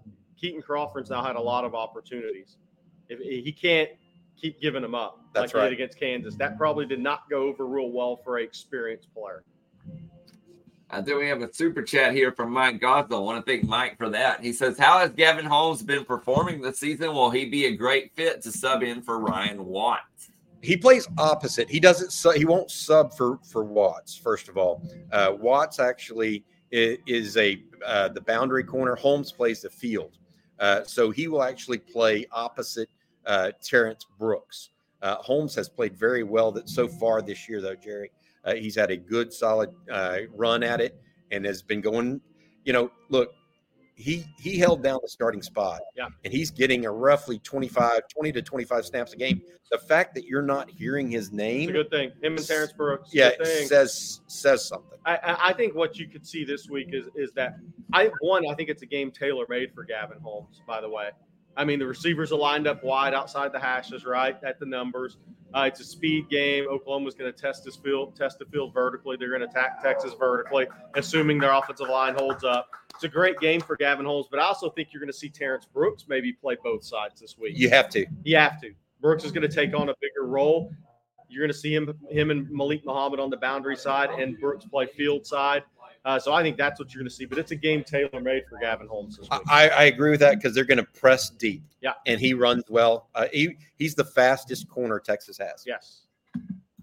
Kitan 0.43 0.63
Crawford's 0.63 1.11
now 1.11 1.23
had 1.23 1.37
a 1.37 1.41
lot 1.41 1.65
of 1.65 1.75
opportunities, 1.75 2.57
if 3.11 3.19
he 3.21 3.53
can't 3.53 3.91
keep 4.41 4.61
giving 4.61 4.83
them 4.83 4.95
up 4.95 5.21
That's 5.35 5.53
like 5.53 5.63
right. 5.63 5.71
he 5.71 5.77
did 5.77 5.83
against 5.83 6.01
Kansas, 6.01 6.35
that 6.37 6.57
probably 6.57 6.87
did 6.87 7.01
not 7.01 7.29
go 7.29 7.43
over 7.43 7.67
real 7.67 7.91
well 7.91 8.17
for 8.17 8.39
a 8.39 8.43
experienced 8.43 9.13
player. 9.15 9.45
I 10.91 11.03
think 11.03 11.19
we 11.19 11.29
have 11.29 11.43
a 11.43 11.53
super 11.53 11.83
chat 11.83 12.13
here 12.13 12.31
from 12.33 12.53
Mike 12.53 12.81
Gosnell. 12.81 13.17
I 13.17 13.19
want 13.21 13.45
to 13.45 13.51
thank 13.51 13.65
Mike 13.65 13.97
for 13.97 14.09
that. 14.11 14.41
He 14.41 14.53
says, 14.53 14.79
How 14.79 14.99
has 14.99 15.11
Gavin 15.11 15.47
Holmes 15.47 15.83
been 15.83 16.05
performing 16.05 16.61
this 16.61 16.79
season? 16.79 17.13
Will 17.15 17.31
he 17.31 17.47
be 17.47 17.67
a 17.67 17.77
great 17.77 18.15
fit 18.15 18.43
to 18.43 18.53
sub 18.53 18.83
in 18.83 19.03
for 19.03 19.19
Ryan 19.19 19.65
Watts? 19.65 20.31
he 20.65 20.77
plays 20.77 21.07
opposite. 21.19 21.69
He 21.69 21.79
doesn't. 21.79 22.11
Su- 22.13 22.31
he 22.31 22.45
won't 22.45 22.71
sub 22.71 23.15
for 23.15 23.39
for 23.45 23.65
Watts. 23.65 24.17
First 24.17 24.49
of 24.49 24.57
all, 24.57 24.83
uh, 25.13 25.33
Watts 25.39 25.79
actually 25.79 26.45
is, 26.71 26.99
is 27.07 27.37
a 27.37 27.63
uh, 27.85 28.09
the 28.09 28.23
boundary 28.23 28.65
corner. 28.65 28.95
Holmes 28.95 29.31
plays 29.31 29.61
the 29.61 29.71
field, 29.71 30.19
uh, 30.59 30.83
so 30.85 31.11
he 31.11 31.29
will 31.29 31.43
actually 31.43 31.79
play 31.79 32.27
opposite 32.33 32.89
uh, 33.27 33.53
Terrence 33.63 34.07
Brooks. 34.19 34.71
Uh, 35.03 35.17
Holmes 35.17 35.55
has 35.55 35.69
played 35.69 35.97
very 35.97 36.23
well 36.23 36.51
that 36.53 36.69
so 36.69 36.89
far 36.89 37.21
this 37.21 37.47
year, 37.47 37.61
though. 37.61 37.75
Jerry, 37.75 38.11
uh, 38.45 38.55
he's 38.55 38.77
had 38.77 38.91
a 38.91 38.97
good, 38.97 39.33
solid 39.33 39.71
run 40.35 40.63
at 40.63 40.81
it 40.81 41.01
and 41.31 41.45
has 41.45 41.63
been 41.63 41.81
going. 41.81 42.21
You 42.65 42.73
know, 42.73 42.91
look, 43.11 43.31
he 43.97 44.25
he 44.39 44.59
held 44.59 44.83
down 44.83 44.99
the 45.03 45.09
starting 45.09 45.43
spot. 45.43 45.81
Yeah. 45.97 46.09
And 46.25 46.33
he's 46.33 46.51
getting 46.51 46.87
a 46.87 46.91
roughly 46.91 47.39
25, 47.39 48.03
20 48.09 48.33
to 48.33 48.43
25 48.43 48.85
snaps 48.85 49.13
a 49.13 49.17
game. 49.17 49.43
The 49.71 49.79
fact 49.79 50.15
that 50.15 50.25
you're 50.25 50.43
not 50.43 50.71
hearing 50.71 51.11
his 51.11 51.33
name 51.33 51.69
It's 51.69 51.71
a 51.71 51.73
good 51.73 51.91
thing. 51.91 52.11
Him 52.23 52.37
and 52.37 52.47
Terrence 52.47 52.73
Brooks. 52.73 53.11
yeah, 53.13 53.31
thing. 53.43 53.67
says 53.67 54.21
says 54.27 54.67
something. 54.67 54.99
I, 55.05 55.17
I 55.17 55.37
I 55.51 55.53
think 55.53 55.75
what 55.75 55.99
you 55.99 56.09
could 56.09 56.27
see 56.27 56.45
this 56.45 56.69
week 56.69 56.89
is 56.93 57.07
is 57.15 57.33
that 57.33 57.57
I 57.93 58.11
one 58.21 58.45
I 58.49 58.55
think 58.55 58.69
it's 58.69 58.83
a 58.83 58.87
game 58.87 59.11
tailor 59.11 59.47
made 59.49 59.73
for 59.75 59.85
Gavin 59.85 60.19
Holmes. 60.21 60.61
By 60.67 60.81
the 60.81 60.89
way, 60.89 61.11
I 61.57 61.65
mean 61.65 61.79
the 61.79 61.87
receivers 61.87 62.33
are 62.33 62.39
lined 62.39 62.67
up 62.67 62.83
wide 62.83 63.15
outside 63.15 63.53
the 63.53 63.61
hashes, 63.61 64.05
right 64.05 64.37
at 64.43 64.59
the 64.59 64.67
numbers. 64.67 65.19
Uh, 65.55 65.67
it's 65.69 65.79
a 65.79 65.85
speed 65.85 66.29
game. 66.29 66.67
Oklahoma's 66.69 67.15
going 67.15 67.33
to 67.33 67.39
test 67.41 67.65
this 67.65 67.77
field, 67.77 68.17
test 68.17 68.41
the 68.41 68.45
field 68.47 68.75
vertically. 68.75 69.17
They're 69.17 69.29
going 69.29 69.41
to 69.41 69.47
attack 69.47 69.81
Texas 69.81 70.13
vertically, 70.19 70.67
assuming 70.97 71.39
their 71.39 71.53
offensive 71.53 71.89
line 71.89 72.15
holds 72.17 72.43
up. 72.43 72.69
It's 72.93 73.05
a 73.05 73.09
great 73.09 73.39
game 73.39 73.61
for 73.61 73.77
Gavin 73.77 74.05
Holmes, 74.05 74.27
but 74.29 74.41
I 74.41 74.45
also 74.45 74.69
think 74.69 74.89
you're 74.93 75.01
going 75.01 75.13
to 75.13 75.17
see 75.17 75.29
Terrence 75.29 75.65
Brooks 75.65 76.07
maybe 76.09 76.33
play 76.33 76.57
both 76.63 76.85
sides 76.85 77.21
this 77.21 77.39
week. 77.39 77.57
You 77.57 77.71
have 77.71 77.89
to. 77.91 78.05
You 78.25 78.37
have 78.37 78.61
to. 78.63 78.73
Brooks 79.01 79.25
is 79.25 79.31
going 79.31 79.49
to 79.49 79.55
take 79.55 79.75
on 79.75 79.89
a 79.91 79.95
bigger 80.01 80.27
role. 80.27 80.73
You're 81.29 81.43
going 81.43 81.53
to 81.53 81.59
see 81.59 81.75
him, 81.75 81.93
him 82.11 82.31
and 82.31 82.51
Malik 82.51 82.85
Muhammad 82.85 83.21
on 83.21 83.31
the 83.31 83.37
boundary 83.37 83.77
side, 83.77 84.11
and 84.11 84.39
Brooks 84.41 84.65
play 84.65 84.87
field 84.87 85.25
side. 85.25 85.63
Uh, 86.05 86.19
so 86.19 86.33
I 86.33 86.43
think 86.43 86.57
that's 86.57 86.79
what 86.79 86.93
you're 86.93 87.03
going 87.03 87.09
to 87.09 87.15
see. 87.15 87.25
But 87.25 87.39
it's 87.39 87.51
a 87.51 87.57
game 87.57 87.83
tailor 87.83 88.21
made 88.21 88.45
for 88.49 88.59
Gavin 88.59 88.87
Holmes 88.87 89.17
this 89.17 89.29
week. 89.31 89.41
I, 89.49 89.69
I 89.71 89.85
agree 89.85 90.11
with 90.11 90.21
that 90.21 90.37
because 90.37 90.55
they're 90.55 90.65
going 90.65 90.79
to 90.79 90.85
press 90.85 91.31
deep. 91.31 91.63
Yeah. 91.81 91.95
And 92.07 92.21
he 92.21 92.35
runs 92.35 92.65
well. 92.69 93.09
Uh, 93.15 93.27
he 93.33 93.57
he's 93.77 93.95
the 93.95 94.05
fastest 94.05 94.69
corner 94.69 95.01
Texas 95.01 95.39
has. 95.39 95.65
yes. 95.67 96.03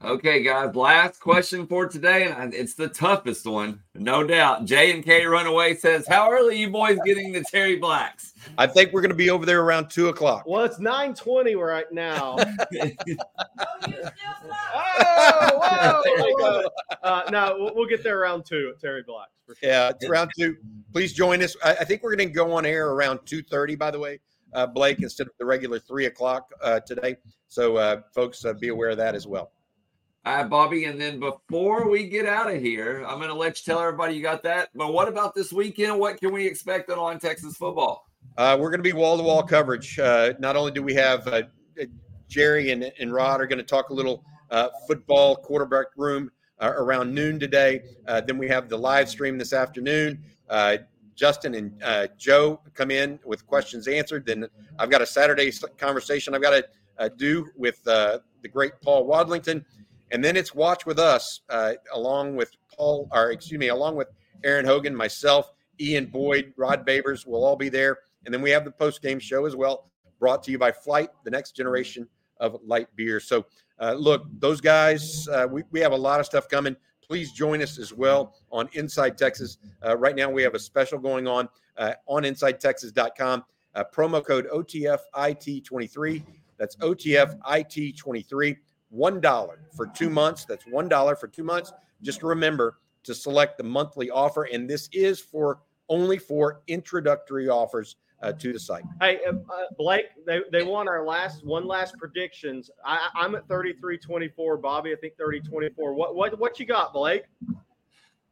Okay, 0.03 0.41
guys, 0.41 0.76
last 0.76 1.19
question 1.19 1.68
for 1.68 1.88
today, 1.88 2.26
and 2.26 2.56
it's 2.56 2.73
the 2.73 2.88
toughest 2.88 3.45
one, 3.45 3.84
no 3.93 4.23
doubt. 4.23 4.65
J 4.65 4.93
and 4.93 5.03
K 5.03 5.27
Runaway 5.27 5.76
says, 5.76 6.07
How 6.07 6.31
early 6.31 6.60
you 6.60 6.72
boys 6.72 6.98
getting 7.06 7.31
to 7.34 7.43
Terry 7.43 7.76
Blacks? 7.76 8.34
I 8.57 8.65
think 8.65 8.93
we're 8.93 9.02
going 9.02 9.11
to 9.11 9.15
be 9.15 9.30
over 9.30 9.45
there 9.45 9.61
around 9.61 9.89
two 9.89 10.07
o'clock. 10.07 10.45
Well, 10.48 10.65
it's 10.65 10.80
920 10.80 11.53
right 11.53 11.85
now. 11.91 12.35
oh, 12.39 12.52
whoa, 15.60 16.68
uh, 17.03 17.23
no, 17.32 17.56
we'll, 17.57 17.76
we'll 17.76 17.88
get 17.88 18.03
there 18.03 18.19
around 18.19 18.45
two 18.45 18.72
at 18.73 18.82
Terry 18.82 19.03
Black's 19.06 19.32
for 19.45 19.56
sure. 19.56 19.69
Yeah, 19.69 19.90
it's 19.90 20.10
round 20.10 20.32
two. 20.38 20.57
Please 20.94 21.14
join 21.14 21.41
us. 21.41 21.56
I, 21.64 21.72
I 21.72 21.84
think 21.84 22.03
we're 22.03 22.15
going 22.15 22.30
to 22.30 22.34
go 22.34 22.53
on 22.53 22.65
air 22.65 22.90
around 22.90 23.19
two 23.26 23.41
thirty. 23.41 23.76
By 23.76 23.91
the 23.91 23.99
way, 23.99 24.19
uh, 24.53 24.68
Blake, 24.68 25.02
instead 25.02 25.28
of 25.28 25.34
the 25.40 25.45
regular 25.45 25.80
three 25.80 26.06
o'clock 26.06 26.49
uh, 26.61 26.80
today. 26.82 27.18
So, 27.48 27.76
uh, 27.78 28.02
folks, 28.14 28.45
uh, 28.45 28.53
be 28.53 28.69
aware 28.69 28.90
of 28.91 28.98
that 28.98 29.14
as 29.15 29.28
well. 29.28 29.52
All 30.23 30.36
right, 30.36 30.49
Bobby. 30.49 30.86
And 30.86 31.02
then 31.02 31.19
before 31.19 31.90
we 31.90 32.07
get 32.07 32.26
out 32.26 32.53
of 32.53 32.61
here, 32.61 33.03
I'm 33.07 33.18
going 33.18 33.30
to 33.30 33.36
let 33.36 33.57
you 33.57 33.73
tell 33.73 33.82
everybody 33.82 34.14
you 34.14 34.22
got 34.22 34.44
that. 34.44 34.69
But 34.76 34.94
what 34.94 35.07
about 35.07 35.34
this 35.34 35.52
weekend? 35.52 35.99
What 35.99 36.19
can 36.19 36.32
we 36.32 36.45
expect 36.45 36.91
on, 36.91 36.99
on 36.99 37.19
Texas 37.19 37.57
football? 37.57 38.06
Uh, 38.38 38.56
we're 38.60 38.69
going 38.69 38.80
to 38.80 38.84
be 38.84 38.94
wall 38.94 39.18
to 39.18 39.23
wall 39.23 39.44
coverage. 39.44 39.98
Uh, 39.98 40.34
not 40.40 40.56
only 40.56 40.72
do 40.72 40.84
we 40.84 40.94
have 40.94 41.28
uh, 41.28 41.41
Jerry 42.30 42.72
and, 42.72 42.91
and 42.99 43.11
Rod 43.11 43.41
are 43.41 43.48
going 43.48 43.57
to 43.57 43.65
talk 43.65 43.90
a 43.90 43.94
little 43.94 44.23
uh, 44.52 44.69
football 44.88 45.36
quarterback 45.36 45.88
room 45.98 46.32
uh, 46.61 46.71
around 46.75 47.13
noon 47.13 47.39
today. 47.39 47.81
Uh, 48.07 48.21
then 48.21 48.38
we 48.38 48.47
have 48.47 48.69
the 48.69 48.77
live 48.77 49.09
stream 49.09 49.38
this 49.38 49.51
afternoon. 49.51 50.23
Uh, 50.49 50.77
Justin 51.15 51.55
and 51.55 51.83
uh, 51.83 52.07
Joe 52.17 52.61
come 52.73 52.91
in 52.91 53.19
with 53.25 53.45
questions 53.45 53.88
answered. 53.88 54.25
Then 54.25 54.47
I've 54.79 54.89
got 54.89 55.01
a 55.01 55.05
Saturday 55.05 55.51
conversation 55.77 56.33
I've 56.33 56.41
got 56.41 56.51
to 56.51 56.65
uh, 56.97 57.09
do 57.17 57.47
with 57.57 57.85
uh, 57.88 58.19
the 58.41 58.47
great 58.47 58.73
Paul 58.81 59.07
Wadlington. 59.07 59.65
And 60.11 60.23
then 60.23 60.35
it's 60.35 60.53
watch 60.53 60.85
with 60.85 60.99
us, 60.99 61.41
along 61.93 62.35
with 62.35 62.51
Paul, 62.75 63.07
or 63.11 63.31
excuse 63.31 63.59
me, 63.59 63.69
along 63.69 63.95
with 63.95 64.09
Aaron 64.43 64.65
Hogan, 64.65 64.95
myself, 64.95 65.53
Ian 65.79 66.07
Boyd, 66.07 66.53
Rod 66.57 66.85
Babers 66.85 67.25
will 67.25 67.45
all 67.45 67.55
be 67.55 67.69
there. 67.69 67.99
And 68.25 68.33
then 68.33 68.41
we 68.41 68.49
have 68.51 68.65
the 68.65 68.71
post 68.71 69.01
game 69.01 69.19
show 69.19 69.45
as 69.45 69.55
well, 69.55 69.89
brought 70.19 70.43
to 70.43 70.51
you 70.51 70.59
by 70.59 70.71
Flight, 70.71 71.09
the 71.23 71.31
next 71.31 71.55
generation 71.55 72.07
of 72.41 72.57
light 72.65 72.88
beer. 72.95 73.19
So, 73.19 73.45
uh, 73.82 73.94
look, 73.94 74.26
those 74.40 74.62
guys, 74.62 75.28
uh, 75.28 75.48
we, 75.49 75.64
we 75.72 75.80
have 75.80 75.91
a 75.91 75.98
lot 75.98 76.20
of 76.20 76.26
stuff 76.26 76.48
coming. 76.48 76.76
Please 77.02 77.32
join 77.32 77.62
us 77.62 77.80
as 77.80 77.91
well 77.91 78.36
on 78.52 78.70
Inside 78.74 79.18
Texas. 79.18 79.58
Uh, 79.86 79.98
right 79.98 80.16
now, 80.16 80.30
we 80.30 80.44
have 80.44 80.53
a 80.53 80.60
special 80.60 80.99
going 80.99 81.28
on 81.28 81.49
uh, 81.78 81.94
on 82.08 82.24
InsideTexas.com. 82.24 83.44
Uh, 83.74 83.84
promo 83.94 84.24
code 84.24 84.48
OTFIT23. 84.53 86.24
That's 86.58 86.76
OTFIT23. 86.78 88.58
$1 88.94 89.49
for 89.76 89.88
two 89.88 90.10
months. 90.10 90.45
That's 90.45 90.66
$1 90.66 91.20
for 91.20 91.28
two 91.28 91.44
months. 91.44 91.74
Just 92.02 92.24
remember 92.24 92.78
to 93.03 93.16
select 93.16 93.58
the 93.58 93.64
monthly 93.64 94.10
offer. 94.10 94.44
And 94.44 94.70
this 94.70 94.90
is 94.91 95.20
for 95.20 95.60
only 95.90 96.18
for 96.18 96.62
introductory 96.68 97.49
offers 97.49 97.95
uh, 98.22 98.31
to 98.34 98.53
the 98.53 98.60
site. 98.60 98.84
Hey, 98.99 99.19
uh, 99.27 99.34
Blake, 99.77 100.06
they, 100.26 100.41
they 100.52 100.64
won 100.64 100.88
our 100.88 101.06
last 101.06 101.45
one 101.45 101.65
last 101.65 101.98
predictions. 101.98 102.69
I, 102.85 103.10
I'm 103.15 103.35
at 103.35 103.48
33 103.48 103.98
24. 103.98 104.57
Bobby, 104.57 104.91
I 104.91 104.95
think 104.95 105.18
30 105.18 105.41
24. 105.41 105.93
What, 105.93 106.15
what, 106.15 106.39
what 106.39 106.60
you 106.60 106.65
got, 106.65 106.93
Blake? 106.93 107.23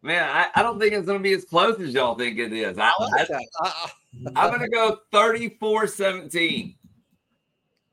Man, 0.01 0.23
I, 0.23 0.47
I 0.55 0.63
don't 0.63 0.79
think 0.79 0.93
it's 0.93 1.05
going 1.05 1.19
to 1.19 1.23
be 1.23 1.33
as 1.33 1.43
close 1.43 1.79
as 1.79 1.93
y'all 1.93 2.15
think 2.15 2.39
it 2.39 2.53
is. 2.53 2.77
I, 2.77 2.91
I, 2.99 3.91
I'm 4.35 4.49
going 4.49 4.61
to 4.61 4.69
go 4.69 4.99
34 5.11 5.87
17. 5.87 6.75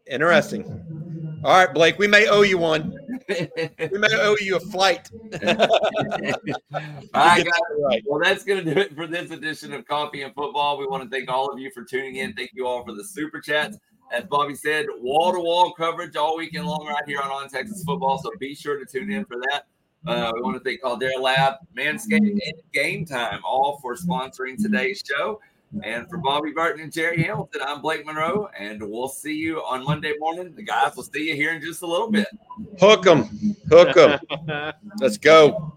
Interesting. 0.09 1.41
All 1.45 1.57
right, 1.57 1.73
Blake, 1.73 1.99
we 1.99 2.07
may 2.07 2.29
owe 2.29 2.43
you 2.43 2.59
one. 2.59 2.97
We 3.29 3.99
may 3.99 4.09
owe 4.13 4.37
you 4.41 4.57
a 4.57 4.61
flight. 4.61 5.11
All 5.33 5.59
right, 7.15 7.45
guys. 7.45 7.53
Right. 7.81 8.03
Well, 8.07 8.21
that's 8.23 8.45
going 8.45 8.65
to 8.65 8.75
do 8.75 8.81
it 8.81 8.95
for 8.95 9.07
this 9.07 9.31
edition 9.31 9.73
of 9.73 9.87
Coffee 9.87 10.23
and 10.23 10.35
Football. 10.35 10.79
We 10.79 10.87
want 10.87 11.03
to 11.03 11.09
thank 11.09 11.31
all 11.31 11.53
of 11.53 11.59
you 11.59 11.71
for 11.73 11.85
tuning 11.85 12.17
in. 12.17 12.33
Thank 12.35 12.51
you 12.55 12.67
all 12.67 12.85
for 12.85 12.93
the 12.93 13.05
super 13.05 13.41
chats. 13.41 13.79
As 14.13 14.25
Bobby 14.25 14.55
said, 14.55 14.87
wall 15.01 15.33
to 15.33 15.41
wall 15.41 15.73
coverage 15.73 16.15
all 16.17 16.37
weekend 16.37 16.67
long 16.67 16.87
right 16.87 17.03
here 17.07 17.21
on 17.21 17.31
On 17.31 17.49
Texas 17.49 17.83
Football. 17.85 18.19
So 18.19 18.31
be 18.39 18.55
sure 18.55 18.79
to 18.79 18.85
tune 18.85 19.11
in 19.11 19.25
for 19.25 19.37
that. 19.51 19.67
Uh, 20.07 20.31
we 20.35 20.41
want 20.43 20.57
to 20.57 20.63
thank 20.63 20.81
Caldera 20.81 21.21
Lab, 21.21 21.55
Manscaped, 21.77 22.19
and 22.19 22.41
Game 22.73 23.05
Time 23.05 23.41
all 23.45 23.81
for 23.83 23.97
sponsoring 23.97 24.57
today's 24.57 25.03
show. 25.05 25.41
And 25.83 26.09
for 26.09 26.19
Bobby 26.19 26.53
Burton 26.53 26.81
and 26.83 26.93
Jerry 26.93 27.23
Hamilton, 27.23 27.61
I'm 27.65 27.83
Blake 27.83 28.07
Monroe, 28.07 28.49
and 28.59 28.83
we'll 28.83 29.09
see 29.09 29.35
you 29.35 29.59
on 29.59 29.85
Monday 29.85 30.15
morning. 30.19 30.55
The 30.55 30.63
guys 30.63 30.97
will 30.97 31.03
see 31.03 31.29
you 31.29 31.35
here 31.35 31.53
in 31.53 31.61
just 31.61 31.83
a 31.83 31.87
little 31.87 32.11
bit. 32.11 32.29
Hook 32.79 33.03
them. 33.03 33.57
Hook 33.69 33.95
them. 33.95 34.73
Let's 35.01 35.19
go. 35.19 35.77